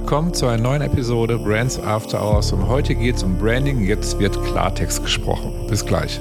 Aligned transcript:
Willkommen 0.00 0.32
zu 0.32 0.46
einer 0.46 0.62
neuen 0.62 0.82
Episode 0.82 1.38
Brands 1.38 1.78
After 1.78 2.20
Hours 2.20 2.52
und 2.52 2.66
heute 2.66 2.94
geht 2.94 3.16
es 3.16 3.22
um 3.22 3.36
Branding. 3.38 3.84
Jetzt 3.84 4.18
wird 4.18 4.42
Klartext 4.46 5.02
gesprochen. 5.04 5.52
Bis 5.68 5.84
gleich. 5.84 6.20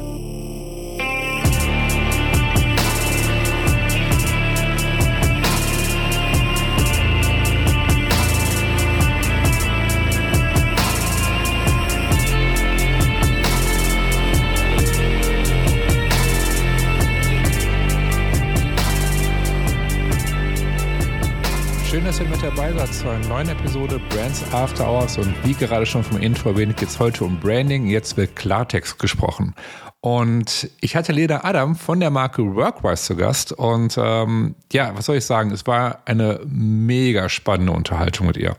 Schön, 22.20 22.32
mit 22.32 22.44
dabei 22.44 22.74
seid 22.74 22.94
zu 22.94 23.08
einer 23.08 23.26
neuen 23.30 23.48
Episode 23.48 23.98
Brands 24.10 24.44
After 24.52 24.86
Hours 24.86 25.18
und 25.18 25.34
wie 25.46 25.54
gerade 25.54 25.86
schon 25.86 26.04
vom 26.04 26.20
Intro 26.20 26.50
erwähnt, 26.50 26.76
geht 26.76 26.90
es 26.90 27.00
heute 27.00 27.24
um 27.24 27.40
Branding. 27.40 27.88
Jetzt 27.88 28.18
wird 28.18 28.36
Klartext 28.36 29.00
gesprochen. 29.00 29.56
Und 30.02 30.70
ich 30.82 30.98
hatte 30.98 31.14
Leda 31.14 31.42
Adam 31.44 31.78
von 31.78 32.02
der 32.02 32.10
Marke 32.10 32.44
Workwise 32.56 33.04
zu 33.04 33.16
Gast. 33.16 33.54
Und 33.54 33.98
ähm, 33.98 34.56
ja, 34.74 34.98
was 34.98 35.06
soll 35.06 35.16
ich 35.16 35.26
sagen? 35.26 35.52
Es 35.52 35.66
war 35.66 36.00
eine 36.04 36.42
mega 36.46 37.30
spannende 37.30 37.72
Unterhaltung 37.72 38.28
mit 38.28 38.36
ihr. 38.36 38.58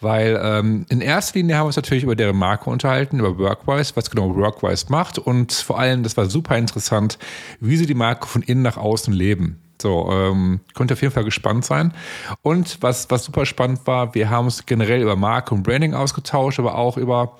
Weil 0.00 0.40
ähm, 0.42 0.86
in 0.88 1.02
erster 1.02 1.38
Linie 1.38 1.56
haben 1.56 1.64
wir 1.64 1.66
uns 1.66 1.76
natürlich 1.76 2.04
über 2.04 2.16
deren 2.16 2.36
Marke 2.36 2.70
unterhalten, 2.70 3.18
über 3.18 3.36
Workwise, 3.36 3.92
was 3.94 4.10
genau 4.10 4.34
Workwise 4.34 4.86
macht. 4.88 5.18
Und 5.18 5.52
vor 5.52 5.78
allem, 5.78 6.02
das 6.02 6.16
war 6.16 6.30
super 6.30 6.56
interessant, 6.56 7.18
wie 7.60 7.76
sie 7.76 7.86
die 7.86 7.92
Marke 7.92 8.26
von 8.26 8.40
innen 8.40 8.62
nach 8.62 8.78
außen 8.78 9.12
leben. 9.12 9.61
So, 9.82 10.10
ähm, 10.10 10.60
könnt 10.74 10.90
auf 10.92 11.02
jeden 11.02 11.12
Fall 11.12 11.24
gespannt 11.24 11.64
sein. 11.64 11.92
Und 12.40 12.78
was, 12.80 13.10
was 13.10 13.24
super 13.24 13.44
spannend 13.44 13.86
war, 13.86 14.14
wir 14.14 14.30
haben 14.30 14.46
uns 14.46 14.64
generell 14.64 15.02
über 15.02 15.16
Marke 15.16 15.54
und 15.54 15.62
Branding 15.62 15.94
ausgetauscht, 15.94 16.58
aber 16.58 16.76
auch 16.76 16.96
über 16.96 17.36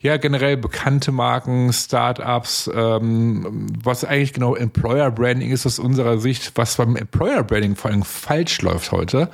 ja 0.00 0.16
generell 0.18 0.56
bekannte 0.56 1.10
Marken, 1.10 1.72
Startups, 1.72 2.70
ähm, 2.72 3.66
was 3.82 4.04
eigentlich 4.04 4.32
genau 4.32 4.54
Employer 4.54 5.10
Branding 5.10 5.50
ist 5.50 5.66
aus 5.66 5.78
unserer 5.78 6.18
Sicht, 6.18 6.52
was 6.54 6.76
beim 6.76 6.94
Employer 6.96 7.42
Branding 7.42 7.74
vor 7.74 7.90
allem 7.90 8.02
falsch 8.04 8.62
läuft 8.62 8.92
heute. 8.92 9.30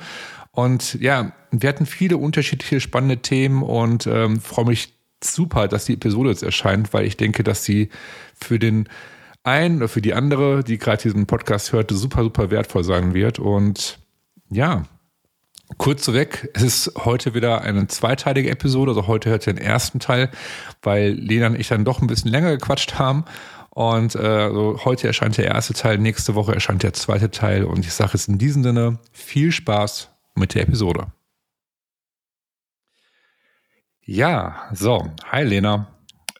Und 0.51 0.95
ja, 1.01 1.33
wir 1.51 1.69
hatten 1.69 1.85
viele 1.85 2.17
unterschiedliche 2.17 2.79
spannende 2.79 3.17
Themen 3.17 3.63
und 3.63 4.07
ähm, 4.07 4.39
freue 4.39 4.65
mich 4.65 4.93
super, 5.23 5.67
dass 5.67 5.85
die 5.85 5.93
Episode 5.93 6.29
jetzt 6.29 6.43
erscheint, 6.43 6.93
weil 6.93 7.05
ich 7.05 7.17
denke, 7.17 7.43
dass 7.43 7.63
sie 7.63 7.89
für 8.39 8.59
den 8.59 8.87
ein 9.43 9.77
oder 9.77 9.87
für 9.87 10.01
die 10.01 10.13
andere, 10.13 10.63
die 10.63 10.77
gerade 10.77 11.03
diesen 11.03 11.25
Podcast 11.25 11.73
hörte, 11.73 11.95
super, 11.95 12.23
super 12.23 12.49
wertvoll 12.49 12.83
sein 12.83 13.13
wird. 13.13 13.39
Und 13.39 13.99
ja, 14.49 14.83
kurz 15.77 16.11
weg, 16.11 16.49
es 16.53 16.63
ist 16.63 16.91
heute 17.05 17.33
wieder 17.33 17.61
eine 17.61 17.87
zweiteilige 17.87 18.49
Episode. 18.49 18.91
Also 18.91 19.07
heute 19.07 19.29
hört 19.29 19.47
ihr 19.47 19.53
den 19.53 19.63
ersten 19.63 19.99
Teil, 19.99 20.29
weil 20.81 21.11
Lena 21.11 21.47
und 21.47 21.59
ich 21.59 21.67
dann 21.67 21.85
doch 21.85 22.01
ein 22.01 22.07
bisschen 22.07 22.31
länger 22.31 22.51
gequatscht 22.51 22.95
haben. 22.95 23.25
Und 23.69 24.15
äh, 24.15 24.19
also 24.19 24.79
heute 24.85 25.07
erscheint 25.07 25.37
der 25.37 25.45
erste 25.45 25.73
Teil, 25.73 25.97
nächste 25.97 26.35
Woche 26.35 26.53
erscheint 26.53 26.83
der 26.83 26.93
zweite 26.93 27.31
Teil. 27.31 27.65
Und 27.65 27.85
ich 27.85 27.93
sage 27.93 28.11
jetzt 28.13 28.29
in 28.29 28.37
diesem 28.37 28.63
Sinne 28.63 28.99
viel 29.11 29.51
Spaß 29.51 30.09
mit 30.35 30.53
der 30.53 30.63
Episode. 30.63 31.07
Ja, 34.05 34.69
so, 34.73 35.09
hi 35.31 35.43
Lena. 35.43 35.92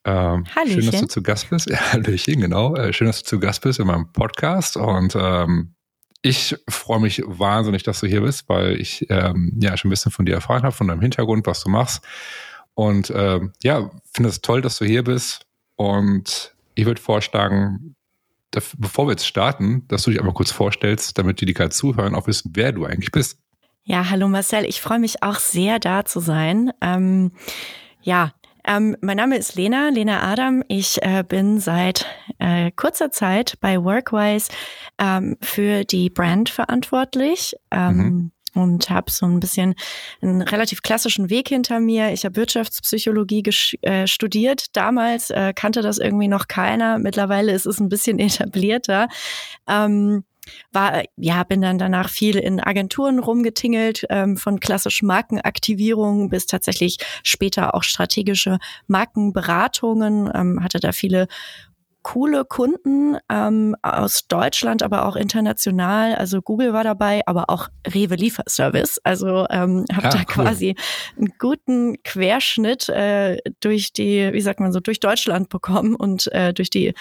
Ähm, 0.06 0.46
schön, 0.68 0.86
dass 0.86 1.02
du 1.02 1.08
zu 1.08 1.24
Gast 1.24 1.50
bist. 1.50 1.70
Ja, 1.70 1.94
Hallöchen, 1.94 2.42
genau. 2.42 2.76
Äh, 2.76 2.94
schön, 2.94 3.08
dass 3.08 3.24
du 3.24 3.30
zu 3.30 3.40
Gast 3.40 3.62
bist 3.62 3.80
in 3.80 3.88
meinem 3.88 4.12
Podcast. 4.12 4.78
Und 4.78 5.16
ähm, 5.16 5.76
ich 6.22 6.56
freue 6.70 7.00
mich 7.00 7.22
wahnsinnig, 7.26 7.84
dass 7.84 8.00
du 8.00 8.08
hier 8.08 8.22
bist, 8.22 8.48
weil 8.50 8.80
ich 8.80 9.06
ähm, 9.10 9.58
ja 9.62 9.78
schon 9.78 9.90
ein 9.90 9.92
bisschen 9.92 10.12
von 10.12 10.26
dir 10.26 10.36
erfahren 10.36 10.64
habe, 10.64 10.76
von 10.76 10.88
deinem 10.88 11.02
Hintergrund, 11.02 11.46
was 11.48 11.64
du 11.64 11.70
machst. 11.70 12.04
Und 12.76 13.12
ähm, 13.16 13.54
ja, 13.62 13.92
finde 14.14 14.30
es 14.30 14.42
toll, 14.42 14.62
dass 14.62 14.78
du 14.78 14.86
hier 14.86 15.04
bist. 15.04 15.46
Und 15.76 16.54
ich 16.76 16.86
würde 16.86 17.02
vorschlagen, 17.02 17.96
bevor 18.78 19.08
wir 19.08 19.12
jetzt 19.12 19.28
starten, 19.28 19.88
dass 19.88 20.04
du 20.04 20.12
dich 20.12 20.20
einmal 20.20 20.34
kurz 20.34 20.52
vorstellst, 20.52 21.18
damit 21.18 21.42
die, 21.42 21.46
die 21.46 21.54
gerade 21.54 21.72
zuhören, 21.72 22.16
auch 22.16 22.28
wissen, 22.28 22.52
wer 22.56 22.72
du 22.72 22.86
eigentlich 22.86 23.12
bist. 23.12 23.40
Ja, 23.86 24.10
hallo 24.10 24.28
Marcel. 24.28 24.66
Ich 24.66 24.82
freue 24.82 25.00
mich 25.00 25.24
auch 25.24 25.40
sehr, 25.40 25.80
da 25.80 26.06
zu 26.06 26.20
sein. 26.20 26.72
Ähm, 26.82 27.32
ja, 28.02 28.34
ähm, 28.66 28.96
mein 29.02 29.18
Name 29.18 29.38
ist 29.38 29.56
Lena, 29.56 29.90
Lena 29.90 30.24
Adam. 30.24 30.64
Ich 30.68 31.02
äh, 31.02 31.24
bin 31.28 31.60
seit 31.60 32.06
äh, 32.40 32.72
kurzer 32.72 33.12
Zeit 33.12 33.56
bei 33.60 33.84
Workwise 33.84 34.50
ähm, 34.98 35.38
für 35.42 35.84
die 35.84 36.10
Brand 36.10 36.50
verantwortlich. 36.50 37.56
Ähm, 37.72 37.96
mhm 37.96 38.32
und 38.56 38.90
habe 38.90 39.10
so 39.12 39.26
ein 39.26 39.40
bisschen 39.40 39.76
einen 40.22 40.42
relativ 40.42 40.82
klassischen 40.82 41.30
Weg 41.30 41.50
hinter 41.50 41.80
mir. 41.80 42.14
Ich 42.14 42.26
habe 42.26 42.36
Wirtschaftspsychologie 42.36 43.44
äh, 43.82 44.08
studiert. 44.08 44.76
Damals 44.76 45.30
äh, 45.32 45.54
kannte 45.56 45.82
das 45.82 45.98
irgendwie 45.98 46.28
noch 46.28 46.48
keiner. 46.48 47.00
Mittlerweile 47.00 47.52
ist 47.52 47.66
es 47.66 47.80
ein 47.80 47.90
bisschen 47.90 48.20
etablierter. 48.20 49.08
Ähm, 49.68 50.24
war, 50.72 51.04
ja, 51.18 51.44
bin 51.44 51.62
dann 51.62 51.78
danach 51.78 52.10
viel 52.10 52.38
in 52.38 52.60
Agenturen 52.60 53.20
rumgetingelt, 53.20 54.06
ähm, 54.10 54.38
von 54.38 54.60
klassischen 54.60 55.08
Markenaktivierungen 55.08 56.30
bis 56.30 56.46
tatsächlich 56.46 56.98
später 57.24 57.76
auch 57.76 57.84
strategische 57.84 58.60
Markenberatungen, 58.88 60.30
ähm, 60.34 60.64
hatte 60.64 60.80
da 60.80 60.92
viele 60.92 61.28
coole 62.04 62.44
Kunden 62.46 63.18
ähm, 63.30 63.76
aus 63.82 64.28
Deutschland, 64.28 64.84
aber 64.84 65.08
auch 65.08 65.16
international. 65.16 66.16
Also 66.16 66.42
Google 66.42 66.74
war 66.74 66.84
dabei, 66.84 67.22
aber 67.26 67.50
auch 67.50 67.70
Rewe 67.88 68.16
Lieferservice. 68.16 69.00
Also 69.04 69.48
ähm, 69.50 69.86
habe 69.92 70.08
ja, 70.08 70.10
da 70.10 70.20
cool. 70.20 70.26
quasi 70.26 70.76
einen 71.18 71.34
guten 71.40 72.04
Querschnitt 72.04 72.90
äh, 72.90 73.38
durch 73.62 73.94
die, 73.94 74.32
wie 74.34 74.42
sagt 74.42 74.60
man 74.60 74.74
so, 74.74 74.82
durch 74.82 75.00
Deutschland 75.00 75.50
bekommen 75.50 75.96
und 75.96 76.32
äh, 76.34 76.54
durch 76.54 76.70
die 76.70 76.94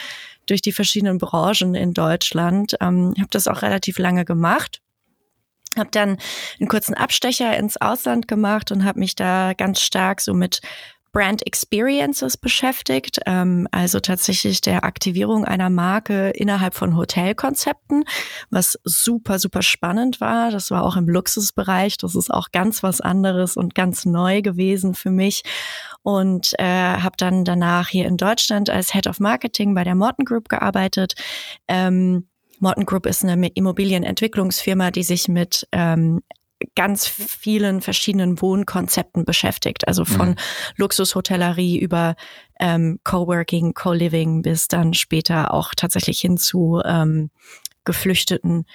durch 0.46 0.62
die 0.62 0.72
verschiedenen 0.72 1.18
Branchen 1.18 1.74
in 1.74 1.94
Deutschland. 1.94 2.76
Ähm, 2.80 3.14
habe 3.18 3.30
das 3.30 3.48
auch 3.48 3.62
relativ 3.62 3.98
lange 3.98 4.24
gemacht. 4.24 4.80
Habe 5.76 5.90
dann 5.90 6.18
einen 6.60 6.68
kurzen 6.68 6.94
Abstecher 6.94 7.56
ins 7.56 7.80
Ausland 7.80 8.28
gemacht 8.28 8.70
und 8.72 8.84
habe 8.84 9.00
mich 9.00 9.14
da 9.14 9.54
ganz 9.54 9.80
stark 9.80 10.20
so 10.20 10.34
mit 10.34 10.60
Brand 11.12 11.46
Experiences 11.46 12.38
beschäftigt, 12.38 13.20
ähm, 13.26 13.68
also 13.70 14.00
tatsächlich 14.00 14.62
der 14.62 14.84
Aktivierung 14.84 15.44
einer 15.44 15.68
Marke 15.68 16.30
innerhalb 16.30 16.74
von 16.74 16.96
Hotelkonzepten, 16.96 18.04
was 18.50 18.78
super, 18.84 19.38
super 19.38 19.60
spannend 19.60 20.22
war. 20.22 20.50
Das 20.50 20.70
war 20.70 20.82
auch 20.82 20.96
im 20.96 21.08
Luxusbereich. 21.08 21.98
Das 21.98 22.14
ist 22.14 22.32
auch 22.32 22.50
ganz 22.50 22.82
was 22.82 23.02
anderes 23.02 23.58
und 23.58 23.74
ganz 23.74 24.06
neu 24.06 24.40
gewesen 24.40 24.94
für 24.94 25.10
mich. 25.10 25.42
Und 26.02 26.54
äh, 26.58 26.64
habe 26.64 27.16
dann 27.16 27.44
danach 27.44 27.88
hier 27.88 28.06
in 28.06 28.16
Deutschland 28.16 28.70
als 28.70 28.92
Head 28.92 29.06
of 29.06 29.20
Marketing 29.20 29.74
bei 29.74 29.84
der 29.84 29.94
Morton 29.94 30.24
Group 30.24 30.48
gearbeitet. 30.48 31.14
Ähm, 31.68 32.26
Morton 32.58 32.86
Group 32.86 33.06
ist 33.06 33.24
eine 33.24 33.48
Immobilienentwicklungsfirma, 33.48 34.90
die 34.90 35.02
sich 35.02 35.28
mit 35.28 35.66
ähm, 35.72 36.22
ganz 36.74 37.06
vielen 37.06 37.80
verschiedenen 37.80 38.40
Wohnkonzepten 38.40 39.24
beschäftigt. 39.24 39.88
Also 39.88 40.04
von 40.04 40.30
mhm. 40.30 40.36
Luxushotellerie 40.76 41.78
über 41.78 42.14
ähm, 42.60 43.00
Coworking, 43.04 43.74
Co-Living 43.74 44.42
bis 44.42 44.68
dann 44.68 44.94
später 44.94 45.52
auch 45.52 45.72
tatsächlich 45.76 46.20
hin 46.20 46.36
zu 46.36 46.80
ähm, 46.84 47.30
geflüchteten 47.84 48.66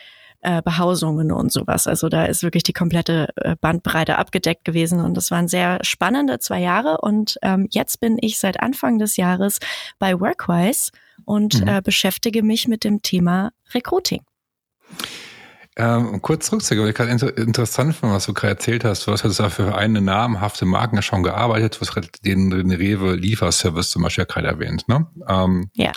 äh, 0.42 0.62
Behausungen 0.62 1.32
und 1.32 1.52
sowas. 1.52 1.88
Also 1.88 2.10
da 2.10 2.26
ist 2.26 2.44
wirklich 2.44 2.64
die 2.64 2.74
komplette 2.74 3.30
äh, 3.38 3.56
Bandbreite 3.60 4.18
abgedeckt 4.18 4.66
gewesen 4.66 5.00
und 5.00 5.16
das 5.16 5.32
waren 5.32 5.48
sehr 5.48 5.80
spannende 5.84 6.40
zwei 6.40 6.60
Jahre 6.60 7.00
und 7.02 7.38
ähm, 7.42 7.68
jetzt 7.72 8.00
bin 8.00 8.18
ich 8.22 8.40
seit 8.40 8.60
Anfang 8.60 9.00
des 9.00 9.18
Jahres 9.18 9.60
bei 10.00 10.20
Workwise 10.20 10.92
und 11.26 11.62
mhm. 11.62 11.68
äh, 11.68 11.82
beschäftige 11.82 12.44
mich 12.44 12.68
mit 12.68 12.84
dem 12.84 13.02
Thema 13.02 13.52
Recruiting. 13.74 14.22
Ähm, 15.80 16.24
kurz 16.24 16.48
zurückzugehen, 16.48 16.84
weil 16.84 16.90
ich 16.90 16.96
gerade 16.96 17.12
inter 17.12 17.38
interessant 17.38 17.96
finde, 17.96 18.16
was 18.16 18.26
du 18.26 18.34
gerade 18.34 18.54
erzählt 18.54 18.84
hast. 18.84 19.06
Du 19.06 19.12
hast 19.12 19.24
jetzt 19.24 19.38
ja 19.38 19.50
für 19.50 19.78
eine 19.78 20.02
namhafte 20.02 20.66
Marke 20.66 21.04
schon 21.04 21.22
gearbeitet, 21.22 21.76
du 21.76 21.82
hast 21.82 22.26
den, 22.26 22.50
den 22.50 22.72
Rewe 22.72 23.16
Lieferservice 23.16 23.92
zum 23.92 24.02
Beispiel 24.02 24.26
gerade 24.26 24.48
erwähnt, 24.48 24.88
ne? 24.88 25.06
Ähm, 25.28 25.70
ja. 25.76 25.92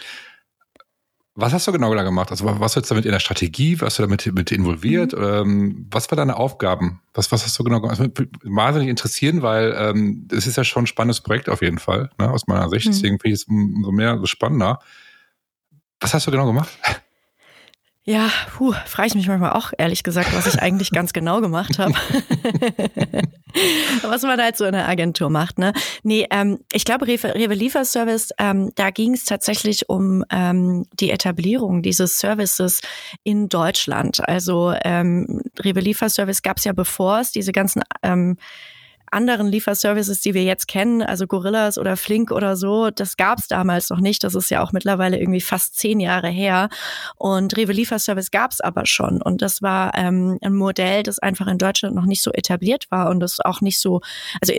Was 1.40 1.52
hast 1.52 1.66
du 1.66 1.72
genau 1.72 1.94
da 1.94 2.02
gemacht? 2.02 2.30
Also 2.30 2.44
was 2.60 2.74
jetzt 2.74 2.90
damit 2.90 3.06
in 3.06 3.12
der 3.12 3.20
Strategie? 3.20 3.80
Warst 3.80 3.98
du 3.98 4.02
damit 4.02 4.30
mit 4.32 4.52
involviert? 4.52 5.12
Mhm. 5.12 5.24
Ähm, 5.24 5.86
was 5.90 6.10
waren 6.10 6.18
deine 6.18 6.36
Aufgaben? 6.36 7.00
Was, 7.14 7.32
was 7.32 7.44
hast 7.44 7.58
du 7.58 7.64
genau 7.64 7.80
gemacht? 7.80 7.98
Das 7.98 8.06
würde 8.06 8.22
mich 8.22 8.30
wahnsinnig 8.56 8.88
interessieren, 8.88 9.42
weil 9.42 9.74
ähm, 9.76 10.28
es 10.30 10.46
ist 10.46 10.56
ja 10.56 10.64
schon 10.64 10.84
ein 10.84 10.86
spannendes 10.86 11.20
Projekt 11.20 11.48
auf 11.48 11.62
jeden 11.62 11.78
Fall, 11.78 12.10
ne, 12.18 12.30
aus 12.30 12.46
meiner 12.46 12.68
Sicht. 12.68 12.86
Mhm. 12.86 12.90
Deswegen 12.92 13.18
finde 13.18 13.34
ich 13.34 13.42
es 13.42 13.44
umso 13.44 13.90
mehr 13.90 14.18
so 14.18 14.26
spannender. 14.26 14.80
Was 16.00 16.14
hast 16.14 16.26
du 16.26 16.30
genau 16.30 16.46
gemacht? 16.46 16.70
Ja, 18.10 18.28
puh, 18.56 18.74
frage 18.86 19.06
ich 19.06 19.14
mich 19.14 19.28
manchmal 19.28 19.52
auch, 19.52 19.72
ehrlich 19.78 20.02
gesagt, 20.02 20.34
was 20.34 20.52
ich 20.52 20.60
eigentlich 20.60 20.90
ganz 20.90 21.12
genau 21.12 21.40
gemacht 21.40 21.78
habe. 21.78 21.92
was 24.02 24.22
man 24.22 24.42
halt 24.42 24.56
so 24.56 24.64
in 24.64 24.72
der 24.72 24.88
Agentur 24.88 25.30
macht, 25.30 25.60
ne? 25.60 25.72
Nee, 26.02 26.26
ähm, 26.32 26.58
ich 26.72 26.84
glaube, 26.84 27.06
Rewe, 27.06 27.36
Rewe 27.36 27.54
Lieferservice, 27.54 28.30
ähm, 28.36 28.72
da 28.74 28.90
ging 28.90 29.14
es 29.14 29.26
tatsächlich 29.26 29.88
um 29.88 30.24
ähm, 30.28 30.86
die 30.94 31.12
Etablierung 31.12 31.82
dieses 31.82 32.18
Services 32.18 32.80
in 33.22 33.48
Deutschland. 33.48 34.28
Also 34.28 34.74
ähm, 34.82 35.42
Rewe 35.60 35.78
Lieferservice 35.78 36.42
gab 36.42 36.56
es 36.56 36.64
ja 36.64 36.72
bevor 36.72 37.20
es 37.20 37.30
diese 37.30 37.52
ganzen 37.52 37.84
ähm, 38.02 38.38
anderen 39.10 39.48
Lieferservices, 39.48 40.20
die 40.20 40.34
wir 40.34 40.44
jetzt 40.44 40.68
kennen, 40.68 41.02
also 41.02 41.26
Gorillas 41.26 41.78
oder 41.78 41.96
Flink 41.96 42.30
oder 42.30 42.56
so, 42.56 42.90
das 42.90 43.16
gab 43.16 43.38
es 43.38 43.48
damals 43.48 43.90
noch 43.90 44.00
nicht. 44.00 44.24
Das 44.24 44.34
ist 44.34 44.50
ja 44.50 44.62
auch 44.62 44.72
mittlerweile 44.72 45.18
irgendwie 45.18 45.40
fast 45.40 45.76
zehn 45.76 46.00
Jahre 46.00 46.28
her. 46.28 46.68
Und 47.16 47.56
Rewe 47.56 47.72
Lieferservice 47.72 48.30
gab 48.30 48.52
es 48.52 48.60
aber 48.60 48.86
schon. 48.86 49.20
Und 49.20 49.42
das 49.42 49.62
war 49.62 49.92
ähm, 49.96 50.38
ein 50.42 50.54
Modell, 50.54 51.02
das 51.02 51.18
einfach 51.18 51.46
in 51.46 51.58
Deutschland 51.58 51.94
noch 51.94 52.06
nicht 52.06 52.22
so 52.22 52.30
etabliert 52.32 52.86
war 52.90 53.10
und 53.10 53.20
das 53.20 53.40
auch 53.40 53.60
nicht 53.60 53.78
so, 53.80 54.00
also 54.40 54.54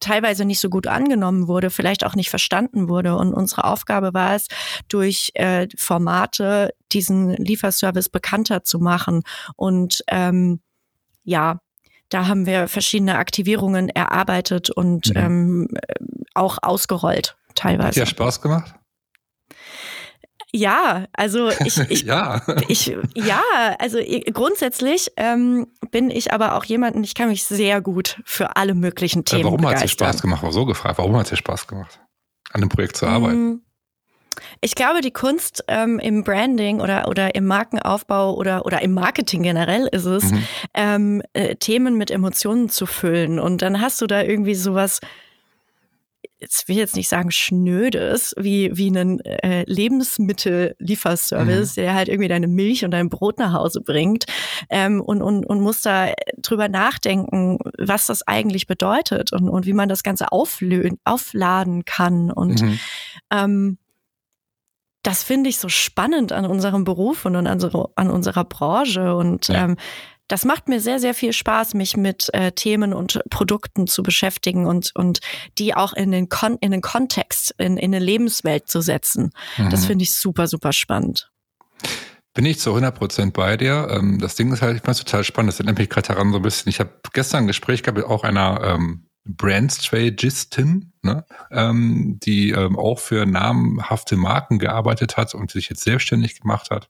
teilweise 0.00 0.44
nicht 0.44 0.60
so 0.60 0.68
gut 0.68 0.86
angenommen 0.86 1.48
wurde, 1.48 1.70
vielleicht 1.70 2.04
auch 2.04 2.14
nicht 2.14 2.30
verstanden 2.30 2.88
wurde. 2.88 3.16
Und 3.16 3.32
unsere 3.32 3.64
Aufgabe 3.64 4.14
war 4.14 4.34
es, 4.34 4.48
durch 4.88 5.30
äh, 5.34 5.68
Formate 5.76 6.74
diesen 6.92 7.30
Lieferservice 7.30 8.08
bekannter 8.08 8.64
zu 8.64 8.78
machen 8.78 9.22
und 9.56 10.02
ähm, 10.08 10.60
ja, 11.24 11.60
da 12.12 12.26
haben 12.26 12.46
wir 12.46 12.68
verschiedene 12.68 13.16
Aktivierungen 13.16 13.88
erarbeitet 13.88 14.70
und 14.70 15.08
mhm. 15.10 15.16
ähm, 15.16 15.68
auch 16.34 16.58
ausgerollt 16.62 17.36
teilweise. 17.54 18.00
Hat 18.00 18.06
dir 18.08 18.10
Spaß 18.10 18.40
gemacht? 18.40 18.74
Ja, 20.54 21.06
also 21.14 21.50
ich, 21.64 21.78
ich 21.90 22.02
ja. 22.02 22.42
ich 22.68 22.94
ja, 23.14 23.42
also 23.78 23.98
grundsätzlich 24.32 25.10
ähm, 25.16 25.68
bin 25.90 26.10
ich 26.10 26.32
aber 26.32 26.56
auch 26.56 26.64
jemanden, 26.64 27.02
ich 27.04 27.14
kann 27.14 27.28
mich 27.28 27.44
sehr 27.44 27.80
gut 27.80 28.20
für 28.24 28.56
alle 28.56 28.74
möglichen 28.74 29.20
äh, 29.20 29.24
Themen 29.24 29.44
Warum 29.44 29.66
hat 29.66 29.76
es 29.76 29.82
dir 29.82 29.88
Spaß 29.88 30.20
gemacht? 30.20 30.42
War 30.42 30.52
so 30.52 30.66
gefragt. 30.66 30.98
Warum 30.98 31.16
hat 31.16 31.24
es 31.24 31.30
dir 31.30 31.36
Spaß 31.36 31.66
gemacht, 31.66 32.00
an 32.52 32.60
dem 32.60 32.68
Projekt 32.68 32.96
zu 32.96 33.06
arbeiten? 33.06 33.62
Ich 34.60 34.74
glaube, 34.74 35.00
die 35.00 35.10
Kunst 35.10 35.64
ähm, 35.68 35.98
im 35.98 36.24
Branding 36.24 36.80
oder, 36.80 37.08
oder 37.08 37.34
im 37.34 37.46
Markenaufbau 37.46 38.34
oder, 38.34 38.66
oder 38.66 38.82
im 38.82 38.92
Marketing 38.92 39.42
generell 39.42 39.88
ist 39.92 40.04
es, 40.04 40.30
mhm. 40.30 40.44
ähm, 40.74 41.22
äh, 41.32 41.56
Themen 41.56 41.96
mit 41.96 42.10
Emotionen 42.10 42.68
zu 42.68 42.86
füllen. 42.86 43.38
Und 43.38 43.62
dann 43.62 43.80
hast 43.80 44.00
du 44.00 44.06
da 44.06 44.22
irgendwie 44.22 44.54
sowas, 44.54 45.00
jetzt 46.42 46.68
will 46.68 46.74
ich 46.74 46.80
jetzt 46.80 46.96
nicht 46.96 47.08
sagen 47.08 47.30
Schnödes, 47.30 48.34
wie, 48.36 48.76
wie 48.76 48.88
einen 48.88 49.20
äh, 49.20 49.62
Lebensmittellieferservice, 49.66 51.76
mhm. 51.76 51.80
der 51.80 51.94
halt 51.94 52.08
irgendwie 52.08 52.28
deine 52.28 52.48
Milch 52.48 52.84
und 52.84 52.90
dein 52.90 53.08
Brot 53.08 53.38
nach 53.38 53.52
Hause 53.52 53.80
bringt 53.80 54.24
ähm, 54.68 55.00
und, 55.00 55.22
und, 55.22 55.46
und 55.46 55.60
muss 55.60 55.82
da 55.82 56.12
drüber 56.38 56.68
nachdenken, 56.68 57.58
was 57.78 58.06
das 58.06 58.26
eigentlich 58.26 58.66
bedeutet 58.66 59.32
und, 59.32 59.48
und 59.48 59.66
wie 59.66 59.72
man 59.72 59.88
das 59.88 60.02
Ganze 60.02 60.32
auflöden, 60.32 60.98
aufladen 61.04 61.84
kann. 61.84 62.32
Und 62.32 62.60
mhm. 62.60 62.80
ähm, 63.30 63.78
das 65.02 65.22
finde 65.22 65.50
ich 65.50 65.58
so 65.58 65.68
spannend 65.68 66.32
an 66.32 66.46
unserem 66.46 66.84
Beruf 66.84 67.24
und 67.24 67.34
an, 67.34 67.60
so, 67.60 67.90
an 67.96 68.10
unserer 68.10 68.44
Branche. 68.44 69.14
Und 69.16 69.48
ja. 69.48 69.64
ähm, 69.64 69.76
das 70.28 70.44
macht 70.44 70.68
mir 70.68 70.80
sehr, 70.80 70.98
sehr 70.98 71.14
viel 71.14 71.32
Spaß, 71.32 71.74
mich 71.74 71.96
mit 71.96 72.32
äh, 72.32 72.52
Themen 72.52 72.94
und 72.94 73.20
Produkten 73.28 73.86
zu 73.86 74.02
beschäftigen 74.02 74.66
und, 74.66 74.92
und 74.94 75.20
die 75.58 75.74
auch 75.74 75.92
in 75.92 76.12
den, 76.12 76.28
Kon 76.28 76.56
in 76.60 76.70
den 76.70 76.80
Kontext, 76.80 77.54
in, 77.58 77.76
in 77.76 77.94
eine 77.94 78.04
Lebenswelt 78.04 78.68
zu 78.68 78.80
setzen. 78.80 79.32
Mhm. 79.58 79.70
Das 79.70 79.86
finde 79.86 80.04
ich 80.04 80.14
super, 80.14 80.46
super 80.46 80.72
spannend. 80.72 81.30
Bin 82.34 82.46
ich 82.46 82.60
zu 82.60 82.70
100 82.70 82.94
Prozent 82.94 83.34
bei 83.34 83.56
dir. 83.56 83.88
Ähm, 83.90 84.18
das 84.18 84.36
Ding 84.36 84.52
ist 84.52 84.62
halt, 84.62 84.76
ich 84.76 84.82
finde 84.82 84.92
es 84.92 84.98
total 84.98 85.24
spannend. 85.24 85.52
Das 85.52 85.60
erinnert 85.60 85.78
mich 85.78 85.90
gerade 85.90 86.08
daran 86.08 86.30
so 86.30 86.38
ein 86.38 86.42
bisschen. 86.42 86.70
Ich 86.70 86.80
habe 86.80 86.92
gestern 87.12 87.44
ein 87.44 87.46
Gespräch 87.48 87.82
gehabt 87.82 87.98
mit 87.98 88.06
auch 88.06 88.24
einer 88.24 88.62
ähm, 88.62 89.08
Brand-Strategistin, 89.24 90.92
ne, 91.02 91.24
ähm, 91.50 92.18
die 92.22 92.50
ähm, 92.50 92.76
auch 92.76 92.98
für 92.98 93.24
namhafte 93.24 94.16
Marken 94.16 94.58
gearbeitet 94.58 95.16
hat 95.16 95.34
und 95.34 95.50
sich 95.50 95.68
jetzt 95.68 95.84
selbstständig 95.84 96.40
gemacht 96.40 96.70
hat. 96.70 96.88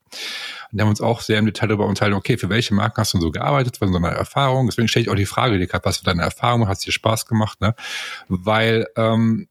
Und 0.71 0.79
die 0.79 0.81
haben 0.81 0.89
uns 0.89 1.03
auch 1.03 1.21
sehr 1.21 1.39
im 1.39 1.47
Detail 1.47 1.69
darüber 1.69 1.87
unterhalten, 1.87 2.17
okay, 2.17 2.39
für 2.39 2.49
welche 2.49 2.75
Marken 2.75 2.97
hast 2.99 3.13
du 3.13 3.21
so 3.21 3.31
gearbeitet, 3.31 3.81
was 3.81 3.91
sind 3.91 4.03
deine 4.03 4.17
Erfahrungen? 4.17 4.67
Deswegen 4.67 4.89
stelle 4.89 5.05
ich 5.05 5.11
auch 5.11 5.15
die 5.15 5.27
Frage, 5.27 5.59
die 5.59 5.69
was 5.83 5.99
für 5.99 6.05
deine 6.05 6.23
Erfahrungen, 6.23 6.69
hat 6.69 6.79
es 6.79 6.85
dir 6.85 6.93
Spaß 6.93 7.27
gemacht, 7.27 7.61
ne? 7.61 7.75
Weil 8.29 8.87
ähm, 8.97 9.49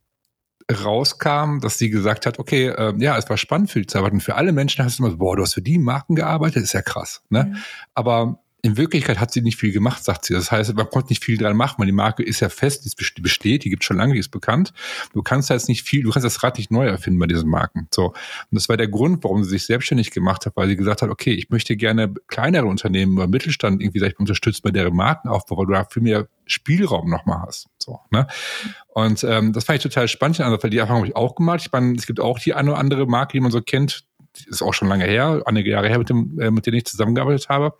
rauskam, 0.72 1.60
dass 1.60 1.78
sie 1.78 1.90
gesagt 1.90 2.26
hat, 2.26 2.40
okay, 2.40 2.68
äh, 2.68 2.94
ja, 2.98 3.18
es 3.18 3.30
war 3.30 3.38
spannend 3.38 3.72
für 3.72 3.82
die 3.82 3.88
zu 3.88 3.98
arbeiten. 3.98 4.22
Für 4.22 4.36
alle 4.36 4.52
Menschen 4.52 4.84
hast 4.84 5.00
du 5.00 5.04
immer 5.04 5.12
so, 5.12 5.18
boah, 5.18 5.36
du 5.36 5.44
hast 5.44 5.54
für 5.54 5.62
die 5.62 5.78
Marken 5.78 6.16
gearbeitet, 6.16 6.64
ist 6.64 6.74
ja 6.74 6.82
krass. 6.82 7.24
Ne? 7.30 7.46
Mhm. 7.46 7.58
Aber 7.94 8.40
in 8.64 8.78
Wirklichkeit 8.78 9.20
hat 9.20 9.32
sie 9.32 9.42
nicht 9.42 9.58
viel 9.58 9.72
gemacht, 9.72 10.04
sagt 10.04 10.26
sie. 10.26 10.34
Das 10.34 10.52
heißt, 10.52 10.74
man 10.76 10.90
konnte 10.90 11.10
nicht 11.10 11.24
viel 11.24 11.38
dran 11.38 11.58
machen, 11.58 11.76
weil 11.80 11.88
die 11.88 11.92
Marke 11.92 12.24
ist 12.24 12.42
ja 12.42 12.50
fest, 12.50 12.86
die 12.86 13.22
besteht, 13.22 13.64
die 13.64 13.70
gibt 13.70 13.84
schon 13.84 13.98
lange, 13.98 14.14
die 14.14 14.20
ist 14.20 14.30
bekannt. 14.30 14.74
Du 15.14 15.24
kannst 15.24 15.50
da 15.50 15.56
jetzt 15.56 15.68
nicht 15.68 15.84
viel, 15.84 16.04
du 16.04 16.12
kannst 16.12 16.26
das 16.26 16.44
Rad 16.44 16.58
nicht 16.58 16.70
neu 16.70 16.86
erfinden 16.86 17.20
bei 17.20 17.26
diesen 17.26 17.50
Marken. 17.50 17.88
So. 17.94 18.08
Und 18.08 18.16
das 18.52 18.70
war 18.70 18.78
der 18.78 18.88
Grund, 18.88 19.24
warum 19.24 19.44
sie 19.44 19.50
sich 19.50 19.66
selbstständig 19.66 20.12
gemacht 20.12 20.46
hat, 20.46 20.56
weil 20.56 20.68
sie 20.68 20.76
gesagt 20.76 21.02
hat, 21.02 21.10
okay, 21.10 21.34
ich 21.34 21.50
möchte 21.50 21.76
gerne 21.76 22.14
kleinere 22.28 22.68
Unternehmen 22.68 23.18
oder 23.18 23.28
Mittelstand 23.28 23.82
irgendwie 23.82 24.00
vielleicht 24.00 24.20
unterstützen 24.20 24.62
bei 24.64 24.72
deren 24.72 24.96
Markenaufbau, 24.96 25.58
weil 25.58 25.66
du 25.66 25.74
da 25.74 25.86
viel 25.86 26.04
mehr 26.04 26.28
Spielraum 26.46 27.10
nochmal 27.10 27.44
hast. 27.48 27.68
So, 27.80 28.00
ne? 28.12 28.28
Und 28.90 29.24
ähm, 29.24 29.54
das 29.54 29.64
fand 29.64 29.78
ich 29.78 29.84
total 29.84 30.08
spannend, 30.08 30.40
weil 30.40 30.70
die 30.70 30.78
Erfahrung 30.78 31.02
habe 31.02 31.08
ich 31.08 31.16
auch 31.16 31.36
gemacht. 31.36 31.62
Ich 31.66 31.72
meine, 31.72 31.96
es 31.96 32.06
gibt 32.06 32.20
auch 32.20 32.38
die 32.38 32.54
eine 32.54 32.72
oder 32.72 32.80
andere 32.80 33.08
Marke, 33.08 33.34
die 33.34 33.40
man 33.40 33.52
so 33.52 33.62
kennt, 33.62 34.04
ist 34.48 34.62
auch 34.62 34.74
schon 34.74 34.88
lange 34.88 35.06
her, 35.06 35.42
einige 35.46 35.72
Jahre 35.72 35.90
her, 35.90 35.98
mit, 35.98 36.10
dem, 36.10 36.40
äh, 36.40 36.52
mit 36.52 36.66
denen 36.66 36.78
ich 36.78 36.86
zusammengearbeitet 36.86 37.50
habe 37.50 37.74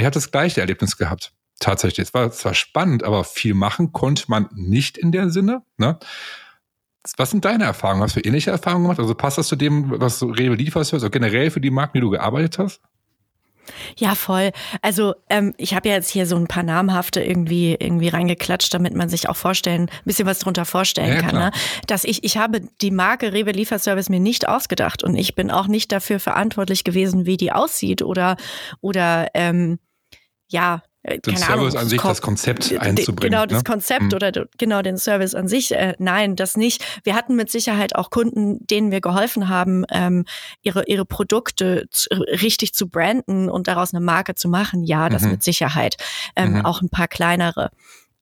ich 0.00 0.06
hatte 0.06 0.18
das 0.18 0.30
gleiche 0.30 0.60
Erlebnis 0.60 0.96
gehabt. 0.96 1.32
Tatsächlich. 1.60 2.08
Es 2.08 2.14
war 2.14 2.30
zwar 2.32 2.54
spannend, 2.54 3.04
aber 3.04 3.24
viel 3.24 3.54
machen 3.54 3.92
konnte 3.92 4.24
man 4.28 4.48
nicht 4.54 4.98
in 4.98 5.12
der 5.12 5.30
Sinne. 5.30 5.62
Ne? 5.78 5.98
Was 7.16 7.30
sind 7.30 7.44
deine 7.44 7.64
Erfahrungen? 7.64 8.02
Hast 8.02 8.16
du 8.16 8.20
ähnliche 8.20 8.50
Erfahrungen 8.50 8.84
gemacht? 8.84 8.98
Also 8.98 9.14
passt 9.14 9.38
das 9.38 9.48
zu 9.48 9.56
dem, 9.56 10.00
was 10.00 10.18
du 10.18 10.26
Rewe 10.26 10.56
lieferst, 10.56 10.94
also 10.94 11.10
generell 11.10 11.50
für 11.50 11.60
die 11.60 11.70
Marken, 11.70 11.98
die 11.98 12.00
du 12.00 12.10
gearbeitet 12.10 12.58
hast? 12.58 12.80
Ja, 13.96 14.14
voll. 14.14 14.52
Also 14.82 15.14
ähm, 15.28 15.54
ich 15.56 15.74
habe 15.74 15.88
ja 15.88 15.94
jetzt 15.94 16.10
hier 16.10 16.26
so 16.26 16.36
ein 16.36 16.46
paar 16.46 16.62
namhafte 16.62 17.22
irgendwie 17.22 17.76
irgendwie 17.78 18.08
reingeklatscht, 18.08 18.72
damit 18.72 18.94
man 18.94 19.08
sich 19.08 19.28
auch 19.28 19.36
vorstellen, 19.36 19.82
ein 19.82 20.04
bisschen 20.04 20.26
was 20.26 20.38
drunter 20.38 20.64
vorstellen 20.64 21.14
ja, 21.14 21.20
kann. 21.20 21.34
Ne? 21.34 21.50
Dass 21.86 22.04
ich 22.04 22.24
ich 22.24 22.36
habe 22.36 22.62
die 22.80 22.90
Marke 22.90 23.32
Rewe 23.32 23.52
Lieferservice 23.52 24.08
mir 24.08 24.20
nicht 24.20 24.48
ausgedacht 24.48 25.02
und 25.02 25.16
ich 25.16 25.34
bin 25.34 25.50
auch 25.50 25.66
nicht 25.66 25.92
dafür 25.92 26.20
verantwortlich 26.20 26.84
gewesen, 26.84 27.26
wie 27.26 27.36
die 27.36 27.52
aussieht 27.52 28.02
oder 28.02 28.36
oder 28.80 29.28
ähm, 29.34 29.78
ja, 30.48 30.82
den 31.04 31.36
Service 31.36 31.74
Ahnung, 31.74 31.76
an 31.76 31.88
sich, 31.88 32.00
das 32.00 32.22
Konzept 32.22 32.72
einzubringen. 32.78 33.32
Genau, 33.32 33.46
das 33.46 33.58
ne? 33.58 33.64
Konzept 33.64 34.02
mhm. 34.02 34.14
oder 34.14 34.32
genau 34.56 34.80
den 34.80 34.96
Service 34.96 35.34
an 35.34 35.48
sich. 35.48 35.72
Äh, 35.72 35.94
nein, 35.98 36.34
das 36.34 36.56
nicht. 36.56 36.84
Wir 37.04 37.14
hatten 37.14 37.36
mit 37.36 37.50
Sicherheit 37.50 37.94
auch 37.94 38.08
Kunden, 38.08 38.66
denen 38.66 38.90
wir 38.90 39.02
geholfen 39.02 39.48
haben, 39.48 39.84
ähm, 39.90 40.24
ihre, 40.62 40.84
ihre 40.86 41.04
Produkte 41.04 41.86
zu, 41.90 42.08
richtig 42.10 42.74
zu 42.74 42.88
branden 42.88 43.50
und 43.50 43.68
daraus 43.68 43.92
eine 43.92 44.04
Marke 44.04 44.34
zu 44.34 44.48
machen. 44.48 44.82
Ja, 44.84 45.10
das 45.10 45.22
mhm. 45.22 45.32
mit 45.32 45.42
Sicherheit. 45.42 45.96
Ähm, 46.36 46.54
mhm. 46.54 46.64
Auch 46.64 46.80
ein 46.80 46.88
paar 46.88 47.08
kleinere. 47.08 47.70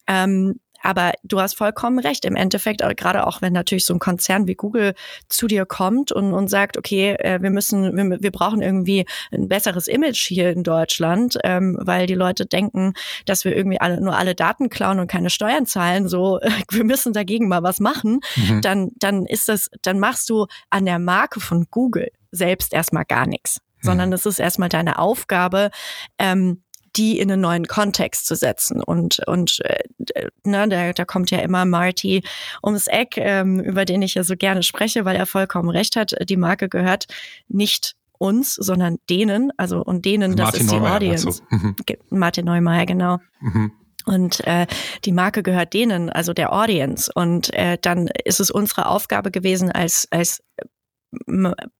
Ähm, 0.08 0.58
aber 0.82 1.12
du 1.22 1.40
hast 1.40 1.56
vollkommen 1.56 1.98
recht. 1.98 2.24
Im 2.24 2.36
Endeffekt, 2.36 2.82
gerade 2.96 3.26
auch 3.26 3.42
wenn 3.42 3.52
natürlich 3.52 3.86
so 3.86 3.94
ein 3.94 3.98
Konzern 3.98 4.46
wie 4.46 4.54
Google 4.54 4.94
zu 5.28 5.46
dir 5.46 5.64
kommt 5.66 6.12
und, 6.12 6.32
und 6.32 6.48
sagt, 6.48 6.76
okay, 6.76 7.14
äh, 7.18 7.40
wir 7.40 7.50
müssen, 7.50 7.96
wir, 7.96 8.20
wir 8.20 8.30
brauchen 8.30 8.62
irgendwie 8.62 9.06
ein 9.30 9.48
besseres 9.48 9.88
Image 9.88 10.26
hier 10.26 10.50
in 10.50 10.62
Deutschland, 10.62 11.38
ähm, 11.44 11.78
weil 11.80 12.06
die 12.06 12.14
Leute 12.14 12.46
denken, 12.46 12.94
dass 13.26 13.44
wir 13.44 13.56
irgendwie 13.56 13.80
alle, 13.80 14.00
nur 14.00 14.16
alle 14.16 14.34
Daten 14.34 14.68
klauen 14.68 14.98
und 14.98 15.06
keine 15.06 15.30
Steuern 15.30 15.66
zahlen. 15.66 16.08
So, 16.08 16.40
wir 16.70 16.84
müssen 16.84 17.12
dagegen 17.12 17.48
mal 17.48 17.62
was 17.62 17.80
machen. 17.80 18.20
Mhm. 18.36 18.60
Dann, 18.60 18.90
dann 18.96 19.26
ist 19.26 19.48
das, 19.48 19.70
dann 19.82 19.98
machst 19.98 20.28
du 20.30 20.46
an 20.70 20.84
der 20.84 20.98
Marke 20.98 21.40
von 21.40 21.66
Google 21.70 22.10
selbst 22.30 22.72
erstmal 22.72 23.04
gar 23.04 23.26
nichts 23.26 23.60
sondern 23.84 24.10
mhm. 24.10 24.14
es 24.14 24.26
ist 24.26 24.38
erstmal 24.38 24.68
deine 24.68 24.98
Aufgabe, 24.98 25.70
ähm, 26.18 26.62
die 26.96 27.18
in 27.18 27.30
einen 27.30 27.40
neuen 27.40 27.66
Kontext 27.66 28.26
zu 28.26 28.34
setzen. 28.36 28.82
Und, 28.82 29.20
und 29.26 29.60
äh, 29.64 30.28
ne, 30.44 30.68
da, 30.68 30.92
da 30.92 31.04
kommt 31.04 31.30
ja 31.30 31.38
immer 31.38 31.64
Marty 31.64 32.22
ums 32.62 32.86
Eck, 32.86 33.16
ähm, 33.16 33.60
über 33.60 33.84
den 33.84 34.02
ich 34.02 34.14
ja 34.14 34.24
so 34.24 34.36
gerne 34.36 34.62
spreche, 34.62 35.04
weil 35.04 35.16
er 35.16 35.26
vollkommen 35.26 35.70
recht 35.70 35.96
hat. 35.96 36.14
Die 36.28 36.36
Marke 36.36 36.68
gehört 36.68 37.06
nicht 37.48 37.94
uns, 38.18 38.54
sondern 38.54 38.98
denen, 39.10 39.52
also 39.56 39.82
und 39.82 40.04
denen, 40.04 40.36
das 40.36 40.46
Martin 40.46 40.60
ist 40.60 40.70
die 40.70 40.76
Neumeier 40.76 40.96
Audience. 40.96 41.42
Mhm. 41.50 41.76
Martin 42.10 42.44
Neumeier, 42.44 42.86
genau. 42.86 43.18
Mhm. 43.40 43.72
Und 44.04 44.46
äh, 44.46 44.66
die 45.04 45.12
Marke 45.12 45.42
gehört 45.42 45.74
denen, 45.74 46.10
also 46.10 46.32
der 46.32 46.52
Audience. 46.52 47.10
Und 47.14 47.52
äh, 47.54 47.78
dann 47.80 48.08
ist 48.24 48.40
es 48.40 48.50
unsere 48.50 48.86
Aufgabe 48.86 49.30
gewesen, 49.30 49.70
als, 49.70 50.08
als 50.10 50.42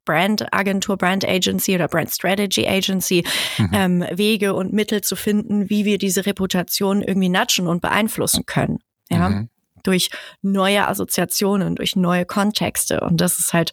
Brand 0.05 0.53
Agentur, 0.53 0.97
Brand 0.97 1.27
Agency 1.27 1.75
oder 1.75 1.89
Brand 1.89 2.11
Strategy 2.11 2.67
Agency 2.67 3.25
mhm. 3.59 3.71
ähm, 3.73 4.05
Wege 4.13 4.55
und 4.55 4.73
Mittel 4.73 5.01
zu 5.01 5.17
finden, 5.17 5.71
wie 5.71 5.85
wir 5.85 5.99
diese 5.99 6.27
Reputation 6.27 7.03
irgendwie 7.03 7.29
natschen 7.29 7.67
und 7.67 7.81
beeinflussen 7.81 8.45
können. 8.47 8.79
Ja, 9.11 9.29
mhm. 9.29 9.49
durch 9.83 10.11
neue 10.43 10.87
Assoziationen, 10.87 11.77
durch 11.77 11.97
neue 11.97 12.25
Kontexte. 12.25 13.01
Und 13.01 13.21
das 13.21 13.39
ist 13.39 13.53
halt 13.53 13.73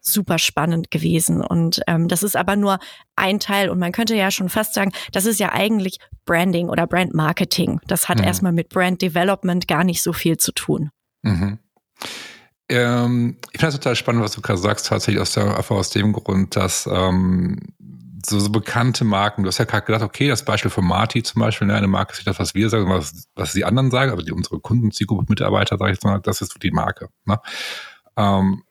super 0.00 0.38
spannend 0.38 0.90
gewesen. 0.90 1.42
Und 1.42 1.80
ähm, 1.86 2.08
das 2.08 2.22
ist 2.22 2.36
aber 2.36 2.56
nur 2.56 2.78
ein 3.16 3.40
Teil. 3.40 3.68
Und 3.68 3.78
man 3.78 3.92
könnte 3.92 4.14
ja 4.14 4.30
schon 4.30 4.48
fast 4.48 4.74
sagen, 4.74 4.92
das 5.12 5.26
ist 5.26 5.40
ja 5.40 5.52
eigentlich 5.52 5.98
Branding 6.24 6.68
oder 6.68 6.86
Brand 6.86 7.14
Marketing. 7.14 7.80
Das 7.86 8.08
hat 8.08 8.18
mhm. 8.18 8.24
erstmal 8.24 8.52
mit 8.52 8.68
Brand 8.68 9.02
Development 9.02 9.66
gar 9.66 9.84
nicht 9.84 10.02
so 10.02 10.12
viel 10.12 10.36
zu 10.36 10.52
tun. 10.52 10.90
Mhm. 11.22 11.58
Ähm, 12.68 13.36
ich 13.52 13.60
finde 13.60 13.68
es 13.68 13.74
total 13.74 13.96
spannend, 13.96 14.22
was 14.22 14.32
du 14.32 14.42
gerade 14.42 14.58
sagst, 14.58 14.86
tatsächlich 14.86 15.20
aus 15.20 15.32
der, 15.32 15.58
aus 15.70 15.90
dem 15.90 16.12
Grund, 16.12 16.54
dass 16.54 16.88
ähm, 16.90 17.58
so, 18.24 18.38
so 18.38 18.50
bekannte 18.50 19.04
Marken. 19.04 19.42
Du 19.42 19.48
hast 19.48 19.58
ja 19.58 19.64
gerade 19.64 19.86
gedacht, 19.86 20.02
okay, 20.02 20.28
das 20.28 20.44
Beispiel 20.44 20.70
von 20.70 20.86
Marti 20.86 21.22
zum 21.22 21.40
Beispiel, 21.40 21.66
ne, 21.66 21.74
eine 21.74 21.88
Marke 21.88 22.12
ist 22.12 22.18
nicht 22.18 22.28
das, 22.28 22.38
was 22.38 22.54
wir 22.54 22.68
sagen, 22.68 22.88
was, 22.88 23.28
was 23.34 23.52
die 23.52 23.64
anderen 23.64 23.90
sagen, 23.90 24.12
aber 24.12 24.22
die 24.22 24.32
unsere 24.32 24.60
Kunden, 24.60 24.90
Zielgruppe, 24.90 25.26
Mitarbeiter, 25.28 25.78
sage 25.78 25.92
ich 25.92 26.02
mal, 26.02 26.20
das 26.20 26.40
ist 26.40 26.56
die 26.62 26.70
Marke. 26.70 27.08
Ne? 27.24 27.40
Ähm, 28.16 28.64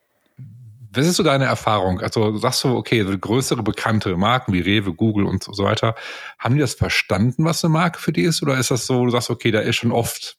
was 0.94 1.06
ist 1.06 1.18
so 1.18 1.24
deine 1.24 1.46
Erfahrung? 1.46 2.00
Also 2.01 2.38
sagst 2.38 2.63
du, 2.63 2.75
okay, 2.75 3.04
so 3.04 3.18
größere 3.18 3.62
bekannte 3.62 4.16
Marken 4.18 4.54
wie 4.54 4.62
Rewe, 4.62 4.94
Google 4.94 5.25
und 5.25 5.44
so 5.44 5.63
weiter, 5.63 5.96
haben 6.39 6.56
die 6.56 6.62
das 6.62 6.74
verstanden, 6.74 7.46
was 7.46 7.63
eine 7.63 7.72
Marke 7.72 8.00
für 8.00 8.12
die 8.12 8.24
ist? 8.24 8.42
Oder 8.42 8.58
ist 8.58 8.72
das 8.72 8.88
so, 8.88 9.06
du 9.06 9.12
sagst, 9.12 9.30
okay, 9.30 9.51
da 9.51 9.60
ist 9.60 9.75
schon 9.75 9.92
oft, 9.92 10.37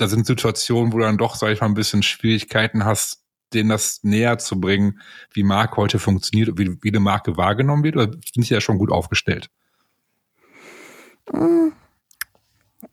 da 0.00 0.08
sind 0.08 0.26
Situationen, 0.26 0.92
wo 0.92 0.98
du 0.98 1.04
dann 1.04 1.18
doch, 1.18 1.34
sag 1.34 1.50
ich 1.50 1.60
mal, 1.60 1.66
ein 1.66 1.74
bisschen 1.74 2.02
Schwierigkeiten 2.02 2.84
hast, 2.84 3.24
denen 3.52 3.68
das 3.68 4.02
näher 4.02 4.38
zu 4.38 4.60
bringen, 4.60 5.00
wie 5.32 5.42
Marke 5.42 5.76
heute 5.76 5.98
funktioniert, 5.98 6.56
wie, 6.58 6.78
wie 6.82 6.88
eine 6.88 7.00
Marke 7.00 7.36
wahrgenommen 7.36 7.84
wird? 7.84 7.96
Oder 7.96 8.12
sind 8.32 8.44
sie 8.44 8.54
ja 8.54 8.60
schon 8.60 8.78
gut 8.78 8.92
aufgestellt? 8.92 9.50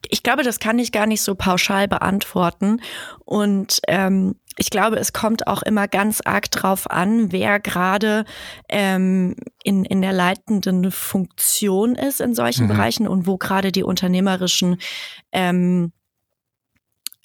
Ich 0.08 0.22
glaube, 0.22 0.42
das 0.42 0.58
kann 0.58 0.78
ich 0.78 0.92
gar 0.92 1.06
nicht 1.06 1.22
so 1.22 1.34
pauschal 1.34 1.88
beantworten. 1.88 2.80
Und 3.24 3.80
ähm, 3.88 4.34
ich 4.56 4.70
glaube, 4.70 4.96
es 4.96 5.12
kommt 5.12 5.46
auch 5.46 5.62
immer 5.62 5.86
ganz 5.86 6.20
arg 6.24 6.50
drauf 6.50 6.90
an, 6.90 7.30
wer 7.32 7.60
gerade 7.60 8.24
ähm, 8.68 9.36
in, 9.62 9.84
in 9.84 10.02
der 10.02 10.12
leitenden 10.12 10.90
Funktion 10.90 11.94
ist 11.94 12.20
in 12.20 12.34
solchen 12.34 12.64
mhm. 12.64 12.68
Bereichen 12.70 13.08
und 13.08 13.26
wo 13.26 13.38
gerade 13.38 13.70
die 13.70 13.84
unternehmerischen 13.84 14.78
ähm, 15.32 15.92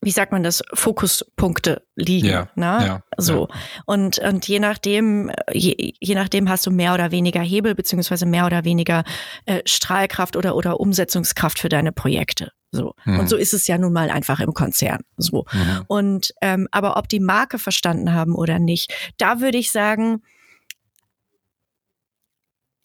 wie 0.05 0.11
sagt 0.11 0.31
man 0.31 0.43
das, 0.43 0.63
Fokuspunkte 0.73 1.85
liegen. 1.95 2.27
Ja, 2.27 2.49
ne? 2.55 2.85
ja, 2.85 3.03
so. 3.17 3.47
Ja. 3.49 3.55
Und, 3.85 4.19
und 4.19 4.47
je 4.47 4.59
nachdem, 4.59 5.31
je, 5.51 5.93
je 5.99 6.15
nachdem 6.15 6.49
hast 6.49 6.65
du 6.65 6.71
mehr 6.71 6.93
oder 6.93 7.11
weniger 7.11 7.41
Hebel, 7.41 7.75
beziehungsweise 7.75 8.25
mehr 8.25 8.45
oder 8.45 8.63
weniger 8.63 9.03
äh, 9.45 9.61
Strahlkraft 9.65 10.35
oder, 10.35 10.55
oder 10.55 10.79
Umsetzungskraft 10.79 11.59
für 11.59 11.69
deine 11.69 11.91
Projekte. 11.91 12.51
So. 12.71 12.95
Mhm. 13.05 13.19
Und 13.19 13.29
so 13.29 13.37
ist 13.37 13.53
es 13.53 13.67
ja 13.67 13.77
nun 13.77 13.93
mal 13.93 14.09
einfach 14.09 14.39
im 14.39 14.53
Konzern. 14.53 15.01
So. 15.17 15.45
Mhm. 15.51 15.83
Und 15.87 16.33
ähm, 16.41 16.67
aber 16.71 16.97
ob 16.97 17.07
die 17.07 17.19
Marke 17.19 17.59
verstanden 17.59 18.13
haben 18.13 18.33
oder 18.33 18.59
nicht, 18.59 18.93
da 19.17 19.39
würde 19.39 19.59
ich 19.59 19.71
sagen, 19.71 20.23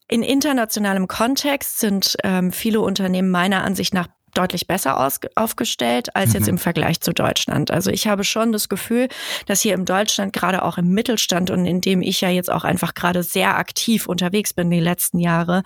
in 0.09 0.23
internationalem 0.23 1.07
Kontext 1.07 1.81
sind 1.81 2.17
ähm, 2.25 2.51
viele 2.51 2.81
Unternehmen 2.81 3.31
meiner 3.31 3.63
Ansicht 3.63 3.93
nach 3.93 4.09
deutlich 4.35 4.67
besser 4.67 5.01
aus, 5.01 5.21
aufgestellt 5.35 6.15
als 6.15 6.33
jetzt 6.33 6.45
mhm. 6.45 6.55
im 6.55 6.59
Vergleich 6.59 7.01
zu 7.01 7.13
Deutschland. 7.13 7.71
Also 7.71 7.91
ich 7.91 8.07
habe 8.07 8.25
schon 8.25 8.53
das 8.53 8.69
Gefühl, 8.69 9.09
dass 9.47 9.61
hier 9.61 9.75
im 9.75 9.85
Deutschland 9.85 10.33
gerade 10.33 10.63
auch 10.63 10.79
im 10.79 10.89
Mittelstand 10.89 11.51
und 11.51 11.65
in 11.67 11.81
dem 11.81 12.03
ich 12.03 12.21
ja 12.21 12.29
jetzt 12.29 12.51
auch 12.51 12.65
einfach 12.65 12.95
gerade 12.95 13.23
sehr 13.23 13.57
aktiv 13.57 14.07
unterwegs 14.07 14.53
bin 14.53 14.71
die 14.71 14.81
letzten 14.81 15.19
Jahre, 15.19 15.63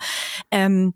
ähm, 0.51 0.93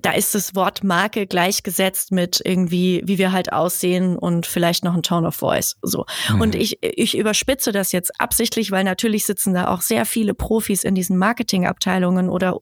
da 0.00 0.12
ist 0.12 0.34
das 0.34 0.54
Wort 0.54 0.84
Marke 0.84 1.26
gleichgesetzt 1.26 2.12
mit 2.12 2.40
irgendwie, 2.44 3.02
wie 3.04 3.18
wir 3.18 3.32
halt 3.32 3.52
aussehen 3.52 4.16
und 4.16 4.46
vielleicht 4.46 4.84
noch 4.84 4.94
ein 4.94 5.02
Tone 5.02 5.26
of 5.26 5.34
Voice. 5.34 5.76
So. 5.82 6.06
Mhm. 6.30 6.40
Und 6.40 6.54
ich, 6.54 6.78
ich 6.80 7.16
überspitze 7.16 7.72
das 7.72 7.92
jetzt 7.92 8.18
absichtlich, 8.20 8.70
weil 8.70 8.84
natürlich 8.84 9.26
sitzen 9.26 9.54
da 9.54 9.68
auch 9.68 9.82
sehr 9.82 10.06
viele 10.06 10.34
Profis 10.34 10.84
in 10.84 10.94
diesen 10.94 11.18
Marketingabteilungen 11.18 12.28
oder 12.28 12.60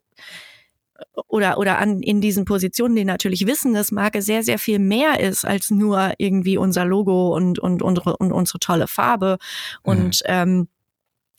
oder, 1.28 1.59
oder 1.59 1.78
an, 1.78 2.00
in 2.00 2.21
diesen 2.21 2.45
Positionen, 2.45 2.97
die 2.97 3.04
natürlich 3.04 3.47
wissen, 3.47 3.75
dass 3.75 3.92
Marke 3.92 4.23
sehr, 4.23 4.42
sehr 4.42 4.59
viel 4.59 4.78
mehr 4.78 5.21
ist 5.21 5.45
als 5.45 5.71
nur 5.71 6.12
irgendwie 6.19 6.57
unser 6.57 6.85
Logo 6.85 7.35
und, 7.35 7.59
und, 7.59 7.83
unsere, 7.83 8.16
und 8.16 8.33
unsere 8.33 8.59
tolle 8.59 8.87
Farbe. 8.87 9.38
Und 9.83 10.23
mhm. 10.26 10.26
ähm, 10.26 10.69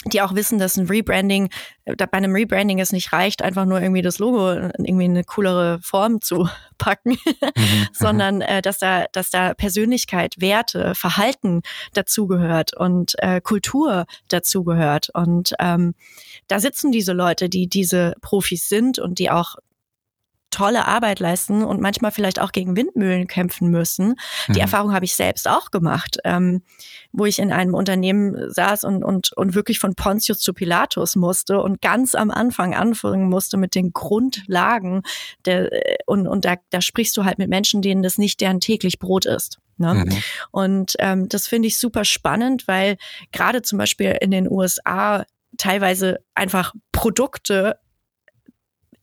die 0.06 0.22
auch 0.22 0.34
wissen, 0.34 0.58
dass 0.58 0.78
ein 0.78 0.88
Rebranding, 0.88 1.50
äh, 1.86 1.96
bei 1.96 2.14
einem 2.14 2.34
Rebranding 2.34 2.80
es 2.80 2.92
nicht 2.92 3.14
reicht, 3.14 3.42
einfach 3.42 3.66
nur 3.66 3.82
irgendwie 3.82 4.02
das 4.02 4.20
Logo 4.20 4.52
in 4.52 4.86
irgendwie 4.86 5.06
eine 5.06 5.24
coolere 5.24 5.80
Form 5.82 6.22
zu 6.22 6.50
packen, 6.78 7.12
mhm, 7.12 7.52
mhm, 7.56 7.88
sondern 7.94 8.42
äh, 8.42 8.62
dass 8.62 8.80
da, 8.80 9.06
dass 9.12 9.30
da 9.30 9.54
Persönlichkeit, 9.54 10.36
Werte, 10.40 10.96
Verhalten 10.96 11.62
dazugehört 11.94 12.76
und 12.76 13.14
äh, 13.20 13.42
Kultur 13.42 14.06
dazugehört. 14.28 15.10
Und 15.14 15.54
ähm, 15.60 15.94
da 16.48 16.60
sitzen 16.60 16.92
diese 16.92 17.14
Leute, 17.14 17.50
die 17.50 17.68
diese 17.68 18.16
Profis 18.22 18.68
sind 18.70 18.98
und 18.98 19.20
die 19.20 19.30
auch 19.30 19.56
tolle 20.52 20.88
Arbeit 20.88 21.20
leisten 21.20 21.64
und 21.64 21.82
manchmal 21.82 22.12
vielleicht 22.12 22.40
auch 22.40 22.52
gegen 22.52 22.76
Windmühlen 22.76 23.28
kämpfen 23.28 23.70
müssen. 23.70 24.16
Die 24.48 24.54
mhm. 24.54 24.60
Erfahrung 24.60 24.94
habe 24.94 25.06
ich 25.06 25.16
selbst 25.16 25.48
auch 25.48 25.72
gemacht, 25.72 26.18
ähm, 26.24 26.62
wo 27.12 27.26
ich 27.26 27.40
in 27.40 27.52
einem 27.52 27.74
Unternehmen 27.74 28.52
saß 28.52 28.84
und, 28.84 29.04
und, 29.04 29.32
und 29.36 29.56
wirklich 29.56 29.80
von 29.80 29.96
Pontius 29.96 30.40
zu 30.40 30.54
Pilatus 30.54 31.16
musste 31.16 31.62
und 31.62 31.82
ganz 31.82 32.16
am 32.16 32.32
Anfang 32.32 32.76
anfangen 32.76 33.30
musste 33.30 33.58
mit 33.58 33.76
den 33.76 33.92
Grundlagen. 33.92 35.02
Der, 35.46 35.70
und 36.06 36.28
und 36.28 36.46
da, 36.46 36.56
da 36.70 36.82
sprichst 36.82 37.16
du 37.18 37.26
halt 37.26 37.38
mit 37.38 37.50
Menschen, 37.50 37.82
denen 37.82 38.04
das 38.04 38.18
nicht 38.18 38.42
deren 38.42 38.60
täglich 38.60 39.00
Brot 39.00 39.26
ist. 39.26 39.60
Ne? 39.78 39.94
Mhm. 39.94 40.24
Und 40.52 40.94
ähm, 41.00 41.30
das 41.30 41.48
finde 41.48 41.68
ich 41.68 41.80
super 41.80 42.06
spannend, 42.06 42.68
weil 42.68 42.98
gerade 43.32 43.62
zum 43.62 43.78
Beispiel 43.78 44.18
in 44.22 44.32
den 44.32 44.50
USA 44.50 45.26
teilweise 45.58 46.20
einfach 46.34 46.74
Produkte 46.92 47.78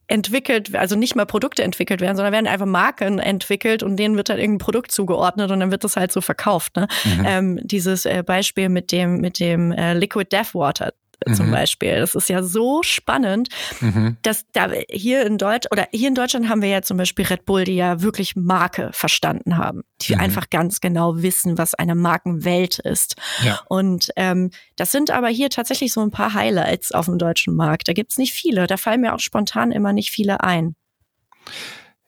entwickelt, 0.09 0.75
also 0.75 0.97
nicht 0.97 1.15
mal 1.15 1.27
Produkte 1.27 1.63
entwickelt 1.63 2.01
werden, 2.01 2.17
sondern 2.17 2.33
werden 2.33 2.47
einfach 2.47 2.67
Marken 2.67 3.19
entwickelt 3.19 3.83
und 3.83 3.97
denen 3.97 4.17
wird 4.17 4.31
halt 4.31 4.41
irgendein 4.41 4.65
Produkt 4.65 4.91
zugeordnet 4.91 5.51
und 5.51 5.61
dann 5.61 5.71
wird 5.71 5.85
das 5.85 5.97
halt 5.97 6.13
so 6.13 6.21
verkauft. 6.21 6.77
Ne? 6.77 6.89
Mhm. 7.05 7.25
Ähm, 7.27 7.61
dieses 7.63 8.07
äh, 8.07 8.23
Beispiel 8.25 8.71
mit 8.71 8.91
dem 8.91 9.21
mit 9.21 9.39
dem 9.39 9.71
äh, 9.71 9.95
Liquid 9.95 10.29
Death 10.33 10.55
Water 10.55 10.93
zum 11.33 11.47
mhm. 11.47 11.53
Beispiel. 11.53 11.97
Das 11.97 12.15
ist 12.15 12.29
ja 12.29 12.43
so 12.43 12.83
spannend, 12.83 13.49
mhm. 13.81 14.17
dass 14.23 14.45
da 14.53 14.71
hier 14.89 15.27
in 15.27 15.39
Deutsch 15.39 15.67
oder 15.71 15.89
hier 15.93 16.09
in 16.09 16.15
Deutschland 16.15 16.49
haben 16.49 16.63
wir 16.63 16.69
ja 16.69 16.83
zum 16.83 16.97
Beispiel 16.97 17.27
Red 17.27 17.45
Bull, 17.45 17.65
die 17.65 17.75
ja 17.75 18.03
wirklich 18.03 18.37
Marke 18.37 18.91
verstanden 18.93 19.57
haben, 19.57 19.83
die 20.03 20.15
mhm. 20.15 20.21
einfach 20.21 20.51
ganz 20.51 20.81
genau 20.81 21.23
wissen, 21.23 21.59
was 21.59 21.75
eine 21.75 21.95
Markenwelt 21.95 22.79
ist. 22.79 23.17
Ja. 23.43 23.61
Und 23.69 24.11
ähm, 24.17 24.51
das 24.77 24.93
sind 24.93 25.11
aber 25.11 25.29
hier 25.29 25.51
tatsächlich 25.51 25.93
so 25.93 26.01
ein 26.01 26.11
paar 26.11 26.35
Highlights 26.35 26.93
auf 26.93 27.07
dem 27.07 27.19
deutschen 27.19 27.55
Markt. 27.55 27.89
Da 27.89 27.93
gibt's 27.93 28.19
nicht 28.19 28.33
viele. 28.33 28.67
Da 28.67 28.77
fallen 28.77 29.01
mir 29.01 29.15
auch 29.15 29.21
spontan 29.21 29.73
immer 29.73 29.93
nicht 29.93 30.11
viele 30.11 30.43
ein. 30.43 30.75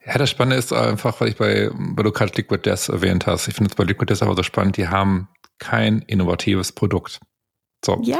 Ja, 0.05 0.17
das 0.17 0.31
Spannende 0.31 0.57
ist 0.57 0.73
einfach, 0.73 1.21
weil 1.21 1.29
ich 1.29 1.35
bei, 1.35 1.69
weil 1.73 2.03
du 2.03 2.11
gerade 2.11 2.31
Liquid 2.35 2.63
Death 2.65 2.89
erwähnt 2.89 3.27
hast. 3.27 3.47
Ich 3.47 3.53
finde 3.53 3.69
es 3.69 3.75
bei 3.75 3.83
Liquid 3.83 4.11
Death 4.11 4.23
aber 4.23 4.35
so 4.35 4.43
spannend, 4.43 4.77
die 4.77 4.87
haben 4.87 5.27
kein 5.59 5.99
innovatives 5.99 6.71
Produkt. 6.71 7.19
So. 7.83 7.99
Ja. 8.03 8.19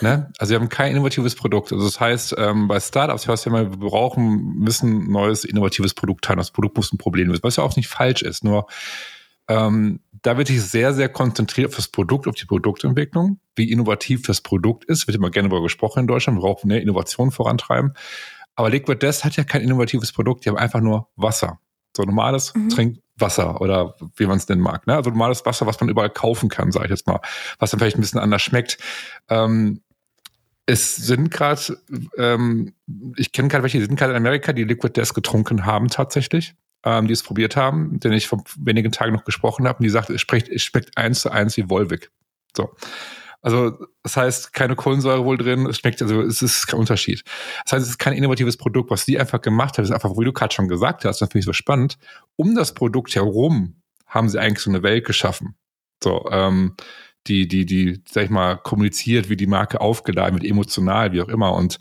Ne? 0.00 0.30
Also 0.38 0.52
wir 0.52 0.60
haben 0.60 0.68
kein 0.68 0.92
innovatives 0.92 1.34
Produkt. 1.34 1.72
Also 1.72 1.84
das 1.84 1.98
heißt, 1.98 2.34
ähm, 2.38 2.68
bei 2.68 2.78
Startups 2.78 3.26
hörst 3.26 3.46
du 3.46 3.50
ja 3.50 3.56
mal, 3.56 3.70
wir 3.70 3.88
brauchen, 3.88 4.58
müssen 4.58 5.04
ein 5.04 5.10
neues 5.10 5.44
innovatives 5.44 5.94
Produkt 5.94 6.28
haben. 6.28 6.36
Das 6.38 6.50
Produkt 6.50 6.76
muss 6.76 6.92
ein 6.92 6.98
Problem 6.98 7.28
lösen, 7.28 7.42
was 7.42 7.56
ja 7.56 7.64
auch 7.64 7.76
nicht 7.76 7.88
falsch 7.88 8.22
ist. 8.22 8.44
Nur 8.44 8.66
ähm, 9.48 10.00
da 10.22 10.36
wird 10.36 10.48
sich 10.48 10.62
sehr, 10.62 10.92
sehr 10.94 11.08
konzentriert 11.08 11.68
auf 11.70 11.76
das 11.76 11.88
Produkt, 11.88 12.28
auf 12.28 12.34
die 12.34 12.44
Produktentwicklung, 12.44 13.40
wie 13.56 13.70
innovativ 13.70 14.22
das 14.22 14.40
Produkt 14.40 14.84
ist. 14.84 15.06
Wird 15.06 15.16
immer 15.16 15.30
gerne 15.30 15.48
darüber 15.48 15.64
gesprochen 15.64 16.00
in 16.00 16.06
Deutschland. 16.06 16.38
Wir 16.38 16.42
brauchen 16.42 16.70
eine 16.70 16.80
Innovation 16.80 17.30
vorantreiben. 17.32 17.94
Aber 18.54 18.70
Liquid 18.70 18.98
Death 18.98 19.24
hat 19.24 19.36
ja 19.36 19.44
kein 19.44 19.62
innovatives 19.62 20.12
Produkt, 20.12 20.44
die 20.44 20.50
haben 20.50 20.58
einfach 20.58 20.80
nur 20.80 21.08
Wasser. 21.16 21.58
So 21.96 22.02
normales 22.04 22.54
mhm. 22.54 22.68
Trinkwasser 22.70 23.60
oder 23.60 23.94
wie 24.16 24.26
man 24.26 24.38
es 24.38 24.48
nennen 24.48 24.62
mag. 24.62 24.86
Ne? 24.86 24.94
Also 24.94 25.10
normales 25.10 25.44
Wasser, 25.44 25.66
was 25.66 25.80
man 25.80 25.88
überall 25.88 26.10
kaufen 26.10 26.48
kann, 26.48 26.72
sage 26.72 26.86
ich 26.86 26.90
jetzt 26.90 27.06
mal. 27.06 27.20
Was 27.58 27.70
dann 27.70 27.80
vielleicht 27.80 27.96
ein 27.96 28.00
bisschen 28.00 28.20
anders 28.20 28.42
schmeckt. 28.42 28.78
Ähm, 29.28 29.82
es 30.66 30.96
sind 30.96 31.30
gerade, 31.30 31.76
ähm, 32.16 32.74
ich 33.16 33.32
kenne 33.32 33.48
gerade 33.48 33.62
welche, 33.62 33.78
die 33.78 33.84
sind 33.84 33.96
gerade 33.96 34.12
in 34.12 34.16
Amerika, 34.16 34.52
die 34.52 34.64
Liquid 34.64 34.92
Death 34.92 35.14
getrunken 35.14 35.66
haben 35.66 35.88
tatsächlich, 35.88 36.54
ähm, 36.84 37.08
die 37.08 37.12
es 37.12 37.22
probiert 37.22 37.56
haben, 37.56 37.98
den 37.98 38.12
ich 38.12 38.28
vor 38.28 38.44
wenigen 38.56 38.92
Tagen 38.92 39.12
noch 39.12 39.24
gesprochen 39.24 39.66
habe 39.66 39.78
und 39.78 39.84
die 39.84 39.90
sagte, 39.90 40.14
es 40.14 40.20
schmeckt, 40.20 40.48
es 40.48 40.62
schmeckt 40.62 40.96
eins 40.96 41.20
zu 41.20 41.30
eins 41.30 41.56
wie 41.56 41.68
Wolwig. 41.68 42.10
So. 42.56 42.70
Also 43.42 43.76
das 44.04 44.16
heißt, 44.16 44.52
keine 44.52 44.76
Kohlensäure 44.76 45.24
wohl 45.24 45.36
drin, 45.36 45.66
es 45.66 45.78
schmeckt, 45.78 46.00
also 46.00 46.22
es 46.22 46.42
ist 46.42 46.68
kein 46.68 46.78
Unterschied. 46.78 47.24
Das 47.64 47.72
heißt, 47.72 47.82
es 47.82 47.90
ist 47.90 47.98
kein 47.98 48.14
innovatives 48.14 48.56
Produkt. 48.56 48.90
Was 48.90 49.04
die 49.04 49.18
einfach 49.18 49.40
gemacht 49.40 49.76
haben, 49.76 49.84
ist 49.84 49.90
einfach, 49.90 50.16
wie 50.16 50.24
du 50.24 50.32
gerade 50.32 50.54
schon 50.54 50.68
gesagt 50.68 51.04
hast, 51.04 51.20
das 51.20 51.28
finde 51.28 51.40
ich 51.40 51.44
so 51.44 51.52
spannend, 51.52 51.98
um 52.36 52.54
das 52.54 52.72
Produkt 52.72 53.14
herum 53.14 53.82
haben 54.06 54.28
sie 54.28 54.38
eigentlich 54.38 54.62
so 54.62 54.70
eine 54.70 54.82
Welt 54.82 55.04
geschaffen. 55.04 55.56
So, 56.02 56.28
ähm, 56.30 56.76
die, 57.26 57.48
die, 57.48 57.66
die, 57.66 58.02
sag 58.08 58.24
ich 58.24 58.30
mal, 58.30 58.56
kommuniziert, 58.56 59.28
wie 59.28 59.36
die 59.36 59.46
Marke 59.46 59.80
aufgeladen 59.80 60.34
wird, 60.34 60.50
emotional, 60.50 61.12
wie 61.12 61.22
auch 61.22 61.28
immer. 61.28 61.54
Und 61.54 61.78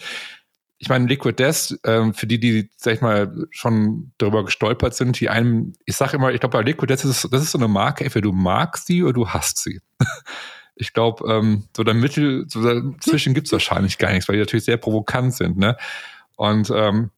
ich 0.77 0.89
meine, 0.89 1.06
Liquid 1.06 1.36
Death, 1.36 1.77
ähm, 1.84 2.13
für 2.13 2.25
die, 2.25 2.39
die, 2.39 2.70
sag 2.75 2.96
ich 2.96 3.01
mal, 3.01 3.48
schon 3.51 4.13
darüber 4.18 4.46
gestolpert 4.46 4.96
sind, 4.96 5.20
die 5.20 5.30
einem, 5.30 5.74
ich 5.86 5.96
sag 5.96 6.13
immer, 6.13 6.32
ich 6.32 6.39
glaube, 6.39 6.58
bei 6.58 6.63
Liquid 6.63 6.88
Death 6.88 7.06
ist 7.06 7.27
das 7.32 7.41
ist 7.44 7.51
so 7.51 7.60
eine 7.60 7.68
Marke, 7.68 8.03
entweder 8.03 8.24
du 8.24 8.32
magst 8.32 8.88
sie 8.88 9.03
oder 9.03 9.13
du 9.13 9.30
hasst 9.30 9.60
sie. 9.60 9.80
ich 10.75 10.94
glaube, 10.94 11.32
ähm, 11.32 11.66
so 11.75 11.84
der 11.84 11.94
Mittel, 11.94 12.46
so 12.48 12.63
dazwischen 12.63 13.34
gibt's 13.34 13.51
wahrscheinlich 13.51 13.98
gar 13.98 14.12
nichts, 14.12 14.28
weil 14.28 14.36
die 14.36 14.42
natürlich 14.42 14.66
sehr 14.66 14.78
provokant 14.78 15.34
sind, 15.34 15.58
ne? 15.58 15.78
Und 16.36 16.72
ähm, 16.74 17.12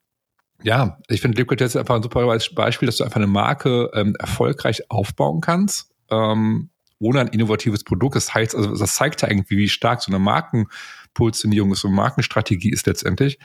ja, 0.63 0.98
ich 1.07 1.22
finde 1.22 1.38
Liquid 1.38 1.63
ist 1.63 1.75
einfach 1.75 1.95
ein 1.95 2.03
super 2.03 2.25
Beispiel, 2.25 2.86
dass 2.86 2.98
du 2.98 3.03
einfach 3.03 3.17
eine 3.17 3.27
Marke 3.27 3.89
ähm, 3.93 4.15
erfolgreich 4.17 4.89
aufbauen 4.89 5.41
kannst, 5.41 5.91
ähm, 6.10 6.69
ohne 7.00 7.19
ein 7.19 7.27
innovatives 7.27 7.83
Produkt. 7.83 8.15
Das 8.15 8.33
heißt, 8.33 8.55
also 8.55 8.75
das 8.75 8.95
zeigt 8.95 9.22
ja 9.22 9.29
irgendwie, 9.29 9.57
wie 9.57 9.69
stark 9.69 10.01
so 10.01 10.12
eine 10.12 10.19
Marken 10.19 10.67
Marktpositionierung 11.13 11.72
ist, 11.72 11.81
so 11.81 11.89
Markenstrategie 11.89 12.72
ist 12.72 12.88
letztendlich, 12.88 13.39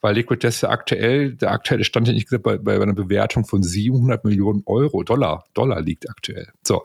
weil 0.00 0.14
Liquid 0.14 0.40
Death 0.42 0.62
ja 0.62 0.70
aktuell, 0.70 1.34
der 1.34 1.52
aktuelle 1.52 1.84
Stand, 1.84 2.08
den 2.08 2.16
ich 2.16 2.26
gesagt 2.26 2.42
bei, 2.42 2.58
bei 2.58 2.80
einer 2.80 2.94
Bewertung 2.94 3.44
von 3.44 3.62
700 3.62 4.24
Millionen 4.24 4.62
Euro, 4.66 5.02
Dollar, 5.04 5.44
Dollar 5.54 5.80
liegt 5.80 6.08
aktuell. 6.10 6.48
So. 6.66 6.84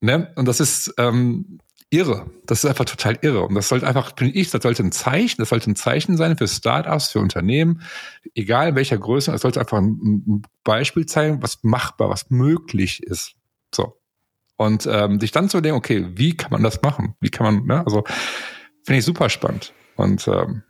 Ne? 0.00 0.32
Und 0.36 0.46
das 0.46 0.60
ist, 0.60 0.94
ähm, 0.98 1.58
irre. 1.94 2.30
Das 2.46 2.64
ist 2.64 2.68
einfach 2.68 2.84
total 2.84 3.18
irre. 3.22 3.46
Und 3.46 3.54
das 3.54 3.68
sollte 3.68 3.86
einfach, 3.86 4.12
finde 4.16 4.34
ich, 4.34 4.50
das 4.50 4.62
sollte 4.62 4.82
ein 4.82 4.92
Zeichen, 4.92 5.40
das 5.40 5.50
sollte 5.50 5.70
ein 5.70 5.76
Zeichen 5.76 6.16
sein 6.16 6.36
für 6.36 6.48
Startups, 6.48 7.10
für 7.10 7.20
Unternehmen, 7.20 7.82
egal 8.34 8.70
in 8.70 8.74
welcher 8.74 8.98
Größe. 8.98 9.32
Es 9.32 9.42
sollte 9.42 9.60
einfach 9.60 9.78
ein, 9.78 10.22
ein, 10.26 10.42
Beispiel 10.64 11.06
zeigen, 11.06 11.42
was 11.42 11.62
machbar, 11.62 12.08
was 12.08 12.30
möglich 12.30 13.02
ist. 13.02 13.34
So. 13.74 13.96
Und 14.56 14.88
ähm, 14.90 15.20
sich 15.20 15.30
dann 15.30 15.48
zu 15.48 15.60
denken, 15.60 15.78
okay, 15.78 16.06
wie 16.14 16.36
kann 16.36 16.50
man 16.50 16.62
das 16.62 16.82
machen? 16.82 17.14
Wie 17.20 17.30
kann 17.30 17.44
man, 17.46 17.66
ne? 17.66 17.84
Also 17.84 18.04
finde 18.82 18.98
ich 18.98 19.04
super 19.04 19.28
spannend. 19.28 19.72
Und 19.96 20.26
ähm, 20.28 20.62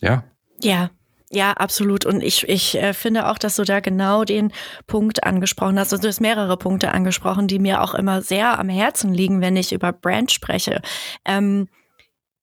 ja. 0.00 0.24
Ja, 0.62 0.90
ja, 1.30 1.52
absolut. 1.52 2.06
Und 2.06 2.22
ich, 2.22 2.48
ich 2.48 2.76
äh, 2.76 2.94
finde 2.94 3.28
auch, 3.28 3.38
dass 3.38 3.56
du 3.56 3.64
da 3.64 3.80
genau 3.80 4.24
den 4.24 4.52
Punkt 4.86 5.24
angesprochen 5.24 5.78
hast. 5.78 5.92
Also 5.92 6.02
du 6.02 6.08
hast 6.08 6.20
mehrere 6.20 6.56
Punkte 6.56 6.92
angesprochen, 6.92 7.48
die 7.48 7.58
mir 7.58 7.82
auch 7.82 7.94
immer 7.94 8.22
sehr 8.22 8.58
am 8.58 8.68
Herzen 8.68 9.12
liegen, 9.12 9.40
wenn 9.40 9.56
ich 9.56 9.72
über 9.72 9.92
Brand 9.92 10.32
spreche. 10.32 10.80
Ähm, 11.26 11.68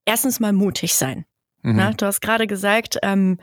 erstens 0.06 0.39
mal 0.39 0.54
mutig 0.54 0.96
sein. 0.96 1.25
Mhm. 1.63 1.75
Na, 1.75 1.94
du 1.94 2.06
hast 2.06 2.22
gerade 2.22 2.46
gesagt, 2.46 3.00
ähm, 3.01 3.39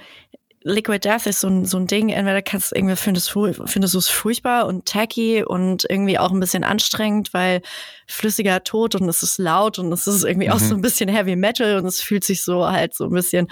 Liquid 0.64 1.00
Death 1.00 1.26
ist 1.26 1.40
so 1.40 1.48
ein, 1.48 1.64
so 1.64 1.76
ein 1.76 1.88
Ding, 1.88 2.10
entweder 2.10 2.40
kannst 2.40 2.70
du 2.70 2.76
irgendwie 2.76 2.94
findest, 2.94 3.30
findest 3.30 3.94
du 3.94 3.98
es 3.98 4.08
furchtbar 4.08 4.66
und 4.66 4.86
tacky 4.86 5.42
und 5.42 5.84
irgendwie 5.88 6.20
auch 6.20 6.30
ein 6.30 6.38
bisschen 6.38 6.62
anstrengend, 6.62 7.34
weil 7.34 7.62
flüssiger 8.06 8.62
Tod 8.62 8.94
und 8.94 9.08
es 9.08 9.24
ist 9.24 9.38
laut 9.38 9.80
und 9.80 9.92
es 9.92 10.06
ist 10.06 10.22
irgendwie 10.22 10.46
mhm. 10.46 10.52
auch 10.52 10.60
so 10.60 10.76
ein 10.76 10.80
bisschen 10.80 11.08
Heavy 11.08 11.34
Metal 11.34 11.78
und 11.78 11.86
es 11.86 12.00
fühlt 12.00 12.22
sich 12.22 12.42
so 12.42 12.68
halt 12.68 12.94
so 12.94 13.06
ein 13.06 13.10
bisschen 13.10 13.48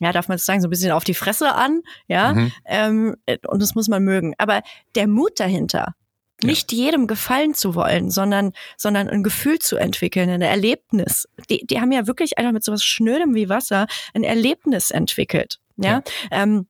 ja, 0.00 0.12
darf 0.12 0.28
man 0.28 0.38
sagen, 0.38 0.60
so 0.60 0.68
ein 0.68 0.70
bisschen 0.70 0.92
auf 0.92 1.04
die 1.04 1.14
Fresse 1.14 1.54
an, 1.54 1.82
ja, 2.08 2.34
mhm. 2.34 2.52
ähm, 2.66 3.16
und 3.46 3.62
das 3.62 3.74
muss 3.74 3.88
man 3.88 4.02
mögen. 4.02 4.34
Aber 4.38 4.62
der 4.94 5.06
Mut 5.06 5.38
dahinter, 5.38 5.94
nicht 6.42 6.72
ja. 6.72 6.86
jedem 6.86 7.06
gefallen 7.06 7.54
zu 7.54 7.74
wollen, 7.74 8.10
sondern, 8.10 8.52
sondern 8.76 9.08
ein 9.08 9.22
Gefühl 9.22 9.58
zu 9.58 9.76
entwickeln, 9.76 10.28
ein 10.28 10.42
Erlebnis. 10.42 11.28
Die, 11.48 11.66
die 11.66 11.80
haben 11.80 11.92
ja 11.92 12.06
wirklich 12.06 12.38
einfach 12.38 12.52
mit 12.52 12.64
sowas 12.64 12.84
Schnödem 12.84 13.34
wie 13.34 13.48
Wasser 13.48 13.86
ein 14.14 14.24
Erlebnis 14.24 14.90
entwickelt. 14.90 15.60
Ja, 15.76 15.90
ja. 15.90 16.02
Ähm, 16.30 16.66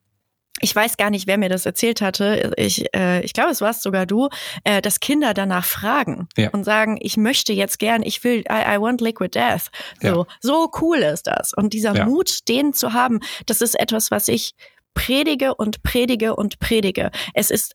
ich 0.60 0.74
weiß 0.74 0.96
gar 0.96 1.10
nicht, 1.10 1.26
wer 1.26 1.36
mir 1.36 1.48
das 1.48 1.66
erzählt 1.66 2.00
hatte. 2.00 2.52
Ich, 2.56 2.86
äh, 2.94 3.22
ich 3.22 3.32
glaube, 3.32 3.50
es 3.50 3.60
warst 3.60 3.82
sogar 3.82 4.06
du, 4.06 4.28
äh, 4.62 4.80
dass 4.80 5.00
Kinder 5.00 5.34
danach 5.34 5.64
fragen 5.64 6.28
ja. 6.36 6.50
und 6.50 6.64
sagen, 6.64 6.96
ich 7.00 7.16
möchte 7.16 7.52
jetzt 7.52 7.78
gern, 7.78 8.02
ich 8.02 8.22
will, 8.22 8.44
I, 8.48 8.76
I 8.76 8.80
want 8.80 9.00
liquid 9.00 9.30
death. 9.34 9.70
So, 10.00 10.08
ja. 10.08 10.26
so 10.40 10.70
cool 10.80 10.98
ist 10.98 11.26
das. 11.26 11.52
Und 11.54 11.72
dieser 11.72 11.94
ja. 11.94 12.06
Mut, 12.06 12.48
den 12.48 12.72
zu 12.72 12.92
haben, 12.92 13.20
das 13.46 13.60
ist 13.60 13.78
etwas, 13.78 14.10
was 14.10 14.28
ich 14.28 14.54
predige 14.94 15.56
und 15.56 15.82
predige 15.82 16.36
und 16.36 16.60
predige. 16.60 17.10
Es 17.34 17.50
ist 17.50 17.74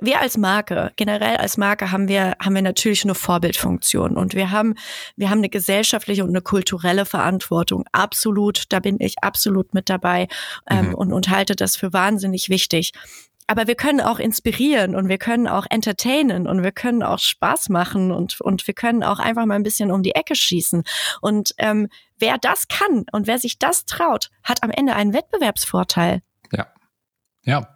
wir 0.00 0.20
als 0.20 0.36
Marke, 0.36 0.92
generell 0.96 1.36
als 1.36 1.56
Marke 1.56 1.92
haben 1.92 2.08
wir, 2.08 2.36
haben 2.42 2.54
wir 2.54 2.62
natürlich 2.62 3.04
eine 3.04 3.14
Vorbildfunktion 3.14 4.16
und 4.16 4.34
wir 4.34 4.50
haben, 4.50 4.74
wir 5.16 5.30
haben 5.30 5.38
eine 5.38 5.48
gesellschaftliche 5.48 6.24
und 6.24 6.30
eine 6.30 6.40
kulturelle 6.40 7.04
Verantwortung. 7.04 7.84
Absolut, 7.92 8.64
da 8.70 8.80
bin 8.80 8.96
ich 9.00 9.22
absolut 9.22 9.74
mit 9.74 9.88
dabei 9.88 10.28
ähm, 10.68 10.88
mhm. 10.88 10.94
und, 10.94 11.12
und 11.12 11.28
halte 11.28 11.56
das 11.56 11.76
für 11.76 11.92
wahnsinnig 11.92 12.48
wichtig. 12.48 12.92
Aber 13.46 13.66
wir 13.66 13.74
können 13.74 14.00
auch 14.00 14.18
inspirieren 14.18 14.94
und 14.94 15.08
wir 15.08 15.18
können 15.18 15.46
auch 15.46 15.66
entertainen 15.68 16.46
und 16.46 16.62
wir 16.62 16.72
können 16.72 17.02
auch 17.02 17.18
Spaß 17.18 17.68
machen 17.68 18.10
und, 18.12 18.40
und 18.40 18.66
wir 18.66 18.74
können 18.74 19.02
auch 19.02 19.18
einfach 19.18 19.44
mal 19.44 19.56
ein 19.56 19.64
bisschen 19.64 19.90
um 19.90 20.02
die 20.02 20.14
Ecke 20.14 20.34
schießen. 20.34 20.84
Und 21.20 21.52
ähm, 21.58 21.88
wer 22.18 22.38
das 22.38 22.68
kann 22.68 23.04
und 23.12 23.26
wer 23.26 23.38
sich 23.38 23.58
das 23.58 23.84
traut, 23.84 24.30
hat 24.42 24.62
am 24.62 24.70
Ende 24.70 24.94
einen 24.94 25.12
Wettbewerbsvorteil. 25.12 26.22
Ja. 26.52 26.68
Ja, 27.44 27.68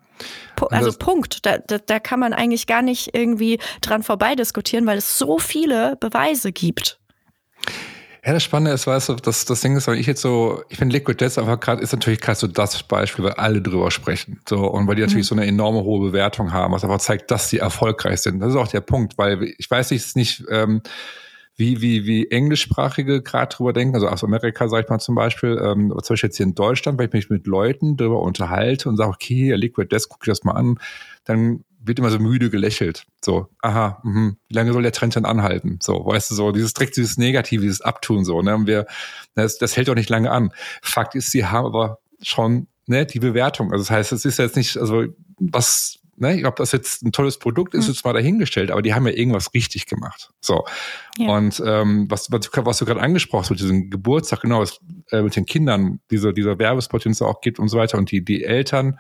also 0.71 0.93
Punkt. 0.93 1.45
Da, 1.47 1.59
da, 1.59 1.79
da 1.79 1.99
kann 1.99 2.21
man 2.21 2.33
eigentlich 2.33 2.67
gar 2.67 2.83
nicht 2.83 3.15
irgendwie 3.15 3.59
dran 3.81 4.03
vorbeidiskutieren, 4.03 4.87
weil 4.87 4.99
es 4.99 5.19
so 5.19 5.39
viele 5.39 5.97
Beweise 5.97 6.53
gibt. 6.53 6.99
Ja, 8.27 8.33
das 8.33 8.43
Spannende 8.43 8.73
ist, 8.73 8.89
weißt 8.89 9.11
du, 9.11 9.15
das, 9.15 9.45
das 9.45 9.61
Ding 9.61 9.77
ist, 9.77 9.87
weil 9.87 10.01
ich 10.01 10.07
jetzt 10.09 10.21
so, 10.21 10.65
ich 10.69 10.79
finde 10.79 10.97
Liquid 10.97 11.17
Death 11.17 11.39
einfach 11.39 11.61
gerade, 11.61 11.81
ist 11.81 11.93
natürlich 11.93 12.21
gerade 12.21 12.37
so 12.37 12.49
das 12.49 12.83
Beispiel, 12.83 13.25
weil 13.25 13.35
alle 13.35 13.63
drüber 13.63 13.93
sprechen. 13.93 14.41
So, 14.49 14.67
und 14.67 14.89
weil 14.89 14.97
die 14.97 15.03
natürlich 15.03 15.27
mhm. 15.27 15.29
so 15.29 15.35
eine 15.37 15.47
enorme 15.47 15.85
hohe 15.85 16.11
Bewertung 16.11 16.53
haben, 16.53 16.75
was 16.75 16.83
einfach 16.83 16.99
zeigt, 16.99 17.31
dass 17.31 17.49
sie 17.49 17.59
erfolgreich 17.59 18.23
sind. 18.23 18.41
Das 18.41 18.51
ist 18.51 18.57
auch 18.57 18.67
der 18.67 18.81
Punkt, 18.81 19.17
weil 19.17 19.55
ich 19.59 19.71
weiß 19.71 19.93
nicht, 19.93 20.17
nicht, 20.17 20.43
ähm, 20.51 20.83
wie, 21.57 21.81
wie, 21.81 22.05
wie 22.07 22.31
englischsprachige 22.31 23.23
gerade 23.23 23.55
drüber 23.55 23.73
denken, 23.73 23.95
also 23.95 24.09
aus 24.09 24.23
Amerika 24.23 24.69
sage 24.69 24.85
ich 24.85 24.91
mal 24.91 24.99
zum 24.99 25.15
Beispiel, 25.15 25.61
ähm, 25.63 25.89
zum 26.03 26.15
Beispiel 26.15 26.29
jetzt 26.29 26.37
hier 26.37 26.47
in 26.47 26.55
Deutschland, 26.55 26.99
wenn 26.99 27.07
ich 27.07 27.15
mich 27.15 27.31
mit 27.31 27.47
Leuten 27.47 27.97
darüber 27.97 28.21
unterhalte 28.21 28.89
und 28.89 28.97
sage, 28.97 29.11
okay, 29.11 29.55
Liquid 29.55 29.89
Death, 29.89 30.09
guck 30.09 30.23
dir 30.23 30.33
das 30.33 30.45
mal 30.45 30.53
an, 30.53 30.79
dann 31.25 31.65
wird 31.81 31.99
immer 31.99 32.11
so 32.11 32.19
müde 32.19 32.51
gelächelt. 32.51 33.07
So, 33.25 33.49
aha, 33.63 34.01
mh, 34.03 34.35
wie 34.49 34.55
lange 34.55 34.73
soll 34.73 34.83
der 34.83 34.93
Trend 34.93 35.15
denn 35.17 35.25
anhalten? 35.25 35.79
So, 35.81 36.05
weißt 36.05 36.31
du, 36.31 36.35
so 36.35 36.53
dieses 36.53 36.75
direkt 36.75 36.97
dieses 36.97 37.17
Negative, 37.17 37.63
dieses 37.63 37.81
Abtun, 37.81 38.25
so, 38.25 38.43
ne? 38.43 38.55
Und 38.55 38.67
wir, 38.67 38.87
das, 39.35 39.59
das 39.59 39.77
hält 39.77 39.89
doch 39.89 39.95
nicht 39.95 40.11
lange 40.11 40.31
an. 40.31 40.53
Fakt 40.83 41.15
ist, 41.15 41.31
sie 41.31 41.47
haben 41.47 41.67
aber 41.67 42.01
schon 42.23 42.67
ne, 42.87 43.07
die 43.07 43.21
Bewertung. 43.21 43.73
Also 43.73 43.85
das 43.85 43.91
heißt, 43.91 44.13
es 44.13 44.25
ist 44.25 44.39
jetzt 44.39 44.57
nicht, 44.57 44.77
also 44.77 45.05
was 45.39 46.01
ne, 46.17 46.43
ob 46.45 46.57
das 46.57 46.73
jetzt 46.73 47.03
ein 47.03 47.13
tolles 47.13 47.39
Produkt 47.39 47.75
ist, 47.75 47.87
mhm. 47.87 47.93
ist 47.93 47.99
zwar 47.99 48.13
dahingestellt, 48.13 48.71
aber 48.71 48.83
die 48.83 48.95
haben 48.95 49.07
ja 49.07 49.13
irgendwas 49.13 49.55
richtig 49.55 49.87
gemacht. 49.87 50.31
So. 50.41 50.65
Ja. 51.19 51.37
Und 51.37 51.63
ähm, 51.65 52.07
was, 52.09 52.31
was, 52.31 52.51
was 52.53 52.79
du 52.79 52.85
gerade 52.85 53.01
angesprochen 53.01 53.43
hast, 53.43 53.51
mit 53.51 53.61
diesem 53.61 53.91
Geburtstag, 53.91 54.41
genau, 54.41 54.61
was, 54.61 54.81
äh, 55.11 55.23
mit 55.23 55.37
den 55.37 55.47
Kindern, 55.47 56.01
dieser, 56.11 56.33
dieser 56.33 56.59
Werbespot, 56.59 57.05
den 57.05 57.13
es 57.13 57.23
auch 57.23 57.41
gibt 57.41 57.59
und 57.59 57.69
so 57.69 57.79
weiter, 57.79 57.99
und 57.99 58.11
die, 58.11 58.25
die 58.25 58.45
Eltern, 58.45 58.99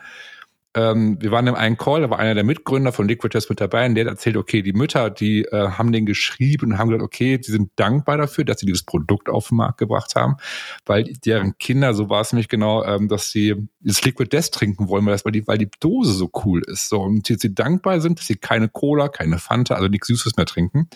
ähm, 0.77 1.17
wir 1.21 1.31
waren 1.31 1.47
in 1.47 1.55
einem 1.55 1.79
Call, 1.79 2.03
da 2.03 2.11
war 2.11 2.19
einer 2.19 2.35
der 2.35 2.45
Mitgründer 2.45 2.93
von 2.93 3.09
Liquid 3.09 3.33
Test 3.33 3.49
mit 3.49 3.63
dabei 3.63 3.87
und 3.87 3.95
der 3.95 4.05
hat 4.05 4.13
erzählt, 4.13 4.37
okay, 4.37 4.61
die 4.61 4.75
Mütter, 4.75 5.09
die 5.09 5.45
äh, 5.47 5.71
haben 5.71 5.91
den 5.91 6.05
geschrieben 6.05 6.73
und 6.73 6.79
haben 6.79 6.91
gesagt, 6.91 7.03
okay, 7.03 7.41
sie 7.43 7.51
sind 7.51 7.71
dankbar 7.77 8.19
dafür, 8.19 8.45
dass 8.45 8.61
sie 8.61 8.67
dieses 8.67 8.83
Produkt 8.83 9.31
auf 9.31 9.49
den 9.49 9.57
Markt 9.57 9.79
gebracht 9.79 10.15
haben, 10.17 10.37
weil 10.85 11.05
deren 11.25 11.57
Kinder, 11.57 11.95
so 11.95 12.11
war 12.11 12.21
es 12.21 12.33
nämlich 12.33 12.51
genau, 12.51 12.85
ähm, 12.85 13.09
dass 13.09 13.31
sie 13.31 13.55
das 13.81 14.05
Liquid 14.05 14.29
Death 14.29 14.53
trinken 14.53 14.89
wollen, 14.89 15.07
weil, 15.07 15.13
das, 15.15 15.25
weil, 15.25 15.33
die, 15.33 15.47
weil 15.47 15.57
die 15.57 15.71
Dose 15.81 16.13
so 16.13 16.31
cool 16.45 16.63
ist. 16.67 16.91
So, 16.91 17.01
und 17.01 17.27
sie, 17.27 17.37
sie 17.37 17.55
dankbar 17.55 18.03
sind, 18.03 18.19
dass 18.19 18.27
sie 18.27 18.37
keine 18.37 18.69
Cola, 18.69 19.09
keine 19.09 19.39
Fanta, 19.39 19.77
also 19.77 19.89
nichts 19.89 20.09
Süßes 20.09 20.37
mehr 20.37 20.47
trinken. 20.47 20.91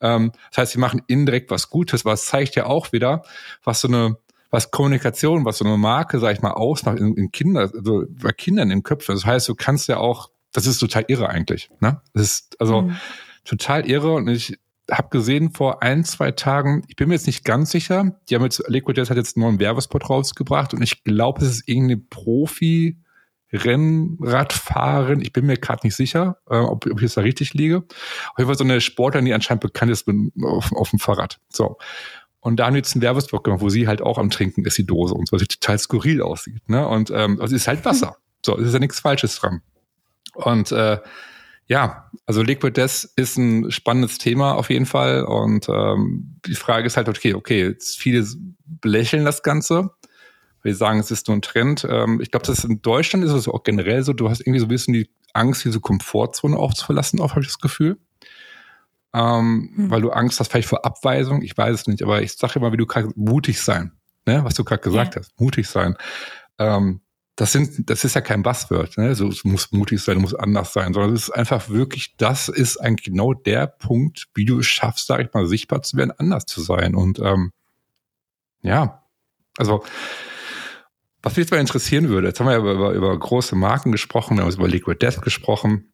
Ähm, 0.00 0.30
das 0.50 0.58
heißt, 0.58 0.72
sie 0.72 0.78
machen 0.78 1.02
indirekt 1.08 1.50
was 1.50 1.68
Gutes, 1.68 2.04
was 2.04 2.26
zeigt 2.26 2.54
ja 2.54 2.66
auch 2.66 2.92
wieder, 2.92 3.24
was 3.64 3.80
so 3.80 3.88
eine 3.88 4.18
was 4.50 4.70
Kommunikation, 4.70 5.44
was 5.44 5.58
so 5.58 5.64
eine 5.64 5.76
Marke, 5.76 6.18
sag 6.18 6.32
ich 6.32 6.42
mal, 6.42 6.52
ausmacht 6.52 6.98
in, 6.98 7.14
in 7.14 7.30
Kinder, 7.30 7.70
also 7.72 8.04
bei 8.08 8.32
Kindern 8.32 8.70
in 8.70 8.82
Köpfen. 8.82 9.14
Das 9.14 9.24
heißt, 9.24 9.48
du 9.48 9.54
kannst 9.54 9.88
ja 9.88 9.98
auch, 9.98 10.30
das 10.52 10.66
ist 10.66 10.78
total 10.78 11.04
irre 11.08 11.28
eigentlich. 11.28 11.70
Ne? 11.80 12.00
Das 12.14 12.22
ist 12.24 12.60
also 12.60 12.82
mhm. 12.82 12.96
total 13.44 13.88
irre 13.88 14.12
und 14.12 14.28
ich 14.28 14.58
habe 14.90 15.08
gesehen 15.10 15.52
vor 15.52 15.82
ein, 15.82 16.04
zwei 16.04 16.32
Tagen, 16.32 16.82
ich 16.88 16.96
bin 16.96 17.08
mir 17.08 17.14
jetzt 17.14 17.28
nicht 17.28 17.44
ganz 17.44 17.70
sicher, 17.70 18.18
die 18.28 18.34
haben 18.34 18.42
jetzt, 18.42 18.62
Liquid 18.66 19.00
Death 19.00 19.10
hat 19.10 19.16
jetzt 19.16 19.36
einen 19.36 19.46
neuen 19.46 19.60
Werbespot 19.60 20.10
rausgebracht 20.10 20.74
und 20.74 20.82
ich 20.82 21.04
glaube, 21.04 21.42
es 21.44 21.50
ist 21.50 21.68
irgendeine 21.68 22.00
Profi- 22.00 22.96
Rennradfahrerin, 23.52 25.20
ich 25.20 25.32
bin 25.32 25.46
mir 25.46 25.56
gerade 25.56 25.84
nicht 25.84 25.96
sicher, 25.96 26.38
äh, 26.48 26.56
ob, 26.56 26.86
ob 26.86 26.98
ich 26.98 27.02
jetzt 27.02 27.16
da 27.16 27.22
richtig 27.22 27.52
liege. 27.54 27.78
Auf 27.78 28.38
jeden 28.38 28.46
Fall 28.46 28.56
so 28.56 28.64
eine 28.64 28.80
Sportlerin, 28.80 29.24
die 29.24 29.34
anscheinend 29.34 29.62
bekannt 29.62 29.90
ist 29.90 30.06
auf, 30.44 30.72
auf 30.72 30.90
dem 30.90 30.98
Fahrrad. 30.98 31.40
So. 31.48 31.76
Und 32.40 32.56
da 32.56 32.66
haben 32.66 32.74
wir 32.74 32.78
jetzt 32.78 32.94
einen 32.94 33.02
Werbespot 33.02 33.44
gemacht, 33.44 33.60
wo 33.60 33.68
sie 33.68 33.86
halt 33.86 34.00
auch 34.00 34.18
am 34.18 34.30
Trinken 34.30 34.64
ist, 34.64 34.78
die 34.78 34.86
Dose, 34.86 35.14
und 35.14 35.28
so, 35.28 35.36
was 35.36 35.46
total 35.46 35.78
skurril 35.78 36.22
aussieht. 36.22 36.68
Ne? 36.68 36.86
Und 36.86 37.10
ähm, 37.10 37.40
also 37.40 37.54
es 37.54 37.62
ist 37.62 37.68
halt 37.68 37.84
Wasser. 37.84 38.16
So, 38.44 38.58
es 38.58 38.68
ist 38.68 38.72
ja 38.72 38.78
nichts 38.78 39.00
Falsches 39.00 39.36
dran. 39.36 39.60
Und 40.34 40.72
äh, 40.72 40.98
ja, 41.66 42.10
also 42.26 42.42
Liquid 42.42 42.72
Death 42.72 43.08
ist 43.16 43.36
ein 43.36 43.70
spannendes 43.70 44.18
Thema 44.18 44.54
auf 44.54 44.70
jeden 44.70 44.86
Fall. 44.86 45.24
Und 45.24 45.68
ähm, 45.68 46.40
die 46.46 46.54
Frage 46.54 46.86
ist 46.86 46.96
halt, 46.96 47.08
okay, 47.08 47.34
okay, 47.34 47.76
viele 47.78 48.26
belächeln 48.64 49.24
das 49.26 49.42
Ganze. 49.42 49.90
Wir 50.62 50.74
sagen, 50.74 50.98
es 50.98 51.10
ist 51.10 51.28
nur 51.28 51.36
ein 51.36 51.42
Trend. 51.42 51.86
Ähm, 51.88 52.20
ich 52.20 52.30
glaube, 52.30 52.46
das 52.46 52.64
in 52.64 52.80
Deutschland 52.80 53.24
ist 53.24 53.32
es 53.32 53.48
auch 53.48 53.62
generell 53.62 54.02
so, 54.02 54.14
du 54.14 54.30
hast 54.30 54.40
irgendwie 54.40 54.60
so 54.60 54.66
ein 54.66 54.70
bisschen 54.70 54.94
die 54.94 55.10
Angst, 55.34 55.64
diese 55.64 55.80
Komfortzone 55.80 56.56
aufzuverlassen, 56.56 57.20
auch 57.20 57.30
habe 57.30 57.42
ich 57.42 57.48
das 57.48 57.58
Gefühl 57.58 57.98
ähm, 59.12 59.72
hm. 59.74 59.90
weil 59.90 60.02
du 60.02 60.10
Angst 60.10 60.40
hast 60.40 60.50
vielleicht 60.50 60.68
vor 60.68 60.84
Abweisung. 60.84 61.42
Ich 61.42 61.56
weiß 61.56 61.80
es 61.80 61.86
nicht, 61.86 62.02
aber 62.02 62.22
ich 62.22 62.32
sage 62.32 62.58
immer, 62.58 62.72
wie 62.72 62.76
du 62.76 62.86
kannst 62.86 63.16
mutig 63.16 63.60
sein, 63.60 63.92
ne? 64.26 64.44
was 64.44 64.54
du 64.54 64.64
gerade 64.64 64.82
gesagt 64.82 65.14
ja. 65.14 65.20
hast, 65.20 65.38
mutig 65.40 65.68
sein. 65.68 65.96
Ähm, 66.58 67.00
das 67.36 67.52
sind, 67.52 67.88
das 67.88 68.04
ist 68.04 68.14
ja 68.14 68.20
kein 68.20 68.42
Buzzword, 68.42 68.98
ne? 68.98 69.14
So, 69.14 69.26
es 69.28 69.44
muss 69.44 69.72
mutig 69.72 70.02
sein, 70.02 70.18
muss 70.18 70.34
anders 70.34 70.74
sein, 70.74 70.92
sondern 70.92 71.14
es 71.14 71.22
ist 71.22 71.30
einfach 71.30 71.70
wirklich, 71.70 72.16
das 72.18 72.48
ist 72.50 72.76
eigentlich 72.76 73.06
genau 73.06 73.32
der 73.32 73.66
Punkt, 73.66 74.28
wie 74.34 74.44
du 74.44 74.58
es 74.58 74.66
schaffst, 74.66 75.06
sag 75.06 75.20
ich 75.20 75.32
mal, 75.32 75.46
sichtbar 75.46 75.80
zu 75.80 75.96
werden, 75.96 76.12
anders 76.18 76.44
zu 76.44 76.60
sein. 76.60 76.94
Und 76.94 77.18
ähm, 77.18 77.52
ja, 78.60 79.04
also 79.56 79.82
was 81.22 81.32
mich 81.32 81.44
jetzt 81.44 81.50
mal 81.50 81.60
interessieren 81.60 82.10
würde, 82.10 82.28
jetzt 82.28 82.40
haben 82.40 82.46
wir 82.46 82.52
ja 82.52 82.58
über, 82.58 82.72
über, 82.72 82.92
über 82.92 83.18
große 83.18 83.56
Marken 83.56 83.90
gesprochen, 83.90 84.36
wir 84.36 84.44
haben 84.44 84.52
über 84.52 84.68
Liquid 84.68 84.98
Death 84.98 85.22
gesprochen 85.22 85.90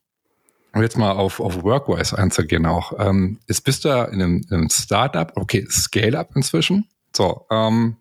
um 0.76 0.82
jetzt 0.82 0.96
mal 0.96 1.12
auf, 1.12 1.40
auf 1.40 1.62
Workwise 1.62 2.16
einzugehen 2.16 2.66
auch, 2.66 2.92
ähm, 2.98 3.40
ist, 3.46 3.62
bist 3.62 3.84
du 3.84 3.88
in 3.88 4.22
einem, 4.22 4.42
in 4.48 4.54
einem 4.54 4.70
Startup, 4.70 5.32
okay, 5.34 5.66
Scale-Up 5.68 6.36
inzwischen. 6.36 6.88
So, 7.16 7.46
ähm, 7.50 7.96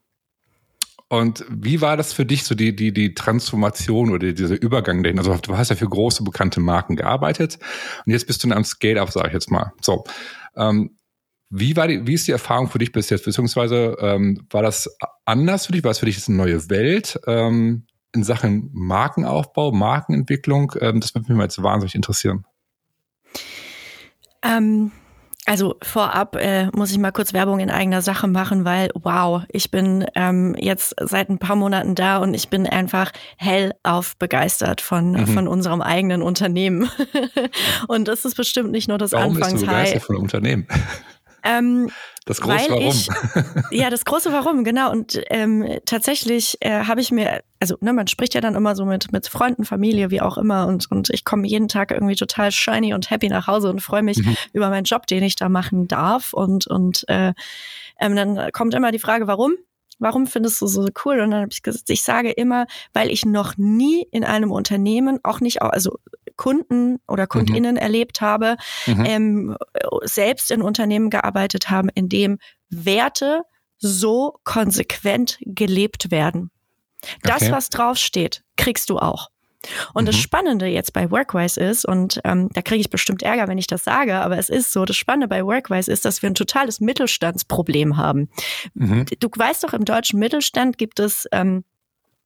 Und 1.08 1.46
wie 1.50 1.82
war 1.82 1.98
das 1.98 2.14
für 2.14 2.26
dich, 2.26 2.44
so 2.44 2.56
die, 2.56 2.76
die, 2.76 2.92
die 2.92 3.14
Transformation 3.14 4.12
oder 4.12 4.34
dieser 4.34 4.62
Übergang 4.62 5.04
dahin? 5.04 5.20
Also 5.20 5.36
du 5.36 5.56
hast 5.56 5.70
ja 5.70 5.76
für 5.76 5.88
große, 5.88 6.24
bekannte 6.24 6.60
Marken 6.60 6.96
gearbeitet 6.96 7.60
und 8.06 8.12
jetzt 8.12 8.28
bist 8.28 8.44
du 8.44 8.48
in 8.48 8.54
einem 8.54 8.66
Scale-Up, 8.66 9.12
sage 9.12 9.28
ich 9.28 9.34
jetzt 9.34 9.52
mal. 9.52 9.72
So. 9.82 10.04
Ähm, 10.56 10.98
wie, 11.50 11.78
war 11.78 11.88
die, 11.88 12.06
wie 12.08 12.16
ist 12.16 12.28
die 12.28 12.32
Erfahrung 12.32 12.70
für 12.70 12.80
dich 12.80 12.92
bis 12.92 13.10
jetzt? 13.10 13.24
Beziehungsweise 13.24 13.96
ähm, 14.00 14.46
war 14.50 14.64
das 14.64 14.90
anders 15.26 15.68
für 15.68 15.74
dich? 15.74 15.84
War 15.84 15.92
es 15.92 16.00
für 16.00 16.08
dich 16.08 16.18
jetzt 16.18 16.28
eine 16.28 16.38
neue 16.38 16.70
Welt 16.70 17.20
ähm, 17.28 17.86
in 18.14 18.24
Sachen 18.24 18.72
Markenaufbau, 18.74 19.72
Markenentwicklung? 19.72 20.74
Ähm, 20.82 21.00
das 21.00 21.14
würde 21.14 21.28
mich 21.30 21.38
mal 21.38 21.44
jetzt 21.44 21.62
wahnsinnig 21.62 21.96
interessieren. 21.96 22.46
Ähm, 24.44 24.92
also 25.48 25.76
vorab 25.84 26.36
äh, 26.38 26.70
muss 26.74 26.92
ich 26.92 26.98
mal 26.98 27.12
kurz 27.12 27.32
Werbung 27.32 27.60
in 27.60 27.70
eigener 27.70 28.02
Sache 28.02 28.28
machen, 28.28 28.66
weil 28.66 28.90
wow, 28.96 29.44
ich 29.50 29.70
bin 29.70 30.06
ähm, 30.16 30.56
jetzt 30.58 30.96
seit 31.00 31.30
ein 31.30 31.38
paar 31.38 31.56
Monaten 31.56 31.94
da 31.94 32.18
und 32.18 32.34
ich 32.34 32.50
bin 32.50 32.66
einfach 32.66 33.12
hellauf 33.38 34.18
begeistert 34.18 34.82
von 34.82 35.12
mhm. 35.12 35.28
von 35.28 35.48
unserem 35.48 35.82
eigenen 35.82 36.24
Unternehmen. 36.24 36.90
und 37.88 38.08
das 38.08 38.26
ist 38.26 38.36
bestimmt 38.36 38.72
nicht 38.72 38.88
nur 38.88 38.98
das 38.98 39.12
Warum 39.12 39.36
Anfangshigh. 39.36 39.52
Bist 39.52 39.62
du 39.64 39.68
begeistert 39.68 40.04
von 40.04 40.16
Unternehmen? 40.16 40.68
Ähm, 41.46 41.90
das 42.26 42.42
große 42.42 42.70
Warum. 42.70 42.88
Ich, 42.88 43.08
ja, 43.72 43.90
das 43.92 44.04
große 44.04 44.34
Warum, 44.34 44.64
genau. 44.64 44.92
Und 44.92 45.22
ähm, 45.30 45.80
tatsächlich 45.86 46.58
äh, 46.60 46.86
habe 46.86 47.00
ich 47.00 47.12
mir, 47.12 47.44
also 47.60 47.78
ne, 47.82 47.94
man 47.94 48.08
spricht 48.08 48.34
ja 48.34 48.42
dann 48.42 48.56
immer 48.56 48.76
so 48.76 48.84
mit, 48.84 49.12
mit 49.12 49.28
Freunden, 49.28 49.64
Familie, 49.64 50.10
wie 50.10 50.22
auch 50.22 50.38
immer. 50.38 50.66
Und, 50.66 50.90
und 50.90 51.12
ich 51.12 51.24
komme 51.24 51.48
jeden 51.48 51.68
Tag 51.68 51.92
irgendwie 51.92 52.16
total 52.16 52.52
shiny 52.52 52.96
und 52.96 53.12
happy 53.12 53.30
nach 53.30 53.46
Hause 53.46 53.70
und 53.70 53.82
freue 53.82 54.02
mich 54.02 54.18
mhm. 54.18 54.36
über 54.54 54.70
meinen 54.70 54.86
Job, 54.86 55.06
den 55.06 55.24
ich 55.24 55.36
da 55.36 55.50
machen 55.50 55.88
darf. 55.88 56.34
Und, 56.34 56.66
und 56.66 57.08
äh, 57.10 57.34
ähm, 58.00 58.16
dann 58.16 58.52
kommt 58.52 58.74
immer 58.74 58.92
die 58.92 59.00
Frage, 59.00 59.28
warum? 59.28 59.54
Warum 60.00 60.28
findest 60.28 60.62
du 60.62 60.68
so 60.68 60.88
cool? 61.06 61.20
Und 61.22 61.32
dann 61.32 61.42
habe 61.42 61.52
ich 61.52 61.62
gesagt, 61.62 61.90
ich 61.90 62.04
sage 62.04 62.32
immer, 62.32 62.68
weil 62.94 63.10
ich 63.10 63.26
noch 63.26 63.58
nie 63.58 64.06
in 64.12 64.24
einem 64.24 64.52
Unternehmen, 64.52 65.20
auch 65.24 65.40
nicht, 65.40 65.62
also 65.62 66.00
Kunden 66.36 67.00
oder 67.08 67.28
Kundinnen 67.28 67.76
mhm. 67.76 67.82
erlebt 67.82 68.22
habe, 68.22 68.58
mhm. 68.86 69.06
ähm, 69.06 69.58
selbst 70.04 70.52
in 70.52 70.62
Unternehmen 70.62 71.10
gearbeitet 71.10 71.70
haben, 71.70 71.90
in 71.90 72.10
dem 72.10 72.40
Werte 72.70 73.44
so 73.78 74.40
konsequent 74.44 75.38
gelebt 75.42 76.12
werden. 76.12 76.52
Das, 77.24 77.44
okay. 77.44 77.52
was 77.52 77.70
draufsteht, 77.70 78.44
kriegst 78.58 78.90
du 78.90 78.98
auch. 78.98 79.30
Und 79.94 80.04
mhm. 80.04 80.08
das 80.08 80.18
Spannende 80.18 80.68
jetzt 80.68 80.94
bei 80.94 81.12
Workwise 81.12 81.60
ist, 81.60 81.86
und 81.86 82.22
ähm, 82.24 82.50
da 82.54 82.62
kriege 82.62 82.82
ich 82.82 82.90
bestimmt 82.90 83.24
Ärger, 83.24 83.48
wenn 83.48 83.58
ich 83.58 83.68
das 83.68 83.84
sage, 83.84 84.16
aber 84.16 84.38
es 84.38 84.50
ist 84.50 84.72
so, 84.72 84.86
das 84.86 84.98
Spannende 84.98 85.28
bei 85.28 85.46
Workwise 85.46 85.92
ist, 85.92 86.06
dass 86.06 86.22
wir 86.22 86.30
ein 86.30 86.36
totales 86.36 86.80
Mittelstandsproblem 86.80 87.98
haben. 87.98 88.30
Mhm. 88.74 89.06
Du 89.20 89.30
weißt 89.36 89.64
doch, 89.64 89.74
im 89.74 89.86
deutschen 89.86 90.20
Mittelstand 90.20 90.78
gibt 90.78 91.00
es 91.00 91.28
ähm, 91.32 91.64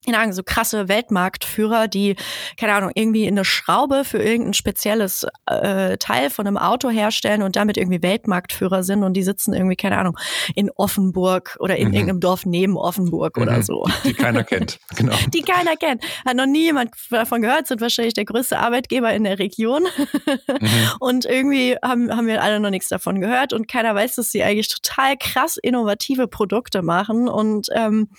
keine 0.05 0.17
Ahnung, 0.17 0.33
so 0.33 0.43
krasse 0.43 0.87
Weltmarktführer, 0.87 1.87
die, 1.87 2.15
keine 2.57 2.73
Ahnung, 2.73 2.91
irgendwie 2.95 3.27
eine 3.27 3.43
Schraube 3.43 4.05
für 4.05 4.19
irgendein 4.19 4.53
spezielles 4.53 5.27
äh, 5.45 5.97
Teil 5.97 6.29
von 6.29 6.47
einem 6.47 6.57
Auto 6.57 6.89
herstellen 6.89 7.41
und 7.41 7.57
damit 7.57 7.77
irgendwie 7.77 8.01
Weltmarktführer 8.01 8.83
sind 8.83 9.03
und 9.03 9.13
die 9.13 9.23
sitzen 9.23 9.53
irgendwie, 9.53 9.75
keine 9.75 9.97
Ahnung, 9.97 10.17
in 10.55 10.71
Offenburg 10.71 11.57
oder 11.59 11.75
in 11.75 11.89
mhm. 11.89 11.93
irgendeinem 11.93 12.19
Dorf 12.21 12.45
neben 12.45 12.77
Offenburg 12.77 13.35
mhm. 13.35 13.43
oder 13.43 13.61
so. 13.61 13.85
Die, 14.03 14.09
die 14.09 14.13
keiner 14.13 14.43
kennt, 14.43 14.79
genau. 14.95 15.15
Die 15.33 15.41
keiner 15.41 15.75
kennt. 15.75 16.03
Hat 16.25 16.35
noch 16.35 16.45
nie 16.45 16.63
jemand 16.63 16.91
davon 17.09 17.41
gehört, 17.41 17.67
sind 17.67 17.81
wahrscheinlich 17.81 18.13
der 18.13 18.25
größte 18.25 18.57
Arbeitgeber 18.57 19.11
in 19.13 19.25
der 19.25 19.37
Region. 19.37 19.83
Mhm. 19.83 20.69
Und 20.99 21.25
irgendwie 21.25 21.75
haben, 21.83 22.15
haben 22.15 22.27
wir 22.27 22.41
alle 22.41 22.59
noch 22.59 22.69
nichts 22.69 22.87
davon 22.87 23.19
gehört 23.19 23.53
und 23.53 23.67
keiner 23.67 23.95
weiß, 23.95 24.15
dass 24.15 24.31
sie 24.31 24.43
eigentlich 24.43 24.69
total 24.69 25.17
krass 25.17 25.57
innovative 25.57 26.27
Produkte 26.27 26.81
machen 26.81 27.27
und 27.27 27.67
ähm, 27.73 28.09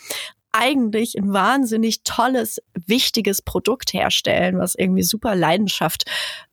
eigentlich 0.52 1.16
ein 1.16 1.32
wahnsinnig 1.32 2.02
tolles, 2.02 2.60
wichtiges 2.74 3.42
Produkt 3.42 3.92
herstellen, 3.92 4.58
was 4.58 4.74
irgendwie 4.74 5.02
super 5.02 5.34
Leidenschaft 5.34 6.04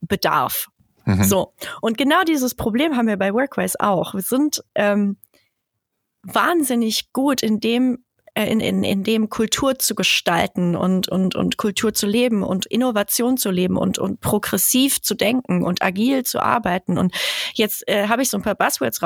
bedarf. 0.01 0.69
Mhm. 1.05 1.23
So. 1.23 1.53
Und 1.81 1.97
genau 1.97 2.23
dieses 2.23 2.55
Problem 2.55 2.95
haben 2.95 3.07
wir 3.07 3.17
bei 3.17 3.33
Workwise 3.33 3.79
auch. 3.79 4.13
Wir 4.13 4.21
sind 4.21 4.63
ähm, 4.75 5.17
wahnsinnig 6.23 7.11
gut 7.13 7.41
in 7.41 7.59
dem, 7.59 8.03
in, 8.45 8.59
in, 8.59 8.83
in 8.83 9.03
dem 9.03 9.29
Kultur 9.29 9.79
zu 9.79 9.95
gestalten 9.95 10.75
und, 10.75 11.09
und, 11.09 11.35
und 11.35 11.57
Kultur 11.57 11.93
zu 11.93 12.07
leben 12.07 12.43
und 12.43 12.65
Innovation 12.65 13.37
zu 13.37 13.51
leben 13.51 13.77
und, 13.77 13.97
und 13.97 14.21
progressiv 14.21 15.01
zu 15.01 15.15
denken 15.15 15.63
und 15.63 15.81
agil 15.81 16.23
zu 16.23 16.39
arbeiten. 16.39 16.97
Und 16.97 17.13
jetzt 17.53 17.87
äh, 17.87 18.07
habe 18.07 18.21
ich 18.21 18.29
so 18.29 18.37
ein 18.37 18.43
paar 18.43 18.55
Buzzwords 18.55 19.01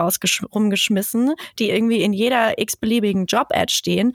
rumgeschmissen, 0.54 1.34
die 1.60 1.70
irgendwie 1.70 2.02
in 2.02 2.13
jeder 2.13 2.60
x-beliebigen 2.60 3.26
Job-Ad 3.26 3.72
stehen. 3.72 4.13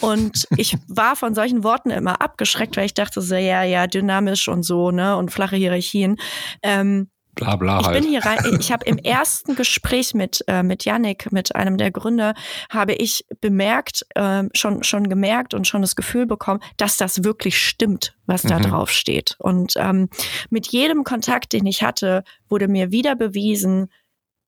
Und 0.00 0.46
ich 0.56 0.76
war 0.88 1.16
von 1.16 1.34
solchen 1.34 1.64
Worten 1.64 1.90
immer 1.90 2.20
abgeschreckt, 2.20 2.76
weil 2.76 2.86
ich 2.86 2.94
dachte 2.94 3.20
so, 3.20 3.34
ja, 3.34 3.62
ja, 3.62 3.86
dynamisch 3.86 4.48
und 4.48 4.62
so, 4.64 4.90
ne, 4.90 5.16
und 5.16 5.30
flache 5.30 5.56
Hierarchien. 5.56 6.16
Ähm, 6.62 7.08
Bla, 7.34 7.56
bla 7.56 7.80
ich 7.80 7.86
halt. 7.86 8.02
bin 8.02 8.10
hier 8.10 8.24
rein, 8.24 8.58
ich 8.60 8.70
habe 8.72 8.84
im 8.84 8.98
ersten 8.98 9.56
Gespräch 9.56 10.12
mit 10.12 10.44
äh, 10.48 10.62
mit 10.62 10.84
Yannick, 10.84 11.32
mit 11.32 11.54
einem 11.56 11.78
der 11.78 11.90
Gründer, 11.90 12.34
habe 12.68 12.92
ich 12.92 13.24
bemerkt, 13.40 14.04
äh, 14.14 14.44
schon 14.52 14.82
schon 14.82 15.08
gemerkt 15.08 15.54
und 15.54 15.66
schon 15.66 15.80
das 15.80 15.96
Gefühl 15.96 16.26
bekommen, 16.26 16.60
dass 16.76 16.98
das 16.98 17.24
wirklich 17.24 17.58
stimmt, 17.58 18.14
was 18.26 18.42
da 18.42 18.58
mhm. 18.58 18.64
drauf 18.64 18.90
steht. 18.90 19.36
Und 19.38 19.74
ähm, 19.76 20.10
mit 20.50 20.66
jedem 20.68 21.04
Kontakt, 21.04 21.54
den 21.54 21.64
ich 21.64 21.82
hatte, 21.82 22.22
wurde 22.48 22.68
mir 22.68 22.90
wieder 22.90 23.16
bewiesen, 23.16 23.88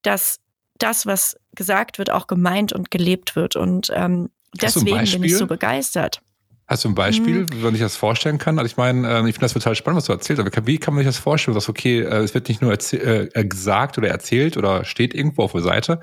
dass 0.03 0.41
das, 0.79 1.07
was 1.07 1.39
gesagt 1.55 1.99
wird, 1.99 2.11
auch 2.11 2.27
gemeint 2.27 2.73
und 2.73 2.91
gelebt 2.91 3.37
wird. 3.37 3.57
Und 3.57 3.91
ähm, 3.95 4.31
deswegen 4.61 5.05
bin 5.05 5.25
ich 5.25 5.37
so 5.37 5.47
begeistert. 5.47 6.21
Hast 6.67 6.85
du 6.85 6.89
ein 6.89 6.95
Beispiel, 6.95 7.43
mhm. 7.43 7.63
wenn 7.63 7.75
ich 7.75 7.81
das 7.81 7.97
vorstellen 7.97 8.39
kann? 8.39 8.59
Also 8.59 8.67
ich 8.67 8.77
meine, 8.77 9.07
äh, 9.07 9.19
ich 9.29 9.35
finde 9.35 9.41
das 9.41 9.53
total 9.53 9.75
spannend, 9.75 9.99
was 9.99 10.07
du 10.07 10.13
erzählst, 10.13 10.41
aber 10.41 10.67
wie 10.67 10.79
kann 10.79 10.95
man 10.95 11.05
sich 11.05 11.09
das 11.09 11.19
vorstellen? 11.19 11.55
Du 11.55 11.61
sagst, 11.61 11.69
okay, 11.69 12.01
äh, 12.01 12.23
es 12.23 12.33
wird 12.33 12.49
nicht 12.49 12.63
nur 12.63 12.73
äh, 12.73 13.45
gesagt 13.45 13.99
oder 13.99 14.09
erzählt 14.09 14.57
oder 14.57 14.85
steht 14.85 15.15
irgendwo 15.15 15.43
auf 15.43 15.53
der 15.53 15.61
Seite, 15.61 16.01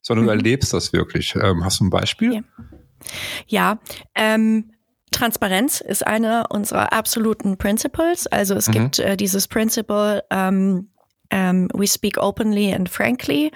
sondern 0.00 0.24
mhm. 0.24 0.28
du 0.28 0.34
erlebst 0.34 0.72
das 0.72 0.92
wirklich. 0.92 1.34
Ähm, 1.34 1.64
hast 1.64 1.80
du 1.80 1.84
ein 1.84 1.90
Beispiel? 1.90 2.34
Ja, 2.34 2.42
ja 3.46 3.78
ähm, 4.14 4.70
Transparenz 5.10 5.80
ist 5.80 6.06
einer 6.06 6.46
unserer 6.50 6.92
absoluten 6.92 7.56
Principles. 7.56 8.26
Also 8.28 8.54
es 8.54 8.68
mhm. 8.68 8.72
gibt 8.72 8.98
äh, 9.00 9.16
dieses 9.16 9.48
Principle, 9.48 10.24
ähm, 10.30 10.90
um, 11.32 11.38
ähm, 11.38 11.68
we 11.74 11.86
speak 11.86 12.18
openly 12.18 12.72
and 12.72 12.88
frankly 12.88 13.50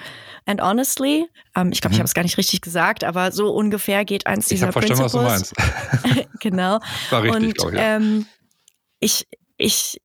and 0.46 0.60
honestly. 0.60 1.28
Um, 1.54 1.66
ähm, 1.66 1.72
ich 1.72 1.80
glaube, 1.80 1.92
mhm. 1.92 1.94
ich 1.94 1.98
habe 2.00 2.06
es 2.06 2.14
gar 2.14 2.22
nicht 2.22 2.38
richtig 2.38 2.60
gesagt, 2.60 3.04
aber 3.04 3.32
so 3.32 3.50
ungefähr 3.50 4.04
geht 4.04 4.26
eins 4.26 4.48
dieser 4.48 4.68
ich 4.68 4.72
verstanden, 4.72 5.04
Was 5.04 5.12
du 5.12 5.18
meinst. 5.18 5.54
genau. 6.40 6.80
War 7.10 7.22
richtig, 7.22 7.64
Und, 7.64 7.74
ich, 7.74 7.78
ja. 7.78 7.96
ähm, 7.96 8.26
ich, 8.98 9.26
ich, 9.56 10.00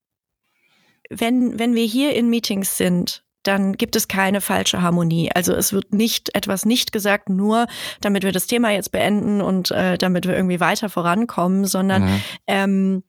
wenn, 1.09 1.59
wenn 1.59 1.75
wir 1.75 1.85
hier 1.85 2.15
in 2.15 2.29
Meetings 2.29 2.77
sind, 2.77 3.23
dann 3.43 3.73
gibt 3.73 3.95
es 3.95 4.07
keine 4.07 4.41
falsche 4.41 4.81
Harmonie. 4.81 5.31
Also 5.33 5.53
es 5.53 5.71
wird 5.71 5.93
nicht 5.93 6.35
etwas 6.35 6.65
nicht 6.65 6.91
gesagt, 6.91 7.29
nur 7.29 7.67
damit 8.01 8.23
wir 8.23 8.31
das 8.31 8.47
Thema 8.47 8.71
jetzt 8.71 8.91
beenden 8.91 9.41
und 9.41 9.71
äh, 9.71 9.97
damit 9.97 10.27
wir 10.27 10.35
irgendwie 10.35 10.59
weiter 10.59 10.89
vorankommen, 10.89 11.65
sondern 11.65 12.05
mhm. 12.05 12.21
ähm, 12.47 13.03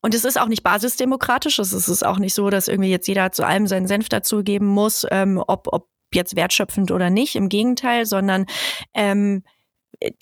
und 0.00 0.14
es 0.14 0.24
ist 0.24 0.40
auch 0.40 0.46
nicht 0.46 0.62
basisdemokratisch. 0.62 1.58
Es 1.58 1.72
ist 1.72 2.06
auch 2.06 2.18
nicht 2.18 2.34
so, 2.34 2.50
dass 2.50 2.68
irgendwie 2.68 2.90
jetzt 2.90 3.08
jeder 3.08 3.32
zu 3.32 3.44
allem 3.44 3.66
seinen 3.66 3.86
Senf 3.86 4.08
dazugeben 4.08 4.66
muss, 4.68 5.04
ähm, 5.10 5.42
ob, 5.46 5.66
ob 5.72 5.88
jetzt 6.14 6.36
wertschöpfend 6.36 6.90
oder 6.90 7.10
nicht. 7.10 7.34
Im 7.34 7.48
Gegenteil, 7.48 8.06
sondern 8.06 8.46
ähm, 8.94 9.42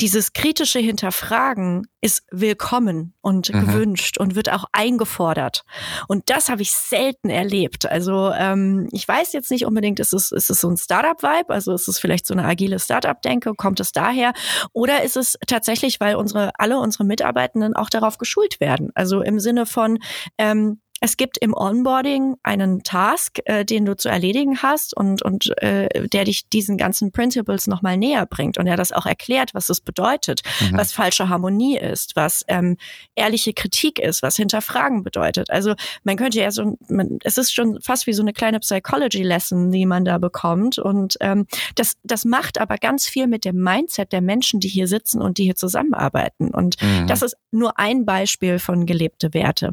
dieses 0.00 0.32
kritische 0.32 0.78
Hinterfragen 0.78 1.86
ist 2.00 2.24
willkommen 2.30 3.14
und 3.20 3.52
mhm. 3.52 3.60
gewünscht 3.60 4.18
und 4.18 4.34
wird 4.34 4.50
auch 4.50 4.64
eingefordert. 4.72 5.64
Und 6.08 6.30
das 6.30 6.48
habe 6.48 6.62
ich 6.62 6.72
selten 6.72 7.28
erlebt. 7.28 7.86
Also 7.90 8.32
ähm, 8.32 8.88
ich 8.92 9.06
weiß 9.06 9.32
jetzt 9.32 9.50
nicht 9.50 9.66
unbedingt, 9.66 10.00
ist 10.00 10.12
es, 10.12 10.32
ist 10.32 10.50
es 10.50 10.60
so 10.60 10.70
ein 10.70 10.76
Startup-Vibe, 10.76 11.52
also 11.52 11.74
ist 11.74 11.88
es 11.88 11.98
vielleicht 11.98 12.26
so 12.26 12.34
eine 12.34 12.44
agile 12.44 12.78
Startup-Denke, 12.78 13.54
kommt 13.54 13.80
es 13.80 13.92
daher? 13.92 14.32
Oder 14.72 15.02
ist 15.02 15.16
es 15.16 15.36
tatsächlich, 15.46 16.00
weil 16.00 16.16
unsere, 16.16 16.52
alle 16.58 16.78
unsere 16.78 17.04
Mitarbeitenden 17.04 17.76
auch 17.76 17.90
darauf 17.90 18.18
geschult 18.18 18.60
werden? 18.60 18.90
Also 18.94 19.20
im 19.20 19.40
Sinne 19.40 19.66
von, 19.66 19.98
ähm, 20.38 20.80
es 21.06 21.16
gibt 21.16 21.38
im 21.38 21.54
Onboarding 21.54 22.34
einen 22.42 22.82
Task, 22.82 23.38
äh, 23.44 23.64
den 23.64 23.84
du 23.84 23.96
zu 23.96 24.08
erledigen 24.08 24.60
hast 24.60 24.96
und, 24.96 25.22
und 25.22 25.56
äh, 25.62 26.08
der 26.08 26.24
dich 26.24 26.48
diesen 26.48 26.76
ganzen 26.76 27.12
Principles 27.12 27.68
nochmal 27.68 27.96
näher 27.96 28.26
bringt 28.26 28.58
und 28.58 28.64
der 28.64 28.76
das 28.76 28.90
auch 28.90 29.06
erklärt, 29.06 29.54
was 29.54 29.68
es 29.68 29.80
bedeutet, 29.80 30.42
mhm. 30.60 30.78
was 30.78 30.90
falsche 30.90 31.28
Harmonie 31.28 31.78
ist, 31.78 32.16
was 32.16 32.44
ähm, 32.48 32.76
ehrliche 33.14 33.52
Kritik 33.52 34.00
ist, 34.00 34.24
was 34.24 34.34
Hinterfragen 34.34 35.04
bedeutet. 35.04 35.48
Also 35.48 35.74
man 36.02 36.16
könnte 36.16 36.40
ja 36.40 36.50
so, 36.50 36.76
man, 36.88 37.20
es 37.22 37.38
ist 37.38 37.54
schon 37.54 37.80
fast 37.80 38.08
wie 38.08 38.12
so 38.12 38.22
eine 38.22 38.32
kleine 38.32 38.58
Psychology-Lesson, 38.58 39.70
die 39.70 39.86
man 39.86 40.04
da 40.04 40.18
bekommt. 40.18 40.76
Und 40.78 41.18
ähm, 41.20 41.46
das, 41.76 41.98
das 42.02 42.24
macht 42.24 42.58
aber 42.58 42.78
ganz 42.78 43.06
viel 43.06 43.28
mit 43.28 43.44
dem 43.44 43.62
Mindset 43.62 44.10
der 44.10 44.22
Menschen, 44.22 44.58
die 44.58 44.66
hier 44.66 44.88
sitzen 44.88 45.22
und 45.22 45.38
die 45.38 45.44
hier 45.44 45.54
zusammenarbeiten. 45.54 46.50
Und 46.50 46.82
mhm. 46.82 47.06
das 47.06 47.22
ist 47.22 47.36
nur 47.52 47.78
ein 47.78 48.04
Beispiel 48.04 48.58
von 48.58 48.86
gelebte 48.86 49.34
Werte. 49.34 49.72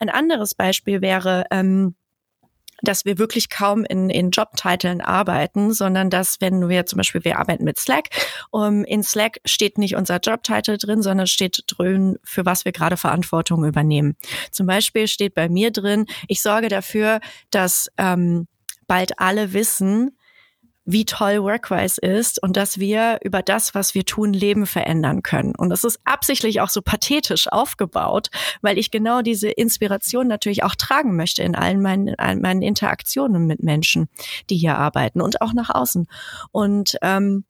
Ein 0.00 0.08
anderes 0.08 0.56
Beispiel 0.56 0.71
wäre, 1.02 1.44
ähm, 1.50 1.94
dass 2.82 3.04
wir 3.04 3.18
wirklich 3.18 3.48
kaum 3.48 3.84
in, 3.84 4.10
in 4.10 4.30
Jobtiteln 4.30 5.00
arbeiten, 5.00 5.72
sondern 5.72 6.10
dass, 6.10 6.40
wenn 6.40 6.68
wir 6.68 6.84
zum 6.84 6.96
Beispiel, 6.96 7.24
wir 7.24 7.38
arbeiten 7.38 7.64
mit 7.64 7.78
Slack, 7.78 8.08
um, 8.50 8.84
in 8.84 9.02
Slack 9.02 9.40
steht 9.44 9.78
nicht 9.78 9.94
unser 9.94 10.18
Jobtitel 10.18 10.76
drin, 10.76 11.02
sondern 11.02 11.26
steht 11.26 11.62
drin, 11.68 12.18
für 12.24 12.44
was 12.44 12.64
wir 12.64 12.72
gerade 12.72 12.96
Verantwortung 12.96 13.64
übernehmen. 13.64 14.16
Zum 14.50 14.66
Beispiel 14.66 15.06
steht 15.06 15.34
bei 15.34 15.48
mir 15.48 15.70
drin, 15.70 16.06
ich 16.26 16.42
sorge 16.42 16.68
dafür, 16.68 17.20
dass 17.50 17.88
ähm, 17.98 18.48
bald 18.86 19.18
alle 19.18 19.52
wissen, 19.52 20.16
wie 20.84 21.04
toll 21.04 21.42
Workwise 21.42 22.00
ist 22.00 22.42
und 22.42 22.56
dass 22.56 22.78
wir 22.78 23.20
über 23.22 23.42
das, 23.42 23.74
was 23.74 23.94
wir 23.94 24.04
tun, 24.04 24.32
Leben 24.32 24.66
verändern 24.66 25.22
können. 25.22 25.54
Und 25.54 25.70
das 25.70 25.84
ist 25.84 26.00
absichtlich 26.04 26.60
auch 26.60 26.70
so 26.70 26.82
pathetisch 26.82 27.46
aufgebaut, 27.50 28.28
weil 28.62 28.78
ich 28.78 28.90
genau 28.90 29.22
diese 29.22 29.48
Inspiration 29.48 30.26
natürlich 30.26 30.64
auch 30.64 30.74
tragen 30.74 31.14
möchte 31.14 31.42
in 31.42 31.54
allen 31.54 31.80
meinen, 31.80 32.14
meinen 32.18 32.62
Interaktionen 32.62 33.46
mit 33.46 33.62
Menschen, 33.62 34.08
die 34.50 34.56
hier 34.56 34.76
arbeiten 34.76 35.20
und 35.20 35.40
auch 35.40 35.52
nach 35.52 35.70
außen. 35.70 36.08
Und 36.50 36.96
ähm, 37.02 37.44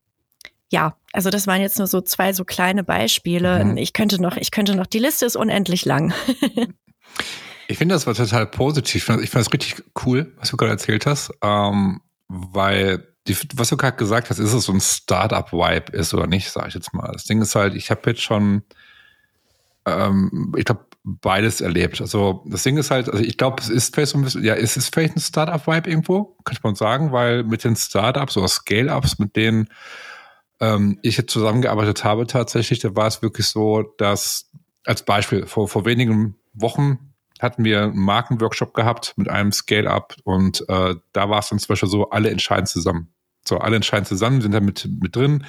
ja, 0.71 0.97
also 1.13 1.31
das 1.31 1.47
waren 1.47 1.61
jetzt 1.61 1.79
nur 1.79 1.87
so 1.87 2.01
zwei 2.01 2.33
so 2.33 2.45
kleine 2.45 2.85
Beispiele. 2.85 3.65
Mhm. 3.65 3.77
Ich 3.79 3.93
könnte 3.95 4.21
noch, 4.21 4.37
ich 4.37 4.51
könnte 4.51 4.75
noch, 4.75 4.87
die 4.87 4.99
Liste 4.99 5.25
ist 5.25 5.37
unendlich 5.37 5.87
lang. 5.87 6.13
ich 7.69 7.79
finde 7.79 7.95
das 7.95 8.07
war 8.07 8.15
total 8.15 8.47
positiv. 8.47 9.09
Ich 9.23 9.31
fand 9.31 9.47
es 9.47 9.53
richtig 9.53 9.83
cool, 10.05 10.35
was 10.39 10.51
du 10.51 10.57
gerade 10.59 10.73
erzählt 10.73 11.07
hast, 11.07 11.33
ähm, 11.43 12.01
weil 12.29 13.12
die, 13.29 13.37
was 13.55 13.69
du 13.69 13.77
gerade 13.77 13.97
gesagt 13.97 14.31
hast, 14.31 14.39
ist 14.39 14.53
es 14.53 14.65
so 14.65 14.73
ein 14.73 14.81
Startup-Vibe 14.81 15.93
ist 15.93 16.13
oder 16.13 16.27
nicht, 16.27 16.51
sage 16.51 16.69
ich 16.69 16.75
jetzt 16.75 16.93
mal. 16.93 17.11
Das 17.13 17.25
Ding 17.25 17.41
ist 17.41 17.55
halt, 17.55 17.75
ich 17.75 17.91
habe 17.91 18.11
jetzt 18.11 18.23
schon, 18.23 18.63
ähm, 19.87 20.55
ich 20.57 20.65
glaube, 20.65 20.87
beides 21.05 21.61
erlebt. 21.61 22.01
Also 22.01 22.45
das 22.47 22.63
Ding 22.63 22.77
ist 22.77 22.91
halt, 22.91 23.09
also 23.09 23.23
ich 23.23 23.37
glaube, 23.37 23.61
es 23.61 23.69
ist 23.69 23.95
vielleicht 23.95 24.13
so 24.13 24.19
ein 24.19 24.25
bisschen, 24.25 24.45
ja, 24.45 24.55
es 24.55 24.77
ist 24.77 24.93
vielleicht 24.93 25.17
ein 25.17 25.21
Startup-Vibe 25.21 25.89
irgendwo, 25.89 26.37
könnte 26.45 26.63
man 26.65 26.75
sagen, 26.75 27.13
weil 27.13 27.45
mit 27.45 27.65
den 27.65 27.77
Startups 27.77 28.37
oder 28.37 28.49
Scale-Ups, 28.49 29.19
mit 29.19 29.37
denen 29.37 29.69
ähm, 30.61 30.99
ich 31.03 31.17
jetzt 31.17 31.33
zusammengearbeitet 31.33 32.05
habe 32.05 32.27
tatsächlich, 32.27 32.81
da 32.81 32.95
war 32.95 33.07
es 33.07 33.23
wirklich 33.23 33.47
so, 33.47 33.83
dass 33.99 34.51
als 34.85 35.05
Beispiel 35.05 35.47
vor, 35.47 35.69
vor 35.69 35.85
wenigen 35.85 36.37
Wochen 36.55 37.12
hatten 37.43 37.65
wir 37.65 37.83
einen 37.83 37.99
Markenworkshop 37.99 38.75
gehabt 38.75 39.15
mit 39.17 39.29
einem 39.29 39.53
Scale-Up 39.53 40.17
und 40.25 40.65
äh, 40.69 40.95
da 41.13 41.31
war 41.31 41.41
es 41.41 41.49
dann 41.49 41.59
zum 41.59 41.69
Beispiel 41.69 41.89
so, 41.89 42.11
alle 42.11 42.31
entscheiden 42.31 42.67
zusammen. 42.67 43.13
So, 43.45 43.59
alle 43.59 43.77
entscheiden 43.77 44.05
zusammen, 44.05 44.41
sind 44.41 44.53
da 44.53 44.61
mit, 44.61 44.89
mit 45.01 45.17
drin. 45.17 45.45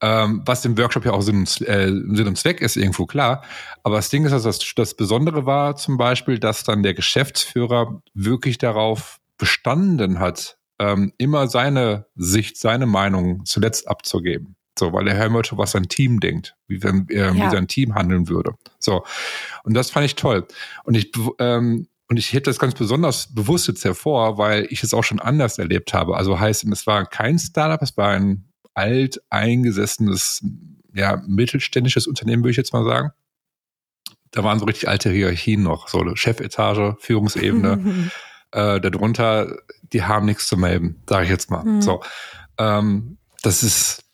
Ähm, 0.00 0.42
was 0.46 0.64
im 0.64 0.78
Workshop 0.78 1.04
ja 1.04 1.12
auch 1.12 1.22
Sinn 1.22 1.40
und, 1.40 1.60
äh, 1.62 1.88
Sinn 1.88 2.28
und 2.28 2.38
Zweck 2.38 2.60
ist, 2.60 2.76
irgendwo 2.76 3.06
klar. 3.06 3.42
Aber 3.82 3.96
das 3.96 4.10
Ding 4.10 4.24
ist, 4.24 4.32
dass 4.32 4.44
das, 4.44 4.60
das 4.74 4.94
Besondere 4.94 5.44
war 5.44 5.76
zum 5.76 5.96
Beispiel, 5.96 6.38
dass 6.38 6.62
dann 6.62 6.82
der 6.82 6.94
Geschäftsführer 6.94 8.00
wirklich 8.14 8.58
darauf 8.58 9.18
bestanden 9.38 10.20
hat, 10.20 10.56
ähm, 10.78 11.12
immer 11.18 11.48
seine 11.48 12.06
Sicht, 12.14 12.58
seine 12.58 12.86
Meinung 12.86 13.44
zuletzt 13.44 13.88
abzugeben. 13.88 14.54
So, 14.78 14.92
weil 14.92 15.08
er 15.08 15.16
hören 15.16 15.32
wollte, 15.32 15.58
was 15.58 15.72
sein 15.72 15.88
Team 15.88 16.20
denkt, 16.20 16.54
wie, 16.66 16.82
wenn, 16.82 17.08
äh, 17.08 17.26
ja. 17.26 17.34
wie 17.34 17.50
sein 17.50 17.68
Team 17.68 17.94
handeln 17.94 18.28
würde. 18.28 18.54
So. 18.78 19.04
Und 19.64 19.74
das 19.74 19.90
fand 19.90 20.06
ich 20.06 20.14
toll. 20.14 20.46
Und 20.84 20.96
ich, 20.96 21.12
ähm, 21.38 21.88
und 22.08 22.16
ich 22.16 22.32
hebe 22.32 22.42
das 22.42 22.58
ganz 22.58 22.74
besonders 22.74 23.34
bewusst 23.34 23.68
jetzt 23.68 23.84
hervor, 23.84 24.38
weil 24.38 24.66
ich 24.70 24.82
es 24.82 24.94
auch 24.94 25.04
schon 25.04 25.20
anders 25.20 25.58
erlebt 25.58 25.92
habe. 25.92 26.16
Also 26.16 26.40
heißt, 26.40 26.64
es 26.64 26.86
war 26.86 27.04
kein 27.06 27.38
Startup, 27.38 27.82
es 27.82 27.96
war 27.96 28.10
ein 28.10 28.48
alt 28.74 29.20
eingesessenes, 29.28 30.44
ja, 30.94 31.22
mittelständisches 31.26 32.06
Unternehmen, 32.06 32.42
würde 32.42 32.52
ich 32.52 32.56
jetzt 32.56 32.72
mal 32.72 32.84
sagen. 32.84 33.10
Da 34.30 34.44
waren 34.44 34.58
so 34.58 34.66
richtig 34.66 34.88
alte 34.88 35.10
Hierarchien 35.10 35.62
noch, 35.62 35.88
so 35.88 36.04
Chefetage, 36.14 36.96
Führungsebene. 37.00 38.10
äh, 38.52 38.80
darunter, 38.80 39.56
die 39.92 40.02
haben 40.04 40.26
nichts 40.26 40.46
zu 40.46 40.56
melden, 40.56 41.02
sage 41.08 41.24
ich 41.24 41.30
jetzt 41.30 41.50
mal. 41.50 41.64
Mhm. 41.64 41.82
So, 41.82 42.02
ähm, 42.58 43.18
das 43.42 43.62
ist 43.62 44.04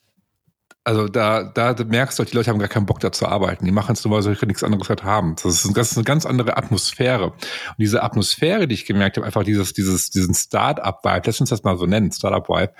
also 0.84 1.08
da, 1.08 1.42
da 1.42 1.74
merkst 1.82 2.18
du, 2.18 2.20
halt, 2.20 2.32
die 2.32 2.36
Leute 2.36 2.50
haben 2.50 2.58
gar 2.58 2.68
keinen 2.68 2.84
Bock 2.84 3.00
da 3.00 3.10
zu 3.10 3.26
arbeiten. 3.26 3.64
Die 3.64 3.72
machen 3.72 3.94
es 3.94 4.04
nur, 4.04 4.14
weil 4.14 4.22
sie 4.22 4.46
nichts 4.46 4.62
anderes 4.62 4.90
halt 4.90 5.02
haben. 5.02 5.34
Das 5.36 5.64
ist, 5.64 5.76
das 5.76 5.92
ist 5.92 5.96
eine 5.96 6.04
ganz 6.04 6.26
andere 6.26 6.58
Atmosphäre. 6.58 7.30
Und 7.30 7.34
diese 7.78 8.02
Atmosphäre, 8.02 8.68
die 8.68 8.74
ich 8.74 8.84
gemerkt 8.84 9.16
habe, 9.16 9.26
einfach 9.26 9.44
dieses, 9.44 9.72
dieses, 9.72 10.10
diesen 10.10 10.34
Start-up-Vibe, 10.34 11.22
lass 11.24 11.40
uns 11.40 11.48
das 11.50 11.64
mal 11.64 11.78
so 11.78 11.86
nennen, 11.86 12.12
Start-up-Vibe, 12.12 12.74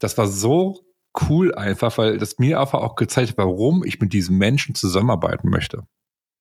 das 0.00 0.18
war 0.18 0.26
so 0.26 0.80
cool 1.28 1.54
einfach, 1.54 1.96
weil 1.96 2.18
das 2.18 2.38
mir 2.38 2.60
einfach 2.60 2.80
auch 2.80 2.96
gezeigt 2.96 3.30
hat, 3.30 3.38
warum 3.38 3.84
ich 3.84 4.00
mit 4.00 4.12
diesen 4.12 4.36
Menschen 4.36 4.74
zusammenarbeiten 4.74 5.48
möchte. 5.48 5.84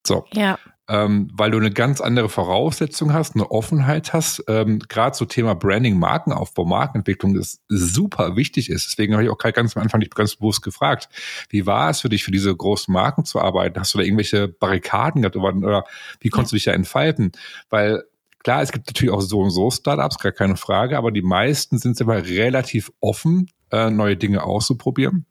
So. 0.06 0.26
Ja 0.34 0.58
ähm, 0.90 1.30
weil 1.34 1.52
du 1.52 1.58
eine 1.58 1.72
ganz 1.72 2.00
andere 2.00 2.30
Voraussetzung 2.30 3.12
hast, 3.14 3.36
eine 3.36 3.52
Offenheit 3.52 4.14
hast. 4.14 4.44
Ähm, 4.48 4.80
Gerade 4.80 5.16
so 5.16 5.26
Thema 5.26 5.54
Branding, 5.54 6.00
Markenaufbau, 6.00 6.66
Markenentwicklung, 6.66 7.34
das 7.34 7.62
super 7.68 8.36
wichtig 8.36 8.70
ist. 8.70 8.88
Deswegen 8.88 9.14
habe 9.14 9.24
ich 9.24 9.30
auch 9.30 9.38
ganz 9.38 9.76
am 9.76 9.84
Anfang 9.84 10.00
nicht 10.00 10.16
ganz 10.16 10.38
bewusst 10.38 10.62
gefragt, 10.62 11.10
wie 11.50 11.66
war 11.66 11.90
es 11.90 12.02
für 12.02 12.10
dich, 12.10 12.24
für 12.24 12.32
diese 12.32 12.56
großen 12.56 12.94
Marken 12.94 13.26
zu 13.26 13.42
arbeiten? 13.42 13.80
Hast 13.80 13.94
du 13.94 13.98
da 13.98 14.04
irgendwelche 14.04 14.48
Barrikaden 14.48 15.22
gehabt 15.22 15.36
oder, 15.36 15.56
oder 15.56 15.84
wie 16.22 16.30
konntest 16.30 16.54
du 16.54 16.56
dich 16.56 16.66
da 16.66 16.72
entfalten? 16.72 17.34
Weil 17.70 18.04
klar, 18.44 18.62
es 18.62 18.72
gibt 18.72 18.88
natürlich 18.88 19.14
auch 19.14 19.22
so 19.22 19.40
und 19.40 19.50
so 19.50 19.70
Startups, 19.70 20.20
gar 20.20 20.32
keine 20.32 20.56
Frage, 20.56 20.98
aber 20.98 21.12
die 21.12 21.22
meisten 21.22 21.80
sind 21.80 22.00
immer 22.00 22.26
relativ 22.26 22.92
offen, 23.02 23.50
äh, 23.72 23.90
neue 23.90 24.16
Dinge 24.16 24.44
auszuprobieren 24.44 25.26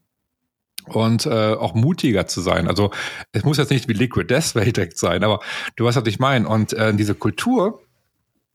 und 0.88 1.27
äh, 1.27 1.55
auch 1.55 1.75
mutiger 1.75 2.27
zu 2.27 2.40
sein. 2.40 2.68
Also 2.68 2.90
es 3.33 3.44
muss 3.44 3.59
jetzt 3.59 3.70
nicht 3.70 3.88
wie 3.88 3.92
Liquid 3.92 4.27
Death 4.27 4.55
direkt 4.55 4.99
sein, 4.99 5.25
aber 5.25 5.40
du 5.77 5.85
weißt, 5.85 5.96
was 5.96 6.07
ich 6.07 6.18
meine. 6.18 6.49
Und 6.49 6.72
äh, 6.72 6.94
diese 6.94 7.14
Kultur, 7.14 7.83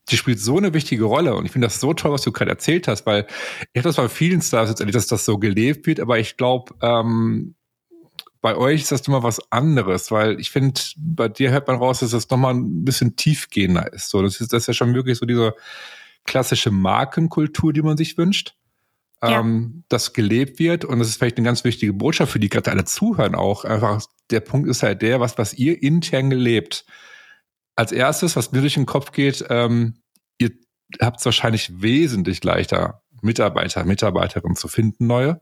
die 0.09 0.17
spielt 0.17 0.39
so 0.39 0.57
eine 0.57 0.73
wichtige 0.73 1.05
Rolle. 1.05 1.35
Und 1.35 1.45
ich 1.45 1.51
finde 1.51 1.67
das 1.67 1.79
so 1.79 1.93
toll, 1.93 2.11
was 2.11 2.21
du 2.21 2.31
gerade 2.31 2.51
erzählt 2.51 2.87
hast, 2.87 3.05
weil 3.05 3.27
ich 3.73 3.79
habe 3.79 3.89
das 3.89 3.95
bei 3.97 4.09
vielen 4.09 4.41
Stars 4.41 4.69
jetzt 4.69 4.79
erlebt, 4.79 4.95
dass 4.95 5.07
das 5.07 5.25
so 5.25 5.37
gelebt 5.37 5.87
wird, 5.87 5.99
aber 5.99 6.19
ich 6.19 6.37
glaube, 6.37 6.73
ähm, 6.81 7.55
bei 8.41 8.55
euch 8.55 8.81
ist 8.81 8.91
das 8.91 9.07
immer 9.07 9.21
was 9.21 9.51
anderes, 9.51 10.09
weil 10.09 10.39
ich 10.39 10.49
finde, 10.49 10.81
bei 10.97 11.27
dir 11.27 11.51
hört 11.51 11.67
man 11.67 11.77
raus, 11.77 11.99
dass 11.99 12.09
das 12.09 12.27
nochmal 12.29 12.55
ein 12.55 12.83
bisschen 12.83 13.15
tiefgehender 13.15 13.93
ist. 13.93 14.09
So, 14.09 14.23
das 14.23 14.41
ist, 14.41 14.51
das 14.51 14.63
ist 14.63 14.67
ja 14.67 14.73
schon 14.73 14.95
wirklich 14.95 15.19
so 15.19 15.27
diese 15.27 15.53
klassische 16.25 16.71
Markenkultur, 16.71 17.71
die 17.71 17.83
man 17.83 17.97
sich 17.97 18.17
wünscht 18.17 18.55
ja. 19.23 19.39
ähm, 19.39 19.83
das 19.89 20.13
gelebt 20.13 20.59
wird. 20.59 20.85
Und 20.85 20.99
das 20.99 21.07
ist 21.07 21.17
vielleicht 21.17 21.37
eine 21.37 21.45
ganz 21.45 21.63
wichtige 21.63 21.93
Botschaft 21.93 22.31
für 22.31 22.39
die 22.39 22.49
gerade 22.49 22.71
alle 22.71 22.85
zuhören 22.85 23.35
auch. 23.35 23.65
Einfach, 23.65 24.03
der 24.29 24.39
Punkt 24.39 24.69
ist 24.69 24.83
halt 24.83 25.01
der, 25.01 25.19
was, 25.19 25.37
was 25.37 25.53
ihr 25.53 25.81
intern 25.81 26.29
gelebt. 26.29 26.85
Als 27.75 27.91
erstes, 27.91 28.35
was 28.35 28.51
mir 28.51 28.61
durch 28.61 28.75
den 28.75 28.85
Kopf 28.85 29.11
geht, 29.11 29.45
ähm, 29.49 30.01
ihr 30.37 30.51
habt 30.99 31.19
es 31.19 31.25
wahrscheinlich 31.25 31.81
wesentlich 31.81 32.43
leichter, 32.43 33.03
Mitarbeiter, 33.21 33.85
Mitarbeiterinnen 33.85 34.55
zu 34.55 34.67
finden, 34.67 35.07
neue, 35.07 35.39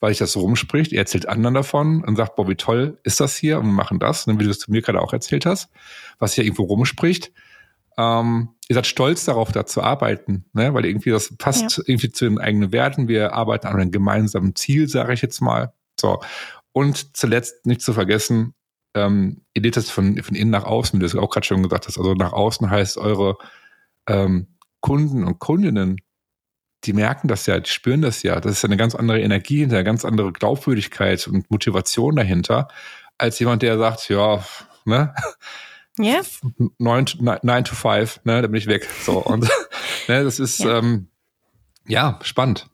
weil 0.00 0.12
ich 0.12 0.18
das 0.18 0.32
so 0.32 0.40
rumspricht. 0.40 0.92
Ihr 0.92 0.98
erzählt 0.98 1.28
anderen 1.28 1.54
davon 1.54 2.02
und 2.02 2.16
sagt, 2.16 2.36
boah, 2.36 2.48
wie 2.48 2.54
toll 2.54 2.98
ist 3.04 3.20
das 3.20 3.36
hier 3.36 3.58
und 3.58 3.66
wir 3.66 3.72
machen 3.72 3.98
das, 3.98 4.26
wie 4.26 4.36
du 4.36 4.50
es 4.50 4.58
zu 4.58 4.70
mir 4.70 4.82
gerade 4.82 5.00
auch 5.00 5.12
erzählt 5.12 5.46
hast, 5.46 5.68
was 6.18 6.32
hier 6.32 6.44
irgendwo 6.44 6.64
rumspricht. 6.64 7.32
Ähm, 7.98 8.50
ihr 8.68 8.74
seid 8.74 8.86
stolz 8.86 9.24
darauf, 9.24 9.52
da 9.52 9.66
zu 9.66 9.82
arbeiten, 9.82 10.44
ne? 10.52 10.72
weil 10.74 10.86
irgendwie 10.86 11.10
das 11.10 11.36
passt 11.36 11.78
ja. 11.78 11.84
irgendwie 11.86 12.10
zu 12.10 12.24
den 12.24 12.38
eigenen 12.38 12.72
Werten. 12.72 13.08
Wir 13.08 13.34
arbeiten 13.34 13.66
an 13.66 13.80
einem 13.80 13.90
gemeinsamen 13.90 14.54
Ziel, 14.54 14.88
sage 14.88 15.12
ich 15.12 15.22
jetzt 15.22 15.40
mal. 15.40 15.72
So. 16.00 16.20
Und 16.72 17.16
zuletzt 17.16 17.66
nicht 17.66 17.82
zu 17.82 17.92
vergessen, 17.92 18.54
ähm, 18.94 19.42
ihr 19.54 19.62
lebt 19.62 19.76
das 19.76 19.90
von, 19.90 20.22
von 20.22 20.34
innen 20.34 20.50
nach 20.50 20.64
außen, 20.64 20.98
wie 20.98 21.00
du 21.00 21.06
es 21.06 21.16
auch 21.16 21.30
gerade 21.30 21.46
schon 21.46 21.62
gesagt 21.62 21.86
hast. 21.86 21.98
Also 21.98 22.14
nach 22.14 22.32
außen 22.32 22.70
heißt 22.70 22.98
eure 22.98 23.36
ähm, 24.06 24.48
Kunden 24.80 25.24
und 25.24 25.38
Kundinnen, 25.38 25.98
die 26.84 26.92
merken 26.92 27.28
das 27.28 27.46
ja, 27.46 27.60
die 27.60 27.70
spüren 27.70 28.02
das 28.02 28.22
ja. 28.22 28.40
Das 28.40 28.52
ist 28.52 28.62
ja 28.62 28.68
eine 28.68 28.76
ganz 28.76 28.94
andere 28.94 29.20
Energie 29.20 29.58
hinter, 29.58 29.76
eine 29.76 29.84
ganz 29.84 30.04
andere 30.04 30.32
Glaubwürdigkeit 30.32 31.26
und 31.28 31.50
Motivation 31.50 32.16
dahinter, 32.16 32.68
als 33.18 33.38
jemand, 33.38 33.62
der 33.62 33.78
sagt, 33.78 34.08
ja, 34.08 34.44
ne? 34.84 35.14
Ja. 35.98 36.20
Neun, 36.78 37.04
nine 37.42 37.64
to 37.64 37.74
five, 37.74 38.20
ne, 38.24 38.40
da 38.40 38.48
bin 38.48 38.56
ich 38.56 38.66
weg. 38.66 38.88
So, 39.04 39.18
und 39.18 39.42
ne, 40.08 40.24
das 40.24 40.40
ist, 40.40 40.60
ja. 40.60 40.78
Ähm, 40.78 41.08
ja, 41.86 42.18
spannend. 42.22 42.68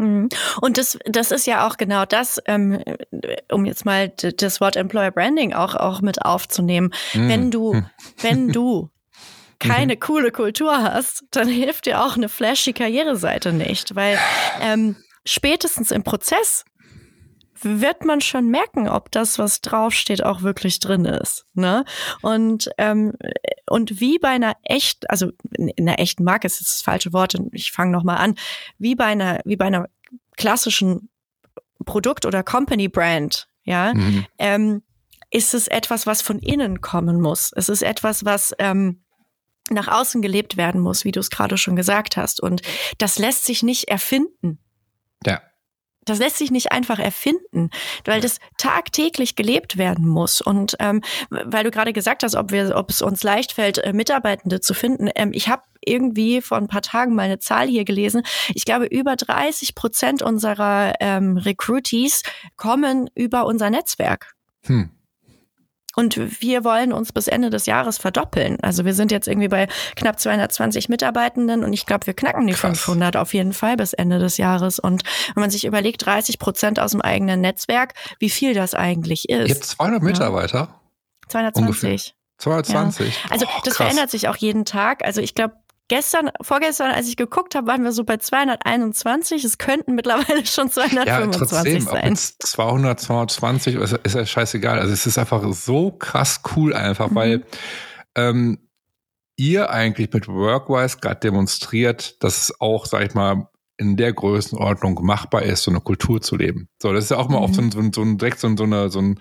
Mhm. 0.00 0.30
Und 0.60 0.78
das, 0.78 0.98
das 1.04 1.30
ist 1.30 1.46
ja 1.46 1.66
auch 1.66 1.76
genau 1.76 2.06
das, 2.06 2.40
ähm, 2.46 2.82
um 3.52 3.66
jetzt 3.66 3.84
mal 3.84 4.08
das 4.08 4.60
Wort 4.60 4.76
Employer 4.76 5.10
Branding 5.10 5.52
auch, 5.52 5.74
auch 5.74 6.00
mit 6.00 6.24
aufzunehmen. 6.24 6.92
Mhm. 7.12 7.28
Wenn 7.28 7.50
du, 7.50 7.74
hm. 7.74 7.86
wenn 8.20 8.48
du 8.48 8.90
keine 9.58 9.94
mhm. 9.94 10.00
coole 10.00 10.32
Kultur 10.32 10.82
hast, 10.82 11.24
dann 11.30 11.48
hilft 11.48 11.84
dir 11.84 12.02
auch 12.02 12.16
eine 12.16 12.30
flashy 12.30 12.72
Karriereseite 12.72 13.52
nicht, 13.52 13.94
weil 13.94 14.18
ähm, 14.62 14.96
spätestens 15.26 15.90
im 15.90 16.02
Prozess 16.02 16.64
wird 17.62 18.04
man 18.04 18.20
schon 18.20 18.48
merken, 18.48 18.88
ob 18.88 19.10
das, 19.10 19.38
was 19.38 19.60
draufsteht, 19.60 20.24
auch 20.24 20.42
wirklich 20.42 20.80
drin 20.80 21.04
ist. 21.04 21.46
Ne? 21.54 21.84
Und, 22.22 22.70
ähm, 22.78 23.14
und 23.68 24.00
wie 24.00 24.18
bei 24.18 24.28
einer 24.28 24.56
echt, 24.62 25.08
also 25.10 25.30
in 25.56 25.72
einer 25.78 25.98
echten 25.98 26.24
Marke 26.24 26.46
ist 26.46 26.60
das 26.60 26.82
falsche 26.82 27.12
Wort, 27.12 27.34
und 27.34 27.54
ich 27.54 27.72
fange 27.72 27.92
nochmal 27.92 28.18
an, 28.18 28.34
wie 28.78 28.94
bei 28.94 29.06
einer, 29.06 29.40
wie 29.44 29.56
bei 29.56 29.66
einer 29.66 29.88
klassischen 30.36 31.10
Produkt- 31.84 32.26
oder 32.26 32.42
Company-Brand, 32.42 33.48
ja, 33.64 33.94
mhm. 33.94 34.26
ähm, 34.38 34.82
ist 35.30 35.54
es 35.54 35.68
etwas, 35.68 36.06
was 36.06 36.22
von 36.22 36.38
innen 36.40 36.80
kommen 36.80 37.20
muss. 37.20 37.52
Es 37.54 37.68
ist 37.68 37.82
etwas, 37.82 38.24
was 38.24 38.54
ähm, 38.58 39.04
nach 39.70 39.88
außen 39.88 40.22
gelebt 40.22 40.56
werden 40.56 40.80
muss, 40.80 41.04
wie 41.04 41.12
du 41.12 41.20
es 41.20 41.30
gerade 41.30 41.56
schon 41.56 41.76
gesagt 41.76 42.16
hast. 42.16 42.40
Und 42.40 42.62
das 42.98 43.18
lässt 43.18 43.44
sich 43.44 43.62
nicht 43.62 43.88
erfinden. 43.88 44.58
Ja. 45.24 45.40
Das 46.04 46.18
lässt 46.18 46.38
sich 46.38 46.50
nicht 46.50 46.72
einfach 46.72 46.98
erfinden, 46.98 47.70
weil 48.04 48.20
das 48.20 48.38
tagtäglich 48.56 49.36
gelebt 49.36 49.76
werden 49.76 50.08
muss. 50.08 50.40
Und 50.40 50.76
ähm, 50.80 51.02
weil 51.28 51.64
du 51.64 51.70
gerade 51.70 51.92
gesagt 51.92 52.22
hast, 52.22 52.34
ob 52.34 52.52
wir, 52.52 52.74
ob 52.76 52.90
es 52.90 53.02
uns 53.02 53.22
leicht 53.22 53.52
fällt, 53.52 53.78
äh, 53.78 53.92
Mitarbeitende 53.92 54.60
zu 54.60 54.74
finden. 54.74 55.10
Ähm, 55.14 55.30
ich 55.32 55.48
habe 55.48 55.62
irgendwie 55.84 56.40
vor 56.40 56.58
ein 56.58 56.68
paar 56.68 56.82
Tagen 56.82 57.14
mal 57.14 57.22
eine 57.22 57.38
Zahl 57.38 57.68
hier 57.68 57.84
gelesen. 57.84 58.22
Ich 58.54 58.64
glaube, 58.64 58.86
über 58.86 59.16
30 59.16 59.74
Prozent 59.74 60.22
unserer 60.22 60.94
ähm, 61.00 61.36
Recruitees 61.36 62.22
kommen 62.56 63.08
über 63.14 63.46
unser 63.46 63.70
Netzwerk. 63.70 64.34
Hm. 64.66 64.90
Und 65.96 66.40
wir 66.40 66.64
wollen 66.64 66.92
uns 66.92 67.12
bis 67.12 67.26
Ende 67.26 67.50
des 67.50 67.66
Jahres 67.66 67.98
verdoppeln. 67.98 68.58
Also 68.62 68.84
wir 68.84 68.94
sind 68.94 69.10
jetzt 69.10 69.26
irgendwie 69.26 69.48
bei 69.48 69.66
knapp 69.96 70.20
220 70.20 70.88
Mitarbeitenden 70.88 71.64
und 71.64 71.72
ich 71.72 71.84
glaube, 71.84 72.06
wir 72.06 72.14
knacken 72.14 72.46
die 72.46 72.52
Krass. 72.52 72.78
500 72.78 73.16
auf 73.16 73.34
jeden 73.34 73.52
Fall 73.52 73.76
bis 73.76 73.92
Ende 73.92 74.18
des 74.18 74.36
Jahres. 74.36 74.78
Und 74.78 75.02
wenn 75.34 75.40
man 75.40 75.50
sich 75.50 75.64
überlegt, 75.64 76.06
30 76.06 76.38
Prozent 76.38 76.78
aus 76.78 76.92
dem 76.92 77.00
eigenen 77.00 77.40
Netzwerk, 77.40 77.94
wie 78.20 78.30
viel 78.30 78.54
das 78.54 78.74
eigentlich 78.74 79.28
ist. 79.28 79.48
Ihr 79.48 79.54
habt 79.54 79.64
200 79.64 80.02
Mitarbeiter? 80.02 80.58
Ja. 80.58 80.80
220. 81.28 81.60
Ungefähr. 81.66 82.14
220. 82.38 83.14
Ja. 83.14 83.30
Also 83.30 83.46
das 83.64 83.74
krass. 83.74 83.76
verändert 83.76 84.10
sich 84.10 84.28
auch 84.28 84.36
jeden 84.36 84.64
Tag. 84.64 85.04
Also 85.04 85.20
ich 85.20 85.34
glaube, 85.34 85.54
gestern, 85.90 86.30
vorgestern, 86.40 86.92
als 86.92 87.08
ich 87.08 87.16
geguckt 87.16 87.54
habe, 87.54 87.66
waren 87.66 87.82
wir 87.82 87.92
so 87.92 88.04
bei 88.04 88.16
221. 88.16 89.44
Es 89.44 89.58
könnten 89.58 89.94
mittlerweile 89.96 90.46
schon 90.46 90.70
225 90.70 91.06
ja, 91.06 91.26
trotzdem, 91.30 91.80
sein. 91.82 92.12
Ob 92.12 92.48
200, 92.48 93.00
220 93.00 93.74
ist, 93.74 93.92
ist 94.04 94.14
ja 94.14 94.24
scheißegal. 94.24 94.78
Also 94.78 94.94
es 94.94 95.06
ist 95.06 95.18
einfach 95.18 95.42
so 95.52 95.90
krass 95.90 96.42
cool 96.56 96.72
einfach, 96.72 97.10
mhm. 97.10 97.14
weil 97.16 97.44
ähm, 98.14 98.58
ihr 99.36 99.70
eigentlich 99.70 100.12
mit 100.12 100.28
Workwise 100.28 100.98
gerade 101.00 101.20
demonstriert, 101.20 102.22
dass 102.22 102.44
es 102.44 102.60
auch, 102.60 102.86
sag 102.86 103.04
ich 103.04 103.14
mal, 103.14 103.48
in 103.76 103.96
der 103.96 104.12
Größenordnung 104.12 105.04
machbar 105.04 105.42
ist, 105.42 105.64
so 105.64 105.70
eine 105.70 105.80
Kultur 105.80 106.20
zu 106.20 106.36
leben. 106.36 106.68
So, 106.80 106.92
das 106.92 107.04
ist 107.04 107.10
ja 107.10 107.16
auch 107.16 107.28
mal 107.28 107.38
mhm. 107.38 107.44
oft 107.44 107.54
so 107.54 107.62
ein, 107.62 107.70
so 107.72 107.80
ein, 107.80 107.92
so 107.92 108.02
ein 108.02 108.18
direkt 108.18 108.38
so 108.38 108.46
ein, 108.46 108.56
so 108.56 108.64
eine, 108.64 108.90
so 108.90 109.00
ein 109.00 109.20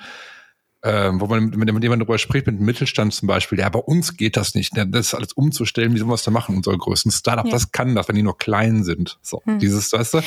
ähm, 0.84 1.20
wo 1.20 1.28
man 1.28 1.46
mit, 1.46 1.58
mit 1.58 1.68
jemandem 1.68 2.00
darüber 2.00 2.18
spricht, 2.18 2.48
mit 2.48 2.58
dem 2.60 2.66
Mittelstand 2.66 3.14
zum 3.14 3.28
Beispiel, 3.28 3.60
ja, 3.60 3.70
bei 3.70 3.80
uns 3.80 4.16
geht 4.16 4.38
das 4.38 4.56
nicht, 4.56 4.76
ne? 4.76 4.88
das 4.88 5.08
ist 5.08 5.14
alles 5.14 5.34
umzustellen, 5.34 5.94
wie 5.94 5.98
sollen 5.98 6.10
wir 6.10 6.14
das 6.14 6.24
da 6.24 6.32
machen, 6.32 6.56
unsere 6.56 6.78
größten 6.78 7.12
Startup, 7.12 7.46
ja. 7.46 7.52
das 7.52 7.72
kann 7.72 7.96
das, 7.96 8.08
wenn 8.08 8.16
die 8.16 8.24
nur 8.24 8.38
klein 8.38 8.84
sind. 8.84 9.20
So, 9.22 9.42
hm. 9.46 9.60
dieses, 9.60 9.92
weißt 9.92 10.16
du, 10.16 10.22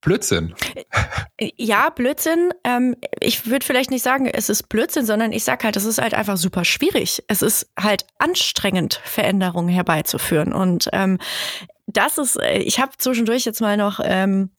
Blödsinn. 0.00 0.54
Äh, 1.36 1.50
ja, 1.56 1.90
Blödsinn. 1.90 2.52
Ähm, 2.64 2.96
ich 3.20 3.46
würde 3.46 3.66
vielleicht 3.66 3.90
nicht 3.90 4.02
sagen, 4.02 4.26
es 4.26 4.48
ist 4.48 4.68
Blödsinn, 4.68 5.04
sondern 5.04 5.32
ich 5.32 5.44
sage 5.44 5.64
halt, 5.64 5.76
es 5.76 5.84
ist 5.84 6.00
halt 6.00 6.14
einfach 6.14 6.36
super 6.36 6.64
schwierig. 6.64 7.22
Es 7.28 7.42
ist 7.42 7.70
halt 7.78 8.06
anstrengend, 8.18 9.00
Veränderungen 9.04 9.68
herbeizuführen. 9.68 10.52
Und 10.52 10.88
ähm, 10.92 11.18
das 11.86 12.18
ist, 12.18 12.36
äh, 12.36 12.58
ich 12.58 12.80
habe 12.80 12.92
zwischendurch 12.96 13.44
jetzt 13.44 13.60
mal 13.60 13.76
noch 13.76 14.00
ähm, 14.02 14.50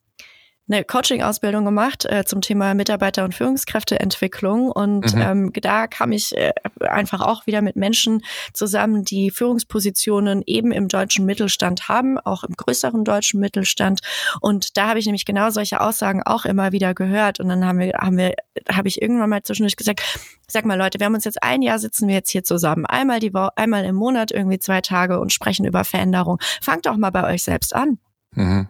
eine 0.68 0.84
Coaching-Ausbildung 0.84 1.64
gemacht 1.64 2.06
äh, 2.06 2.24
zum 2.24 2.40
Thema 2.40 2.74
Mitarbeiter- 2.74 3.24
und 3.24 3.34
Führungskräfteentwicklung. 3.34 4.70
Und 4.70 5.14
mhm. 5.14 5.20
ähm, 5.20 5.52
da 5.60 5.86
kam 5.86 6.12
ich 6.12 6.36
äh, 6.36 6.52
einfach 6.80 7.20
auch 7.20 7.46
wieder 7.46 7.62
mit 7.62 7.76
Menschen 7.76 8.22
zusammen, 8.54 9.04
die 9.04 9.30
Führungspositionen 9.30 10.42
eben 10.46 10.70
im 10.72 10.88
deutschen 10.88 11.26
Mittelstand 11.26 11.88
haben, 11.88 12.18
auch 12.18 12.44
im 12.44 12.54
größeren 12.54 13.04
deutschen 13.04 13.40
Mittelstand. 13.40 14.00
Und 14.40 14.76
da 14.76 14.88
habe 14.88 14.98
ich 14.98 15.06
nämlich 15.06 15.24
genau 15.24 15.50
solche 15.50 15.80
Aussagen 15.80 16.22
auch 16.22 16.44
immer 16.44 16.72
wieder 16.72 16.94
gehört. 16.94 17.40
Und 17.40 17.48
dann 17.48 17.66
haben 17.66 17.80
wir, 17.80 17.92
haben 18.00 18.16
wir, 18.16 18.34
habe 18.70 18.88
ich 18.88 19.02
irgendwann 19.02 19.30
mal 19.30 19.42
zwischendurch 19.42 19.76
gesagt, 19.76 20.02
sag 20.46 20.64
mal 20.64 20.78
Leute, 20.78 21.00
wir 21.00 21.06
haben 21.06 21.14
uns 21.14 21.24
jetzt 21.24 21.42
ein 21.42 21.62
Jahr 21.62 21.80
sitzen 21.80 22.06
wir 22.06 22.14
jetzt 22.14 22.30
hier 22.30 22.44
zusammen, 22.44 22.86
einmal 22.86 23.18
die 23.18 23.34
Woche, 23.34 23.56
einmal 23.56 23.84
im 23.84 23.96
Monat 23.96 24.30
irgendwie 24.30 24.58
zwei 24.58 24.80
Tage 24.80 25.18
und 25.18 25.32
sprechen 25.32 25.66
über 25.66 25.84
Veränderung. 25.84 26.38
Fangt 26.60 26.86
doch 26.86 26.96
mal 26.96 27.10
bei 27.10 27.32
euch 27.32 27.42
selbst 27.42 27.74
an. 27.74 27.98
Mhm. 28.34 28.68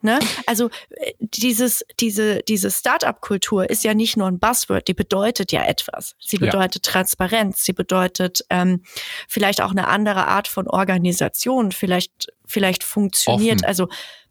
Ne? 0.00 0.18
Also 0.46 0.70
äh, 0.90 1.12
dieses, 1.20 1.84
diese, 1.98 2.40
diese 2.42 2.70
Startup-Kultur 2.70 3.68
ist 3.68 3.84
ja 3.84 3.94
nicht 3.94 4.16
nur 4.16 4.28
ein 4.28 4.38
Buzzword, 4.38 4.86
die 4.86 4.94
bedeutet 4.94 5.50
ja 5.52 5.64
etwas. 5.64 6.14
Sie 6.20 6.38
bedeutet 6.38 6.86
ja. 6.86 6.92
Transparenz, 6.92 7.64
sie 7.64 7.72
bedeutet 7.72 8.44
ähm, 8.50 8.82
vielleicht 9.28 9.60
auch 9.60 9.72
eine 9.72 9.88
andere 9.88 10.28
Art 10.28 10.46
von 10.46 10.68
Organisation, 10.68 11.72
vielleicht, 11.72 12.28
vielleicht 12.46 12.84
funktioniert, 12.84 13.58
Offen. 13.58 13.66
also 13.66 13.88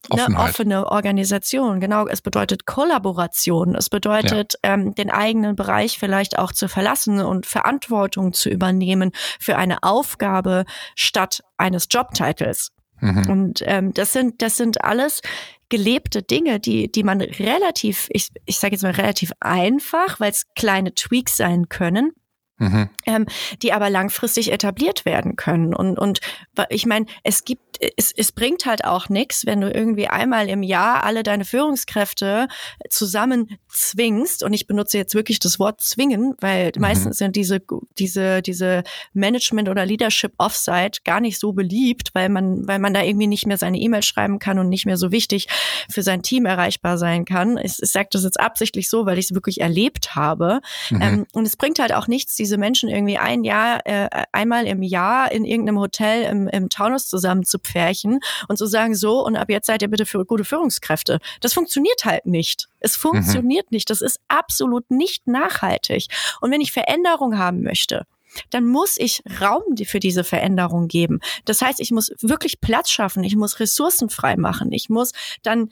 eine 0.10 0.38
offene 0.38 0.90
Organisation, 0.90 1.80
genau. 1.80 2.08
Es 2.08 2.22
bedeutet 2.22 2.66
Kollaboration, 2.66 3.76
es 3.76 3.90
bedeutet, 3.90 4.54
ja. 4.64 4.74
ähm, 4.74 4.96
den 4.96 5.12
eigenen 5.12 5.56
Bereich 5.56 6.00
vielleicht 6.00 6.38
auch 6.38 6.54
zu 6.54 6.70
verlassen 6.70 7.20
und 7.20 7.46
Verantwortung 7.46 8.32
zu 8.32 8.50
übernehmen 8.50 9.12
für 9.40 9.58
eine 9.58 9.84
Aufgabe 9.84 10.66
statt 10.96 11.44
eines 11.58 11.88
Jobtitles. 11.90 12.72
Mhm. 13.00 13.30
Und 13.30 13.64
ähm, 13.66 13.94
das 13.94 14.14
sind 14.14 14.42
das 14.42 14.58
sind 14.58 14.84
alles 14.84 15.22
gelebte 15.70 16.24
Dinge, 16.24 16.60
die, 16.60 16.92
die 16.92 17.04
man 17.04 17.22
relativ, 17.22 18.08
ich, 18.12 18.30
ich 18.46 18.58
sage 18.60 18.76
jetzt 18.76 18.84
mal 18.84 18.92
relativ 18.92 19.32
einfach, 19.40 20.20
weil 20.20 20.32
es 20.32 20.46
kleine 20.56 20.94
Tweaks 20.94 21.38
sein 21.38 21.70
können, 21.70 22.12
Mhm. 22.60 22.90
Ähm, 23.06 23.26
die 23.62 23.72
aber 23.72 23.90
langfristig 23.90 24.52
etabliert 24.52 25.06
werden 25.06 25.36
können. 25.36 25.76
Und, 25.76 26.00
und 26.00 26.22
ich 26.70 26.88
meine, 26.88 27.06
es 27.24 27.44
gibt, 27.44 27.62
es, 27.96 28.12
es 28.12 28.32
bringt 28.32 28.66
halt 28.66 28.84
auch 28.84 29.10
nichts, 29.10 29.46
wenn 29.46 29.62
du 29.62 29.70
irgendwie 29.70 30.08
einmal 30.08 30.50
im 30.50 30.64
Jahr 30.64 31.04
alle 31.04 31.22
deine 31.22 31.46
Führungskräfte 31.46 32.48
zusammen 32.90 33.58
zwingst. 33.70 34.44
Und 34.44 34.54
ich 34.54 34.66
benutze 34.66 34.98
jetzt 34.98 35.14
wirklich 35.14 35.38
das 35.38 35.60
Wort 35.60 35.82
zwingen, 35.82 36.34
weil 36.40 36.72
mhm. 36.74 36.82
meistens 36.82 37.20
sind 37.20 37.36
diese, 37.36 37.62
diese, 38.00 38.42
diese 38.42 38.84
Management- 39.14 39.70
oder 39.70 39.86
Leadership-Offsite 39.86 41.02
gar 41.04 41.20
nicht 41.20 41.40
so 41.40 41.54
beliebt, 41.54 42.10
weil 42.14 42.30
man, 42.30 42.68
weil 42.68 42.80
man 42.80 42.94
da 42.94 43.04
irgendwie 43.04 43.28
nicht 43.28 43.46
mehr 43.46 43.58
seine 43.58 43.78
E-Mail 43.78 44.02
schreiben 44.02 44.40
kann 44.40 44.58
und 44.58 44.70
nicht 44.70 44.88
mehr 44.88 44.98
so 44.98 45.12
wichtig 45.12 45.48
für 45.92 46.02
sein 46.02 46.24
Team 46.24 46.48
erreichbar 46.48 46.98
sein 46.98 47.26
kann. 47.26 47.58
Ich, 47.58 47.84
ich 47.84 47.92
sage 47.92 48.10
das 48.12 48.24
jetzt 48.24 48.40
absichtlich 48.40 48.90
so, 48.90 49.06
weil 49.06 49.20
ich 49.20 49.26
es 49.26 49.34
wirklich 49.36 49.62
erlebt 49.62 50.16
habe. 50.16 50.62
Mhm. 50.90 51.02
Ähm, 51.02 51.26
und 51.34 51.46
es 51.46 51.56
bringt 51.56 51.78
halt 51.78 51.94
auch 51.94 52.08
nichts, 52.08 52.36
diese 52.48 52.58
Menschen 52.58 52.88
irgendwie 52.88 53.18
ein 53.18 53.44
Jahr, 53.44 53.86
äh, 53.86 54.08
einmal 54.32 54.66
im 54.66 54.82
Jahr 54.82 55.32
in 55.32 55.44
irgendeinem 55.44 55.80
Hotel 55.80 56.24
im, 56.24 56.48
im 56.48 56.70
Taunus 56.70 57.10
zusammen 57.10 57.44
zu 57.44 57.60
pferchen 57.60 58.20
und 58.48 58.58
zu 58.58 58.66
sagen, 58.66 58.96
so, 58.96 59.26
und 59.26 59.36
ab 59.36 59.50
jetzt 59.50 59.68
seid 59.68 59.82
ihr 59.82 59.90
bitte 59.90 60.06
für 60.06 60.26
gute 60.26 60.46
Führungskräfte. 60.46 61.20
Das 61.42 61.54
funktioniert 61.54 62.06
halt 62.06 62.26
nicht. 62.26 62.70
Es 62.80 62.96
funktioniert 62.96 63.70
mhm. 63.70 63.76
nicht. 63.76 63.90
Das 63.90 64.02
ist 64.02 64.22
absolut 64.30 64.90
nicht 64.90 65.28
nachhaltig. 65.28 66.08
Und 66.40 66.52
wenn 66.52 66.62
ich 66.62 66.72
Veränderung 66.72 67.38
haben 67.38 67.64
möchte, 67.64 68.06
dann 68.50 68.66
muss 68.66 68.98
ich 68.98 69.24
Raum 69.42 69.64
für 69.84 70.00
diese 70.00 70.24
Veränderung 70.24 70.88
geben. 70.88 71.20
Das 71.46 71.62
heißt, 71.62 71.80
ich 71.80 71.92
muss 71.92 72.12
wirklich 72.22 72.62
Platz 72.62 72.90
schaffen, 72.90 73.24
ich 73.24 73.36
muss 73.36 73.60
Ressourcen 73.60 74.10
frei 74.10 74.38
machen, 74.38 74.72
ich 74.72 74.90
muss 74.90 75.12
dann 75.44 75.70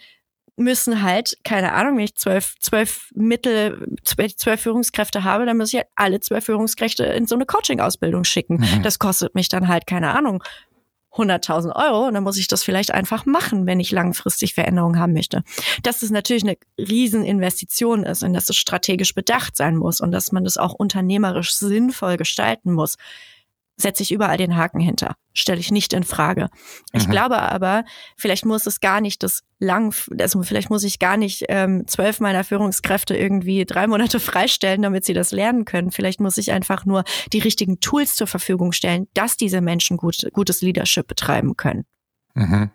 müssen 0.57 1.01
halt, 1.01 1.37
keine 1.43 1.73
Ahnung, 1.73 1.97
wenn 1.97 2.05
ich 2.05 2.15
zwölf, 2.15 2.55
zwölf 2.59 3.09
Mittel, 3.13 3.87
zwölf 4.03 4.61
Führungskräfte 4.61 5.23
habe, 5.23 5.45
dann 5.45 5.57
muss 5.57 5.73
ich 5.73 5.79
halt 5.79 5.87
alle 5.95 6.19
zwölf 6.19 6.45
Führungskräfte 6.45 7.03
in 7.03 7.27
so 7.27 7.35
eine 7.35 7.45
Coaching-Ausbildung 7.45 8.23
schicken. 8.23 8.57
Mhm. 8.57 8.83
Das 8.83 8.99
kostet 8.99 9.35
mich 9.35 9.49
dann 9.49 9.67
halt, 9.67 9.85
keine 9.87 10.15
Ahnung, 10.15 10.43
100.000 11.15 11.75
Euro 11.75 12.07
und 12.07 12.13
dann 12.13 12.23
muss 12.23 12.37
ich 12.37 12.47
das 12.47 12.63
vielleicht 12.63 12.91
einfach 12.91 13.25
machen, 13.25 13.65
wenn 13.65 13.79
ich 13.79 13.91
langfristig 13.91 14.53
Veränderungen 14.53 14.99
haben 14.99 15.13
möchte. 15.13 15.43
Dass 15.81 16.01
es 16.01 16.11
natürlich 16.11 16.43
eine 16.43 16.57
Rieseninvestition 16.77 18.03
ist 18.03 18.23
und 18.23 18.33
dass 18.33 18.49
es 18.49 18.57
strategisch 18.57 19.15
bedacht 19.15 19.55
sein 19.55 19.77
muss 19.77 20.01
und 20.01 20.11
dass 20.11 20.31
man 20.31 20.43
das 20.43 20.57
auch 20.57 20.73
unternehmerisch 20.73 21.53
sinnvoll 21.53 22.17
gestalten 22.17 22.73
muss 22.73 22.97
setze 23.77 24.03
ich 24.03 24.11
überall 24.11 24.38
den 24.38 24.55
Haken 24.55 24.79
hinter. 24.79 25.15
Stelle 25.33 25.59
ich 25.59 25.71
nicht 25.71 25.93
in 25.93 26.03
Frage. 26.03 26.49
Ich 26.93 27.07
mhm. 27.07 27.11
glaube 27.11 27.41
aber, 27.41 27.83
vielleicht 28.15 28.45
muss 28.45 28.65
es 28.65 28.79
gar 28.79 29.01
nicht 29.01 29.21
das 29.23 29.43
lang, 29.59 29.93
also 30.19 30.43
vielleicht 30.43 30.69
muss 30.69 30.83
ich 30.83 30.99
gar 30.99 31.17
nicht 31.17 31.45
ähm, 31.49 31.85
zwölf 31.88 32.19
meiner 32.19 32.43
Führungskräfte 32.43 33.17
irgendwie 33.17 33.65
drei 33.65 33.88
Monate 33.88 34.19
freistellen, 34.21 34.81
damit 34.81 35.05
sie 35.05 35.13
das 35.13 35.31
lernen 35.31 35.65
können. 35.65 35.91
Vielleicht 35.91 36.19
muss 36.19 36.38
ich 36.38 36.51
einfach 36.51 36.85
nur 36.85 37.03
die 37.33 37.39
richtigen 37.39 37.79
Tools 37.79 38.15
zur 38.15 38.27
Verfügung 38.27 38.71
stellen, 38.71 39.08
dass 39.13 39.37
diese 39.37 39.62
Menschen 39.62 39.97
gut, 39.97 40.27
gutes 40.31 40.62
Leadership 40.62 41.08
betreiben 41.08 41.58
können. 41.58 41.85
Mhm. 42.33 42.71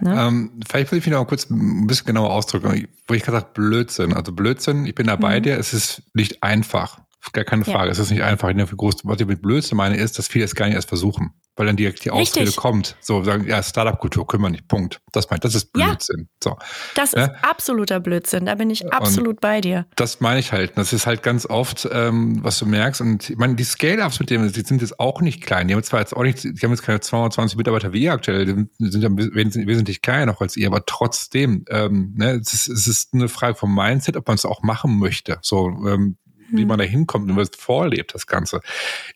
Ne? 0.00 0.14
Ähm, 0.14 0.60
vielleicht 0.68 0.92
will 0.92 0.98
ich 0.98 1.06
wieder 1.06 1.18
mal 1.18 1.24
kurz 1.24 1.48
ein 1.48 1.86
bisschen 1.86 2.06
genauer 2.06 2.30
ausdrücken, 2.30 2.86
wo 3.08 3.14
ich 3.14 3.22
gesagt 3.22 3.54
Blödsinn. 3.54 4.12
Also 4.12 4.32
Blödsinn, 4.32 4.84
ich 4.84 4.94
bin 4.94 5.06
da 5.06 5.16
bei 5.16 5.38
mhm. 5.38 5.44
dir, 5.44 5.58
es 5.58 5.72
ist 5.72 6.02
nicht 6.12 6.42
einfach. 6.42 7.00
Gar 7.32 7.44
keine 7.44 7.64
Frage. 7.64 7.86
Ja. 7.86 7.92
Es 7.92 7.98
ist 7.98 8.10
nicht 8.10 8.22
einfach. 8.22 8.48
Was 8.48 9.20
ich 9.20 9.26
mit 9.26 9.42
Blödsinn 9.42 9.76
meine, 9.76 9.96
ist, 9.96 10.18
dass 10.18 10.28
viele 10.28 10.44
es 10.44 10.54
gar 10.54 10.66
nicht 10.66 10.74
erst 10.74 10.88
versuchen 10.88 11.32
weil 11.56 11.66
dann 11.66 11.76
direkt 11.76 12.04
die 12.04 12.10
Ausrede 12.10 12.40
Richtig. 12.40 12.56
kommt. 12.56 12.96
So 13.00 13.24
sagen, 13.24 13.48
ja, 13.48 13.62
Startup-Kultur 13.62 14.26
können 14.26 14.42
wir 14.42 14.50
nicht. 14.50 14.68
Punkt. 14.68 15.00
Das 15.12 15.30
meint, 15.30 15.42
das 15.42 15.54
ist 15.54 15.72
Blödsinn. 15.72 16.28
Ja, 16.28 16.50
so. 16.50 16.58
Das 16.94 17.12
ja? 17.12 17.24
ist 17.24 17.32
absoluter 17.42 17.98
Blödsinn. 17.98 18.44
Da 18.44 18.54
bin 18.56 18.68
ich 18.68 18.92
absolut 18.92 19.28
und 19.28 19.40
bei 19.40 19.62
dir. 19.62 19.86
Das 19.96 20.20
meine 20.20 20.38
ich 20.38 20.52
halt. 20.52 20.76
Das 20.76 20.92
ist 20.92 21.06
halt 21.06 21.22
ganz 21.22 21.46
oft, 21.46 21.88
ähm, 21.90 22.44
was 22.44 22.58
du 22.58 22.66
merkst. 22.66 23.00
Und 23.00 23.30
ich 23.30 23.38
meine, 23.38 23.54
die 23.54 23.64
Scale-Ups 23.64 24.20
mit 24.20 24.28
denen, 24.28 24.52
die 24.52 24.60
sind 24.60 24.82
jetzt 24.82 25.00
auch 25.00 25.22
nicht 25.22 25.42
klein. 25.42 25.66
Die 25.68 25.74
haben 25.74 25.82
zwar 25.82 26.00
jetzt 26.00 26.14
auch 26.14 26.22
nicht, 26.22 26.44
die 26.44 26.60
haben 26.62 26.72
jetzt 26.72 26.82
keine 26.82 27.00
220 27.00 27.56
Mitarbeiter 27.56 27.94
wie 27.94 28.02
ihr 28.02 28.12
aktuell, 28.12 28.44
die 28.44 28.90
sind 28.90 29.02
ja 29.02 29.08
wesentlich 29.10 30.02
kleiner 30.02 30.26
noch 30.26 30.42
als 30.42 30.56
ihr, 30.58 30.66
aber 30.66 30.84
trotzdem, 30.84 31.64
ähm, 31.70 32.12
ne, 32.16 32.32
es 32.32 32.52
ist, 32.52 32.68
es 32.68 32.86
ist 32.86 33.14
eine 33.14 33.28
Frage 33.28 33.54
vom 33.54 33.74
Mindset, 33.74 34.16
ob 34.16 34.26
man 34.26 34.34
es 34.34 34.44
auch 34.44 34.62
machen 34.62 34.98
möchte. 34.98 35.38
So, 35.40 35.68
ähm, 35.86 36.18
wie 36.50 36.62
hm. 36.62 36.68
man 36.68 36.78
da 36.78 36.84
hinkommt 36.84 37.30
und 37.30 37.36
was 37.36 37.50
vorlebt, 37.56 38.14
das 38.14 38.26
Ganze. 38.26 38.60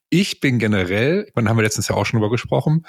Ich 0.09 0.41
bin 0.41 0.59
generell, 0.59 1.29
meine, 1.35 1.49
haben 1.49 1.57
wir 1.57 1.63
letztens 1.63 1.89
ja 1.89 1.97
auch 1.97 2.07
schon 2.07 2.21
drüber 2.21 2.31
gesprochen, 2.31 2.87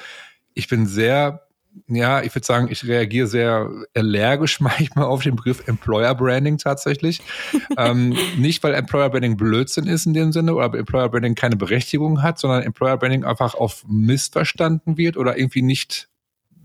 ich 0.54 0.68
bin 0.68 0.86
sehr 0.86 1.48
ja, 1.88 2.22
ich 2.22 2.34
würde 2.36 2.46
sagen, 2.46 2.68
ich 2.70 2.86
reagiere 2.86 3.28
sehr 3.28 3.70
allergisch 3.96 4.60
manchmal 4.60 5.06
auf 5.06 5.24
den 5.24 5.36
Begriff 5.36 5.68
Employer 5.68 6.14
Branding 6.16 6.58
tatsächlich. 6.58 7.22
ähm, 7.78 8.16
nicht, 8.38 8.64
weil 8.64 8.74
Employer 8.74 9.10
Branding 9.10 9.38
Blödsinn 9.38 9.88
ist 9.88 10.06
in 10.06 10.14
dem 10.14 10.32
Sinne 10.32 10.54
oder 10.54 10.78
Employer 10.78 11.10
Branding 11.10 11.36
keine 11.36 11.56
Berechtigung 11.56 12.22
hat, 12.22 12.39
sondern 12.39 12.64
Employer 12.64 12.98
Branding 12.98 13.24
einfach 13.24 13.56
auf 13.56 13.86
missverstanden 13.88 14.98
wird 14.98 15.18
oder 15.18 15.38
irgendwie 15.38 15.62
nicht, 15.62 16.10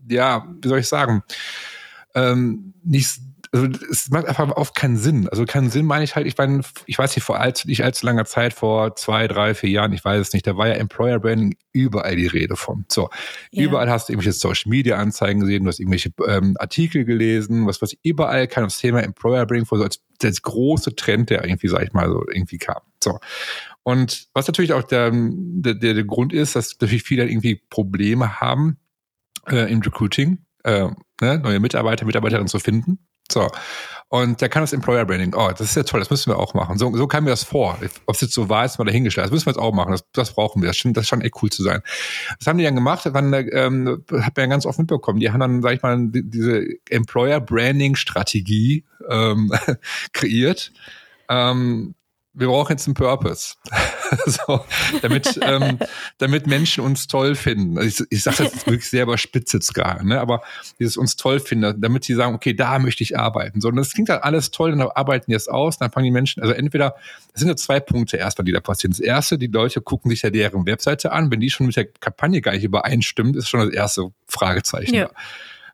ja, 0.08 0.46
wie 0.60 0.68
soll 0.68 0.80
ich 0.80 0.88
sagen, 0.88 1.22
ähm, 2.14 2.74
nicht 2.82 3.20
also 3.52 3.66
es 3.90 4.10
macht 4.10 4.26
einfach 4.26 4.48
oft 4.56 4.74
keinen 4.74 4.96
Sinn. 4.96 5.28
Also 5.28 5.44
keinen 5.44 5.70
Sinn 5.70 5.86
meine 5.86 6.04
ich 6.04 6.16
halt, 6.16 6.26
ich 6.26 6.36
meine, 6.36 6.62
ich 6.86 6.98
weiß 6.98 7.16
nicht, 7.16 7.24
vor 7.24 7.40
allzu, 7.40 7.68
nicht 7.68 7.84
allzu 7.84 8.06
langer 8.06 8.24
Zeit, 8.24 8.52
vor 8.52 8.96
zwei, 8.96 9.28
drei, 9.28 9.54
vier 9.54 9.70
Jahren, 9.70 9.92
ich 9.92 10.04
weiß 10.04 10.20
es 10.20 10.32
nicht, 10.32 10.46
da 10.46 10.56
war 10.56 10.68
ja 10.68 10.74
Employer 10.74 11.18
Branding 11.18 11.56
überall 11.72 12.16
die 12.16 12.26
Rede 12.26 12.56
von. 12.56 12.84
So, 12.88 13.10
ja. 13.50 13.64
überall 13.64 13.90
hast 13.90 14.08
du 14.08 14.12
irgendwelche 14.12 14.38
Social 14.38 14.70
Media 14.70 14.96
Anzeigen 14.96 15.40
gesehen, 15.40 15.64
du 15.64 15.68
hast 15.68 15.80
irgendwelche 15.80 16.12
ähm, 16.26 16.56
Artikel 16.58 17.04
gelesen, 17.04 17.66
was 17.66 17.82
was 17.82 17.96
überall 18.02 18.46
kam 18.48 18.64
das 18.64 18.78
Thema 18.78 19.02
Employer 19.02 19.46
Branding 19.46 19.66
vor, 19.66 19.78
so 19.78 19.84
als, 19.84 20.02
als 20.22 20.42
große 20.42 20.94
Trend, 20.96 21.30
der 21.30 21.44
irgendwie, 21.44 21.68
sag 21.68 21.82
ich 21.82 21.92
mal, 21.92 22.08
so 22.08 22.24
irgendwie 22.28 22.58
kam. 22.58 22.82
So. 23.02 23.18
Und 23.82 24.28
was 24.34 24.48
natürlich 24.48 24.72
auch 24.72 24.82
der, 24.82 25.12
der, 25.12 25.74
der 25.74 26.04
Grund 26.04 26.32
ist, 26.32 26.56
dass 26.56 26.76
natürlich 26.80 27.04
viele 27.04 27.28
irgendwie 27.28 27.62
Probleme 27.70 28.40
haben 28.40 28.78
äh, 29.48 29.70
im 29.70 29.80
Recruiting, 29.80 30.38
äh, 30.64 30.88
ne, 31.20 31.38
neue 31.38 31.60
Mitarbeiter, 31.60 32.04
Mitarbeiterinnen 32.04 32.48
zu 32.48 32.58
finden. 32.58 32.98
So. 33.30 33.48
Und 34.08 34.40
da 34.40 34.46
kann 34.46 34.62
das 34.62 34.72
Employer 34.72 35.04
Branding, 35.04 35.34
oh, 35.34 35.50
das 35.50 35.62
ist 35.62 35.74
ja 35.74 35.82
toll, 35.82 35.98
das 35.98 36.10
müssen 36.10 36.30
wir 36.30 36.38
auch 36.38 36.54
machen. 36.54 36.78
So, 36.78 36.96
so 36.96 37.08
kam 37.08 37.24
mir 37.24 37.30
das 37.30 37.42
vor. 37.42 37.76
Ob 38.06 38.14
es 38.14 38.20
jetzt 38.20 38.34
so 38.34 38.48
war, 38.48 38.64
ist 38.64 38.78
mal 38.78 38.84
dahingestellt. 38.84 39.26
Das 39.26 39.32
müssen 39.32 39.46
wir 39.46 39.50
jetzt 39.50 39.60
auch 39.60 39.74
machen. 39.74 39.90
Das, 39.90 40.04
das 40.12 40.32
brauchen 40.32 40.62
wir. 40.62 40.68
Das 40.68 40.76
scheint, 40.76 40.96
das 40.96 41.08
scheint 41.08 41.24
echt 41.24 41.42
cool 41.42 41.50
zu 41.50 41.64
sein. 41.64 41.82
Das 42.38 42.46
haben 42.46 42.56
die 42.56 42.64
dann 42.64 42.76
gemacht. 42.76 43.04
Waren, 43.12 43.32
ähm, 43.34 44.04
hat 44.12 44.36
man 44.36 44.44
ja 44.44 44.46
ganz 44.46 44.64
oft 44.64 44.78
mitbekommen. 44.78 45.18
Die 45.18 45.30
haben 45.30 45.40
dann, 45.40 45.60
sag 45.60 45.74
ich 45.74 45.82
mal, 45.82 45.98
diese 46.08 46.66
Employer 46.88 47.40
Branding 47.40 47.96
Strategie 47.96 48.84
ähm, 49.08 49.52
kreiert. 50.12 50.72
Ähm, 51.28 51.96
wir 52.32 52.46
brauchen 52.46 52.72
jetzt 52.72 52.86
einen 52.86 52.94
Purpose. 52.94 53.54
so, 54.26 54.64
damit, 55.02 55.38
ähm, 55.42 55.78
damit 56.18 56.46
Menschen 56.46 56.84
uns 56.84 57.06
toll 57.06 57.34
finden. 57.34 57.78
Also 57.78 58.04
ich, 58.04 58.18
ich 58.18 58.22
sage 58.22 58.38
das 58.38 58.52
jetzt 58.52 58.66
wirklich 58.66 58.88
sehr 58.88 59.04
überspitzt 59.04 59.52
jetzt 59.54 59.74
gerade, 59.74 60.06
ne? 60.06 60.20
aber 60.20 60.42
dieses 60.78 60.96
uns 60.96 61.16
toll 61.16 61.40
finden, 61.40 61.80
damit 61.80 62.04
sie 62.04 62.14
sagen, 62.14 62.34
okay, 62.34 62.54
da 62.54 62.78
möchte 62.78 63.02
ich 63.02 63.18
arbeiten. 63.18 63.60
So, 63.60 63.68
und 63.68 63.76
das 63.76 63.92
klingt 63.92 64.08
halt 64.08 64.22
alles 64.22 64.50
toll, 64.50 64.70
dann 64.70 64.82
arbeiten 64.82 65.30
die 65.30 65.36
es 65.36 65.48
aus, 65.48 65.78
dann 65.78 65.90
fangen 65.90 66.04
die 66.04 66.10
Menschen, 66.10 66.42
also 66.42 66.54
entweder, 66.54 66.96
das 67.32 67.40
sind 67.40 67.48
ja 67.48 67.56
zwei 67.56 67.80
Punkte 67.80 68.16
erstmal, 68.16 68.44
die 68.44 68.52
da 68.52 68.60
passieren. 68.60 68.92
Das 68.92 69.00
erste, 69.00 69.38
die 69.38 69.48
Leute 69.48 69.80
gucken 69.80 70.10
sich 70.10 70.22
ja 70.22 70.30
deren 70.30 70.66
Webseite 70.66 71.12
an, 71.12 71.30
wenn 71.30 71.40
die 71.40 71.50
schon 71.50 71.66
mit 71.66 71.76
der 71.76 71.86
Kampagne 71.86 72.40
gar 72.40 72.52
nicht 72.52 72.64
übereinstimmt, 72.64 73.36
ist 73.36 73.48
schon 73.48 73.60
das 73.60 73.70
erste 73.70 74.10
Fragezeichen. 74.28 74.94
Ja. 74.94 75.10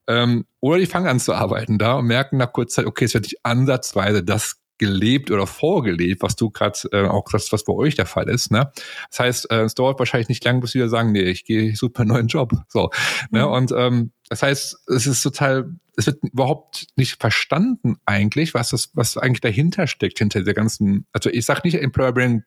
Ähm, 0.09 0.47
oder 0.61 0.78
die 0.78 0.87
fangen 0.87 1.07
an 1.07 1.20
zu 1.20 1.33
arbeiten 1.33 1.78
da 1.78 1.95
und 1.95 2.07
merken 2.07 2.37
nach 2.37 2.53
kurzer 2.53 2.83
Zeit, 2.83 2.87
okay, 2.87 3.05
es 3.05 3.14
wird 3.14 3.24
nicht 3.24 3.45
ansatzweise 3.45 4.24
das 4.24 4.62
gelebt 4.83 5.30
oder 5.30 5.47
vorgelebt, 5.47 6.22
was 6.24 6.35
du 6.35 6.51
gerade 6.51 6.76
äh, 6.91 7.07
auch 7.07 7.26
das, 7.30 7.53
was 7.53 7.62
bei 7.62 7.72
euch 7.72 7.95
der 7.95 8.07
Fall 8.07 8.28
ist. 8.28 8.51
Ne? 8.51 8.68
Das 9.11 9.20
heißt, 9.20 9.51
äh, 9.53 9.61
es 9.61 9.76
dauert 9.76 10.01
wahrscheinlich 10.01 10.28
nicht 10.28 10.45
lange, 10.45 10.59
bis 10.59 10.74
wir 10.74 10.89
sagen, 10.89 11.12
nee, 11.12 11.22
ich 11.22 11.45
gehe, 11.45 11.70
ich 11.70 11.78
suche 11.78 12.01
einen 12.01 12.09
neuen 12.09 12.26
Job. 12.26 12.53
So. 12.66 12.91
Ne? 13.30 13.39
Mhm. 13.39 13.39
Ne? 13.39 13.49
Und 13.49 13.72
ähm, 13.76 14.12
das 14.28 14.43
heißt, 14.43 14.76
es 14.89 15.07
ist 15.07 15.22
total, 15.22 15.70
es 15.97 16.07
wird 16.07 16.20
überhaupt 16.24 16.89
nicht 16.97 17.20
verstanden 17.20 17.99
eigentlich, 18.07 18.55
was 18.55 18.70
das, 18.70 18.91
was 18.95 19.16
eigentlich 19.16 19.41
dahinter 19.41 19.87
steckt, 19.87 20.18
hinter 20.18 20.43
der 20.43 20.55
ganzen, 20.55 21.07
also 21.12 21.30
ich 21.30 21.47
sage 21.47 21.61
nicht, 21.62 21.74
Employer 21.80 22.12
Branding 22.12 22.43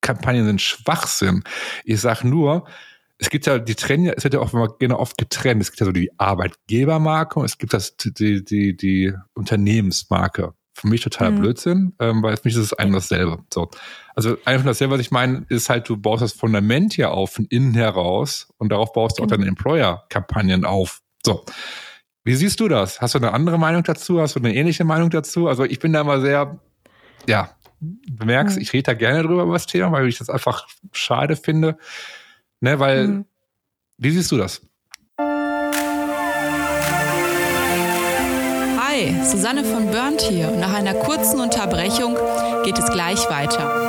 Kampagnen 0.00 0.46
sind 0.46 0.62
Schwachsinn. 0.62 1.44
Ich 1.84 2.00
sage 2.00 2.26
nur, 2.26 2.66
es 3.18 3.28
gibt 3.28 3.44
ja 3.44 3.58
die 3.58 3.74
Trend, 3.74 4.14
es 4.16 4.24
wird 4.24 4.32
ja 4.32 4.40
auch 4.40 4.54
immer 4.54 4.68
gerne 4.78 4.98
oft 4.98 5.18
getrennt. 5.18 5.60
Es 5.60 5.70
gibt 5.70 5.80
ja 5.80 5.84
so 5.84 5.92
die 5.92 6.10
Arbeitgebermarke 6.18 7.38
und 7.38 7.44
es 7.44 7.58
gibt 7.58 7.74
das 7.74 7.98
die 7.98 8.42
die 8.42 8.74
die 8.74 9.12
Unternehmensmarke 9.34 10.54
für 10.72 10.88
mich 10.88 11.00
total 11.00 11.32
mhm. 11.32 11.40
Blödsinn, 11.40 11.94
ähm, 11.98 12.22
weil 12.22 12.36
für 12.36 12.42
mich 12.44 12.54
ist 12.54 12.62
es 12.62 12.72
ein 12.72 12.92
dasselbe. 12.92 13.38
So. 13.52 13.70
Also 14.14 14.36
einfach 14.44 14.66
dasselbe, 14.66 14.94
was 14.94 15.00
ich 15.00 15.10
meine, 15.10 15.44
ist 15.48 15.68
halt, 15.68 15.88
du 15.88 15.96
baust 15.96 16.22
das 16.22 16.32
Fundament 16.32 16.92
hier 16.94 17.10
auf 17.10 17.32
von 17.32 17.46
innen 17.46 17.74
heraus 17.74 18.48
und 18.58 18.70
darauf 18.70 18.92
baust 18.92 19.18
du 19.18 19.24
auch 19.24 19.26
deine 19.26 19.46
Employer-Kampagnen 19.46 20.64
auf. 20.64 21.02
So. 21.24 21.44
Wie 22.24 22.34
siehst 22.34 22.60
du 22.60 22.68
das? 22.68 23.00
Hast 23.00 23.14
du 23.14 23.18
eine 23.18 23.32
andere 23.32 23.58
Meinung 23.58 23.82
dazu? 23.82 24.20
Hast 24.20 24.36
du 24.36 24.40
eine 24.40 24.54
ähnliche 24.54 24.84
Meinung 24.84 25.10
dazu? 25.10 25.48
Also 25.48 25.64
ich 25.64 25.78
bin 25.78 25.92
da 25.92 26.04
mal 26.04 26.20
sehr, 26.20 26.60
ja, 27.26 27.50
bemerkst, 27.80 28.56
mhm. 28.56 28.62
ich 28.62 28.72
rede 28.72 28.84
da 28.84 28.94
gerne 28.94 29.22
drüber 29.22 29.42
über 29.44 29.54
das 29.54 29.66
Thema, 29.66 29.92
weil 29.92 30.06
ich 30.06 30.18
das 30.18 30.30
einfach 30.30 30.66
schade 30.92 31.36
finde. 31.36 31.78
Ne, 32.60 32.78
weil, 32.78 33.08
mhm. 33.08 33.24
wie 33.96 34.10
siehst 34.10 34.30
du 34.30 34.36
das? 34.36 34.62
Hi, 39.00 39.16
Susanne 39.24 39.64
von 39.64 39.90
Burnt 39.90 40.20
hier 40.20 40.52
und 40.52 40.60
nach 40.60 40.74
einer 40.74 40.92
kurzen 40.92 41.40
Unterbrechung 41.40 42.18
geht 42.64 42.78
es 42.78 42.84
gleich 42.90 43.30
weiter. 43.30 43.88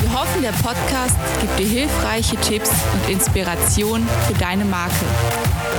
Wir 0.00 0.12
hoffen, 0.12 0.42
der 0.42 0.50
Podcast 0.50 1.14
gibt 1.40 1.56
dir 1.60 1.66
hilfreiche 1.82 2.34
Tipps 2.38 2.70
und 2.92 3.12
Inspiration 3.12 4.04
für 4.26 4.34
deine 4.34 4.64
Marke. 4.64 5.04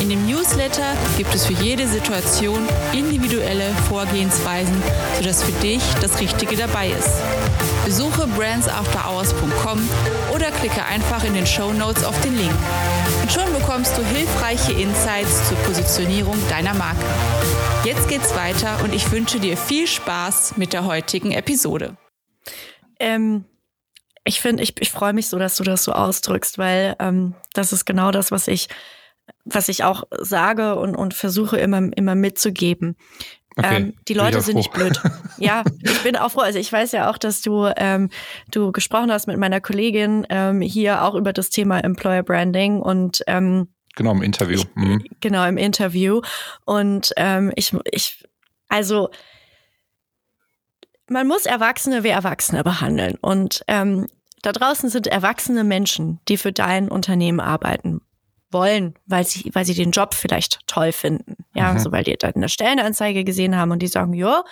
In 0.00 0.08
dem 0.08 0.26
Newsletter 0.26 0.96
gibt 1.18 1.34
es 1.34 1.44
für 1.44 1.52
jede 1.52 1.86
Situation 1.86 2.66
individuelle 2.92 3.68
Vorgehensweisen, 3.86 4.82
sodass 5.18 5.42
für 5.42 5.52
dich 5.60 5.82
das 6.00 6.18
Richtige 6.20 6.56
dabei 6.56 6.88
ist. 6.88 7.20
Besuche 7.84 8.26
brandsafterhours.com 8.26 9.88
oder 10.34 10.50
klicke 10.52 10.82
einfach 10.86 11.22
in 11.24 11.34
den 11.34 11.46
Show 11.46 11.72
Notes 11.74 12.02
auf 12.02 12.18
den 12.22 12.34
Link. 12.36 12.54
Und 13.20 13.30
schon 13.30 13.52
bekommst 13.52 13.96
du 13.98 14.02
hilfreiche 14.02 14.72
Insights 14.72 15.46
zur 15.48 15.58
Positionierung 15.58 16.36
deiner 16.48 16.72
Marke. 16.74 17.04
Jetzt 17.84 18.08
geht's 18.08 18.34
weiter 18.34 18.82
und 18.82 18.94
ich 18.94 19.10
wünsche 19.12 19.38
dir 19.38 19.58
viel 19.58 19.86
Spaß 19.86 20.56
mit 20.56 20.72
der 20.72 20.86
heutigen 20.86 21.32
Episode. 21.32 21.96
Ähm, 22.98 23.44
ich 24.24 24.40
finde, 24.40 24.62
ich, 24.62 24.80
ich 24.80 24.90
freue 24.90 25.12
mich 25.12 25.28
so, 25.28 25.38
dass 25.38 25.56
du 25.56 25.64
das 25.64 25.84
so 25.84 25.92
ausdrückst, 25.92 26.56
weil 26.56 26.96
ähm, 27.00 27.34
das 27.52 27.72
ist 27.72 27.84
genau 27.84 28.10
das, 28.10 28.30
was 28.30 28.48
ich, 28.48 28.68
was 29.44 29.68
ich 29.68 29.84
auch 29.84 30.04
sage 30.20 30.76
und, 30.76 30.94
und 30.94 31.14
versuche 31.14 31.56
immer, 31.58 31.90
immer 31.96 32.14
mitzugeben. 32.14 32.96
Okay. 33.56 33.76
Ähm, 33.76 33.94
die 34.08 34.14
Leute 34.14 34.40
sind 34.40 34.56
nicht 34.56 34.72
blöd. 34.72 35.00
Ja, 35.38 35.64
ich 35.82 36.02
bin 36.02 36.16
auch 36.16 36.32
froh. 36.32 36.42
Also 36.42 36.58
ich 36.58 36.70
weiß 36.70 36.92
ja 36.92 37.10
auch, 37.10 37.16
dass 37.16 37.40
du 37.40 37.72
ähm, 37.78 38.10
du 38.50 38.72
gesprochen 38.72 39.10
hast 39.10 39.26
mit 39.26 39.38
meiner 39.38 39.62
Kollegin 39.62 40.26
ähm, 40.28 40.60
hier 40.60 41.02
auch 41.02 41.14
über 41.14 41.32
das 41.32 41.48
Thema 41.48 41.82
Employer 41.82 42.22
Branding 42.22 42.78
und 42.78 43.22
ähm, 43.26 43.68
genau 43.96 44.12
im 44.12 44.20
Interview. 44.20 44.60
Mhm. 44.74 45.02
Genau 45.20 45.46
im 45.46 45.56
Interview 45.56 46.20
und 46.66 47.12
ähm, 47.16 47.52
ich 47.56 47.74
ich 47.90 48.22
also 48.68 49.08
man 51.08 51.26
muss 51.26 51.46
Erwachsene 51.46 52.04
wie 52.04 52.08
Erwachsene 52.08 52.62
behandeln 52.62 53.16
und 53.22 53.64
ähm, 53.66 54.08
da 54.42 54.52
draußen 54.52 54.90
sind 54.90 55.06
erwachsene 55.06 55.64
Menschen, 55.64 56.20
die 56.28 56.36
für 56.36 56.52
dein 56.52 56.90
Unternehmen 56.90 57.40
arbeiten 57.40 58.02
wollen, 58.50 58.94
weil 59.06 59.24
sie, 59.24 59.50
weil 59.54 59.64
sie 59.64 59.74
den 59.74 59.90
Job 59.90 60.14
vielleicht 60.14 60.60
toll 60.66 60.92
finden. 60.92 61.36
Ja, 61.54 61.72
mhm. 61.72 61.78
so 61.78 61.92
weil 61.92 62.04
die 62.04 62.16
dann 62.16 62.34
eine 62.34 62.48
Stellenanzeige 62.48 63.24
gesehen 63.24 63.56
haben 63.56 63.70
und 63.70 63.80
die 63.80 63.86
sagen, 63.86 64.12
ja, 64.12 64.44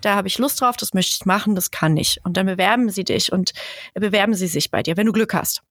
da 0.00 0.14
habe 0.14 0.28
ich 0.28 0.38
Lust 0.38 0.60
drauf, 0.60 0.76
das 0.76 0.94
möchte 0.94 1.16
ich 1.18 1.26
machen, 1.26 1.54
das 1.54 1.70
kann 1.70 1.96
ich. 1.96 2.20
Und 2.24 2.36
dann 2.36 2.46
bewerben 2.46 2.90
sie 2.90 3.04
dich 3.04 3.32
und 3.32 3.52
bewerben 3.94 4.34
sie 4.34 4.48
sich 4.48 4.70
bei 4.70 4.82
dir, 4.82 4.96
wenn 4.96 5.06
du 5.06 5.12
Glück 5.12 5.34
hast. 5.34 5.62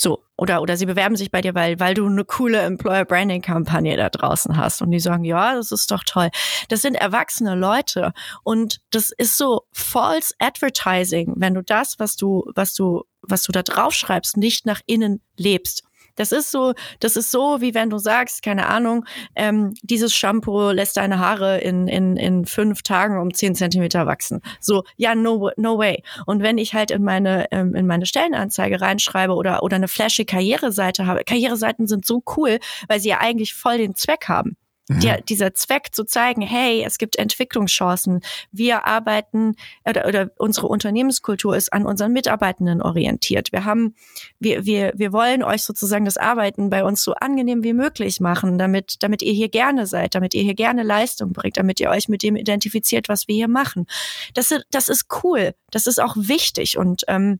So, 0.00 0.24
oder, 0.38 0.62
oder 0.62 0.78
sie 0.78 0.86
bewerben 0.86 1.14
sich 1.14 1.30
bei 1.30 1.42
dir, 1.42 1.54
weil, 1.54 1.78
weil 1.78 1.92
du 1.92 2.06
eine 2.06 2.24
coole 2.24 2.60
Employer 2.60 3.04
Branding 3.04 3.42
Kampagne 3.42 3.98
da 3.98 4.08
draußen 4.08 4.56
hast 4.56 4.80
und 4.80 4.90
die 4.92 5.00
sagen, 5.00 5.24
ja, 5.24 5.54
das 5.54 5.72
ist 5.72 5.90
doch 5.90 6.04
toll. 6.04 6.30
Das 6.68 6.80
sind 6.80 6.94
erwachsene 6.94 7.54
Leute 7.54 8.14
und 8.42 8.80
das 8.90 9.10
ist 9.10 9.36
so 9.36 9.64
false 9.72 10.32
advertising, 10.38 11.34
wenn 11.36 11.52
du 11.52 11.62
das, 11.62 11.98
was 11.98 12.16
du, 12.16 12.50
was 12.54 12.72
du, 12.72 13.04
was 13.20 13.42
du 13.42 13.52
da 13.52 13.62
draufschreibst, 13.62 14.38
nicht 14.38 14.64
nach 14.64 14.80
innen 14.86 15.20
lebst. 15.36 15.82
Das 16.16 16.32
ist 16.32 16.50
so, 16.50 16.74
das 17.00 17.16
ist 17.16 17.30
so, 17.30 17.60
wie 17.60 17.74
wenn 17.74 17.90
du 17.90 17.98
sagst, 17.98 18.42
keine 18.42 18.68
Ahnung, 18.68 19.04
ähm, 19.34 19.74
dieses 19.82 20.14
Shampoo 20.14 20.70
lässt 20.70 20.96
deine 20.96 21.18
Haare 21.18 21.58
in, 21.58 21.88
in, 21.88 22.16
in 22.16 22.44
fünf 22.44 22.82
Tagen 22.82 23.18
um 23.20 23.32
zehn 23.34 23.54
Zentimeter 23.54 24.06
wachsen. 24.06 24.40
So, 24.60 24.84
ja, 24.96 25.14
no, 25.14 25.50
no 25.56 25.78
way. 25.78 26.02
Und 26.26 26.42
wenn 26.42 26.58
ich 26.58 26.74
halt 26.74 26.90
in 26.90 27.02
meine, 27.02 27.46
ähm, 27.50 27.74
in 27.74 27.86
meine 27.86 28.06
Stellenanzeige 28.06 28.80
reinschreibe 28.80 29.34
oder, 29.34 29.62
oder 29.62 29.76
eine 29.76 29.88
flashy 29.88 30.24
Karriereseite 30.24 31.06
habe, 31.06 31.24
Karriereseiten 31.24 31.86
sind 31.86 32.06
so 32.06 32.22
cool, 32.36 32.58
weil 32.88 33.00
sie 33.00 33.10
ja 33.10 33.18
eigentlich 33.18 33.54
voll 33.54 33.78
den 33.78 33.94
Zweck 33.94 34.28
haben. 34.28 34.56
Mhm. 34.90 35.00
Der, 35.00 35.20
dieser 35.20 35.54
Zweck 35.54 35.90
zu 35.92 36.04
zeigen, 36.04 36.42
hey, 36.42 36.82
es 36.84 36.98
gibt 36.98 37.16
Entwicklungschancen. 37.16 38.22
Wir 38.50 38.88
arbeiten 38.88 39.54
oder, 39.88 40.08
oder 40.08 40.30
unsere 40.36 40.66
Unternehmenskultur 40.66 41.56
ist 41.56 41.72
an 41.72 41.86
unseren 41.86 42.12
Mitarbeitenden 42.12 42.82
orientiert. 42.82 43.52
Wir 43.52 43.64
haben, 43.64 43.94
wir, 44.40 44.66
wir, 44.66 44.92
wir 44.96 45.12
wollen 45.12 45.44
euch 45.44 45.62
sozusagen 45.62 46.04
das 46.04 46.16
Arbeiten 46.16 46.70
bei 46.70 46.82
uns 46.82 47.04
so 47.04 47.14
angenehm 47.14 47.62
wie 47.62 47.72
möglich 47.72 48.18
machen, 48.18 48.58
damit, 48.58 48.96
damit 49.04 49.22
ihr 49.22 49.32
hier 49.32 49.48
gerne 49.48 49.86
seid, 49.86 50.16
damit 50.16 50.34
ihr 50.34 50.42
hier 50.42 50.54
gerne 50.54 50.82
Leistung 50.82 51.32
bringt, 51.32 51.56
damit 51.56 51.78
ihr 51.78 51.88
euch 51.88 52.08
mit 52.08 52.24
dem 52.24 52.34
identifiziert, 52.34 53.08
was 53.08 53.28
wir 53.28 53.36
hier 53.36 53.48
machen. 53.48 53.86
Das, 54.34 54.52
das 54.72 54.88
ist 54.88 55.06
cool. 55.22 55.54
Das 55.70 55.86
ist 55.86 56.02
auch 56.02 56.16
wichtig 56.16 56.78
und 56.78 57.04
ähm, 57.06 57.38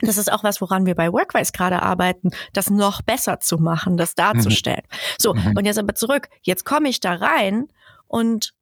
das 0.00 0.16
ist 0.16 0.30
auch 0.30 0.44
was, 0.44 0.60
woran 0.60 0.86
wir 0.86 0.94
bei 0.94 1.12
Workwise 1.12 1.52
gerade 1.52 1.82
arbeiten, 1.82 2.30
das 2.52 2.70
noch 2.70 3.02
besser 3.02 3.40
zu 3.40 3.58
machen, 3.58 3.96
das 3.96 4.14
darzustellen. 4.14 4.82
Mhm. 4.84 4.96
So, 5.18 5.34
mhm. 5.34 5.54
und 5.56 5.64
jetzt 5.64 5.78
aber 5.78 5.94
zurück. 5.94 6.28
Jetzt 6.42 6.64
komme 6.64 6.88
ich 6.88 7.00
da 7.00 7.14
rein 7.14 7.68
und 8.06 8.52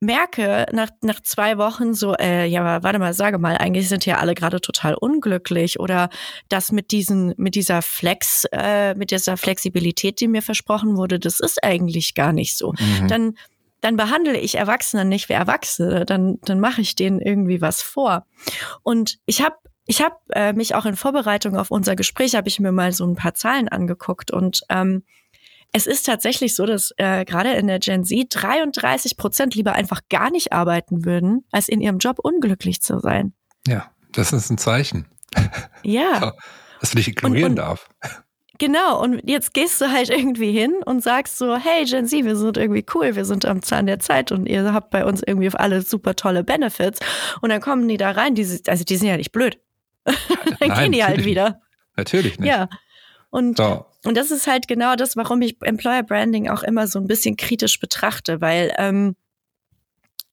merke 0.00 0.66
nach, 0.72 0.90
nach 1.02 1.20
zwei 1.22 1.58
Wochen 1.58 1.94
so, 1.94 2.14
äh, 2.14 2.46
ja, 2.46 2.82
warte 2.82 2.98
mal, 2.98 3.14
sage 3.14 3.38
mal, 3.38 3.56
eigentlich 3.56 3.88
sind 3.88 4.04
ja 4.04 4.18
alle 4.18 4.34
gerade 4.34 4.60
total 4.60 4.94
unglücklich 4.94 5.80
oder 5.80 6.10
das 6.48 6.70
mit 6.70 6.90
diesen, 6.90 7.34
mit 7.36 7.54
dieser 7.54 7.82
Flex, 7.82 8.44
äh, 8.52 8.94
mit 8.94 9.10
dieser 9.10 9.36
Flexibilität, 9.36 10.20
die 10.20 10.28
mir 10.28 10.42
versprochen 10.42 10.96
wurde, 10.96 11.18
das 11.18 11.40
ist 11.40 11.64
eigentlich 11.64 12.14
gar 12.14 12.32
nicht 12.32 12.56
so. 12.56 12.72
Mhm. 12.72 13.08
Dann 13.08 13.34
dann 13.82 13.96
behandle 13.96 14.38
ich 14.38 14.56
Erwachsene 14.56 15.04
nicht 15.04 15.28
wie 15.28 15.34
Erwachsene, 15.34 16.06
dann, 16.06 16.38
dann 16.42 16.58
mache 16.58 16.80
ich 16.80 16.96
denen 16.96 17.20
irgendwie 17.20 17.60
was 17.60 17.82
vor. 17.82 18.26
Und 18.82 19.18
ich 19.26 19.42
habe 19.42 19.56
ich 19.86 20.02
habe 20.02 20.16
äh, 20.32 20.52
mich 20.52 20.74
auch 20.74 20.84
in 20.84 20.96
Vorbereitung 20.96 21.56
auf 21.56 21.70
unser 21.70 21.96
Gespräch, 21.96 22.34
habe 22.34 22.48
ich 22.48 22.60
mir 22.60 22.72
mal 22.72 22.92
so 22.92 23.06
ein 23.06 23.16
paar 23.16 23.34
Zahlen 23.34 23.68
angeguckt 23.68 24.30
und 24.30 24.62
ähm, 24.68 25.04
es 25.72 25.86
ist 25.86 26.06
tatsächlich 26.06 26.54
so, 26.54 26.64
dass 26.64 26.92
äh, 26.96 27.24
gerade 27.24 27.52
in 27.52 27.66
der 27.66 27.78
Gen 27.78 28.04
Z 28.04 28.28
33 28.30 29.16
Prozent 29.16 29.54
lieber 29.54 29.72
einfach 29.72 30.00
gar 30.08 30.30
nicht 30.30 30.52
arbeiten 30.52 31.04
würden, 31.04 31.44
als 31.50 31.68
in 31.68 31.80
ihrem 31.80 31.98
Job 31.98 32.18
unglücklich 32.22 32.80
zu 32.80 32.98
sein. 32.98 33.34
Ja, 33.66 33.90
das 34.12 34.32
ist 34.32 34.50
ein 34.50 34.58
Zeichen. 34.58 35.06
Ja. 35.82 36.32
Dass 36.80 36.90
du 36.90 36.96
dich 36.96 37.08
ignorieren 37.08 37.44
und, 37.44 37.50
und, 37.52 37.56
darf. 37.56 37.88
Genau, 38.58 39.02
und 39.02 39.20
jetzt 39.28 39.52
gehst 39.54 39.80
du 39.80 39.90
halt 39.90 40.08
irgendwie 40.08 40.52
hin 40.52 40.74
und 40.84 41.02
sagst 41.02 41.36
so, 41.38 41.56
hey 41.56 41.84
Gen 41.84 42.06
Z, 42.06 42.24
wir 42.24 42.36
sind 42.36 42.56
irgendwie 42.56 42.86
cool, 42.94 43.14
wir 43.16 43.24
sind 43.24 43.44
am 43.44 43.62
Zahn 43.62 43.86
der 43.86 43.98
Zeit 43.98 44.32
und 44.32 44.46
ihr 44.46 44.72
habt 44.72 44.90
bei 44.90 45.04
uns 45.04 45.22
irgendwie 45.26 45.48
auf 45.48 45.58
alle 45.58 45.82
super 45.82 46.16
tolle 46.16 46.44
Benefits. 46.44 47.00
Und 47.40 47.50
dann 47.50 47.60
kommen 47.60 47.86
die 47.88 47.96
da 47.96 48.12
rein, 48.12 48.34
die, 48.34 48.46
also 48.66 48.84
die 48.84 48.96
sind 48.96 49.08
ja 49.08 49.16
nicht 49.16 49.32
blöd. 49.32 49.58
dann 50.60 50.68
Nein, 50.68 50.82
gehen 50.82 50.92
die 50.92 51.04
halt 51.04 51.24
wieder. 51.24 51.60
Natürlich 51.96 52.38
nicht. 52.38 52.48
Ja. 52.48 52.68
Und, 53.30 53.58
so. 53.58 53.86
und 54.04 54.16
das 54.16 54.30
ist 54.30 54.46
halt 54.46 54.68
genau 54.68 54.96
das, 54.96 55.16
warum 55.16 55.42
ich 55.42 55.56
Employer 55.62 56.02
Branding 56.02 56.48
auch 56.48 56.62
immer 56.62 56.86
so 56.86 56.98
ein 56.98 57.06
bisschen 57.06 57.36
kritisch 57.36 57.80
betrachte, 57.80 58.40
weil 58.40 58.72
ähm, 58.78 59.16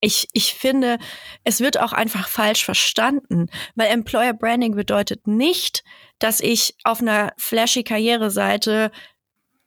ich, 0.00 0.28
ich 0.32 0.54
finde, 0.54 0.98
es 1.44 1.60
wird 1.60 1.80
auch 1.80 1.92
einfach 1.92 2.28
falsch 2.28 2.64
verstanden, 2.64 3.48
weil 3.74 3.88
Employer 3.88 4.34
Branding 4.34 4.74
bedeutet 4.74 5.26
nicht, 5.26 5.82
dass 6.18 6.40
ich 6.40 6.76
auf 6.84 7.00
einer 7.00 7.32
flashy 7.38 7.84
Karriereseite 7.84 8.90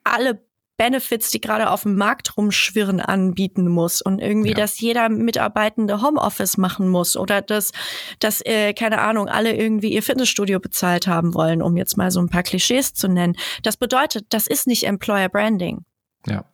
alle 0.03 0.47
Benefits, 0.78 1.32
die 1.32 1.41
gerade 1.41 1.71
auf 1.71 1.84
dem 1.84 1.95
Markt 1.95 2.38
rumschwirren, 2.38 2.99
anbieten 2.99 3.67
muss 3.67 4.01
und 4.01 4.19
irgendwie, 4.19 4.49
ja. 4.49 4.55
dass 4.55 4.80
jeder 4.80 5.09
Mitarbeitende 5.09 6.01
Homeoffice 6.01 6.57
machen 6.57 6.88
muss 6.88 7.17
oder 7.17 7.41
dass, 7.41 7.71
dass 8.19 8.41
äh, 8.45 8.73
keine 8.73 8.99
Ahnung, 8.99 9.28
alle 9.28 9.55
irgendwie 9.55 9.91
ihr 9.91 10.03
Fitnessstudio 10.03 10.59
bezahlt 10.59 11.07
haben 11.07 11.34
wollen, 11.34 11.61
um 11.61 11.75
jetzt 11.78 11.97
mal 11.97 12.11
so 12.11 12.19
ein 12.19 12.30
paar 12.30 12.43
Klischees 12.43 12.93
zu 12.93 13.07
nennen. 13.07 13.36
Das 13.63 13.78
bedeutet, 13.78 14.28
das 14.30 14.45
ist 14.47 14.67
nicht 14.67 14.86
Employer 14.86 15.30
Branding. 15.30 15.84
Ja. 16.28 16.45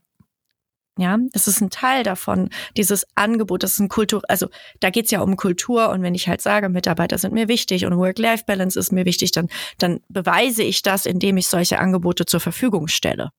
Ja, 0.97 1.17
das 1.32 1.47
ist 1.47 1.59
ein 1.59 1.71
Teil 1.71 2.03
davon, 2.03 2.49
dieses 2.78 3.07
Angebot, 3.15 3.63
das 3.63 3.71
ist 3.71 3.80
ein 3.80 3.89
Kultur, 3.89 4.21
also 4.28 4.47
da 4.80 4.91
geht's 4.91 5.09
ja 5.09 5.21
um 5.21 5.38
Kultur 5.38 5.89
und 5.89 6.03
wenn 6.03 6.13
ich 6.13 6.28
halt 6.28 6.39
sage, 6.39 6.69
Mitarbeiter 6.69 7.17
sind 7.17 7.34
mir 7.34 7.47
wichtig 7.47 7.88
und 7.88 7.97
Work-Life-Balance 7.97 8.78
ist 8.80 8.91
mir 8.91 9.03
wichtig, 9.03 9.32
dann, 9.32 9.49
dann 9.80 10.01
beweise 10.07 10.61
ich 10.61 10.84
das, 10.84 11.07
indem 11.07 11.38
ich 11.38 11.47
solche 11.47 11.80
Angebote 11.80 12.28
zur 12.28 12.39
Verfügung 12.39 12.88
stelle. 12.88 13.32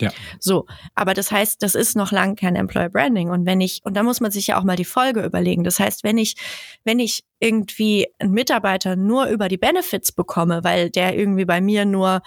Ja. 0.00 0.10
So, 0.40 0.66
aber 0.94 1.14
das 1.14 1.30
heißt, 1.30 1.62
das 1.62 1.74
ist 1.74 1.96
noch 1.96 2.12
lang 2.12 2.34
kein 2.34 2.56
Employer 2.56 2.88
Branding. 2.88 3.30
Und 3.30 3.46
wenn 3.46 3.60
ich, 3.60 3.80
und 3.84 3.94
da 3.94 4.02
muss 4.02 4.20
man 4.20 4.30
sich 4.30 4.48
ja 4.48 4.58
auch 4.58 4.64
mal 4.64 4.76
die 4.76 4.84
Folge 4.84 5.22
überlegen. 5.22 5.64
Das 5.64 5.78
heißt, 5.78 6.02
wenn 6.02 6.18
ich, 6.18 6.34
wenn 6.84 6.98
ich 6.98 7.24
irgendwie 7.38 8.08
einen 8.18 8.32
Mitarbeiter 8.32 8.96
nur 8.96 9.26
über 9.26 9.48
die 9.48 9.58
Benefits 9.58 10.12
bekomme, 10.12 10.64
weil 10.64 10.90
der 10.90 11.16
irgendwie 11.16 11.44
bei 11.44 11.60
mir 11.60 11.84
nur 11.84 12.22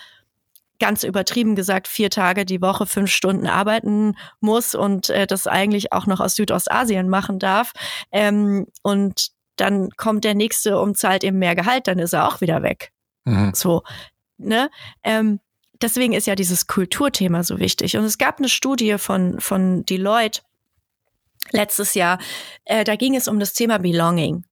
ganz 0.79 1.03
übertrieben 1.03 1.55
gesagt 1.55 1.87
vier 1.87 2.09
Tage 2.09 2.45
die 2.45 2.61
Woche 2.61 2.85
fünf 2.85 3.09
Stunden 3.09 3.47
arbeiten 3.47 4.15
muss 4.39 4.75
und 4.75 5.09
äh, 5.09 5.25
das 5.25 5.47
eigentlich 5.47 5.93
auch 5.93 6.05
noch 6.05 6.19
aus 6.19 6.35
Südostasien 6.35 7.09
machen 7.09 7.39
darf. 7.39 7.71
Ähm, 8.11 8.67
und 8.81 9.29
dann 9.55 9.89
kommt 9.91 10.23
der 10.23 10.35
nächste 10.35 10.79
und 10.79 10.97
zahlt 10.97 11.23
ihm 11.23 11.39
mehr 11.39 11.55
Gehalt, 11.55 11.87
dann 11.87 11.99
ist 11.99 12.13
er 12.13 12.27
auch 12.27 12.41
wieder 12.41 12.61
weg. 12.61 12.91
Mhm. 13.23 13.51
So, 13.53 13.83
ne? 14.37 14.69
Ähm, 15.03 15.39
deswegen 15.81 16.13
ist 16.13 16.27
ja 16.27 16.35
dieses 16.35 16.67
Kulturthema 16.67 17.43
so 17.43 17.59
wichtig. 17.59 17.97
Und 17.97 18.03
es 18.03 18.17
gab 18.17 18.39
eine 18.39 18.49
Studie 18.49 18.97
von, 18.97 19.39
von 19.39 19.85
Deloitte 19.85 20.41
letztes 21.51 21.93
Jahr, 21.93 22.19
äh, 22.65 22.83
da 22.83 22.95
ging 22.95 23.15
es 23.15 23.27
um 23.27 23.39
das 23.39 23.53
Thema 23.53 23.77
Belonging. 23.77 24.45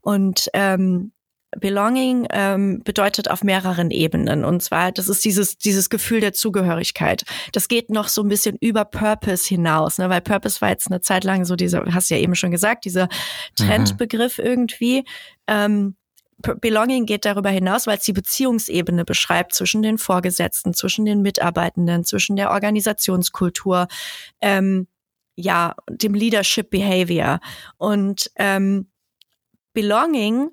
Und 0.00 0.48
ähm, 0.54 1.12
Belonging 1.56 2.26
ähm, 2.30 2.82
bedeutet 2.84 3.30
auf 3.30 3.42
mehreren 3.42 3.90
Ebenen. 3.90 4.44
Und 4.44 4.62
zwar, 4.62 4.92
das 4.92 5.08
ist 5.08 5.24
dieses, 5.24 5.56
dieses 5.56 5.88
Gefühl 5.88 6.20
der 6.20 6.34
Zugehörigkeit. 6.34 7.24
Das 7.52 7.68
geht 7.68 7.90
noch 7.90 8.08
so 8.08 8.22
ein 8.22 8.28
bisschen 8.28 8.56
über 8.60 8.84
Purpose 8.84 9.48
hinaus, 9.48 9.98
ne? 9.98 10.10
weil 10.10 10.20
Purpose 10.20 10.60
war 10.60 10.68
jetzt 10.68 10.90
eine 10.90 11.00
Zeit 11.00 11.24
lang 11.24 11.44
so 11.44 11.56
dieser, 11.56 11.84
hast 11.92 12.10
du 12.10 12.14
ja 12.14 12.20
eben 12.20 12.34
schon 12.34 12.50
gesagt, 12.50 12.84
dieser 12.84 13.04
mhm. 13.04 13.08
Trendbegriff 13.56 14.38
mhm. 14.38 14.44
irgendwie. 14.44 15.04
Ähm, 15.46 15.96
Belonging 16.38 17.06
geht 17.06 17.24
darüber 17.24 17.50
hinaus, 17.50 17.86
weil 17.86 17.98
es 17.98 18.04
die 18.04 18.12
Beziehungsebene 18.12 19.04
beschreibt 19.04 19.54
zwischen 19.54 19.82
den 19.82 19.98
Vorgesetzten, 19.98 20.72
zwischen 20.72 21.04
den 21.04 21.20
Mitarbeitenden, 21.22 22.04
zwischen 22.04 22.36
der 22.36 22.50
Organisationskultur, 22.50 23.88
ähm, 24.40 24.86
ja, 25.34 25.74
dem 25.90 26.14
Leadership 26.14 26.70
Behavior. 26.70 27.40
Und 27.76 28.30
ähm, 28.36 28.88
Belonging 29.72 30.50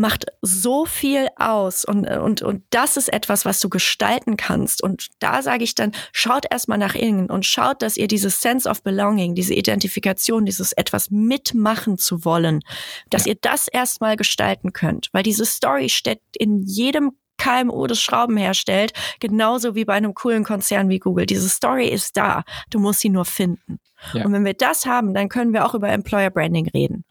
macht 0.00 0.24
so 0.40 0.86
viel 0.86 1.28
aus 1.36 1.84
und, 1.84 2.08
und, 2.08 2.40
und 2.40 2.64
das 2.70 2.96
ist 2.96 3.12
etwas, 3.12 3.44
was 3.44 3.60
du 3.60 3.68
gestalten 3.68 4.38
kannst. 4.38 4.82
Und 4.82 5.08
da 5.18 5.42
sage 5.42 5.62
ich 5.62 5.74
dann, 5.74 5.92
schaut 6.12 6.46
erstmal 6.50 6.78
nach 6.78 6.94
innen 6.94 7.28
und 7.28 7.44
schaut, 7.44 7.82
dass 7.82 7.98
ihr 7.98 8.08
dieses 8.08 8.40
Sense 8.40 8.66
of 8.66 8.82
Belonging, 8.82 9.34
diese 9.34 9.52
Identifikation, 9.52 10.46
dieses 10.46 10.72
etwas 10.72 11.10
mitmachen 11.10 11.98
zu 11.98 12.24
wollen, 12.24 12.62
dass 13.10 13.26
ja. 13.26 13.32
ihr 13.32 13.38
das 13.42 13.68
erstmal 13.68 14.16
gestalten 14.16 14.72
könnt. 14.72 15.10
Weil 15.12 15.22
diese 15.22 15.44
Story 15.44 15.90
steckt 15.90 16.34
in 16.38 16.62
jedem 16.62 17.12
KMU 17.36 17.86
das 17.86 18.00
Schrauben 18.00 18.38
herstellt, 18.38 18.92
genauso 19.20 19.74
wie 19.74 19.84
bei 19.84 19.94
einem 19.94 20.14
coolen 20.14 20.44
Konzern 20.44 20.88
wie 20.88 20.98
Google. 20.98 21.26
Diese 21.26 21.48
Story 21.50 21.88
ist 21.88 22.16
da. 22.16 22.42
Du 22.70 22.78
musst 22.78 23.00
sie 23.00 23.10
nur 23.10 23.26
finden. 23.26 23.80
Ja. 24.14 24.24
Und 24.24 24.32
wenn 24.32 24.46
wir 24.46 24.54
das 24.54 24.86
haben, 24.86 25.12
dann 25.12 25.28
können 25.28 25.52
wir 25.52 25.66
auch 25.66 25.74
über 25.74 25.90
Employer 25.90 26.30
Branding 26.30 26.68
reden. 26.68 27.04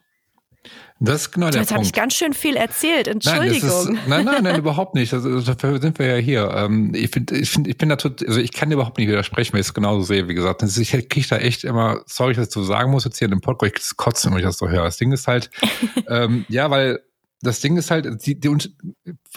Das 1.00 1.32
genau 1.32 1.50
der 1.50 1.62
Jetzt 1.62 1.72
habe 1.72 1.84
ich 1.84 1.94
ganz 1.94 2.14
schön 2.14 2.34
viel 2.34 2.58
erzählt. 2.58 3.08
Entschuldigung. 3.08 3.70
Nein, 3.70 3.96
ist, 3.96 4.08
nein, 4.08 4.26
nein, 4.26 4.44
nein, 4.44 4.56
überhaupt 4.58 4.96
nicht. 4.96 5.14
Also, 5.14 5.40
dafür 5.40 5.80
sind 5.80 5.98
wir 5.98 6.08
ja 6.08 6.16
hier. 6.18 6.52
Ähm, 6.54 6.94
ich 6.94 7.10
finde, 7.10 7.38
ich 7.38 7.50
finde, 7.50 7.70
ich 7.70 7.78
bin 7.78 7.88
da 7.88 7.96
also 7.96 8.40
ich 8.40 8.52
kann 8.52 8.70
überhaupt 8.70 8.98
nicht 8.98 9.08
widersprechen, 9.08 9.54
weil 9.54 9.62
ich 9.62 9.68
es 9.68 9.74
genauso 9.74 10.02
sehe, 10.02 10.28
wie 10.28 10.34
gesagt. 10.34 10.62
Ich 10.62 10.92
kriege 11.10 11.28
da 11.30 11.38
echt 11.38 11.64
immer, 11.64 12.02
sorry, 12.06 12.34
dass 12.34 12.44
ich 12.44 12.48
das 12.50 12.54
so 12.54 12.64
sagen 12.64 12.92
muss 12.92 13.06
jetzt 13.06 13.18
hier 13.18 13.28
in 13.28 13.32
dem 13.32 13.42
Podcast, 13.42 13.78
ich 13.78 13.98
kotzen, 13.98 14.32
wenn 14.32 14.40
ich 14.40 14.46
das 14.46 14.58
so 14.58 14.68
höre. 14.68 14.84
Das 14.84 14.98
Ding 14.98 15.14
ist 15.14 15.28
halt, 15.28 15.50
ähm, 16.10 16.46
ja, 16.50 16.70
weil 16.70 17.00
das 17.42 17.62
Ding 17.62 17.78
ist 17.78 17.90
halt, 17.90 18.26
die, 18.26 18.40
die, 18.40 18.50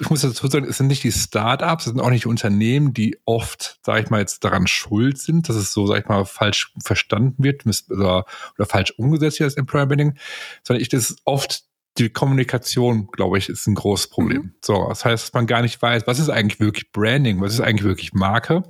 ich 0.00 0.10
muss 0.10 0.22
dazu 0.22 0.48
sagen, 0.48 0.66
es 0.66 0.78
sind 0.78 0.88
nicht 0.88 1.04
die 1.04 1.12
Startups, 1.12 1.86
es 1.86 1.92
sind 1.92 2.00
auch 2.00 2.10
nicht 2.10 2.24
die 2.24 2.28
Unternehmen, 2.28 2.92
die 2.92 3.18
oft, 3.24 3.78
sage 3.84 4.02
ich 4.02 4.10
mal, 4.10 4.20
jetzt 4.20 4.42
daran 4.44 4.66
schuld 4.66 5.18
sind, 5.18 5.48
dass 5.48 5.56
es 5.56 5.72
so, 5.72 5.86
sage 5.86 6.00
ich 6.00 6.08
mal, 6.08 6.24
falsch 6.24 6.72
verstanden 6.82 7.44
wird 7.44 7.64
oder, 7.90 8.24
oder 8.58 8.66
falsch 8.66 8.92
umgesetzt 8.96 9.38
wird 9.38 9.48
als 9.48 9.56
Employer 9.56 9.86
Branding, 9.86 10.18
sondern 10.64 10.82
ich 10.82 10.88
das 10.88 11.10
ist 11.10 11.20
oft 11.24 11.64
die 11.98 12.08
Kommunikation, 12.08 13.08
glaube 13.12 13.36
ich, 13.36 13.50
ist 13.50 13.66
ein 13.66 13.74
großes 13.74 14.08
Problem. 14.08 14.42
Mhm. 14.42 14.54
So, 14.64 14.86
das 14.88 15.04
heißt, 15.04 15.24
dass 15.24 15.32
man 15.34 15.46
gar 15.46 15.60
nicht 15.60 15.80
weiß, 15.80 16.06
was 16.06 16.18
ist 16.18 16.30
eigentlich 16.30 16.58
wirklich 16.58 16.90
Branding, 16.90 17.40
was 17.40 17.52
ist 17.52 17.60
eigentlich 17.60 17.84
wirklich 17.84 18.14
Marke, 18.14 18.62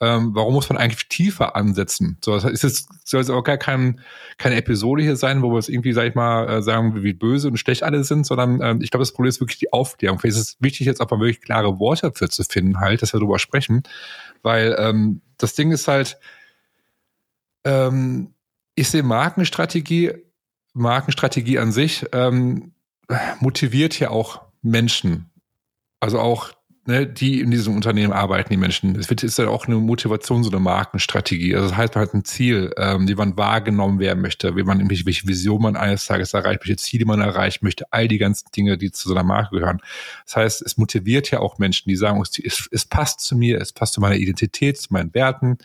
ähm, 0.00 0.30
warum 0.34 0.54
muss 0.54 0.68
man 0.68 0.78
eigentlich 0.78 1.08
tiefer 1.08 1.56
ansetzen? 1.56 2.18
So, 2.24 2.32
das 2.32 2.44
heißt, 2.44 2.62
es 2.62 2.88
soll 3.04 3.20
es 3.20 3.28
auch 3.28 3.42
gar 3.42 3.58
kein, 3.58 4.00
keine 4.38 4.54
Episode 4.54 5.02
hier 5.02 5.16
sein, 5.16 5.42
wo 5.42 5.50
wir 5.50 5.58
es 5.58 5.68
irgendwie, 5.68 5.92
sag 5.92 6.06
ich 6.06 6.14
mal, 6.14 6.48
äh, 6.48 6.62
sagen, 6.62 7.02
wie 7.02 7.12
böse 7.12 7.48
und 7.48 7.56
schlecht 7.56 7.82
alle 7.82 8.04
sind, 8.04 8.24
sondern 8.24 8.62
ähm, 8.62 8.80
ich 8.82 8.90
glaube, 8.90 9.02
das 9.02 9.12
Problem 9.12 9.30
ist 9.30 9.40
wirklich 9.40 9.58
die 9.58 9.72
Aufklärung. 9.72 10.20
Vielleicht 10.20 10.36
ist 10.36 10.42
es 10.42 10.56
wichtig, 10.60 10.86
jetzt 10.86 11.00
aber 11.00 11.18
wirklich 11.18 11.40
klare 11.40 11.80
Worte 11.80 12.02
dafür 12.02 12.30
zu 12.30 12.44
finden, 12.44 12.78
halt, 12.78 13.02
dass 13.02 13.12
wir 13.12 13.18
darüber 13.18 13.40
sprechen, 13.40 13.82
weil 14.42 14.76
ähm, 14.78 15.22
das 15.38 15.54
Ding 15.54 15.72
ist 15.72 15.88
halt, 15.88 16.18
ähm, 17.64 18.32
ich 18.76 18.88
sehe 18.88 19.02
Markenstrategie 19.02 20.12
Markenstrategie 20.72 21.58
an 21.58 21.72
sich 21.72 22.06
ähm, 22.12 22.72
motiviert 23.40 23.98
ja 23.98 24.10
auch 24.10 24.42
Menschen. 24.62 25.30
Also 25.98 26.18
auch, 26.18 26.52
ne, 26.86 27.06
die 27.06 27.40
in 27.40 27.50
diesem 27.50 27.74
Unternehmen 27.74 28.12
arbeiten, 28.12 28.50
die 28.50 28.56
Menschen. 28.56 28.96
Es 28.96 29.10
wird, 29.10 29.22
ist 29.22 29.38
ja 29.38 29.48
auch 29.48 29.66
eine 29.66 29.76
Motivation, 29.76 30.44
so 30.44 30.50
eine 30.50 30.60
Markenstrategie. 30.60 31.54
Also 31.54 31.68
das 31.68 31.76
heißt, 31.76 31.94
man 31.94 32.04
hat 32.04 32.14
ein 32.14 32.24
Ziel, 32.24 32.72
ähm, 32.76 33.08
wie 33.08 33.14
man 33.14 33.36
wahrgenommen 33.36 33.98
werden 33.98 34.22
möchte, 34.22 34.56
wie 34.56 34.62
man 34.62 34.88
welche 34.88 35.26
Vision 35.26 35.62
man 35.62 35.76
eines 35.76 36.06
Tages 36.06 36.32
erreicht, 36.32 36.60
welche 36.62 36.76
Ziele 36.76 37.04
man 37.04 37.20
erreichen 37.20 37.64
möchte, 37.64 37.92
all 37.92 38.08
die 38.08 38.18
ganzen 38.18 38.48
Dinge, 38.56 38.78
die 38.78 38.92
zu 38.92 39.08
so 39.08 39.14
einer 39.14 39.24
Marke 39.24 39.56
gehören. 39.56 39.80
Das 40.24 40.36
heißt, 40.36 40.62
es 40.62 40.78
motiviert 40.78 41.30
ja 41.30 41.40
auch 41.40 41.58
Menschen, 41.58 41.88
die 41.88 41.96
sagen, 41.96 42.22
es, 42.22 42.68
es 42.70 42.84
passt 42.86 43.20
zu 43.20 43.36
mir, 43.36 43.60
es 43.60 43.72
passt 43.72 43.94
zu 43.94 44.00
meiner 44.00 44.16
Identität, 44.16 44.78
zu 44.78 44.92
meinen 44.92 45.12
Werten 45.14 45.58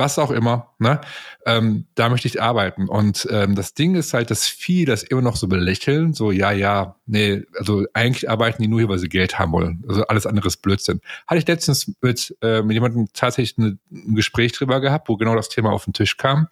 was 0.00 0.18
auch 0.18 0.32
immer, 0.32 0.74
ne? 0.80 1.00
Ähm, 1.46 1.86
da 1.94 2.08
möchte 2.08 2.26
ich 2.26 2.42
arbeiten. 2.42 2.88
Und 2.88 3.28
ähm, 3.30 3.54
das 3.54 3.74
Ding 3.74 3.94
ist 3.94 4.12
halt, 4.12 4.32
dass 4.32 4.48
viele 4.48 4.86
das 4.86 5.04
immer 5.04 5.22
noch 5.22 5.36
so 5.36 5.46
belächeln, 5.46 6.12
so, 6.12 6.32
ja, 6.32 6.50
ja, 6.50 6.96
nee, 7.06 7.44
also 7.56 7.84
eigentlich 7.94 8.28
arbeiten 8.28 8.62
die 8.62 8.68
nur 8.68 8.80
hier, 8.80 8.88
weil 8.88 8.98
sie 8.98 9.08
Geld 9.08 9.38
haben 9.38 9.52
wollen. 9.52 9.84
Also 9.88 10.04
alles 10.06 10.26
andere 10.26 10.48
ist 10.48 10.56
Blödsinn. 10.58 11.00
Hatte 11.28 11.38
ich 11.38 11.46
letztens 11.46 11.92
mit, 12.00 12.36
äh, 12.42 12.62
mit 12.62 12.74
jemandem 12.74 13.08
tatsächlich 13.12 13.56
eine, 13.58 13.78
ein 13.92 14.16
Gespräch 14.16 14.52
drüber 14.52 14.80
gehabt, 14.80 15.08
wo 15.08 15.16
genau 15.16 15.36
das 15.36 15.48
Thema 15.48 15.70
auf 15.70 15.84
den 15.84 15.92
Tisch 15.92 16.16
kam. 16.16 16.48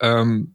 Ähm, 0.00 0.54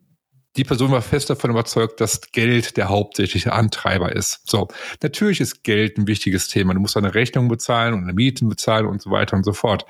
die 0.57 0.63
Person 0.63 0.91
war 0.91 1.01
fest 1.01 1.29
davon 1.29 1.51
überzeugt, 1.51 1.99
dass 1.99 2.31
Geld 2.31 2.77
der 2.77 2.89
hauptsächliche 2.89 3.51
Antreiber 3.53 4.15
ist. 4.15 4.49
So, 4.49 4.69
natürlich 5.01 5.41
ist 5.41 5.63
Geld 5.63 5.97
ein 5.97 6.07
wichtiges 6.07 6.47
Thema. 6.47 6.73
Du 6.73 6.79
musst 6.79 6.95
deine 6.95 7.13
Rechnung 7.13 7.47
bezahlen 7.47 7.93
und 7.93 8.03
eine 8.03 8.13
Miete 8.13 8.45
bezahlen 8.45 8.85
und 8.85 9.01
so 9.01 9.11
weiter 9.11 9.35
und 9.35 9.43
so 9.43 9.53
fort. 9.53 9.85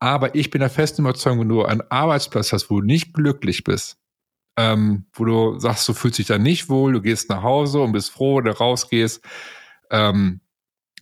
Aber 0.00 0.34
ich 0.34 0.50
bin 0.50 0.60
der 0.60 0.70
festen 0.70 1.02
Überzeugung, 1.02 1.40
wenn 1.40 1.48
du 1.48 1.64
einen 1.64 1.82
Arbeitsplatz 1.90 2.52
hast, 2.52 2.70
wo 2.70 2.80
du 2.80 2.86
nicht 2.86 3.14
glücklich 3.14 3.64
bist, 3.64 3.98
ähm, 4.56 5.06
wo 5.12 5.24
du 5.24 5.58
sagst, 5.58 5.88
du 5.88 5.94
fühlst 5.94 6.18
dich 6.18 6.26
da 6.26 6.38
nicht 6.38 6.68
wohl, 6.68 6.92
du 6.92 7.00
gehst 7.00 7.30
nach 7.30 7.42
Hause 7.42 7.80
und 7.80 7.92
bist 7.92 8.10
froh, 8.10 8.40
du 8.40 8.50
rausgehst, 8.50 9.24
ähm, 9.90 10.40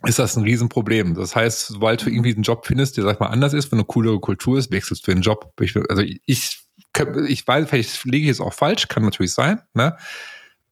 ist 0.03 0.19
das 0.19 0.35
ein 0.35 0.43
Riesenproblem. 0.43 1.15
Das 1.15 1.35
heißt, 1.35 1.67
sobald 1.67 2.05
du 2.05 2.09
irgendwie 2.09 2.33
einen 2.33 2.43
Job 2.43 2.65
findest, 2.65 2.97
der, 2.97 3.03
sag 3.03 3.19
mal, 3.19 3.27
anders 3.27 3.53
ist, 3.53 3.71
wenn 3.71 3.79
eine 3.79 3.85
coolere 3.85 4.19
Kultur 4.19 4.57
ist, 4.57 4.71
wechselst 4.71 5.07
du 5.07 5.11
den 5.11 5.21
Job. 5.21 5.53
Also 5.89 6.03
ich, 6.03 6.59
ich 7.27 7.47
weiß, 7.47 7.69
vielleicht 7.69 8.05
liege 8.05 8.23
ich 8.23 8.27
jetzt 8.27 8.41
auch 8.41 8.53
falsch, 8.53 8.87
kann 8.87 9.03
natürlich 9.03 9.33
sein, 9.33 9.61
ne? 9.73 9.97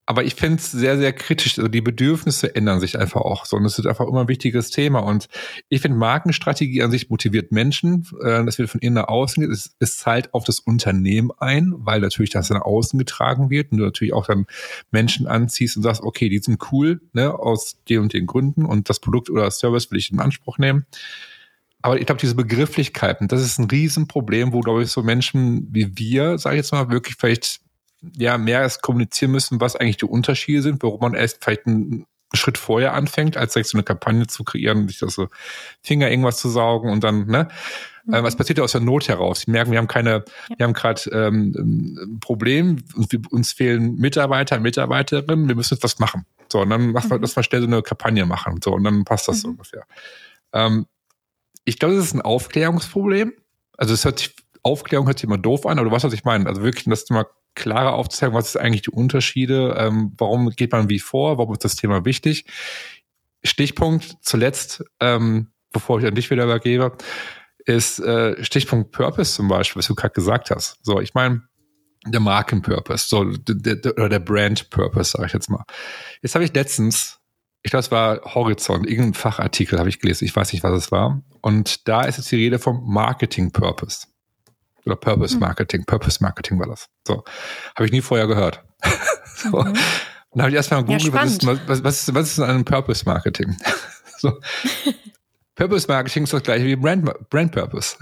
Aber 0.07 0.23
ich 0.23 0.35
finde 0.35 0.57
es 0.57 0.71
sehr, 0.71 0.97
sehr 0.97 1.13
kritisch. 1.13 1.57
Also 1.57 1.67
die 1.67 1.81
Bedürfnisse 1.81 2.55
ändern 2.55 2.79
sich 2.79 2.99
einfach 2.99 3.21
auch 3.21 3.45
so. 3.45 3.57
Und 3.57 3.65
es 3.65 3.79
ist 3.79 3.87
einfach 3.87 4.07
immer 4.07 4.21
ein 4.21 4.27
wichtiges 4.27 4.69
Thema. 4.69 4.99
Und 4.99 5.27
ich 5.67 5.81
finde, 5.81 5.97
Markenstrategie 5.97 6.83
an 6.83 6.91
sich 6.91 7.09
motiviert 7.09 7.51
Menschen. 7.51 8.05
Äh, 8.21 8.45
das 8.45 8.59
wird 8.59 8.69
von 8.69 8.81
innen 8.81 8.95
nach 8.95 9.07
außen 9.07 9.41
geht. 9.41 9.51
Es, 9.51 9.75
es 9.79 9.97
zahlt 9.97 10.31
auf 10.35 10.43
das 10.43 10.59
Unternehmen 10.59 11.31
ein, 11.39 11.73
weil 11.77 12.01
natürlich 12.01 12.29
das 12.29 12.51
nach 12.51 12.61
außen 12.61 12.99
getragen 12.99 13.49
wird 13.49 13.71
und 13.71 13.79
du 13.79 13.85
natürlich 13.85 14.13
auch 14.13 14.27
dann 14.27 14.45
Menschen 14.91 15.25
anziehst 15.25 15.75
und 15.75 15.83
sagst, 15.83 16.03
okay, 16.03 16.29
die 16.29 16.39
sind 16.39 16.61
cool, 16.71 17.01
ne, 17.13 17.33
aus 17.33 17.77
den 17.89 17.99
und 17.99 18.13
den 18.13 18.27
Gründen 18.27 18.65
und 18.65 18.89
das 18.89 18.99
Produkt 18.99 19.31
oder 19.31 19.45
das 19.45 19.57
Service 19.57 19.89
will 19.89 19.97
ich 19.97 20.11
in 20.11 20.19
Anspruch 20.19 20.59
nehmen. 20.59 20.85
Aber 21.81 21.99
ich 21.99 22.05
glaube, 22.05 22.21
diese 22.21 22.35
Begrifflichkeiten, 22.35 23.27
das 23.27 23.41
ist 23.41 23.59
ein 23.59 23.65
Riesenproblem, 23.65 24.53
wo, 24.53 24.61
glaube 24.61 24.83
ich, 24.83 24.89
so 24.89 25.03
Menschen 25.03 25.67
wie 25.71 25.97
wir, 25.97 26.37
sage 26.37 26.55
ich 26.55 26.59
jetzt 26.59 26.71
mal, 26.71 26.89
wirklich 26.89 27.15
vielleicht 27.15 27.61
ja 28.17 28.37
mehr 28.37 28.61
erst 28.61 28.81
kommunizieren 28.81 29.31
müssen, 29.31 29.61
was 29.61 29.75
eigentlich 29.75 29.97
die 29.97 30.05
Unterschiede 30.05 30.61
sind, 30.61 30.83
warum 30.83 31.01
man 31.01 31.13
erst 31.13 31.43
vielleicht 31.43 31.67
einen 31.67 32.05
Schritt 32.33 32.57
vorher 32.57 32.93
anfängt, 32.93 33.37
als 33.37 33.53
direkt 33.53 33.69
so 33.69 33.77
eine 33.77 33.83
Kampagne 33.83 34.27
zu 34.27 34.43
kreieren, 34.43 34.87
sich 34.87 34.99
das 34.99 35.13
so 35.13 35.27
Finger 35.81 36.09
irgendwas 36.09 36.37
zu 36.37 36.49
saugen 36.49 36.89
und 36.89 37.03
dann, 37.03 37.27
ne? 37.27 37.47
Mhm. 38.05 38.13
Äh, 38.13 38.23
was 38.23 38.35
passiert 38.35 38.57
ja 38.57 38.63
aus 38.63 38.73
der 38.73 38.81
Not 38.81 39.07
heraus? 39.07 39.41
Sie 39.41 39.51
merken, 39.51 39.71
wir 39.71 39.79
haben 39.79 39.87
keine, 39.87 40.25
ja. 40.49 40.55
wir 40.57 40.65
haben 40.65 40.73
gerade 40.73 41.01
ähm, 41.11 41.53
ein 41.57 42.19
Problem, 42.19 42.83
uns 43.31 43.51
fehlen 43.53 43.95
Mitarbeiter, 43.95 44.59
Mitarbeiterinnen, 44.59 45.47
wir 45.47 45.55
müssen 45.55 45.75
jetzt 45.75 45.83
was 45.83 45.99
machen. 45.99 46.25
So, 46.51 46.61
und 46.61 46.69
dann 46.69 46.93
wir, 46.93 47.03
mhm. 47.03 47.21
lass 47.21 47.35
mal 47.35 47.43
schnell 47.43 47.61
so 47.61 47.67
eine 47.67 47.81
Kampagne 47.81 48.25
machen. 48.25 48.59
So, 48.63 48.73
und 48.73 48.83
dann 48.83 49.05
passt 49.05 49.27
das 49.27 49.37
mhm. 49.37 49.41
so 49.41 49.47
ungefähr. 49.49 49.85
Ähm, 50.53 50.85
ich 51.63 51.79
glaube, 51.79 51.95
das 51.95 52.05
ist 52.05 52.13
ein 52.13 52.21
Aufklärungsproblem. 52.21 53.33
Also 53.77 53.93
es 53.93 54.05
hört 54.05 54.19
sich, 54.19 54.35
Aufklärung 54.61 55.07
hört 55.07 55.19
sich 55.19 55.25
immer 55.25 55.37
doof 55.37 55.65
an, 55.65 55.79
aber 55.79 55.89
du 55.89 55.95
weißt, 55.95 56.05
was 56.05 56.13
ich 56.13 56.23
meine. 56.23 56.47
Also 56.47 56.61
wirklich, 56.63 56.85
dass 56.85 57.05
du 57.05 57.13
mal 57.15 57.25
klarer 57.55 57.93
aufzuzeigen, 57.93 58.35
was 58.35 58.49
ist 58.49 58.57
eigentlich 58.57 58.83
die 58.83 58.91
Unterschiede, 58.91 59.75
ähm, 59.77 60.13
warum 60.17 60.49
geht 60.49 60.71
man 60.71 60.89
wie 60.89 60.99
vor, 60.99 61.37
warum 61.37 61.53
ist 61.53 61.65
das 61.65 61.75
Thema 61.75 62.05
wichtig. 62.05 62.45
Stichpunkt 63.43 64.17
zuletzt, 64.21 64.83
ähm, 64.99 65.51
bevor 65.71 65.99
ich 65.99 66.05
an 66.05 66.15
dich 66.15 66.29
wieder 66.29 66.43
übergebe, 66.43 66.95
ist 67.65 67.99
äh, 67.99 68.43
Stichpunkt 68.43 68.91
Purpose 68.91 69.33
zum 69.33 69.47
Beispiel, 69.47 69.79
was 69.79 69.87
du 69.87 69.95
gerade 69.95 70.13
gesagt 70.13 70.51
hast. 70.51 70.77
So, 70.83 70.99
ich 70.99 71.13
meine, 71.13 71.43
der 72.05 72.19
Markenpurpose, 72.19 73.07
so 73.07 73.23
der, 73.23 73.75
der, 73.75 73.93
oder 73.93 74.09
der 74.09 74.19
Brand 74.19 74.69
Purpose, 74.69 75.11
sage 75.11 75.27
ich 75.27 75.33
jetzt 75.33 75.49
mal. 75.49 75.63
Jetzt 76.21 76.35
habe 76.35 76.45
ich 76.45 76.53
letztens, 76.53 77.19
ich 77.63 77.71
glaube, 77.71 77.81
es 77.81 77.91
war 77.91 78.21
Horizont, 78.35 78.87
irgendein 78.87 79.15
Fachartikel 79.15 79.79
habe 79.79 79.89
ich 79.89 79.99
gelesen, 79.99 80.25
ich 80.25 80.35
weiß 80.35 80.53
nicht, 80.53 80.63
was 80.63 80.73
es 80.73 80.91
war. 80.91 81.23
Und 81.41 81.87
da 81.87 82.03
ist 82.03 82.17
jetzt 82.17 82.31
die 82.31 82.35
Rede 82.35 82.59
vom 82.59 82.83
Marketing 82.85 83.51
Purpose. 83.51 84.07
Oder 84.85 84.95
Purpose 84.95 85.33
hm. 85.33 85.39
Marketing. 85.41 85.81
Mhm. 85.81 85.85
Purpose 85.85 86.17
Marketing 86.21 86.59
war 86.59 86.67
das. 86.67 86.87
So. 87.07 87.23
Habe 87.75 87.85
ich 87.85 87.91
nie 87.91 88.01
vorher 88.01 88.27
gehört. 88.27 88.63
so. 89.25 89.49
Mhm. 89.49 89.73
Dann 90.31 90.41
habe 90.41 90.49
ich 90.49 90.55
erstmal 90.55 90.83
gegoogelt, 90.83 91.13
ja, 91.13 91.13
was, 91.13 91.31
ist, 91.31 91.45
was, 91.45 91.83
was, 91.83 92.01
ist, 92.01 92.13
was 92.13 92.31
ist 92.31 92.39
ein 92.39 92.65
Purpose 92.65 93.05
Marketing? 93.05 93.55
so. 94.17 94.39
Purpose 95.55 95.87
Marketing 95.87 96.23
ist 96.23 96.33
das 96.33 96.43
gleiche 96.43 96.65
wie 96.65 96.75
Brand, 96.75 97.09
Brand 97.29 97.53
Purpose. 97.53 97.95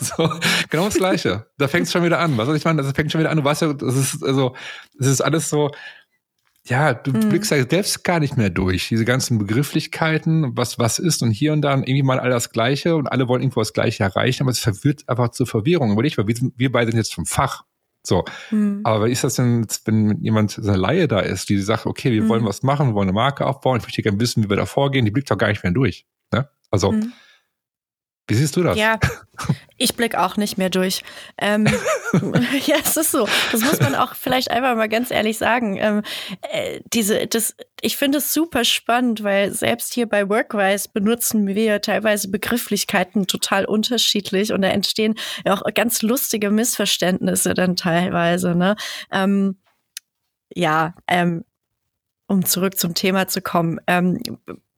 so, 0.00 0.30
genau 0.70 0.86
das 0.86 0.94
gleiche. 0.94 1.46
Da 1.58 1.68
fängt 1.68 1.86
es 1.86 1.92
schon 1.92 2.02
wieder 2.02 2.18
an. 2.18 2.38
Was 2.38 2.46
soll 2.46 2.56
ich 2.56 2.64
meine? 2.64 2.82
Das 2.82 2.92
fängt 2.92 3.12
schon 3.12 3.20
wieder 3.20 3.30
an. 3.30 3.36
Du 3.36 3.44
weißt 3.44 3.60
ja, 3.60 3.74
das 3.74 3.94
ist, 3.94 4.24
also, 4.24 4.56
das 4.98 5.08
ist 5.08 5.20
alles 5.20 5.50
so, 5.50 5.70
ja, 6.66 6.94
du 6.94 7.12
mhm. 7.12 7.28
blickst 7.28 7.50
ja 7.50 7.68
selbst 7.68 8.04
gar 8.04 8.20
nicht 8.20 8.38
mehr 8.38 8.48
durch. 8.48 8.88
Diese 8.88 9.04
ganzen 9.04 9.38
Begrifflichkeiten, 9.38 10.56
was 10.56 10.78
was 10.78 10.98
ist 10.98 11.22
und 11.22 11.30
hier 11.30 11.52
und 11.52 11.60
da 11.60 11.74
und 11.74 11.82
irgendwie 11.82 12.02
mal 12.02 12.18
all 12.18 12.30
das 12.30 12.50
Gleiche 12.50 12.96
und 12.96 13.06
alle 13.06 13.28
wollen 13.28 13.42
irgendwo 13.42 13.60
das 13.60 13.74
Gleiche 13.74 14.02
erreichen, 14.02 14.44
aber 14.44 14.50
es 14.50 14.60
verwirrt 14.60 15.06
einfach 15.06 15.30
zur 15.30 15.46
Verwirrung. 15.46 15.92
Überleg 15.92 16.16
mal, 16.16 16.26
wir, 16.26 16.34
sind, 16.34 16.54
wir 16.56 16.72
beide 16.72 16.90
sind 16.90 16.98
jetzt 16.98 17.14
vom 17.14 17.26
Fach. 17.26 17.64
So. 18.02 18.24
Mhm. 18.50 18.80
Aber 18.82 19.06
wie 19.06 19.12
ist 19.12 19.24
das 19.24 19.34
denn, 19.34 19.66
wenn 19.84 20.22
jemand, 20.22 20.52
so 20.52 20.66
eine 20.66 20.76
Laie 20.78 21.06
da 21.06 21.20
ist, 21.20 21.50
die 21.50 21.58
sagt, 21.58 21.84
okay, 21.84 22.12
wir 22.12 22.22
mhm. 22.22 22.28
wollen 22.28 22.44
was 22.44 22.62
machen, 22.62 22.88
wir 22.88 22.94
wollen 22.94 23.08
eine 23.08 23.14
Marke 23.14 23.46
aufbauen, 23.46 23.78
ich 23.78 23.84
möchte 23.84 24.02
gerne 24.02 24.20
wissen, 24.20 24.44
wie 24.44 24.48
wir 24.48 24.56
da 24.56 24.66
vorgehen, 24.66 25.04
die 25.04 25.10
blickt 25.10 25.30
doch 25.30 25.38
gar 25.38 25.48
nicht 25.48 25.62
mehr 25.62 25.72
durch. 25.72 26.06
Ne? 26.32 26.48
Also, 26.70 26.92
mhm. 26.92 27.12
Wie 28.26 28.34
siehst 28.34 28.56
du 28.56 28.62
das? 28.62 28.78
Ja, 28.78 28.98
ich 29.76 29.96
blick 29.96 30.14
auch 30.14 30.38
nicht 30.38 30.56
mehr 30.56 30.70
durch. 30.70 31.02
Ähm, 31.36 31.66
ja, 32.66 32.76
es 32.82 32.96
ist 32.96 33.10
so. 33.10 33.28
Das 33.52 33.60
muss 33.60 33.80
man 33.80 33.94
auch 33.94 34.14
vielleicht 34.14 34.50
einfach 34.50 34.74
mal 34.76 34.88
ganz 34.88 35.10
ehrlich 35.10 35.36
sagen. 35.36 35.76
Ähm, 35.76 36.02
äh, 36.50 36.80
diese, 36.92 37.26
das, 37.26 37.54
ich 37.82 37.98
finde 37.98 38.18
es 38.18 38.32
super 38.32 38.64
spannend, 38.64 39.22
weil 39.24 39.52
selbst 39.52 39.92
hier 39.92 40.08
bei 40.08 40.28
Workwise 40.30 40.88
benutzen 40.90 41.46
wir 41.46 41.82
teilweise 41.82 42.30
Begrifflichkeiten 42.30 43.26
total 43.26 43.66
unterschiedlich 43.66 44.52
und 44.52 44.62
da 44.62 44.68
entstehen 44.68 45.16
ja 45.44 45.52
auch 45.52 45.62
ganz 45.74 46.00
lustige 46.00 46.50
Missverständnisse 46.50 47.52
dann 47.52 47.76
teilweise. 47.76 48.54
Ne? 48.54 48.76
Ähm, 49.12 49.58
ja, 50.54 50.94
ähm, 51.08 51.44
um 52.26 52.46
zurück 52.46 52.78
zum 52.78 52.94
Thema 52.94 53.28
zu 53.28 53.42
kommen. 53.42 53.80
Ähm, 53.86 54.18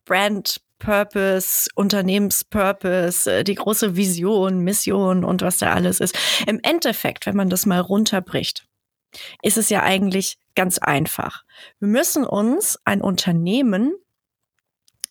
Brand 0.05 0.61
Purpose, 0.79 1.69
Unternehmenspurpose, 1.75 3.39
äh, 3.39 3.45
die 3.45 3.55
große 3.55 3.97
Vision, 3.97 4.61
Mission 4.61 5.25
und 5.25 5.43
was 5.43 5.59
da 5.59 5.73
alles 5.73 6.01
ist. 6.01 6.17
Im 6.47 6.61
Endeffekt, 6.63 7.27
wenn 7.27 7.37
man 7.37 7.51
das 7.51 7.67
mal 7.67 7.81
runterbricht, 7.81 8.67
ist 9.43 9.57
es 9.57 9.69
ja 9.69 9.83
eigentlich 9.83 10.39
ganz 10.55 10.79
einfach. 10.79 11.45
Wir 11.79 11.89
müssen 11.89 12.25
uns 12.25 12.79
ein 12.85 13.01
Unternehmen 13.01 13.95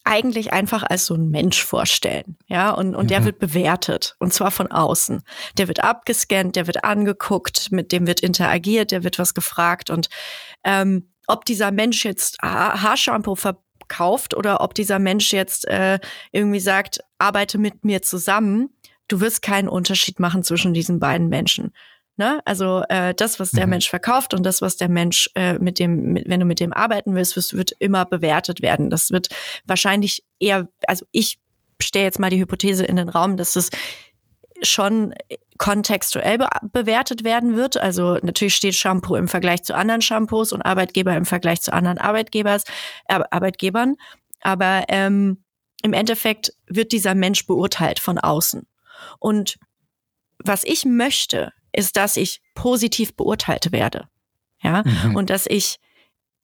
eigentlich 0.06 0.54
einfach 0.54 0.84
als 0.84 1.08
so 1.08 1.16
ein 1.16 1.30
Mensch 1.30 1.64
vorstellen. 1.64 2.38
Ja, 2.48 2.70
und, 2.70 2.96
und 2.96 3.06
mhm. 3.06 3.10
der 3.10 3.26
wird 3.26 3.40
bewertet. 3.40 4.16
Und 4.20 4.34
zwar 4.34 4.52
von 4.52 4.68
außen. 4.72 5.24
Der 5.58 5.68
wird 5.68 5.84
abgescannt, 5.84 6.56
der 6.56 6.68
wird 6.68 6.84
angeguckt, 6.84 7.72
mit 7.72 7.92
dem 7.92 8.06
wird 8.06 8.22
interagiert, 8.22 8.92
der 8.92 9.04
wird 9.04 9.18
was 9.18 9.34
gefragt. 9.34 9.90
Und 9.90 10.10
ähm, 10.64 11.12
ob 11.28 11.44
dieser 11.46 11.72
Mensch 11.72 12.06
jetzt 12.06 12.38
Haarshampoo 12.42 13.36
ver 13.36 13.65
kauft 13.88 14.36
oder 14.36 14.62
ob 14.62 14.74
dieser 14.74 15.00
Mensch 15.00 15.34
jetzt 15.34 15.68
äh, 15.68 16.00
irgendwie 16.32 16.60
sagt, 16.60 17.00
arbeite 17.18 17.58
mit 17.58 17.84
mir 17.84 18.02
zusammen, 18.02 18.70
du 19.08 19.22
wirst 19.22 19.42
keinen 19.42 19.68
Unterschied 19.68 20.20
machen 20.20 20.44
zwischen 20.44 20.74
diesen 20.74 21.00
beiden 21.00 21.30
Menschen. 21.30 21.74
Ne? 22.18 22.42
Also 22.46 22.84
äh, 22.88 23.14
das, 23.14 23.40
was 23.40 23.52
der 23.52 23.66
mhm. 23.66 23.72
Mensch 23.72 23.90
verkauft 23.90 24.34
und 24.34 24.46
das, 24.46 24.62
was 24.62 24.78
der 24.78 24.88
Mensch 24.88 25.30
äh, 25.36 25.60
mit 25.60 25.80
dem, 25.80 26.14
mit, 26.14 26.30
wenn 26.30 26.40
du 26.40 26.46
mit 26.46 26.62
dem 26.62 26.72
arbeiten 26.72 27.14
willst, 27.14 27.36
wirst, 27.36 27.58
wird 27.58 27.72
immer 27.80 28.06
bewertet 28.06 28.62
werden. 28.62 28.90
Das 28.90 29.12
wird 29.12 29.28
wahrscheinlich 29.66 30.24
eher, 30.40 30.70
also 30.88 31.06
ich 31.12 31.40
stelle 31.82 32.06
jetzt 32.06 32.20
mal 32.20 32.30
die 32.30 32.40
Hypothese 32.40 32.86
in 32.86 32.96
den 32.96 33.10
Raum, 33.10 33.36
dass 33.36 33.58
es 33.58 33.70
schon 34.62 35.14
kontextuell 35.58 36.38
be 36.38 36.48
bewertet 36.72 37.24
werden 37.24 37.56
wird. 37.56 37.78
Also 37.78 38.18
natürlich 38.22 38.56
steht 38.56 38.76
Shampoo 38.76 39.16
im 39.16 39.28
Vergleich 39.28 39.64
zu 39.64 39.76
anderen 39.76 40.02
Shampoos 40.02 40.52
und 40.52 40.62
Arbeitgeber 40.62 41.16
im 41.16 41.26
Vergleich 41.26 41.62
zu 41.62 41.74
anderen 41.74 41.98
Arbeitgebers, 41.98 42.64
äh, 43.08 43.20
Arbeitgebern. 43.32 43.96
Aber 44.42 44.86
ähm, 44.90 45.44
im 45.82 45.94
Endeffekt 45.94 46.54
wird 46.68 46.92
dieser 46.92 47.16
Mensch 47.16 47.46
beurteilt 47.46 48.00
von 48.00 48.18
außen. 48.18 48.68
Und 49.20 49.58
was 50.40 50.64
ich 50.64 50.86
möchte, 50.86 51.54
ist, 51.72 51.96
dass 51.98 52.18
ich 52.18 52.42
positiv 52.54 53.16
beurteilt 53.16 53.72
werde. 53.72 54.08
Ja, 54.62 54.84
mhm. 54.86 55.16
und 55.16 55.30
dass 55.30 55.46
ich 55.46 55.80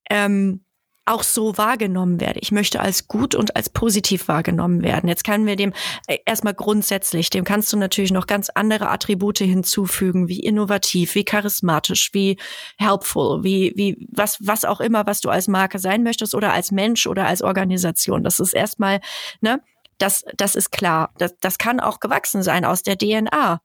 ähm, 0.09 0.63
auch 1.05 1.23
so 1.23 1.57
wahrgenommen 1.57 2.19
werde. 2.19 2.39
Ich 2.39 2.51
möchte 2.51 2.79
als 2.79 3.07
gut 3.07 3.33
und 3.33 3.55
als 3.55 3.69
positiv 3.69 4.27
wahrgenommen 4.27 4.83
werden. 4.83 5.09
Jetzt 5.09 5.23
können 5.23 5.45
wir 5.45 5.55
dem 5.55 5.73
äh, 6.07 6.19
erstmal 6.25 6.53
grundsätzlich, 6.53 7.29
dem 7.29 7.43
kannst 7.43 7.73
du 7.73 7.77
natürlich 7.77 8.11
noch 8.11 8.27
ganz 8.27 8.49
andere 8.49 8.89
Attribute 8.89 9.39
hinzufügen, 9.39 10.27
wie 10.27 10.39
innovativ, 10.39 11.15
wie 11.15 11.25
charismatisch, 11.25 12.11
wie 12.13 12.37
helpful, 12.77 13.43
wie, 13.43 13.73
wie, 13.75 14.07
was, 14.11 14.37
was 14.41 14.63
auch 14.63 14.79
immer, 14.79 15.05
was 15.07 15.21
du 15.21 15.29
als 15.29 15.47
Marke 15.47 15.79
sein 15.79 16.03
möchtest 16.03 16.35
oder 16.35 16.53
als 16.53 16.71
Mensch 16.71 17.07
oder 17.07 17.25
als 17.25 17.41
Organisation. 17.41 18.23
Das 18.23 18.39
ist 18.39 18.53
erstmal, 18.53 19.01
ne, 19.41 19.61
das, 19.97 20.23
das 20.37 20.55
ist 20.55 20.71
klar. 20.71 21.13
Das, 21.17 21.35
das 21.39 21.57
kann 21.57 21.79
auch 21.79 21.99
gewachsen 21.99 22.43
sein 22.43 22.63
aus 22.63 22.83
der 22.83 22.97
DNA 22.97 23.61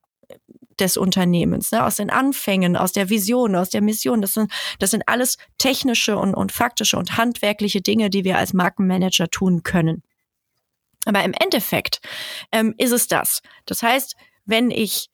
des 0.78 0.96
Unternehmens, 0.96 1.72
ne, 1.72 1.84
aus 1.84 1.96
den 1.96 2.10
Anfängen, 2.10 2.76
aus 2.76 2.92
der 2.92 3.08
Vision, 3.08 3.56
aus 3.56 3.70
der 3.70 3.80
Mission. 3.80 4.20
Das 4.20 4.34
sind, 4.34 4.52
das 4.78 4.90
sind 4.90 5.04
alles 5.06 5.38
technische 5.58 6.16
und, 6.18 6.34
und 6.34 6.52
faktische 6.52 6.98
und 6.98 7.16
handwerkliche 7.16 7.80
Dinge, 7.80 8.10
die 8.10 8.24
wir 8.24 8.38
als 8.38 8.52
Markenmanager 8.52 9.28
tun 9.28 9.62
können. 9.62 10.02
Aber 11.06 11.22
im 11.24 11.32
Endeffekt 11.32 12.00
ähm, 12.52 12.74
ist 12.78 12.92
es 12.92 13.08
das. 13.08 13.40
Das 13.64 13.82
heißt, 13.82 14.16
wenn 14.44 14.70
ich 14.70 15.08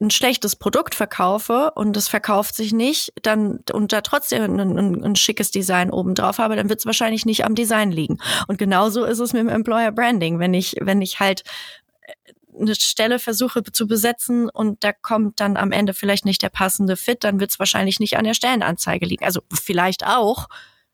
ein 0.00 0.10
schlechtes 0.10 0.56
Produkt 0.56 0.94
verkaufe 0.94 1.72
und 1.74 1.96
es 1.96 2.08
verkauft 2.08 2.54
sich 2.54 2.72
nicht, 2.72 3.12
dann 3.22 3.60
und 3.72 3.92
da 3.92 4.02
trotzdem 4.02 4.42
ein, 4.42 4.78
ein, 4.78 5.04
ein 5.04 5.16
schickes 5.16 5.50
Design 5.50 5.90
oben 5.90 6.14
drauf 6.14 6.38
habe, 6.38 6.56
dann 6.56 6.68
wird 6.68 6.80
es 6.80 6.86
wahrscheinlich 6.86 7.24
nicht 7.24 7.44
am 7.44 7.54
Design 7.54 7.90
liegen. 7.90 8.18
Und 8.46 8.58
genauso 8.58 9.04
ist 9.04 9.20
es 9.20 9.32
mit 9.32 9.40
dem 9.40 9.48
Employer 9.48 9.92
Branding. 9.92 10.38
Wenn 10.38 10.54
ich, 10.54 10.76
wenn 10.80 11.00
ich 11.00 11.18
halt 11.18 11.42
eine 12.58 12.74
Stelle 12.74 13.18
versuche 13.18 13.62
zu 13.62 13.86
besetzen 13.86 14.48
und 14.48 14.82
da 14.84 14.92
kommt 14.92 15.40
dann 15.40 15.56
am 15.56 15.72
Ende 15.72 15.94
vielleicht 15.94 16.24
nicht 16.24 16.42
der 16.42 16.48
passende 16.48 16.96
Fit, 16.96 17.24
dann 17.24 17.40
wird 17.40 17.50
es 17.50 17.58
wahrscheinlich 17.58 18.00
nicht 18.00 18.16
an 18.16 18.24
der 18.24 18.34
Stellenanzeige 18.34 19.06
liegen. 19.06 19.24
Also 19.24 19.40
vielleicht 19.52 20.06
auch, 20.06 20.48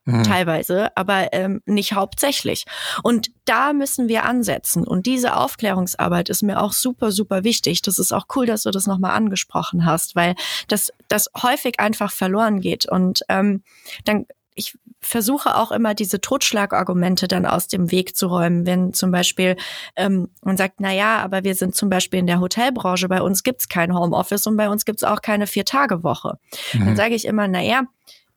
mhm. 0.05 0.23
teilweise, 0.23 0.95
aber 0.95 1.33
ähm, 1.33 1.61
nicht 1.65 1.93
hauptsächlich. 1.93 2.65
Und 3.03 3.31
da 3.45 3.73
müssen 3.73 4.07
wir 4.07 4.25
ansetzen. 4.25 4.85
Und 4.85 5.05
diese 5.05 5.35
Aufklärungsarbeit 5.35 6.29
ist 6.29 6.43
mir 6.43 6.61
auch 6.61 6.73
super, 6.73 7.11
super 7.11 7.43
wichtig. 7.43 7.81
Das 7.81 7.99
ist 7.99 8.11
auch 8.11 8.25
cool, 8.35 8.45
dass 8.45 8.63
du 8.63 8.71
das 8.71 8.87
nochmal 8.87 9.11
angesprochen 9.11 9.85
hast, 9.85 10.15
weil 10.15 10.35
das, 10.67 10.91
das 11.07 11.29
häufig 11.41 11.79
einfach 11.79 12.11
verloren 12.11 12.61
geht. 12.61 12.85
Und 12.85 13.21
ähm, 13.29 13.63
dann 14.05 14.25
ich 14.55 14.77
versuche 15.03 15.55
auch 15.55 15.71
immer 15.71 15.93
diese 15.93 16.21
Totschlagargumente 16.21 17.27
dann 17.27 17.45
aus 17.45 17.67
dem 17.67 17.91
Weg 17.91 18.15
zu 18.15 18.27
räumen, 18.27 18.65
wenn 18.65 18.93
zum 18.93 19.11
Beispiel 19.11 19.55
ähm, 19.95 20.29
man 20.41 20.57
sagt, 20.57 20.75
na 20.79 20.91
ja, 20.91 21.17
aber 21.17 21.43
wir 21.43 21.55
sind 21.55 21.75
zum 21.75 21.89
Beispiel 21.89 22.19
in 22.19 22.27
der 22.27 22.39
Hotelbranche, 22.39 23.07
bei 23.07 23.21
uns 23.21 23.43
gibt's 23.43 23.69
kein 23.69 23.93
Homeoffice 23.93 24.47
und 24.47 24.57
bei 24.57 24.69
uns 24.69 24.85
gibt's 24.85 25.03
auch 25.03 25.21
keine 25.21 25.47
Vier-Tage-Woche. 25.47 26.39
Mhm. 26.73 26.85
Dann 26.85 26.95
sage 26.95 27.15
ich 27.15 27.25
immer, 27.25 27.47
na 27.47 27.61
ja, 27.61 27.83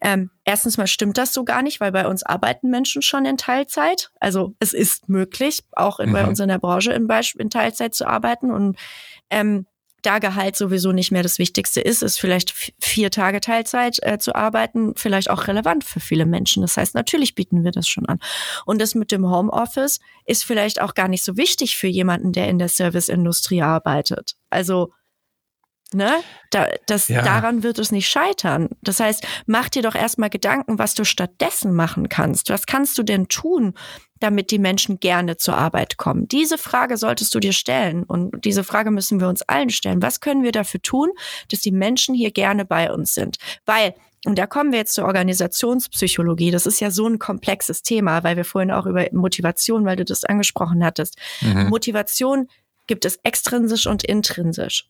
ähm, 0.00 0.30
erstens 0.44 0.76
mal 0.76 0.86
stimmt 0.86 1.16
das 1.16 1.32
so 1.32 1.44
gar 1.44 1.62
nicht, 1.62 1.80
weil 1.80 1.92
bei 1.92 2.06
uns 2.06 2.22
arbeiten 2.22 2.68
Menschen 2.68 3.00
schon 3.00 3.24
in 3.24 3.38
Teilzeit. 3.38 4.10
Also 4.20 4.54
es 4.60 4.74
ist 4.74 5.08
möglich, 5.08 5.64
auch 5.72 6.00
in, 6.00 6.10
mhm. 6.10 6.14
bei 6.14 6.26
uns 6.26 6.40
in 6.40 6.48
der 6.48 6.58
Branche 6.58 6.92
in, 6.92 7.06
Beispiel 7.06 7.42
in 7.42 7.50
Teilzeit 7.50 7.94
zu 7.94 8.06
arbeiten 8.06 8.50
und 8.50 8.76
ähm, 9.30 9.66
da 10.07 10.20
Gehalt 10.20 10.57
sowieso 10.57 10.92
nicht 10.92 11.11
mehr 11.11 11.22
das 11.22 11.38
Wichtigste 11.38 11.80
ist, 11.80 12.02
ist 12.02 12.20
vielleicht 12.20 12.54
vier 12.80 13.11
Tage 13.11 13.40
Teilzeit 13.40 13.98
äh, 14.02 14.18
zu 14.18 14.34
arbeiten, 14.34 14.94
vielleicht 14.96 15.28
auch 15.28 15.48
relevant 15.48 15.84
für 15.84 16.00
viele 16.00 16.26
Menschen. 16.26 16.62
Das 16.62 16.76
heißt, 16.76 16.94
natürlich 16.94 17.34
bieten 17.34 17.64
wir 17.64 17.72
das 17.72 17.88
schon 17.88 18.07
an. 18.07 18.20
Und 18.64 18.80
das 18.80 18.94
mit 18.94 19.11
dem 19.11 19.28
Homeoffice 19.28 19.98
ist 20.24 20.44
vielleicht 20.44 20.80
auch 20.80 20.94
gar 20.94 21.09
nicht 21.09 21.24
so 21.24 21.36
wichtig 21.36 21.76
für 21.76 21.88
jemanden, 21.88 22.32
der 22.32 22.48
in 22.48 22.59
der 22.59 22.68
Serviceindustrie 22.68 23.62
arbeitet. 23.62 24.36
Also 24.48 24.92
Ne? 25.92 26.16
Da, 26.50 26.66
das, 26.86 27.07
ja. 27.07 27.22
Daran 27.22 27.62
wird 27.62 27.78
es 27.78 27.92
nicht 27.92 28.09
scheitern. 28.09 28.70
Das 28.82 28.98
heißt, 28.98 29.24
mach 29.46 29.68
dir 29.68 29.82
doch 29.82 29.94
erstmal 29.94 30.30
Gedanken, 30.30 30.80
was 30.80 30.94
du 30.94 31.04
stattdessen 31.04 31.74
machen 31.74 32.09
kannst. 32.09 32.50
Was 32.50 32.66
kannst 32.66 32.98
du 32.98 33.04
denn 33.04 33.28
tun, 33.28 33.74
damit 34.20 34.50
die 34.50 34.58
Menschen 34.58 35.00
gerne 35.00 35.36
zur 35.36 35.56
Arbeit 35.56 35.96
kommen? 35.96 36.28
Diese 36.28 36.58
Frage 36.58 36.96
solltest 36.96 37.34
du 37.34 37.40
dir 37.40 37.52
stellen. 37.52 38.02
Und 38.04 38.44
diese 38.44 38.64
Frage 38.64 38.90
müssen 38.90 39.20
wir 39.20 39.28
uns 39.28 39.42
allen 39.42 39.70
stellen. 39.70 40.02
Was 40.02 40.20
können 40.20 40.42
wir 40.42 40.52
dafür 40.52 40.80
tun, 40.82 41.10
dass 41.50 41.60
die 41.60 41.72
Menschen 41.72 42.14
hier 42.14 42.30
gerne 42.30 42.64
bei 42.64 42.92
uns 42.92 43.14
sind? 43.14 43.36
Weil 43.64 43.94
und 44.24 44.38
da 44.38 44.46
kommen 44.48 44.72
wir 44.72 44.80
jetzt 44.80 44.94
zur 44.94 45.04
Organisationspsychologie. 45.04 46.50
Das 46.50 46.66
ist 46.66 46.80
ja 46.80 46.90
so 46.90 47.06
ein 47.06 47.20
komplexes 47.20 47.82
Thema, 47.82 48.24
weil 48.24 48.36
wir 48.36 48.44
vorhin 48.44 48.72
auch 48.72 48.86
über 48.86 49.06
Motivation, 49.12 49.84
weil 49.84 49.94
du 49.94 50.04
das 50.04 50.24
angesprochen 50.24 50.84
hattest. 50.84 51.16
Mhm. 51.42 51.68
Motivation 51.68 52.48
gibt 52.88 53.04
es 53.04 53.20
extrinsisch 53.22 53.86
und 53.86 54.02
intrinsisch. 54.02 54.88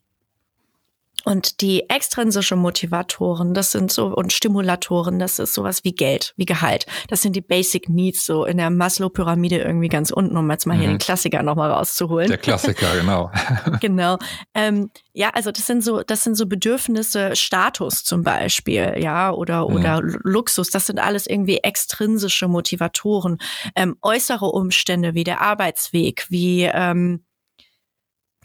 Und 1.27 1.61
die 1.61 1.91
extrinsische 1.91 2.55
Motivatoren, 2.55 3.53
das 3.53 3.73
sind 3.73 3.91
so, 3.91 4.15
und 4.15 4.33
Stimulatoren, 4.33 5.19
das 5.19 5.41
ist 5.41 5.55
sowas 5.55 5.83
wie 5.83 5.93
Geld, 5.93 6.33
wie 6.37 6.45
Gehalt. 6.45 6.87
Das 7.09 7.21
sind 7.21 7.35
die 7.35 7.41
Basic 7.41 7.89
Needs, 7.89 8.25
so 8.25 8.45
in 8.45 8.59
der 8.59 8.71
Maslow-Pyramide 8.71 9.59
irgendwie 9.59 9.89
ganz 9.89 10.13
unten, 10.13 10.37
um 10.37 10.49
jetzt 10.53 10.67
mal 10.67 10.77
mhm. 10.77 10.81
hier 10.81 10.89
den 10.91 10.99
Klassiker 10.99 11.43
nochmal 11.43 11.73
rauszuholen. 11.73 12.29
Der 12.29 12.39
Klassiker, 12.39 12.97
genau. 12.97 13.33
genau. 13.81 14.19
Ähm, 14.55 14.93
ja, 15.15 15.31
also 15.31 15.51
das 15.51 15.67
sind 15.67 15.83
so, 15.83 16.05
das 16.05 16.23
sind 16.23 16.37
so 16.37 16.47
Bedürfnisse, 16.47 17.35
Status 17.35 18.05
zum 18.05 18.23
Beispiel, 18.23 18.95
ja, 18.99 19.33
oder, 19.33 19.69
mhm. 19.69 19.75
oder 19.75 20.01
Luxus. 20.03 20.71
Das 20.71 20.87
sind 20.87 21.01
alles 21.01 21.27
irgendwie 21.27 21.57
extrinsische 21.57 22.47
Motivatoren. 22.47 23.39
Ähm, 23.75 23.97
äußere 24.01 24.47
Umstände 24.47 25.15
wie 25.15 25.25
der 25.25 25.41
Arbeitsweg, 25.41 26.27
wie, 26.31 26.71
ähm, 26.73 27.25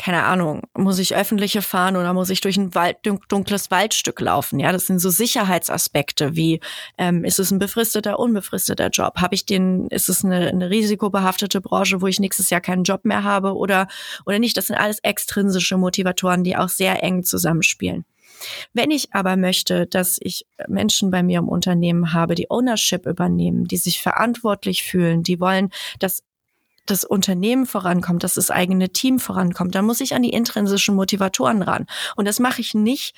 keine 0.01 0.23
Ahnung, 0.23 0.63
muss 0.75 0.97
ich 0.97 1.15
öffentliche 1.15 1.61
fahren 1.61 1.95
oder 1.95 2.11
muss 2.13 2.31
ich 2.31 2.41
durch 2.41 2.57
ein 2.57 2.73
Wald, 2.73 2.97
dunkles 3.29 3.69
Waldstück 3.69 4.19
laufen? 4.19 4.59
Ja, 4.59 4.71
das 4.71 4.87
sind 4.87 4.97
so 4.97 5.11
Sicherheitsaspekte 5.11 6.35
wie 6.35 6.59
ähm, 6.97 7.23
ist 7.23 7.37
es 7.37 7.51
ein 7.51 7.59
befristeter, 7.59 8.17
unbefristeter 8.17 8.89
Job? 8.89 9.21
Habe 9.21 9.35
ich 9.35 9.45
den, 9.45 9.85
ist 9.89 10.09
es 10.09 10.25
eine, 10.25 10.47
eine 10.47 10.71
risikobehaftete 10.71 11.61
Branche, 11.61 12.01
wo 12.01 12.07
ich 12.07 12.19
nächstes 12.19 12.49
Jahr 12.49 12.61
keinen 12.61 12.83
Job 12.83 13.05
mehr 13.05 13.23
habe 13.23 13.55
oder 13.55 13.87
oder 14.25 14.39
nicht? 14.39 14.57
Das 14.57 14.67
sind 14.67 14.75
alles 14.75 14.97
extrinsische 15.03 15.77
Motivatoren, 15.77 16.43
die 16.43 16.57
auch 16.57 16.69
sehr 16.69 17.03
eng 17.03 17.23
zusammenspielen. 17.23 18.03
Wenn 18.73 18.89
ich 18.89 19.13
aber 19.13 19.37
möchte, 19.37 19.85
dass 19.85 20.17
ich 20.19 20.47
Menschen 20.67 21.11
bei 21.11 21.21
mir 21.21 21.37
im 21.37 21.47
Unternehmen 21.47 22.11
habe, 22.11 22.33
die 22.33 22.49
Ownership 22.49 23.05
übernehmen, 23.05 23.65
die 23.65 23.77
sich 23.77 24.01
verantwortlich 24.01 24.81
fühlen, 24.81 25.21
die 25.21 25.39
wollen, 25.39 25.69
dass 25.99 26.23
das 26.85 27.03
Unternehmen 27.03 27.65
vorankommt, 27.65 28.23
dass 28.23 28.35
das 28.35 28.51
eigene 28.51 28.89
Team 28.89 29.19
vorankommt, 29.19 29.75
dann 29.75 29.85
muss 29.85 30.01
ich 30.01 30.15
an 30.15 30.23
die 30.23 30.33
intrinsischen 30.33 30.95
Motivatoren 30.95 31.61
ran. 31.61 31.85
Und 32.15 32.27
das 32.27 32.39
mache 32.39 32.61
ich 32.61 32.73
nicht 32.73 33.15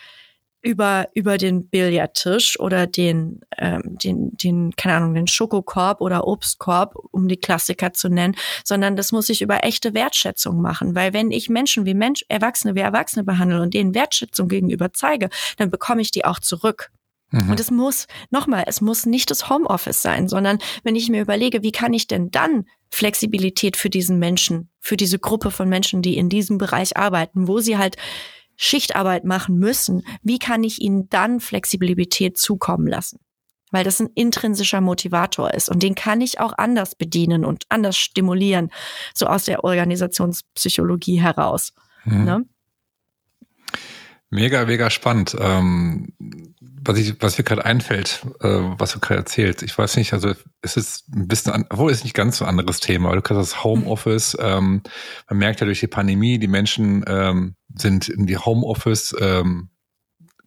über 0.64 1.10
über 1.14 1.38
den 1.38 1.68
Billardtisch 1.68 2.58
oder 2.60 2.88
den 2.88 3.42
ähm, 3.58 3.98
den 4.02 4.32
den 4.38 4.72
keine 4.78 4.96
Ahnung 4.96 5.14
den 5.14 5.28
Schokokorb 5.28 6.00
oder 6.00 6.26
Obstkorb 6.26 6.96
um 7.12 7.28
die 7.28 7.38
Klassiker 7.38 7.92
zu 7.92 8.08
nennen, 8.08 8.36
sondern 8.64 8.96
das 8.96 9.12
muss 9.12 9.28
ich 9.28 9.42
über 9.42 9.66
echte 9.66 9.94
Wertschätzung 9.94 10.62
machen, 10.62 10.96
weil 10.96 11.12
wenn 11.12 11.32
ich 11.32 11.50
Menschen 11.50 11.86
wie 11.86 11.94
Mensch 11.94 12.24
Erwachsene 12.30 12.76
wie 12.76 12.80
Erwachsene 12.80 13.26
behandle 13.26 13.62
und 13.62 13.74
denen 13.74 13.94
Wertschätzung 13.94 14.48
gegenüber 14.48 14.94
zeige, 14.94 15.30
dann 15.58 15.70
bekomme 15.70 16.02
ich 16.02 16.12
die 16.12 16.24
auch 16.24 16.40
zurück. 16.40 16.92
Mhm. 17.34 17.50
Und 17.50 17.60
es 17.60 17.72
muss, 17.72 18.08
nochmal, 18.30 18.64
es 18.68 18.80
muss 18.80 19.06
nicht 19.06 19.32
das 19.32 19.50
Homeoffice 19.50 20.02
sein, 20.02 20.30
sondern 20.30 20.60
wenn 20.84 20.96
ich 20.96 21.10
mir 21.10 21.22
überlege, 21.22 21.64
wie 21.64 21.72
kann 21.72 21.94
ich 21.94 22.08
denn 22.08 22.32
dann 22.32 22.66
Flexibilität 22.94 23.76
für 23.76 23.90
diesen 23.90 24.20
Menschen, 24.20 24.70
für 24.80 24.98
diese 24.98 25.18
Gruppe 25.18 25.50
von 25.50 25.68
Menschen, 25.68 26.04
die 26.04 26.16
in 26.16 26.30
diesem 26.30 26.60
Bereich 26.60 26.96
arbeiten, 26.96 27.48
wo 27.48 27.60
sie 27.60 27.80
halt 27.80 27.98
Schichtarbeit 28.56 29.26
machen 29.26 29.58
müssen, 29.58 30.04
wie 30.22 30.38
kann 30.38 30.64
ich 30.64 30.80
ihnen 30.80 31.10
dann 31.10 31.40
Flexibilität 31.40 32.38
zukommen 32.38 32.86
lassen? 32.86 33.20
Weil 33.72 33.84
das 33.84 34.00
ein 34.00 34.12
intrinsischer 34.14 34.80
Motivator 34.80 35.56
ist 35.56 35.70
und 35.70 35.82
den 35.82 35.96
kann 35.96 36.22
ich 36.22 36.40
auch 36.40 36.54
anders 36.56 36.94
bedienen 36.94 37.46
und 37.46 37.64
anders 37.70 37.98
stimulieren, 37.98 38.70
so 39.16 39.26
aus 39.26 39.46
der 39.46 39.64
Organisationspsychologie 39.64 41.20
heraus. 41.20 41.74
Mhm. 42.06 42.24
Ne? 42.24 42.46
Mega, 44.30 44.66
mega 44.66 44.92
spannend. 44.92 45.36
Ähm, 45.40 46.14
was, 46.86 46.98
ich, 46.98 47.22
was 47.22 47.38
mir 47.38 47.44
gerade 47.44 47.66
einfällt, 47.66 48.26
äh, 48.42 48.48
was 48.78 48.94
du 48.94 49.00
gerade 49.00 49.20
erzählst, 49.22 49.64
ich 49.64 49.78
weiß 49.78 49.96
nicht, 49.98 50.14
also 50.14 50.34
es 50.62 50.78
ist 50.78 51.08
ein 51.14 51.28
bisschen, 51.28 51.54
an, 51.54 51.66
obwohl 51.70 51.92
es 51.92 52.04
nicht 52.04 52.16
ganz 52.16 52.38
so 52.38 52.46
ein 52.46 52.50
anderes 52.50 52.80
Thema, 52.80 53.08
aber 53.08 53.18
du 53.18 53.22
kannst 53.22 53.54
das 53.54 53.64
Homeoffice, 53.64 54.38
ähm, 54.40 54.82
man 55.30 55.40
merkt 55.40 55.60
ja 55.60 55.66
durch 55.66 55.80
die 55.80 55.88
Pandemie, 55.88 56.40
die 56.40 56.48
Menschen 56.48 57.04
ähm, 57.08 57.56
sind 57.76 58.10
in 58.10 58.26
die 58.26 58.38
Homeoffice 58.38 59.16
ähm, 59.20 59.70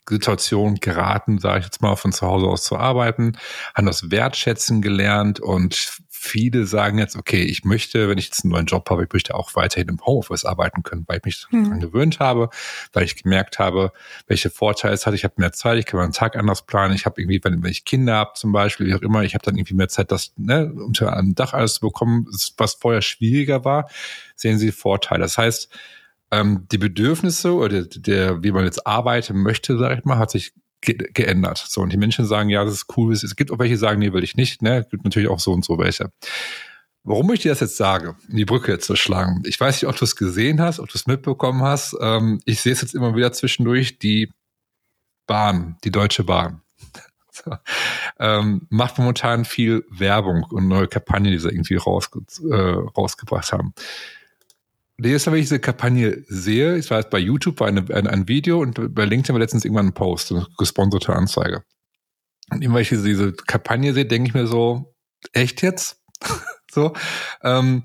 Situation 0.08 0.76
geraten, 0.76 1.38
sage 1.38 1.60
ich 1.60 1.64
jetzt 1.64 1.82
mal, 1.82 1.96
von 1.96 2.12
zu 2.12 2.26
Hause 2.26 2.46
aus 2.46 2.62
zu 2.62 2.76
arbeiten, 2.76 3.36
haben 3.74 3.86
das 3.86 4.10
Wertschätzen 4.10 4.80
gelernt 4.80 5.40
und 5.40 5.98
viele 6.26 6.66
sagen 6.66 6.98
jetzt, 6.98 7.16
okay, 7.16 7.42
ich 7.42 7.64
möchte, 7.64 8.08
wenn 8.08 8.18
ich 8.18 8.26
jetzt 8.26 8.44
einen 8.44 8.52
neuen 8.52 8.66
Job 8.66 8.88
habe, 8.90 9.04
ich 9.04 9.12
möchte 9.12 9.34
auch 9.34 9.54
weiterhin 9.54 9.88
im 9.88 10.04
Homeoffice 10.04 10.44
arbeiten 10.44 10.82
können, 10.82 11.04
weil 11.06 11.18
ich 11.18 11.24
mich 11.24 11.46
mhm. 11.50 11.64
daran 11.64 11.80
gewöhnt 11.80 12.20
habe, 12.20 12.50
weil 12.92 13.04
ich 13.04 13.22
gemerkt 13.22 13.58
habe, 13.58 13.92
welche 14.26 14.50
Vorteile 14.50 14.94
es 14.94 15.06
hat. 15.06 15.14
Ich 15.14 15.24
habe 15.24 15.34
mehr 15.38 15.52
Zeit, 15.52 15.78
ich 15.78 15.86
kann 15.86 16.00
meinen 16.00 16.12
Tag 16.12 16.36
anders 16.36 16.66
planen. 16.66 16.94
Ich 16.94 17.06
habe 17.06 17.20
irgendwie, 17.20 17.40
wenn, 17.42 17.64
ich 17.64 17.84
Kinder 17.84 18.14
habe 18.14 18.32
zum 18.34 18.52
Beispiel, 18.52 18.86
wie 18.86 18.94
auch 18.94 19.02
immer, 19.02 19.22
ich 19.22 19.34
habe 19.34 19.44
dann 19.44 19.56
irgendwie 19.56 19.74
mehr 19.74 19.88
Zeit, 19.88 20.12
das 20.12 20.32
ne, 20.36 20.72
unter 20.72 21.16
einem 21.16 21.34
Dach 21.34 21.54
alles 21.54 21.74
zu 21.74 21.80
bekommen, 21.80 22.26
was 22.56 22.74
vorher 22.74 23.02
schwieriger 23.02 23.64
war, 23.64 23.88
sehen 24.34 24.58
Sie 24.58 24.72
Vorteile. 24.72 25.22
Das 25.22 25.38
heißt, 25.38 25.70
ähm, 26.32 26.66
die 26.70 26.78
Bedürfnisse 26.78 27.54
oder 27.54 27.82
der, 27.82 28.00
der, 28.00 28.42
wie 28.42 28.52
man 28.52 28.64
jetzt 28.64 28.86
arbeiten 28.86 29.42
möchte, 29.42 29.78
sage 29.78 29.96
ich 29.98 30.04
mal, 30.04 30.18
hat 30.18 30.30
sich 30.30 30.52
ge 30.86 31.10
geändert. 31.12 31.58
So, 31.68 31.82
und 31.82 31.92
die 31.92 31.98
Menschen 31.98 32.24
sagen, 32.24 32.48
ja, 32.48 32.64
das 32.64 32.74
ist 32.74 32.96
cool. 32.96 33.12
Es 33.12 33.36
gibt 33.36 33.50
auch 33.50 33.58
welche, 33.58 33.74
die 33.74 33.78
sagen, 33.78 33.98
nee, 33.98 34.12
will 34.12 34.24
ich 34.24 34.36
nicht. 34.36 34.62
Ne? 34.62 34.86
Gibt 34.90 35.04
natürlich 35.04 35.28
auch 35.28 35.40
so 35.40 35.52
und 35.52 35.64
so 35.64 35.78
welche. 35.78 36.10
Warum 37.04 37.30
ich 37.32 37.40
dir 37.40 37.50
das 37.50 37.60
jetzt 37.60 37.76
sage, 37.76 38.16
die 38.28 38.44
Brücke 38.44 38.72
jetzt 38.72 38.86
zu 38.86 38.96
schlagen, 38.96 39.42
ich 39.46 39.60
weiß 39.60 39.76
nicht, 39.76 39.88
ob 39.88 39.96
du 39.96 40.04
es 40.04 40.16
gesehen 40.16 40.60
hast, 40.60 40.80
ob 40.80 40.88
du 40.88 40.96
es 40.96 41.06
mitbekommen 41.06 41.62
hast. 41.62 41.96
Ähm, 42.00 42.40
ich 42.44 42.60
sehe 42.60 42.72
es 42.72 42.80
jetzt 42.80 42.94
immer 42.94 43.14
wieder 43.14 43.32
zwischendurch, 43.32 43.98
die 43.98 44.32
Bahn, 45.26 45.76
die 45.84 45.92
Deutsche 45.92 46.24
Bahn. 46.24 46.62
so, 47.30 47.52
ähm, 48.18 48.66
macht 48.70 48.98
momentan 48.98 49.44
viel 49.44 49.84
Werbung 49.90 50.44
und 50.50 50.66
neue 50.66 50.88
Kampagnen, 50.88 51.32
die 51.32 51.38
sie 51.38 51.48
irgendwie 51.48 51.76
rausge 51.76 52.22
äh, 52.50 52.54
rausgebracht 52.96 53.52
haben 53.52 53.74
Mal, 54.98 55.10
wenn 55.10 55.34
ich 55.34 55.44
diese 55.44 55.60
Kampagne 55.60 56.24
sehe, 56.26 56.76
ich 56.76 56.88
jetzt 56.88 57.10
bei 57.10 57.18
YouTube, 57.18 57.60
war 57.60 57.68
eine, 57.68 57.84
ein, 57.94 58.06
ein 58.06 58.28
Video 58.28 58.60
und 58.60 58.94
bei 58.94 59.04
LinkedIn 59.04 59.34
war 59.34 59.40
letztens 59.40 59.64
irgendwann 59.64 59.88
ein 59.88 59.94
Post, 59.94 60.32
eine 60.32 60.46
gesponserte 60.56 61.14
Anzeige. 61.14 61.64
Und 62.50 62.62
immer, 62.62 62.76
wenn 62.76 62.82
ich 62.82 62.88
diese 62.88 63.32
Kampagne 63.32 63.92
sehe, 63.92 64.06
denke 64.06 64.28
ich 64.28 64.34
mir 64.34 64.46
so, 64.46 64.94
echt 65.32 65.62
jetzt? 65.62 66.02
so, 66.70 66.94
ähm, 67.42 67.82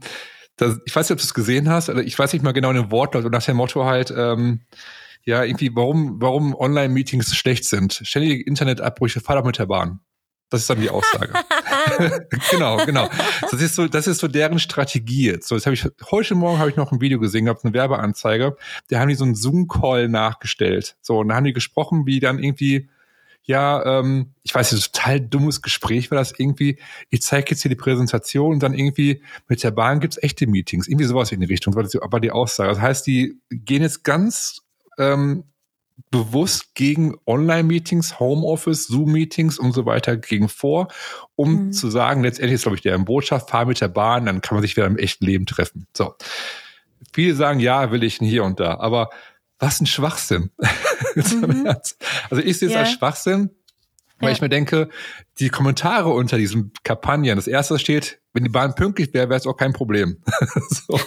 das, 0.55 0.79
ich 0.85 0.95
weiß 0.95 1.09
nicht, 1.09 1.15
ob 1.15 1.19
du 1.19 1.25
es 1.25 1.33
gesehen 1.33 1.69
hast, 1.69 1.89
oder 1.89 2.01
ich 2.01 2.17
weiß 2.17 2.31
nicht 2.33 2.43
mal 2.43 2.53
genau 2.53 2.71
den 2.71 2.91
Wortlaut 2.91 3.25
und 3.25 3.31
nach 3.31 3.43
dem 3.43 3.57
Motto 3.57 3.85
halt, 3.85 4.13
ähm, 4.15 4.61
ja, 5.23 5.43
irgendwie, 5.43 5.75
warum, 5.75 6.21
warum 6.21 6.55
Online-Meetings 6.55 7.35
schlecht 7.35 7.65
sind. 7.65 8.01
Ständige 8.03 8.41
Internetabbrüche, 8.43 9.19
fahr 9.19 9.35
doch 9.35 9.45
mit 9.45 9.59
der 9.59 9.65
Bahn. 9.65 9.99
Das 10.49 10.61
ist 10.61 10.69
dann 10.69 10.81
die 10.81 10.89
Aussage. 10.89 11.33
genau, 12.51 12.77
genau. 12.85 13.09
Das 13.49 13.61
ist 13.61 13.75
so, 13.75 13.87
das 13.87 14.07
ist 14.07 14.19
so 14.19 14.27
deren 14.27 14.59
Strategie 14.59 15.25
jetzt. 15.25 15.47
So, 15.47 15.55
jetzt 15.55 15.65
habe 15.65 15.73
ich 15.73 15.85
heute 16.09 16.35
Morgen 16.35 16.59
habe 16.59 16.69
ich 16.69 16.75
noch 16.75 16.91
ein 16.91 17.01
Video 17.01 17.19
gesehen, 17.19 17.45
gehabt, 17.45 17.63
eine 17.63 17.73
Werbeanzeige. 17.73 18.55
Da 18.89 18.99
haben 18.99 19.09
die 19.09 19.15
so 19.15 19.23
einen 19.23 19.35
Zoom-Call 19.35 20.09
nachgestellt. 20.09 20.95
So, 21.01 21.19
und 21.19 21.29
da 21.29 21.35
haben 21.35 21.43
die 21.43 21.53
gesprochen, 21.53 22.05
wie 22.05 22.19
dann 22.19 22.39
irgendwie, 22.39 22.89
ja, 23.43 23.99
ähm, 23.99 24.33
ich 24.43 24.53
weiß 24.53 24.71
nicht, 24.71 24.93
total 24.93 25.19
dummes 25.19 25.61
Gespräch 25.61 26.11
war 26.11 26.17
das 26.17 26.33
irgendwie. 26.37 26.79
Ich 27.09 27.21
zeige 27.21 27.51
jetzt 27.51 27.61
hier 27.61 27.69
die 27.69 27.75
Präsentation 27.75 28.53
und 28.53 28.63
dann 28.63 28.73
irgendwie 28.73 29.21
mit 29.47 29.63
der 29.63 29.71
Bahn 29.71 29.99
gibt's 29.99 30.21
echte 30.21 30.47
Meetings. 30.47 30.87
Irgendwie 30.87 31.05
sowas 31.05 31.31
in 31.31 31.39
die 31.39 31.47
Richtung, 31.47 31.75
war, 31.75 31.83
war 31.83 32.19
die 32.19 32.31
Aussage. 32.31 32.69
Das 32.69 32.81
heißt, 32.81 33.07
die 33.07 33.39
gehen 33.49 33.81
jetzt 33.81 34.03
ganz 34.03 34.61
ähm, 34.97 35.43
bewusst 36.09 36.75
gegen 36.75 37.15
Online-Meetings, 37.25 38.19
Homeoffice, 38.19 38.87
Zoom-Meetings 38.87 39.59
und 39.59 39.73
so 39.73 39.85
weiter 39.85 40.17
gegen 40.17 40.49
vor, 40.49 40.87
um 41.35 41.67
mhm. 41.67 41.73
zu 41.73 41.89
sagen, 41.89 42.23
letztendlich 42.23 42.55
ist, 42.55 42.63
glaube 42.63 42.77
ich, 42.77 42.81
der 42.81 42.97
Botschaft, 42.99 43.49
fahr 43.49 43.65
mit 43.65 43.81
der 43.81 43.87
Bahn, 43.87 44.25
dann 44.25 44.41
kann 44.41 44.55
man 44.55 44.61
sich 44.61 44.75
wieder 44.75 44.87
im 44.87 44.97
echten 44.97 45.25
Leben 45.25 45.45
treffen. 45.45 45.87
So. 45.95 46.15
Viele 47.13 47.35
sagen, 47.35 47.59
ja, 47.59 47.91
will 47.91 48.03
ich 48.03 48.17
hier 48.17 48.43
und 48.43 48.59
da, 48.59 48.79
aber 48.79 49.09
was 49.59 49.79
ein 49.79 49.85
Schwachsinn. 49.85 50.51
Mhm. 51.13 51.67
also 52.29 52.41
ich 52.41 52.57
sehe 52.57 52.69
es 52.69 52.73
yeah. 52.73 52.79
als 52.83 52.91
Schwachsinn, 52.93 53.49
weil 54.21 54.29
ja. 54.29 54.35
ich 54.35 54.41
mir 54.41 54.49
denke, 54.49 54.89
die 55.39 55.49
Kommentare 55.49 56.09
unter 56.09 56.37
diesen 56.37 56.71
Kampagnen, 56.83 57.35
das 57.35 57.47
erste 57.47 57.79
steht, 57.79 58.21
wenn 58.33 58.43
die 58.43 58.49
Bahn 58.49 58.75
pünktlich 58.75 59.13
wäre, 59.13 59.27
wäre 59.29 59.39
es 59.39 59.45
auch 59.45 59.57
kein 59.57 59.73
Problem. 59.73 60.17
so. 60.69 60.99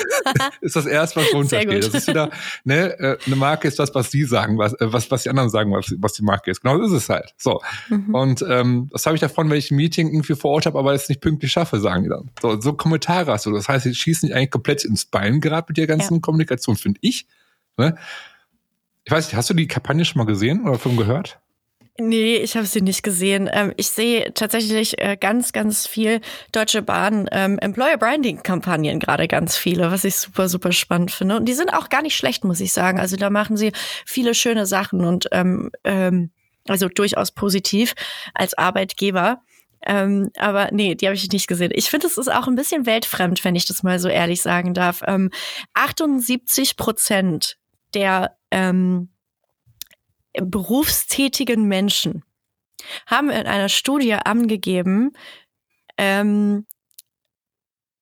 ist 0.60 0.74
das 0.74 0.86
erste, 0.86 1.20
was 1.20 1.30
drunter 1.30 1.60
steht. 1.60 1.84
Das 1.84 1.94
ist 1.94 2.08
wieder, 2.08 2.30
ne, 2.64 2.98
äh, 2.98 3.18
eine 3.26 3.36
Marke 3.36 3.68
ist 3.68 3.78
das, 3.78 3.94
was 3.94 4.10
sie 4.10 4.24
sagen, 4.24 4.58
was, 4.58 4.72
äh, 4.74 4.92
was, 4.92 5.10
was 5.10 5.22
die 5.22 5.30
anderen 5.30 5.50
sagen, 5.50 5.70
was, 5.72 5.94
was 5.98 6.14
die 6.14 6.22
Marke 6.22 6.50
ist. 6.50 6.62
Genau, 6.62 6.78
das 6.78 6.90
ist 6.90 7.04
es 7.04 7.08
halt. 7.08 7.32
So. 7.36 7.60
Mhm. 7.88 8.14
Und 8.14 8.44
ähm, 8.48 8.88
das 8.90 9.06
habe 9.06 9.14
ich 9.14 9.20
davon, 9.20 9.48
wenn 9.50 9.58
ich 9.58 9.70
ein 9.70 9.76
Meeting 9.76 10.08
irgendwie 10.08 10.34
vor 10.34 10.52
Ort 10.52 10.66
habe, 10.66 10.78
aber 10.78 10.92
es 10.94 11.08
nicht 11.08 11.20
pünktlich 11.20 11.52
schaffe, 11.52 11.78
sagen 11.78 12.04
die 12.04 12.08
dann. 12.08 12.30
So, 12.42 12.60
so 12.60 12.72
Kommentare 12.72 13.30
hast 13.30 13.46
du. 13.46 13.52
Das 13.52 13.68
heißt, 13.68 13.84
sie 13.84 13.94
schießen 13.94 14.28
dich 14.28 14.36
eigentlich 14.36 14.50
komplett 14.50 14.84
ins 14.84 15.04
Bein 15.04 15.40
gerade 15.40 15.66
mit 15.68 15.76
der 15.76 15.86
ganzen 15.86 16.14
ja. 16.14 16.20
Kommunikation, 16.20 16.76
finde 16.76 16.98
ich. 17.02 17.26
Ne? 17.76 17.96
Ich 19.04 19.12
weiß 19.12 19.26
nicht, 19.26 19.36
hast 19.36 19.50
du 19.50 19.54
die 19.54 19.68
Kampagne 19.68 20.04
schon 20.04 20.18
mal 20.18 20.26
gesehen 20.26 20.62
oder 20.62 20.72
davon 20.72 20.96
gehört? 20.96 21.38
Nee, 21.96 22.38
ich 22.38 22.56
habe 22.56 22.66
sie 22.66 22.80
nicht 22.80 23.04
gesehen. 23.04 23.48
Ähm, 23.52 23.72
ich 23.76 23.88
sehe 23.88 24.34
tatsächlich 24.34 24.98
äh, 25.00 25.16
ganz, 25.16 25.52
ganz 25.52 25.86
viel 25.86 26.20
Deutsche 26.50 26.82
Bahn 26.82 27.28
ähm, 27.30 27.56
Employer 27.60 27.96
Branding 27.98 28.42
Kampagnen 28.42 28.98
gerade 28.98 29.28
ganz 29.28 29.56
viele, 29.56 29.92
was 29.92 30.02
ich 30.02 30.16
super, 30.16 30.48
super 30.48 30.72
spannend 30.72 31.12
finde. 31.12 31.36
Und 31.36 31.44
die 31.44 31.52
sind 31.52 31.72
auch 31.72 31.90
gar 31.90 32.02
nicht 32.02 32.16
schlecht, 32.16 32.42
muss 32.42 32.58
ich 32.58 32.72
sagen. 32.72 32.98
Also 32.98 33.14
da 33.16 33.30
machen 33.30 33.56
sie 33.56 33.70
viele 34.04 34.34
schöne 34.34 34.66
Sachen 34.66 35.04
und 35.04 35.28
ähm, 35.30 35.70
ähm, 35.84 36.32
also 36.66 36.88
durchaus 36.88 37.30
positiv 37.30 37.94
als 38.34 38.54
Arbeitgeber. 38.54 39.42
Ähm, 39.86 40.30
aber 40.36 40.70
nee, 40.72 40.96
die 40.96 41.06
habe 41.06 41.14
ich 41.14 41.30
nicht 41.30 41.46
gesehen. 41.46 41.70
Ich 41.74 41.90
finde, 41.90 42.08
es 42.08 42.18
ist 42.18 42.32
auch 42.32 42.48
ein 42.48 42.56
bisschen 42.56 42.86
weltfremd, 42.86 43.44
wenn 43.44 43.54
ich 43.54 43.66
das 43.66 43.84
mal 43.84 44.00
so 44.00 44.08
ehrlich 44.08 44.42
sagen 44.42 44.74
darf. 44.74 45.02
Ähm, 45.06 45.30
78 45.74 46.76
Prozent 46.76 47.56
der 47.94 48.36
ähm, 48.50 49.10
berufstätigen 50.34 51.66
Menschen 51.66 52.24
haben 53.06 53.30
in 53.30 53.46
einer 53.46 53.68
Studie 53.68 54.14
angegeben, 54.14 55.12
ähm, 55.96 56.66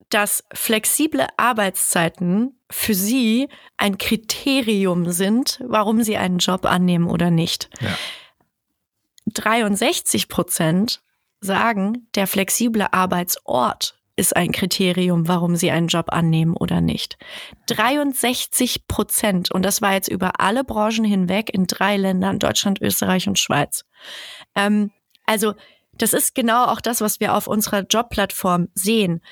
dass 0.09 0.45
flexible 0.53 1.26
Arbeitszeiten 1.37 2.61
für 2.70 2.95
sie 2.95 3.49
ein 3.76 3.97
Kriterium 3.97 5.11
sind, 5.11 5.61
warum 5.64 6.03
sie 6.03 6.16
einen 6.16 6.39
Job 6.39 6.66
annehmen 6.66 7.09
oder 7.09 7.30
nicht. 7.30 7.70
Ja. 7.80 7.97
63 9.26 10.28
Prozent 10.28 11.03
sagen, 11.41 12.09
der 12.14 12.26
flexible 12.26 12.87
Arbeitsort 12.93 13.99
ist 14.22 14.36
ein 14.36 14.52
Kriterium, 14.52 15.26
warum 15.26 15.56
sie 15.56 15.72
einen 15.72 15.88
Job 15.88 16.06
annehmen 16.12 16.56
oder 16.56 16.80
nicht. 16.80 17.18
63 17.66 18.86
Prozent. 18.86 19.50
Und 19.50 19.64
das 19.64 19.82
war 19.82 19.94
jetzt 19.94 20.06
über 20.06 20.38
alle 20.38 20.62
Branchen 20.62 21.04
hinweg 21.04 21.52
in 21.52 21.66
drei 21.66 21.96
Ländern, 21.96 22.38
Deutschland, 22.38 22.80
Österreich 22.80 23.26
und 23.26 23.40
Schweiz. 23.40 23.84
Ähm, 24.54 24.92
also, 25.26 25.54
das 25.94 26.12
ist 26.12 26.36
genau 26.36 26.66
auch 26.66 26.80
das, 26.80 27.00
was 27.00 27.18
wir 27.18 27.34
auf 27.34 27.48
unserer 27.48 27.80
Jobplattform 27.80 28.68
sehen. 28.74 29.22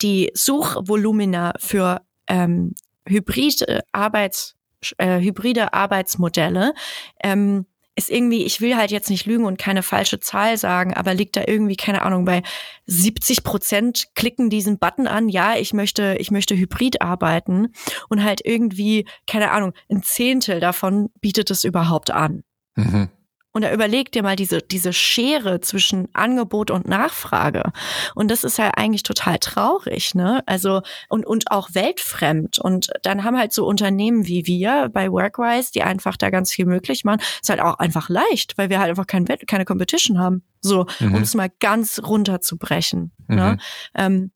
Die 0.00 0.30
Suchvolumina 0.32 1.54
für 1.58 2.02
ähm, 2.28 2.74
hybride 3.04 3.82
Arbeits, 3.90 4.54
äh, 4.98 5.18
hybride 5.18 5.74
Arbeitsmodelle 5.74 6.72
ähm, 7.20 7.66
ist 7.96 8.10
irgendwie, 8.10 8.44
ich 8.44 8.60
will 8.60 8.76
halt 8.76 8.90
jetzt 8.90 9.08
nicht 9.08 9.26
lügen 9.26 9.46
und 9.46 9.58
keine 9.58 9.82
falsche 9.82 10.20
Zahl 10.20 10.58
sagen, 10.58 10.94
aber 10.94 11.14
liegt 11.14 11.36
da 11.36 11.44
irgendwie, 11.46 11.76
keine 11.76 12.02
Ahnung, 12.02 12.26
bei 12.26 12.42
70 12.84 13.42
Prozent 13.42 14.08
klicken 14.14 14.50
diesen 14.50 14.78
Button 14.78 15.06
an, 15.06 15.28
ja, 15.28 15.56
ich 15.56 15.72
möchte, 15.72 16.16
ich 16.20 16.30
möchte 16.30 16.54
hybrid 16.56 17.00
arbeiten 17.00 17.72
und 18.08 18.22
halt 18.22 18.42
irgendwie, 18.44 19.06
keine 19.26 19.50
Ahnung, 19.50 19.72
ein 19.90 20.02
Zehntel 20.02 20.60
davon 20.60 21.08
bietet 21.20 21.50
es 21.50 21.64
überhaupt 21.64 22.10
an. 22.10 22.44
Mhm. 22.74 23.08
Und 23.56 23.62
da 23.62 23.72
überleg 23.72 24.12
dir 24.12 24.22
mal 24.22 24.36
diese, 24.36 24.60
diese 24.60 24.92
Schere 24.92 25.62
zwischen 25.62 26.08
Angebot 26.12 26.70
und 26.70 26.86
Nachfrage. 26.86 27.72
Und 28.14 28.30
das 28.30 28.44
ist 28.44 28.58
ja 28.58 28.72
eigentlich 28.76 29.02
total 29.02 29.38
traurig, 29.38 30.14
ne? 30.14 30.42
Also, 30.44 30.82
und, 31.08 31.24
und 31.24 31.50
auch 31.50 31.70
weltfremd. 31.72 32.58
Und 32.58 32.90
dann 33.02 33.24
haben 33.24 33.38
halt 33.38 33.54
so 33.54 33.66
Unternehmen 33.66 34.26
wie 34.26 34.46
wir 34.46 34.90
bei 34.92 35.10
Workwise, 35.10 35.72
die 35.72 35.82
einfach 35.82 36.18
da 36.18 36.28
ganz 36.28 36.52
viel 36.52 36.66
möglich 36.66 37.04
machen. 37.04 37.22
Ist 37.40 37.48
halt 37.48 37.62
auch 37.62 37.78
einfach 37.78 38.10
leicht, 38.10 38.58
weil 38.58 38.68
wir 38.68 38.78
halt 38.78 38.90
einfach 38.90 39.06
kein, 39.06 39.24
keine 39.24 39.64
Competition 39.64 40.18
haben. 40.18 40.42
So, 40.60 40.84
mhm. 41.00 41.14
um 41.14 41.22
es 41.22 41.34
mal 41.34 41.50
ganz 41.58 42.02
runterzubrechen. 42.04 43.12
Ne? 43.26 43.36
Mhm. 43.36 43.36
Ne? 43.36 43.58
Ähm, 43.94 44.30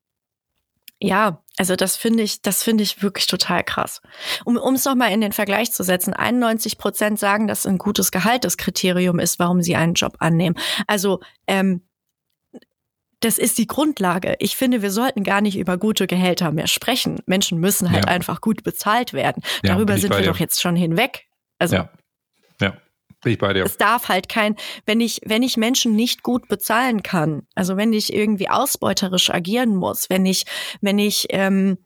ja, 1.01 1.43
also 1.57 1.75
das 1.75 1.97
finde 1.97 2.21
ich, 2.21 2.43
das 2.43 2.61
finde 2.61 2.83
ich 2.83 3.01
wirklich 3.01 3.25
total 3.25 3.63
krass. 3.63 4.01
Um 4.45 4.57
es 4.75 4.85
nochmal 4.85 5.11
in 5.11 5.21
den 5.21 5.31
Vergleich 5.31 5.71
zu 5.71 5.83
setzen, 5.83 6.13
91 6.13 6.77
Prozent 6.77 7.19
sagen, 7.19 7.47
dass 7.47 7.65
ein 7.65 7.79
gutes 7.79 8.11
Gehalt 8.11 8.43
das 8.45 8.57
Kriterium 8.57 9.17
ist, 9.17 9.39
warum 9.39 9.61
sie 9.63 9.75
einen 9.75 9.95
Job 9.95 10.17
annehmen. 10.19 10.55
Also 10.85 11.19
ähm, 11.47 11.81
das 13.19 13.39
ist 13.39 13.57
die 13.57 13.67
Grundlage. 13.67 14.35
Ich 14.39 14.55
finde, 14.55 14.81
wir 14.83 14.91
sollten 14.91 15.23
gar 15.23 15.41
nicht 15.41 15.57
über 15.57 15.77
gute 15.77 16.05
Gehälter 16.05 16.51
mehr 16.51 16.67
sprechen. 16.67 17.19
Menschen 17.25 17.59
müssen 17.59 17.91
halt 17.91 18.05
ja. 18.05 18.11
einfach 18.11 18.39
gut 18.41 18.63
bezahlt 18.63 19.13
werden. 19.13 19.43
Darüber 19.63 19.93
ja, 19.93 19.99
sind 19.99 20.15
wir 20.15 20.23
doch 20.23 20.39
jetzt 20.39 20.61
schon 20.61 20.75
hinweg. 20.75 21.25
Also 21.57 21.77
ja. 21.77 21.89
Bin 23.23 23.33
ich 23.33 23.39
bei 23.39 23.53
dir. 23.53 23.65
Es 23.65 23.77
darf 23.77 24.09
halt 24.09 24.29
kein, 24.29 24.55
wenn 24.85 24.99
ich, 24.99 25.21
wenn 25.25 25.43
ich 25.43 25.57
Menschen 25.57 25.95
nicht 25.95 26.23
gut 26.23 26.47
bezahlen 26.47 27.03
kann, 27.03 27.43
also 27.55 27.77
wenn 27.77 27.93
ich 27.93 28.13
irgendwie 28.13 28.49
ausbeuterisch 28.49 29.29
agieren 29.29 29.75
muss, 29.75 30.09
wenn 30.09 30.25
ich, 30.25 30.45
wenn 30.81 30.97
ich 30.97 31.27
ähm, 31.29 31.77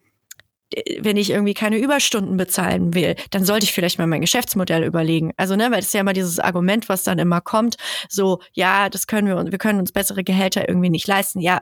wenn 0.99 1.15
ich 1.15 1.29
irgendwie 1.29 1.53
keine 1.53 1.77
Überstunden 1.77 2.37
bezahlen 2.37 2.93
will, 2.93 3.15
dann 3.29 3.45
sollte 3.45 3.65
ich 3.65 3.73
vielleicht 3.73 3.99
mal 3.99 4.07
mein 4.07 4.21
Geschäftsmodell 4.21 4.83
überlegen. 4.83 5.31
Also, 5.37 5.55
ne, 5.55 5.65
weil 5.65 5.77
das 5.77 5.85
ist 5.85 5.93
ja 5.93 6.01
immer 6.01 6.13
dieses 6.13 6.39
Argument, 6.39 6.89
was 6.89 7.03
dann 7.03 7.19
immer 7.19 7.39
kommt, 7.39 7.75
so, 8.09 8.39
ja, 8.53 8.89
das 8.89 9.07
können 9.07 9.27
wir 9.27 9.51
wir 9.51 9.57
können 9.59 9.79
uns 9.79 9.91
bessere 9.91 10.23
Gehälter 10.23 10.67
irgendwie 10.67 10.89
nicht 10.89 11.07
leisten. 11.07 11.39
Ja, 11.39 11.61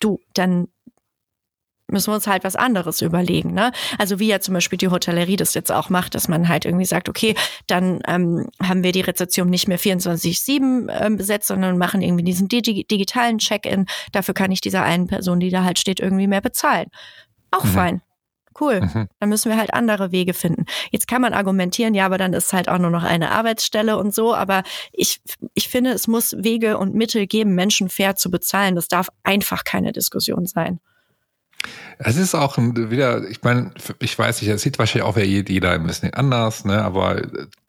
du, 0.00 0.20
dann 0.34 0.68
müssen 1.90 2.10
wir 2.10 2.14
uns 2.14 2.26
halt 2.26 2.44
was 2.44 2.56
anderes 2.56 3.00
überlegen. 3.00 3.52
Ne? 3.52 3.72
Also 3.98 4.18
wie 4.18 4.28
ja 4.28 4.40
zum 4.40 4.54
Beispiel 4.54 4.76
die 4.76 4.88
Hotellerie 4.88 5.36
das 5.36 5.54
jetzt 5.54 5.72
auch 5.72 5.88
macht, 5.88 6.14
dass 6.14 6.28
man 6.28 6.48
halt 6.48 6.64
irgendwie 6.64 6.84
sagt, 6.84 7.08
okay, 7.08 7.34
dann 7.66 8.00
ähm, 8.06 8.48
haben 8.62 8.82
wir 8.82 8.92
die 8.92 9.00
Rezeption 9.00 9.48
nicht 9.48 9.68
mehr 9.68 9.78
24-7 9.78 10.88
ähm, 10.90 11.16
besetzt, 11.16 11.48
sondern 11.48 11.78
machen 11.78 12.02
irgendwie 12.02 12.24
diesen 12.24 12.48
digi 12.48 12.84
digitalen 12.84 13.38
Check-in. 13.38 13.86
Dafür 14.12 14.34
kann 14.34 14.52
ich 14.52 14.60
dieser 14.60 14.82
einen 14.82 15.06
Person, 15.06 15.40
die 15.40 15.50
da 15.50 15.64
halt 15.64 15.78
steht, 15.78 16.00
irgendwie 16.00 16.26
mehr 16.26 16.42
bezahlen. 16.42 16.88
Auch 17.50 17.64
mhm. 17.64 17.68
fein. 17.68 18.02
Cool. 18.60 18.80
Mhm. 18.80 19.08
Dann 19.20 19.28
müssen 19.28 19.50
wir 19.50 19.58
halt 19.58 19.72
andere 19.72 20.10
Wege 20.12 20.34
finden. 20.34 20.66
Jetzt 20.90 21.06
kann 21.06 21.22
man 21.22 21.32
argumentieren, 21.32 21.94
ja, 21.94 22.04
aber 22.06 22.18
dann 22.18 22.32
ist 22.32 22.52
halt 22.52 22.68
auch 22.68 22.78
nur 22.78 22.90
noch 22.90 23.04
eine 23.04 23.30
Arbeitsstelle 23.30 23.96
und 23.96 24.14
so. 24.14 24.34
Aber 24.34 24.62
ich, 24.92 25.20
ich 25.54 25.68
finde, 25.68 25.90
es 25.92 26.08
muss 26.08 26.34
Wege 26.36 26.76
und 26.76 26.94
Mittel 26.94 27.26
geben, 27.26 27.54
Menschen 27.54 27.88
fair 27.88 28.16
zu 28.16 28.30
bezahlen. 28.30 28.74
Das 28.74 28.88
darf 28.88 29.08
einfach 29.22 29.64
keine 29.64 29.92
Diskussion 29.92 30.46
sein. 30.46 30.80
Es 31.98 32.16
ist 32.16 32.34
auch 32.34 32.56
wieder, 32.58 33.28
ich 33.28 33.42
meine, 33.42 33.72
ich 33.98 34.16
weiß 34.16 34.40
nicht, 34.40 34.50
es 34.50 34.62
sieht 34.62 34.78
wahrscheinlich 34.78 35.08
auch 35.08 35.16
jeder 35.16 35.72
ein 35.72 35.84
bisschen 35.84 36.14
anders, 36.14 36.64
ne? 36.64 36.82
aber 36.84 37.22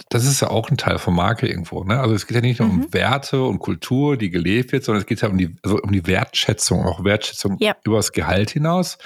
das 0.09 0.25
ist 0.25 0.41
ja 0.41 0.51
auch 0.51 0.69
ein 0.69 0.77
Teil 0.77 0.99
von 0.99 1.15
Marke 1.15 1.47
irgendwo. 1.47 1.83
Ne? 1.83 1.99
Also 1.99 2.13
es 2.13 2.27
geht 2.27 2.35
ja 2.35 2.41
nicht 2.41 2.59
nur 2.59 2.69
mhm. 2.69 2.83
um 2.83 2.93
Werte 2.93 3.43
und 3.43 3.57
Kultur, 3.59 4.17
die 4.17 4.29
gelebt 4.29 4.71
wird, 4.71 4.83
sondern 4.83 5.01
es 5.01 5.07
geht 5.07 5.21
ja 5.21 5.29
um 5.29 5.37
die, 5.37 5.55
also 5.63 5.79
um 5.79 5.91
die 5.91 6.05
Wertschätzung, 6.05 6.85
auch 6.85 7.03
Wertschätzung 7.03 7.57
ja. 7.59 7.75
über 7.83 7.97
das 7.97 8.11
Gehalt 8.11 8.51
hinaus. 8.51 8.99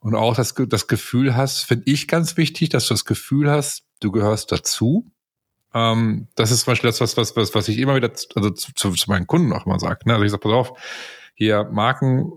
Und 0.00 0.14
auch 0.14 0.34
das, 0.34 0.54
das 0.54 0.86
Gefühl 0.86 1.36
hast, 1.36 1.64
finde 1.64 1.84
ich 1.86 2.06
ganz 2.06 2.36
wichtig, 2.36 2.68
dass 2.68 2.86
du 2.86 2.94
das 2.94 3.04
Gefühl 3.06 3.50
hast, 3.50 3.84
du 4.00 4.10
gehörst 4.10 4.52
dazu. 4.52 5.10
Ähm, 5.72 6.28
das 6.34 6.50
ist 6.50 6.64
zum 6.64 6.72
Beispiel 6.72 6.88
das, 6.88 7.00
was, 7.00 7.16
was, 7.16 7.36
was, 7.36 7.54
was 7.54 7.68
ich 7.68 7.78
immer 7.78 7.96
wieder 7.96 8.10
also 8.34 8.50
zu, 8.50 8.74
zu, 8.74 8.90
zu 8.92 9.10
meinen 9.10 9.26
Kunden 9.26 9.52
auch 9.52 9.66
immer 9.66 9.78
sage. 9.78 10.00
Ne? 10.06 10.14
Also 10.14 10.24
ich 10.24 10.30
sage, 10.30 10.42
pass 10.42 10.52
auf, 10.52 10.72
hier 11.34 11.64
Marken 11.64 12.32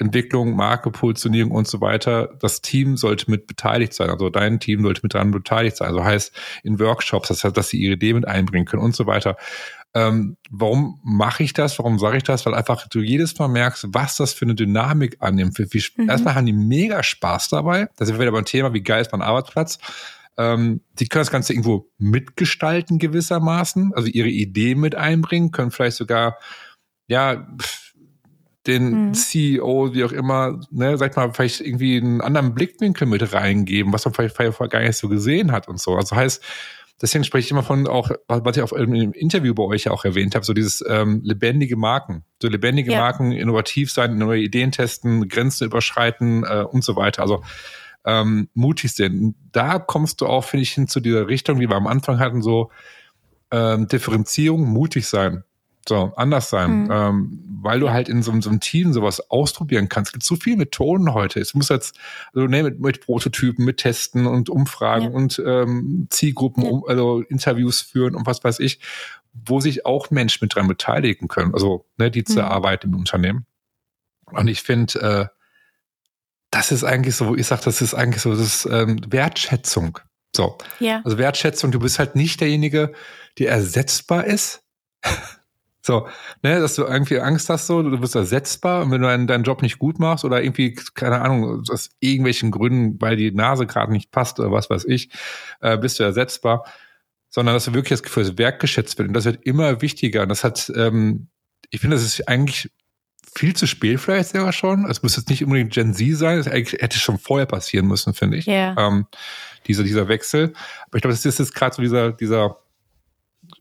Entwicklung, 0.00 0.56
Marke, 0.56 0.90
Positionierung 0.90 1.52
und 1.52 1.68
so 1.68 1.80
weiter, 1.80 2.30
das 2.40 2.62
Team 2.62 2.96
sollte 2.96 3.30
mit 3.30 3.46
beteiligt 3.46 3.92
sein. 3.92 4.10
Also 4.10 4.30
dein 4.30 4.58
Team 4.58 4.82
sollte 4.82 5.00
mit 5.02 5.14
dran 5.14 5.30
beteiligt 5.30 5.76
sein. 5.76 5.88
Also 5.88 6.04
heißt 6.04 6.32
in 6.62 6.80
Workshops, 6.80 7.28
das 7.28 7.44
heißt, 7.44 7.56
dass 7.56 7.68
sie 7.68 7.78
ihre 7.78 7.94
Idee 7.94 8.14
mit 8.14 8.26
einbringen 8.26 8.64
können 8.64 8.82
und 8.82 8.96
so 8.96 9.06
weiter. 9.06 9.36
Ähm, 9.92 10.36
warum 10.50 11.00
mache 11.02 11.42
ich 11.42 11.52
das? 11.52 11.78
Warum 11.78 11.98
sage 11.98 12.16
ich 12.16 12.22
das? 12.22 12.46
Weil 12.46 12.54
einfach 12.54 12.88
du 12.88 13.00
jedes 13.00 13.38
Mal 13.38 13.48
merkst, 13.48 13.88
was 13.88 14.16
das 14.16 14.32
für 14.32 14.44
eine 14.44 14.54
Dynamik 14.54 15.16
annimmt. 15.20 15.58
Wie, 15.58 15.84
mhm. 15.96 16.08
Erstmal 16.08 16.34
haben 16.34 16.46
die 16.46 16.52
mega 16.52 17.02
Spaß 17.02 17.48
dabei. 17.48 17.88
Da 17.96 18.06
sind 18.06 18.14
wir 18.14 18.20
wieder 18.20 18.32
beim 18.32 18.44
Thema, 18.44 18.72
wie 18.72 18.82
geil 18.82 19.02
ist 19.02 19.12
mein 19.12 19.22
Arbeitsplatz. 19.22 19.78
Ähm, 20.38 20.80
die 20.98 21.08
können 21.08 21.20
das 21.20 21.30
Ganze 21.30 21.52
irgendwo 21.52 21.90
mitgestalten 21.98 22.98
gewissermaßen, 22.98 23.92
also 23.94 24.08
ihre 24.08 24.28
Idee 24.28 24.76
mit 24.76 24.94
einbringen, 24.94 25.50
können 25.50 25.72
vielleicht 25.72 25.96
sogar, 25.96 26.38
ja, 27.08 27.46
pff, 27.60 27.89
den 28.66 29.08
mhm. 29.08 29.14
CEO, 29.14 29.94
wie 29.94 30.04
auch 30.04 30.12
immer, 30.12 30.60
ne, 30.70 30.98
sag 30.98 31.12
ich 31.12 31.16
mal, 31.16 31.32
vielleicht 31.32 31.60
irgendwie 31.60 31.96
einen 31.96 32.20
anderen 32.20 32.54
Blickwinkel 32.54 33.06
mit 33.06 33.32
reingeben, 33.32 33.92
was 33.92 34.04
man 34.04 34.12
vielleicht 34.12 34.36
vorher 34.36 34.68
gar 34.68 34.80
nicht 34.80 34.96
so 34.96 35.08
gesehen 35.08 35.50
hat 35.52 35.68
und 35.68 35.80
so. 35.80 35.96
Also 35.96 36.14
heißt, 36.14 36.42
deswegen 37.00 37.24
spreche 37.24 37.46
ich 37.46 37.50
immer 37.50 37.62
von 37.62 37.86
auch, 37.86 38.10
was 38.28 38.56
ich 38.56 38.62
auch 38.62 38.72
im 38.72 39.12
Interview 39.12 39.54
bei 39.54 39.62
euch 39.62 39.84
ja 39.84 39.92
auch 39.92 40.04
erwähnt 40.04 40.34
habe, 40.34 40.44
so 40.44 40.52
dieses 40.52 40.84
ähm, 40.86 41.20
lebendige 41.24 41.76
Marken. 41.76 42.24
So 42.42 42.48
lebendige 42.48 42.92
ja. 42.92 43.00
Marken, 43.00 43.32
innovativ 43.32 43.90
sein, 43.90 44.18
neue 44.18 44.42
Ideen 44.42 44.72
testen, 44.72 45.28
Grenzen 45.28 45.66
überschreiten 45.66 46.44
äh, 46.44 46.62
und 46.62 46.84
so 46.84 46.96
weiter. 46.96 47.22
Also 47.22 47.42
ähm, 48.04 48.48
mutig 48.54 48.92
sind. 48.92 49.36
Da 49.52 49.78
kommst 49.78 50.20
du 50.20 50.26
auch, 50.26 50.44
finde 50.44 50.62
ich, 50.62 50.72
hin 50.72 50.88
zu 50.88 51.00
dieser 51.00 51.28
Richtung, 51.28 51.60
wie 51.60 51.68
wir 51.68 51.76
am 51.76 51.86
Anfang 51.86 52.18
hatten, 52.18 52.42
so 52.42 52.70
ähm, 53.50 53.88
Differenzierung, 53.88 54.66
mutig 54.68 55.06
sein. 55.06 55.44
So, 55.88 56.12
anders 56.16 56.50
sein. 56.50 56.84
Mhm. 56.84 56.90
Ähm, 56.90 57.44
weil 57.62 57.80
du 57.80 57.90
halt 57.90 58.08
in 58.08 58.22
so, 58.22 58.38
so, 58.40 58.48
einem 58.48 58.60
Team 58.60 58.92
sowas 58.92 59.30
ausprobieren 59.30 59.88
kannst. 59.88 60.10
Es 60.10 60.12
gibt 60.12 60.24
so 60.24 60.36
viele 60.36 60.56
Methoden 60.56 61.12
heute. 61.12 61.40
Es 61.40 61.54
muss 61.54 61.68
jetzt, 61.68 61.98
also 62.34 62.46
ne, 62.46 62.62
mit, 62.62 62.80
mit 62.80 63.00
Prototypen, 63.02 63.64
mit 63.64 63.78
Testen 63.78 64.26
und 64.26 64.48
Umfragen 64.48 65.06
ja. 65.06 65.10
und 65.10 65.42
ähm, 65.44 66.06
Zielgruppen, 66.10 66.64
ja. 66.64 66.70
um, 66.70 66.84
also 66.86 67.20
Interviews 67.20 67.82
führen 67.82 68.14
und 68.14 68.26
was 68.26 68.42
weiß 68.42 68.60
ich, 68.60 68.80
wo 69.32 69.60
sich 69.60 69.86
auch 69.86 70.10
Menschen 70.10 70.44
mit 70.44 70.54
dran 70.54 70.68
beteiligen 70.68 71.28
können. 71.28 71.54
Also, 71.54 71.86
ne, 71.98 72.10
die 72.10 72.24
zur 72.24 72.44
mhm. 72.44 72.48
Arbeit 72.48 72.84
im 72.84 72.94
Unternehmen. 72.94 73.46
Und 74.26 74.48
ich 74.48 74.62
finde, 74.62 75.00
äh, 75.00 75.36
das 76.50 76.72
ist 76.72 76.84
eigentlich 76.84 77.14
so, 77.14 77.36
ich 77.36 77.46
sag, 77.46 77.60
das 77.62 77.80
ist 77.80 77.94
eigentlich 77.94 78.22
so, 78.22 78.30
das 78.30 78.40
ist 78.40 78.66
ähm, 78.66 79.00
Wertschätzung. 79.08 79.98
So. 80.34 80.58
Ja. 80.78 81.00
Also 81.04 81.18
Wertschätzung, 81.18 81.70
du 81.70 81.78
bist 81.78 81.98
halt 81.98 82.16
nicht 82.16 82.40
derjenige, 82.40 82.92
der 83.38 83.50
ersetzbar 83.50 84.24
ist. 84.24 84.62
So, 85.90 86.06
ne, 86.44 86.60
dass 86.60 86.76
du 86.76 86.84
irgendwie 86.84 87.18
Angst 87.18 87.48
hast, 87.48 87.66
so, 87.66 87.82
du 87.82 87.98
bist 87.98 88.14
ersetzbar 88.14 88.84
und 88.84 88.92
wenn 88.92 89.02
du 89.02 89.08
deinen, 89.08 89.26
deinen 89.26 89.42
Job 89.42 89.60
nicht 89.60 89.80
gut 89.80 89.98
machst 89.98 90.24
oder 90.24 90.40
irgendwie, 90.40 90.76
keine 90.94 91.20
Ahnung, 91.20 91.64
aus 91.68 91.90
irgendwelchen 91.98 92.52
Gründen, 92.52 93.00
weil 93.00 93.16
die 93.16 93.32
Nase 93.32 93.66
gerade 93.66 93.90
nicht 93.90 94.12
passt 94.12 94.38
oder 94.38 94.52
was 94.52 94.70
weiß 94.70 94.84
ich, 94.84 95.10
äh, 95.60 95.76
bist 95.76 95.98
du 95.98 96.04
ersetzbar, 96.04 96.64
sondern 97.28 97.56
dass 97.56 97.64
du 97.64 97.74
wirklich 97.74 97.98
das 97.98 98.04
Gefühl 98.04 98.22
das 98.22 98.38
Werk 98.38 98.60
geschätzt 98.60 98.98
wird. 98.98 99.08
Und 99.08 99.14
das 99.14 99.24
wird 99.24 99.44
immer 99.44 99.82
wichtiger. 99.82 100.22
Und 100.22 100.28
das 100.28 100.44
hat, 100.44 100.70
ähm, 100.76 101.26
ich 101.70 101.80
finde, 101.80 101.96
das 101.96 102.04
ist 102.04 102.28
eigentlich 102.28 102.70
viel 103.34 103.56
zu 103.56 103.66
spät 103.66 103.98
vielleicht 103.98 104.30
sogar 104.30 104.52
schon. 104.52 104.88
Es 104.88 105.02
muss 105.02 105.16
jetzt 105.16 105.28
nicht 105.28 105.42
unbedingt 105.42 105.72
Gen 105.72 105.92
Z 105.92 106.16
sein, 106.16 106.36
das 106.38 106.46
hätte 106.46 107.00
schon 107.00 107.18
vorher 107.18 107.46
passieren 107.46 107.88
müssen, 107.88 108.14
finde 108.14 108.36
ich. 108.36 108.46
Yeah. 108.46 108.76
Ähm, 108.78 109.06
dieser, 109.66 109.82
dieser 109.82 110.06
Wechsel. 110.06 110.52
Aber 110.86 110.98
ich 110.98 111.02
glaube, 111.02 111.14
das 111.14 111.26
ist 111.26 111.40
jetzt 111.40 111.52
gerade 111.52 111.74
so 111.74 111.82
dieser, 111.82 112.12
dieser 112.12 112.58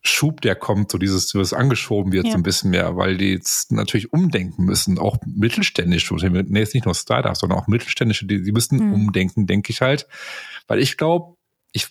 Schub, 0.01 0.41
der 0.41 0.55
kommt, 0.55 0.91
so 0.91 0.97
dieses, 0.97 1.35
was 1.35 1.53
angeschoben 1.53 2.11
wird, 2.11 2.25
ja. 2.25 2.31
so 2.31 2.37
ein 2.37 2.43
bisschen 2.43 2.71
mehr, 2.71 2.95
weil 2.95 3.17
die 3.17 3.31
jetzt 3.31 3.71
natürlich 3.71 4.13
umdenken 4.13 4.63
müssen, 4.63 4.97
auch 4.97 5.17
mittelständische 5.25 6.13
Unternehmen, 6.13 6.47
nee, 6.49 6.59
jetzt 6.59 6.73
nicht 6.73 6.85
nur 6.85 6.95
Startups, 6.95 7.39
sondern 7.39 7.59
auch 7.59 7.67
mittelständische, 7.67 8.25
die, 8.25 8.41
die 8.41 8.51
müssen 8.51 8.77
mhm. 8.77 8.93
umdenken, 8.93 9.45
denke 9.45 9.71
ich 9.71 9.81
halt. 9.81 10.07
Weil 10.67 10.79
ich 10.79 10.97
glaube, 10.97 11.35
ich, 11.73 11.87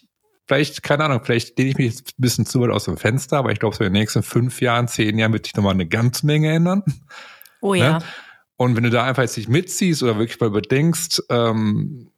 vielleicht, 0.46 0.82
keine 0.82 1.04
Ahnung, 1.04 1.20
vielleicht 1.22 1.58
lehne 1.58 1.70
ich 1.70 1.78
mich 1.78 1.86
jetzt 1.86 2.08
ein 2.08 2.22
bisschen 2.22 2.46
zu 2.46 2.60
weit 2.60 2.70
aus 2.70 2.84
dem 2.84 2.96
Fenster, 2.96 3.38
aber 3.38 3.52
ich 3.52 3.58
glaube, 3.58 3.76
so 3.76 3.84
in 3.84 3.92
den 3.92 4.00
nächsten 4.00 4.22
fünf 4.22 4.60
Jahren, 4.60 4.88
zehn 4.88 5.18
Jahren 5.18 5.32
wird 5.32 5.46
sich 5.46 5.54
nochmal 5.54 5.74
eine 5.74 5.86
ganze 5.86 6.24
Menge 6.24 6.50
ändern. 6.52 6.82
Oh 7.60 7.74
ja. 7.74 7.98
Ne? 7.98 8.04
Und 8.56 8.74
wenn 8.74 8.82
du 8.82 8.90
da 8.90 9.04
einfach 9.04 9.22
jetzt 9.22 9.36
nicht 9.36 9.48
mitziehst 9.48 10.02
oder 10.02 10.18
wirklich 10.18 10.40
mal 10.40 10.48
überdenkst, 10.48 11.22
ähm, 11.28 12.10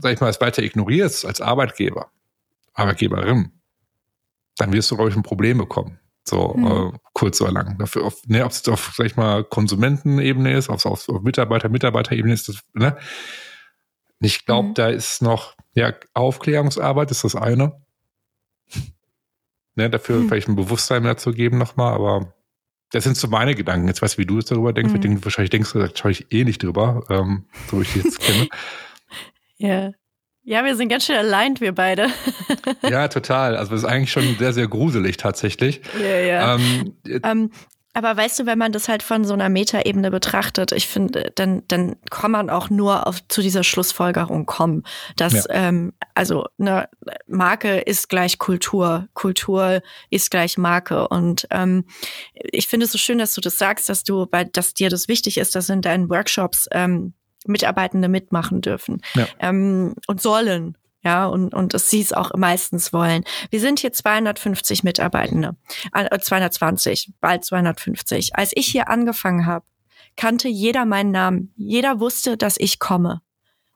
sag 0.00 0.12
ich 0.12 0.20
mal, 0.20 0.28
es 0.28 0.40
weiter 0.40 0.62
ignorierst 0.62 1.24
als 1.24 1.40
Arbeitgeber, 1.40 2.10
Arbeitgeberin, 2.72 3.50
dann 4.56 4.72
wirst 4.72 4.90
du, 4.90 4.96
glaube 4.96 5.10
ich, 5.10 5.16
ein 5.16 5.22
Problem 5.22 5.58
bekommen. 5.58 5.98
So 6.26 6.54
mhm. 6.54 6.66
äh, 6.66 6.98
kurz 7.12 7.40
oder 7.40 7.52
lang. 7.52 7.76
Dafür 7.78 8.04
auf, 8.04 8.22
ne, 8.26 8.44
ob 8.44 8.52
es 8.52 8.66
auf, 8.68 8.94
sag 8.96 9.06
ich 9.06 9.16
mal, 9.16 9.44
Konsumentenebene 9.44 10.56
ist, 10.56 10.70
ob 10.70 10.76
es 10.76 10.86
auf, 10.86 11.08
auf 11.08 11.22
Mitarbeiter, 11.22 11.68
Mitarbeiterebene 11.68 12.32
ist, 12.32 12.48
das, 12.48 12.60
ne? 12.72 12.96
Ich 14.20 14.46
glaube, 14.46 14.68
mhm. 14.70 14.74
da 14.74 14.88
ist 14.88 15.20
noch, 15.20 15.54
ja, 15.74 15.92
Aufklärungsarbeit 16.14 17.10
ist 17.10 17.24
das 17.24 17.36
eine. 17.36 17.82
ne, 19.74 19.90
dafür 19.90 20.20
mhm. 20.20 20.28
vielleicht 20.28 20.48
ein 20.48 20.56
Bewusstsein 20.56 21.02
mehr 21.02 21.18
zu 21.18 21.32
geben 21.32 21.58
nochmal, 21.58 21.92
aber 21.92 22.34
das 22.90 23.04
sind 23.04 23.16
so 23.16 23.28
meine 23.28 23.54
Gedanken. 23.54 23.88
Jetzt 23.88 24.00
weiß 24.00 24.12
ich, 24.12 24.18
wie 24.18 24.26
du 24.26 24.40
darüber 24.40 24.72
denkst. 24.72 24.94
Mhm. 24.94 25.00
Denke, 25.00 25.24
wahrscheinlich 25.24 25.50
denkst 25.50 25.72
du 25.72 25.80
wahrscheinlich 25.80 26.32
eh 26.32 26.44
nicht 26.44 26.62
drüber, 26.62 27.04
ähm, 27.10 27.46
so 27.68 27.78
wie 27.78 27.82
ich 27.82 27.96
jetzt 27.96 28.20
kenne. 28.20 28.48
ja. 29.56 29.92
Ja, 30.46 30.62
wir 30.62 30.76
sind 30.76 30.88
ganz 30.88 31.06
schön 31.06 31.16
aligned, 31.16 31.62
wir 31.62 31.72
beide. 31.72 32.08
ja, 32.82 33.08
total. 33.08 33.56
Also 33.56 33.72
das 33.72 33.82
ist 33.82 33.88
eigentlich 33.88 34.12
schon 34.12 34.36
sehr, 34.38 34.52
sehr 34.52 34.68
gruselig 34.68 35.16
tatsächlich. 35.16 35.80
Ja, 35.98 36.18
ja. 36.18 36.54
Ähm, 36.54 36.96
ähm, 37.22 37.50
aber 37.94 38.16
weißt 38.16 38.40
du, 38.40 38.46
wenn 38.46 38.58
man 38.58 38.72
das 38.72 38.88
halt 38.88 39.02
von 39.04 39.24
so 39.24 39.32
einer 39.34 39.48
Metaebene 39.48 40.10
betrachtet, 40.10 40.72
ich 40.72 40.88
finde, 40.88 41.30
dann, 41.36 41.62
dann 41.68 41.96
kann 42.10 42.32
man 42.32 42.50
auch 42.50 42.68
nur 42.68 43.06
auf, 43.06 43.26
zu 43.28 43.40
dieser 43.40 43.62
Schlussfolgerung 43.62 44.46
kommen, 44.46 44.82
dass 45.16 45.32
ja. 45.32 45.44
ähm, 45.50 45.92
also 46.12 46.44
eine 46.58 46.88
Marke 47.26 47.78
ist 47.78 48.08
gleich 48.08 48.38
Kultur, 48.38 49.08
Kultur 49.14 49.80
ist 50.10 50.30
gleich 50.30 50.58
Marke. 50.58 51.08
Und 51.08 51.46
ähm, 51.52 51.84
ich 52.34 52.66
finde 52.66 52.84
es 52.84 52.92
so 52.92 52.98
schön, 52.98 53.18
dass 53.18 53.34
du 53.34 53.40
das 53.40 53.56
sagst, 53.56 53.88
dass 53.88 54.02
du, 54.02 54.26
bei, 54.26 54.44
dass 54.44 54.74
dir 54.74 54.90
das 54.90 55.08
wichtig 55.08 55.38
ist, 55.38 55.54
dass 55.54 55.70
in 55.70 55.80
deinen 55.80 56.10
Workshops 56.10 56.68
ähm, 56.72 57.14
Mitarbeitende 57.44 58.08
mitmachen 58.08 58.60
dürfen 58.60 59.02
ja. 59.14 59.26
ähm, 59.38 59.94
und 60.06 60.20
sollen. 60.20 60.76
Ja, 61.02 61.26
und, 61.26 61.52
und 61.52 61.74
dass 61.74 61.90
sie 61.90 62.00
es 62.00 62.14
auch 62.14 62.32
meistens 62.34 62.94
wollen. 62.94 63.24
Wir 63.50 63.60
sind 63.60 63.78
hier 63.80 63.92
250 63.92 64.84
Mitarbeitende, 64.84 65.54
äh, 65.92 66.18
220, 66.18 67.12
bald 67.20 67.44
250. 67.44 68.36
Als 68.36 68.52
ich 68.54 68.68
hier 68.68 68.88
angefangen 68.88 69.44
habe, 69.44 69.66
kannte 70.16 70.48
jeder 70.48 70.86
meinen 70.86 71.10
Namen. 71.10 71.52
Jeder 71.56 72.00
wusste, 72.00 72.38
dass 72.38 72.56
ich 72.58 72.78
komme. 72.78 73.20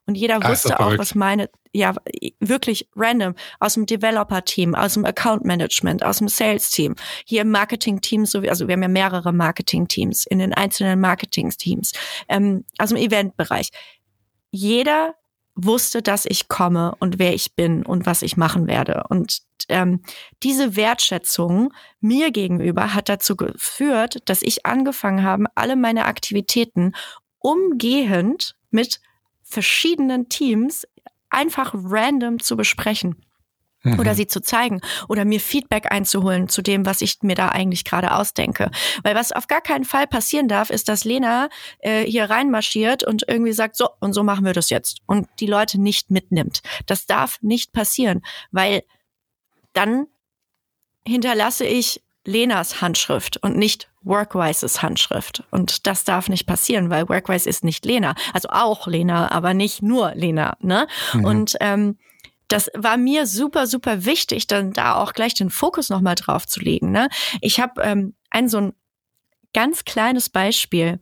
Und 0.09 0.15
jeder 0.15 0.39
Ach, 0.41 0.49
wusste 0.49 0.81
auch, 0.81 0.97
was 0.97 1.15
meine, 1.15 1.51
ja, 1.75 1.95
wirklich 2.41 2.89
random, 2.97 3.35
aus 3.61 3.75
dem 3.75 3.85
Developer-Team, 3.85 4.75
aus 4.75 4.95
dem 4.95 5.05
Account-Management, 5.05 6.03
aus 6.03 6.17
dem 6.17 6.29
Sales-Team, 6.29 6.95
hier 7.27 7.43
im 7.43 7.51
Marketing-Team, 7.51 8.25
so 8.25 8.43
wie, 8.43 8.49
also 8.49 8.67
wir 8.69 8.73
haben 8.73 8.83
ja 8.83 8.89
mehrere 8.89 9.35
Marketing-Teams 9.35 10.25
in 10.25 10.39
den 10.39 10.55
einzelnen 10.55 10.99
Marketing-Teams, 10.99 11.93
ähm, 12.31 12.65
aus 12.79 12.89
dem 12.89 12.97
Event-Bereich. 12.97 13.69
Jeder 14.51 15.15
wusste, 15.55 16.01
dass 16.01 16.25
ich 16.25 16.49
komme 16.49 16.95
und 17.01 17.19
wer 17.19 17.35
ich 17.35 17.55
bin 17.55 17.85
und 17.85 18.07
was 18.07 18.23
ich 18.23 18.39
machen 18.39 18.67
werde. 18.67 19.05
Und 19.11 19.43
ähm, 19.69 20.01
diese 20.43 20.75
Wertschätzung 20.75 21.75
mir 22.01 22.31
gegenüber 22.31 22.95
hat 22.95 23.11
dazu 23.11 23.37
geführt, 23.37 24.23
dass 24.25 24.41
ich 24.41 24.65
angefangen 24.65 25.23
habe, 25.23 25.45
alle 25.55 25.77
meine 25.77 26.07
Aktivitäten 26.07 26.95
umgehend 27.41 28.57
mit 28.71 29.03
verschiedenen 29.49 30.29
Teams 30.29 30.87
einfach 31.31 31.75
random 31.75 32.41
zu 32.41 32.57
besprechen 32.57 33.17
mhm. 33.83 33.99
oder 33.99 34.15
sie 34.15 34.27
zu 34.27 34.41
zeigen 34.41 34.81
oder 35.09 35.25
mir 35.25 35.41
Feedback 35.41 35.91
einzuholen 35.91 36.49
zu 36.49 36.63
dem, 36.63 36.87
was 36.87 37.01
ich 37.01 37.19
mir 37.23 37.35
da 37.35 37.49
eigentlich 37.49 37.85
gerade 37.85 38.13
ausdenke. 38.15 38.71
Weil 39.03 39.15
was 39.15 39.33
auf 39.33 39.47
gar 39.47 39.61
keinen 39.61 39.85
Fall 39.85 40.07
passieren 40.07 40.49
darf, 40.49 40.71
ist, 40.71 40.89
dass 40.89 41.05
Lena 41.05 41.49
äh, 41.81 42.05
hier 42.05 42.31
reinmarschiert 42.31 43.05
und 43.05 43.25
irgendwie 43.29 43.53
sagt, 43.53 43.77
so, 43.77 43.89
und 44.01 44.13
so 44.13 44.23
machen 44.23 44.45
wir 44.45 44.53
das 44.53 44.71
jetzt 44.71 45.01
und 45.07 45.29
die 45.41 45.47
Leute 45.47 45.81
nicht 45.81 46.11
mitnimmt. 46.11 46.61
Das 46.87 47.07
darf 47.07 47.39
nicht 47.43 47.73
passieren, 47.73 48.23
weil 48.51 48.83
dann 49.73 50.07
hinterlasse 51.07 51.65
ich 51.65 52.03
Lenas 52.29 52.83
Handschrift 52.83 53.39
und 53.39 53.57
nicht 53.57 53.89
Workwises 54.03 54.83
Handschrift. 54.83 55.45
Und 55.51 55.87
das 55.87 56.05
darf 56.05 56.29
nicht 56.29 56.47
passieren, 56.47 56.91
weil 56.91 57.09
Workwise 57.09 57.49
ist 57.49 57.65
nicht 57.65 57.85
Lena. 57.87 58.15
Also 58.35 58.51
auch 58.51 58.87
Lena, 58.87 59.31
aber 59.33 59.55
nicht 59.55 59.83
nur 59.83 60.13
Lena. 60.15 60.57
Ne? 60.61 60.87
Mhm. 61.15 61.25
Und 61.25 61.57
ähm, 61.61 61.99
das 62.49 62.71
war 62.75 62.99
mir 62.99 63.27
super, 63.27 63.67
super 63.67 64.05
wichtig, 64.05 64.47
dann 64.47 64.73
da 64.73 64.97
auch 64.97 65.15
gleich 65.15 65.35
den 65.35 65.51
Fokus 65.51 65.89
nochmal 65.89 66.15
drauf 66.15 66.47
zu 66.47 66.61
legen. 66.61 66.93
Ne? 66.93 67.09
Ich 67.41 67.61
habe 67.61 67.83
ähm, 67.83 68.15
ein 68.31 68.49
so 68.49 68.59
ein 68.59 68.73
ganz 69.55 69.85
kleines 69.85 70.29
Beispiel. 70.29 71.01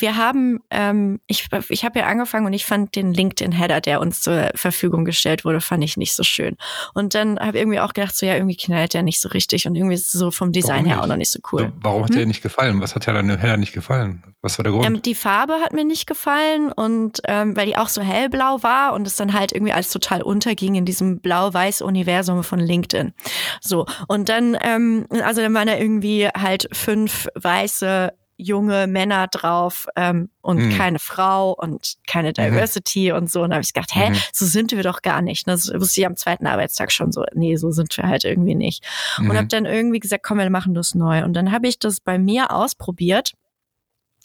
Wir 0.00 0.16
haben, 0.16 0.60
ähm, 0.70 1.20
ich, 1.26 1.48
ich 1.68 1.84
habe 1.84 1.98
ja 2.00 2.06
angefangen 2.06 2.46
und 2.46 2.52
ich 2.52 2.64
fand 2.64 2.96
den 2.96 3.12
LinkedIn-Header, 3.12 3.80
der 3.80 4.00
uns 4.00 4.20
zur 4.20 4.50
Verfügung 4.54 5.04
gestellt 5.04 5.44
wurde, 5.44 5.60
fand 5.60 5.84
ich 5.84 5.96
nicht 5.96 6.14
so 6.14 6.22
schön. 6.22 6.56
Und 6.94 7.14
dann 7.14 7.38
habe 7.38 7.56
ich 7.56 7.62
irgendwie 7.62 7.80
auch 7.80 7.92
gedacht, 7.92 8.16
so 8.16 8.26
ja, 8.26 8.34
irgendwie 8.34 8.56
knallt 8.56 8.94
der 8.94 9.02
nicht 9.02 9.20
so 9.20 9.28
richtig 9.28 9.66
und 9.66 9.74
irgendwie 9.74 9.94
ist 9.94 10.12
es 10.14 10.18
so 10.18 10.30
vom 10.30 10.52
Design 10.52 10.84
her 10.86 11.02
auch 11.02 11.06
noch 11.06 11.16
nicht 11.16 11.30
so 11.30 11.40
cool. 11.52 11.72
Warum 11.80 12.02
hat 12.02 12.10
hm? 12.10 12.16
der 12.16 12.26
nicht 12.26 12.42
gefallen? 12.42 12.80
Was 12.80 12.94
hat 12.94 13.06
ja 13.06 13.12
deinem 13.12 13.38
Header 13.38 13.56
nicht 13.56 13.72
gefallen? 13.72 14.22
Was 14.42 14.58
war 14.58 14.62
der 14.62 14.72
Grund? 14.72 14.86
Ähm, 14.86 15.02
die 15.02 15.14
Farbe 15.14 15.54
hat 15.54 15.72
mir 15.72 15.84
nicht 15.84 16.06
gefallen 16.06 16.72
und 16.72 17.20
ähm, 17.26 17.56
weil 17.56 17.66
die 17.66 17.76
auch 17.76 17.88
so 17.88 18.00
hellblau 18.00 18.62
war 18.62 18.94
und 18.94 19.06
es 19.06 19.16
dann 19.16 19.32
halt 19.32 19.52
irgendwie 19.52 19.72
alles 19.72 19.90
total 19.90 20.22
unterging 20.22 20.74
in 20.74 20.84
diesem 20.84 21.20
blau-weiß-Universum 21.20 22.42
von 22.42 22.58
LinkedIn. 22.58 23.12
So, 23.60 23.86
und 24.08 24.28
dann, 24.28 24.56
ähm, 24.62 25.06
also 25.22 25.42
dann 25.42 25.54
waren 25.54 25.66
da 25.66 25.76
irgendwie 25.76 26.28
halt 26.28 26.68
fünf 26.72 27.28
weiße 27.34 28.12
junge 28.40 28.86
Männer 28.86 29.26
drauf 29.28 29.86
ähm, 29.96 30.30
und 30.40 30.58
mhm. 30.58 30.76
keine 30.76 30.98
Frau 30.98 31.52
und 31.52 31.96
keine 32.06 32.28
mhm. 32.28 32.34
Diversity 32.34 33.10
mhm. 33.10 33.18
und 33.18 33.30
so. 33.30 33.42
Und 33.42 33.50
da 33.50 33.56
habe 33.56 33.64
ich 33.64 33.72
gedacht, 33.72 33.94
hä, 33.94 34.10
mhm. 34.10 34.16
so 34.32 34.46
sind 34.46 34.72
wir 34.72 34.82
doch 34.82 35.02
gar 35.02 35.22
nicht. 35.22 35.46
Das 35.46 35.72
wusste 35.72 36.00
ich 36.00 36.06
am 36.06 36.16
zweiten 36.16 36.46
Arbeitstag 36.46 36.92
schon 36.92 37.12
so, 37.12 37.24
nee, 37.34 37.56
so 37.56 37.70
sind 37.70 37.96
wir 37.96 38.04
halt 38.04 38.24
irgendwie 38.24 38.54
nicht. 38.54 38.84
Und 39.18 39.28
habe 39.28 39.42
mhm. 39.42 39.48
dann 39.48 39.66
irgendwie 39.66 40.00
gesagt, 40.00 40.24
komm, 40.24 40.38
wir 40.38 40.50
machen 40.50 40.74
das 40.74 40.94
neu. 40.94 41.24
Und 41.24 41.34
dann 41.34 41.52
habe 41.52 41.68
ich 41.68 41.78
das 41.78 42.00
bei 42.00 42.18
mir 42.18 42.50
ausprobiert 42.50 43.34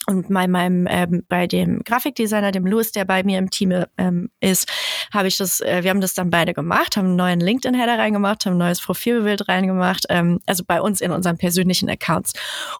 und 0.08 0.32
bei 0.32 0.48
meinem, 0.48 0.88
ähm, 0.90 1.24
bei 1.28 1.48
dem 1.48 1.82
Grafikdesigner, 1.84 2.52
dem 2.52 2.66
Louis, 2.66 2.92
der 2.92 3.06
bei 3.06 3.24
mir 3.24 3.40
im 3.40 3.50
Team 3.50 3.86
ähm, 3.98 4.30
ist, 4.40 4.72
habe 5.14 5.28
ich 5.28 5.38
das, 5.38 5.62
äh, 5.62 5.84
wir 5.84 5.90
haben 5.90 6.02
das 6.02 6.14
dann 6.14 6.30
beide 6.30 6.54
gemacht, 6.54 6.98
haben 6.98 7.08
einen 7.08 7.16
neuen 7.16 7.40
LinkedIn-Header 7.40 7.98
reingemacht, 7.98 8.46
haben 8.46 8.54
ein 8.54 8.60
neues 8.60 8.82
Profilbild 8.82 9.48
reingemacht, 9.48 10.06
ähm, 10.10 10.40
also 10.46 10.64
bei 10.66 10.82
uns 10.82 11.02
in 11.02 11.12
unseren 11.12 11.38
persönlichen 11.38 11.90
Accounts. 11.90 12.34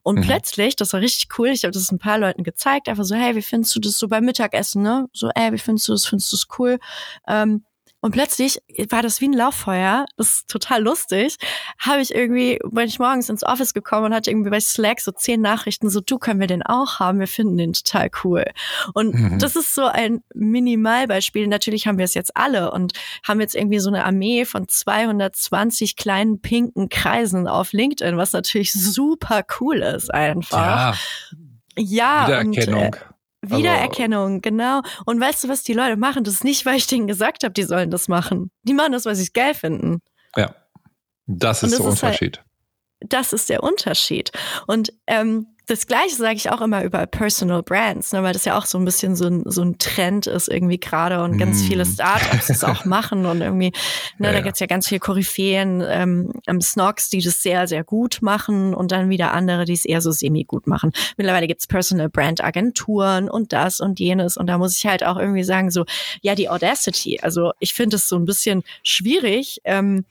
Und 0.04 0.18
mhm. 0.18 0.22
plötzlich, 0.22 0.76
das 0.76 0.94
war 0.94 1.02
richtig 1.02 1.28
cool, 1.38 1.50
ich 1.50 1.64
habe 1.64 1.72
das 1.72 1.92
ein 1.92 2.00
paar 2.00 2.20
Leuten 2.20 2.44
gezeigt, 2.44 2.90
einfach 2.90 3.06
so, 3.06 3.16
hey, 3.16 3.36
wie 3.36 3.42
findest 3.42 3.76
du 3.76 3.80
das 3.80 3.98
so 3.98 4.08
beim 4.08 4.26
Mittagessen, 4.26 4.84
ne? 4.84 5.08
So, 5.14 5.30
ey, 5.34 5.52
wie 5.52 5.58
findest 5.58 5.88
du 5.88 5.94
das, 5.94 6.06
findest 6.06 6.32
du 6.32 6.38
das 6.38 6.48
cool? 6.60 6.80
Ähm, 7.28 7.64
und 8.06 8.12
plötzlich 8.12 8.60
war 8.92 9.02
das 9.02 9.20
wie 9.20 9.28
ein 9.28 9.34
Lauffeuer, 9.34 10.06
das 10.16 10.28
ist 10.28 10.48
total 10.48 10.84
lustig, 10.84 11.38
habe 11.80 12.02
ich 12.02 12.14
irgendwie, 12.14 12.60
bin 12.64 12.86
ich 12.86 13.00
morgens 13.00 13.30
ins 13.30 13.44
Office 13.44 13.74
gekommen 13.74 14.06
und 14.06 14.14
hatte 14.14 14.30
irgendwie 14.30 14.52
bei 14.52 14.60
Slack 14.60 15.02
so 15.02 15.12
zehn 15.12 15.42
Nachrichten, 15.42 15.90
so 15.90 16.02
du 16.02 16.20
können 16.20 16.40
wir 16.40 16.46
den 16.46 16.62
auch 16.62 17.00
haben, 17.00 17.20
wir 17.20 17.28
finden 17.28 17.58
den 17.58 17.74
total 17.74 18.12
cool. 18.24 18.46
Und 18.94 19.16
mhm. 19.16 19.40
das 19.40 19.56
ist 19.56 19.74
so 19.74 19.86
ein 19.86 20.22
Minimalbeispiel. 20.36 21.48
Natürlich 21.48 21.88
haben 21.88 21.98
wir 21.98 22.06
es 22.06 22.14
jetzt 22.14 22.38
alle 22.38 22.70
und 22.70 22.94
haben 23.28 23.42
jetzt 23.42 23.56
irgendwie 23.56 23.80
so 23.80 23.90
eine 23.90 24.06
Armee 24.06 24.46
von 24.46 24.68
220 24.68 25.96
kleinen 25.96 26.42
pinken 26.42 26.90
Kreisen 26.90 27.48
auf 27.48 27.74
LinkedIn, 27.74 28.18
was 28.18 28.34
natürlich 28.34 28.72
super 28.72 29.44
cool 29.60 29.78
ist 29.78 30.14
einfach. 30.14 30.60
Ja. 30.60 30.96
Ja. 31.76 32.28
Wiedererkennung. 32.28 32.86
Und, 32.86 32.96
äh, 32.98 33.15
Wiedererkennung, 33.50 34.28
also, 34.28 34.42
genau. 34.42 34.82
Und 35.06 35.20
weißt 35.20 35.44
du, 35.44 35.50
was 35.50 35.64
die 35.64 35.74
Leute 35.74 35.98
machen? 35.98 36.24
Das 36.24 36.36
ist 36.36 36.44
nicht, 36.44 36.66
weil 36.66 36.78
ich 36.78 36.88
denen 36.88 37.08
gesagt 37.08 37.44
habe, 37.44 37.54
die 37.54 37.64
sollen 37.64 37.92
das 37.92 38.08
machen. 38.08 38.52
Die 38.64 38.74
machen 38.74 38.92
das, 38.92 39.06
weil 39.06 39.16
sie 39.16 39.24
es 39.24 39.34
geil 39.34 39.54
finden. 39.54 40.02
Ja, 40.36 40.56
das 41.28 41.64
ist 41.64 41.74
das 41.74 41.80
der 41.80 41.88
ist 41.88 42.04
Unterschied. 42.04 42.38
Halt, 42.38 43.14
das 43.14 43.34
ist 43.34 43.50
der 43.50 43.64
Unterschied. 43.64 44.32
Und 44.68 44.94
ähm, 45.08 45.48
das 45.68 45.88
Gleiche 45.88 46.16
sage 46.16 46.36
ich 46.36 46.52
auch 46.52 46.62
immer 46.62 46.84
über 46.84 47.06
Personal 47.08 47.64
Brands, 47.64 48.12
ne, 48.14 48.22
weil 48.22 48.34
das 48.34 48.46
ja 48.46 48.58
auch 48.58 48.66
so 48.66 48.78
ein 48.78 48.86
bisschen 48.86 49.16
so 49.16 49.26
ein, 49.26 49.44
so 49.46 49.64
ein 49.64 49.78
Trend 49.78 50.28
ist 50.28 50.48
irgendwie 50.48 50.80
gerade 50.80 51.24
und 51.24 51.38
ganz 51.38 51.64
mm. 51.64 51.66
viele 51.66 51.86
Startups 51.86 52.48
das 52.48 52.64
auch 52.64 52.86
machen 52.86 53.26
und 53.26 53.42
irgendwie, 53.42 53.72
ne, 54.20 54.28
ja, 54.28 54.34
da 54.34 54.42
gibt's 54.42 54.60
ja 54.60 54.68
ganz 54.68 54.88
viele 54.88 55.00
Koryphäen, 55.00 55.84
ähm, 55.88 56.32
Snogs, 56.62 57.10
die 57.10 57.22
das 57.22 57.42
sehr, 57.42 57.68
sehr 57.68 57.84
gut 57.84 58.20
machen 58.22 58.74
und 58.74 58.92
dann 58.92 59.10
wieder 59.10 59.34
andere, 59.34 59.66
die 59.66 59.74
es 59.74 59.86
eher 59.86 60.02
so 60.02 60.12
semi-gut 60.12 60.68
machen. 60.68 60.92
Mittlerweile 61.18 61.48
gibt's 61.48 61.68
Personal 61.68 62.10
Brand 62.10 62.44
Agenturen 62.44 63.30
und 63.30 63.52
das 63.52 63.80
und 63.80 64.00
jenes 64.00 64.38
und 64.38 64.48
da 64.48 64.58
muss 64.58 64.78
ich 64.78 64.86
halt 64.86 65.04
auch 65.04 65.18
irgendwie 65.18 65.44
sagen, 65.44 65.72
so, 65.72 65.86
ja, 66.22 66.36
die 66.36 66.50
Audacity, 66.50 67.20
also 67.22 67.54
ich 67.60 67.74
finde 67.74 67.96
es 67.96 68.08
so 68.08 68.18
ein 68.18 68.26
bisschen 68.26 68.64
schwierig, 68.84 69.62
ähm, 69.64 70.06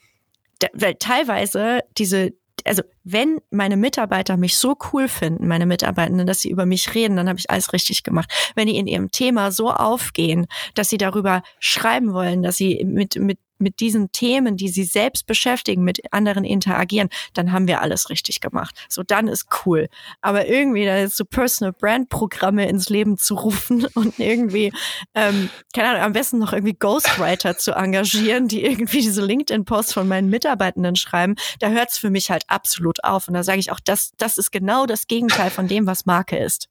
weil 0.72 0.94
teilweise 0.94 1.80
diese 1.96 2.32
also 2.64 2.82
wenn 3.04 3.40
meine 3.50 3.76
Mitarbeiter 3.76 4.36
mich 4.36 4.56
so 4.56 4.76
cool 4.92 5.08
finden, 5.08 5.46
meine 5.46 5.66
Mitarbeitenden, 5.66 6.26
dass 6.26 6.40
sie 6.40 6.50
über 6.50 6.66
mich 6.66 6.94
reden, 6.94 7.16
dann 7.16 7.28
habe 7.28 7.38
ich 7.38 7.50
alles 7.50 7.72
richtig 7.72 8.02
gemacht. 8.02 8.30
Wenn 8.54 8.66
die 8.66 8.76
in 8.76 8.86
ihrem 8.86 9.10
Thema 9.10 9.52
so 9.52 9.70
aufgehen, 9.70 10.46
dass 10.74 10.88
sie 10.88 10.98
darüber 10.98 11.42
schreiben 11.60 12.12
wollen, 12.14 12.42
dass 12.42 12.56
sie 12.56 12.84
mit, 12.84 13.16
mit 13.16 13.38
mit 13.58 13.80
diesen 13.80 14.12
Themen, 14.12 14.56
die 14.56 14.68
sie 14.68 14.84
selbst 14.84 15.26
beschäftigen, 15.26 15.84
mit 15.84 16.12
anderen 16.12 16.44
interagieren, 16.44 17.08
dann 17.34 17.52
haben 17.52 17.66
wir 17.66 17.80
alles 17.80 18.10
richtig 18.10 18.40
gemacht. 18.40 18.74
So, 18.88 19.02
dann 19.02 19.28
ist 19.28 19.46
cool. 19.64 19.88
Aber 20.20 20.46
irgendwie 20.46 20.84
da 20.84 20.98
jetzt 20.98 21.16
so 21.16 21.24
Personal 21.24 21.72
Brand 21.72 22.08
Programme 22.08 22.68
ins 22.68 22.88
Leben 22.88 23.16
zu 23.16 23.34
rufen 23.34 23.86
und 23.94 24.18
irgendwie, 24.18 24.72
ähm, 25.14 25.48
keine 25.72 25.90
Ahnung, 25.90 26.02
am 26.02 26.12
besten 26.12 26.38
noch 26.38 26.52
irgendwie 26.52 26.74
Ghostwriter 26.74 27.56
zu 27.56 27.72
engagieren, 27.72 28.48
die 28.48 28.64
irgendwie 28.64 29.00
diese 29.00 29.24
LinkedIn-Posts 29.24 29.92
von 29.92 30.08
meinen 30.08 30.28
Mitarbeitenden 30.28 30.96
schreiben, 30.96 31.34
da 31.60 31.68
hört 31.68 31.90
es 31.90 31.98
für 31.98 32.10
mich 32.10 32.30
halt 32.30 32.44
absolut 32.48 33.02
auf. 33.04 33.28
Und 33.28 33.34
da 33.34 33.42
sage 33.42 33.60
ich 33.60 33.70
auch, 33.70 33.80
das, 33.80 34.12
das 34.18 34.38
ist 34.38 34.50
genau 34.50 34.86
das 34.86 35.06
Gegenteil 35.06 35.50
von 35.50 35.68
dem, 35.68 35.86
was 35.86 36.06
Marke 36.06 36.36
ist. 36.36 36.68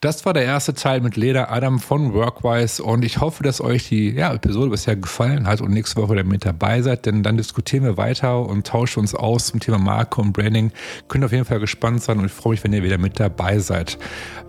Das 0.00 0.24
war 0.24 0.32
der 0.32 0.44
erste 0.44 0.74
Teil 0.74 1.00
mit 1.00 1.16
Leda 1.16 1.48
Adam 1.50 1.80
von 1.80 2.14
Workwise 2.14 2.80
und 2.84 3.04
ich 3.04 3.20
hoffe, 3.20 3.42
dass 3.42 3.60
euch 3.60 3.88
die 3.88 4.10
ja, 4.10 4.32
Episode 4.32 4.70
bisher 4.70 4.94
gefallen 4.94 5.48
hat 5.48 5.60
und 5.60 5.72
nächste 5.72 6.00
Woche 6.00 6.12
wieder 6.12 6.22
mit 6.22 6.44
dabei 6.44 6.82
seid, 6.82 7.04
denn 7.04 7.24
dann 7.24 7.36
diskutieren 7.36 7.82
wir 7.82 7.96
weiter 7.96 8.46
und 8.46 8.64
tauschen 8.64 9.00
uns 9.00 9.16
aus 9.16 9.46
zum 9.46 9.58
Thema 9.58 9.78
Marke 9.78 10.20
und 10.20 10.32
Branding. 10.32 10.70
Könnt 11.08 11.24
auf 11.24 11.32
jeden 11.32 11.46
Fall 11.46 11.58
gespannt 11.58 12.00
sein 12.00 12.20
und 12.20 12.26
ich 12.26 12.32
freue 12.32 12.52
mich, 12.52 12.62
wenn 12.62 12.72
ihr 12.74 12.84
wieder 12.84 12.96
mit 12.96 13.18
dabei 13.18 13.58
seid. 13.58 13.98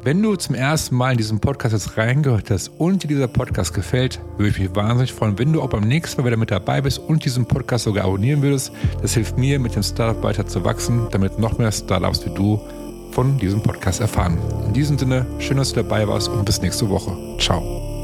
Wenn 0.03 0.21
du 0.21 0.35
zum 0.35 0.53
ersten 0.53 0.95
Mal 0.95 1.13
in 1.13 1.17
diesen 1.17 1.39
Podcast 1.39 1.73
jetzt 1.73 1.97
reingehört 1.97 2.51
hast 2.51 2.67
und 2.77 3.01
dir 3.01 3.07
dieser 3.07 3.27
Podcast 3.27 3.73
gefällt, 3.73 4.21
würde 4.37 4.51
ich 4.51 4.59
mich 4.59 4.75
wahnsinnig 4.75 5.13
freuen, 5.13 5.39
wenn 5.39 5.51
du 5.51 5.63
auch 5.63 5.69
beim 5.69 5.87
nächsten 5.87 6.21
Mal 6.21 6.27
wieder 6.27 6.37
mit 6.37 6.51
dabei 6.51 6.81
bist 6.81 6.99
und 6.99 7.25
diesen 7.25 7.47
Podcast 7.47 7.85
sogar 7.85 8.05
abonnieren 8.05 8.43
würdest. 8.43 8.71
Das 9.01 9.15
hilft 9.15 9.39
mir, 9.39 9.59
mit 9.59 9.73
dem 9.73 9.81
Startup 9.81 10.21
weiter 10.21 10.45
zu 10.45 10.63
wachsen, 10.63 11.07
damit 11.09 11.39
noch 11.39 11.57
mehr 11.57 11.71
Startups 11.71 12.23
wie 12.23 12.35
du 12.35 12.61
von 13.11 13.37
diesem 13.37 13.61
Podcast 13.61 14.01
erfahren. 14.01 14.37
In 14.65 14.73
diesem 14.73 14.97
Sinne, 14.97 15.25
schön, 15.39 15.57
dass 15.57 15.69
du 15.69 15.75
dabei 15.75 16.07
warst 16.07 16.27
und 16.27 16.45
bis 16.45 16.61
nächste 16.61 16.89
Woche. 16.89 17.15
Ciao. 17.39 17.98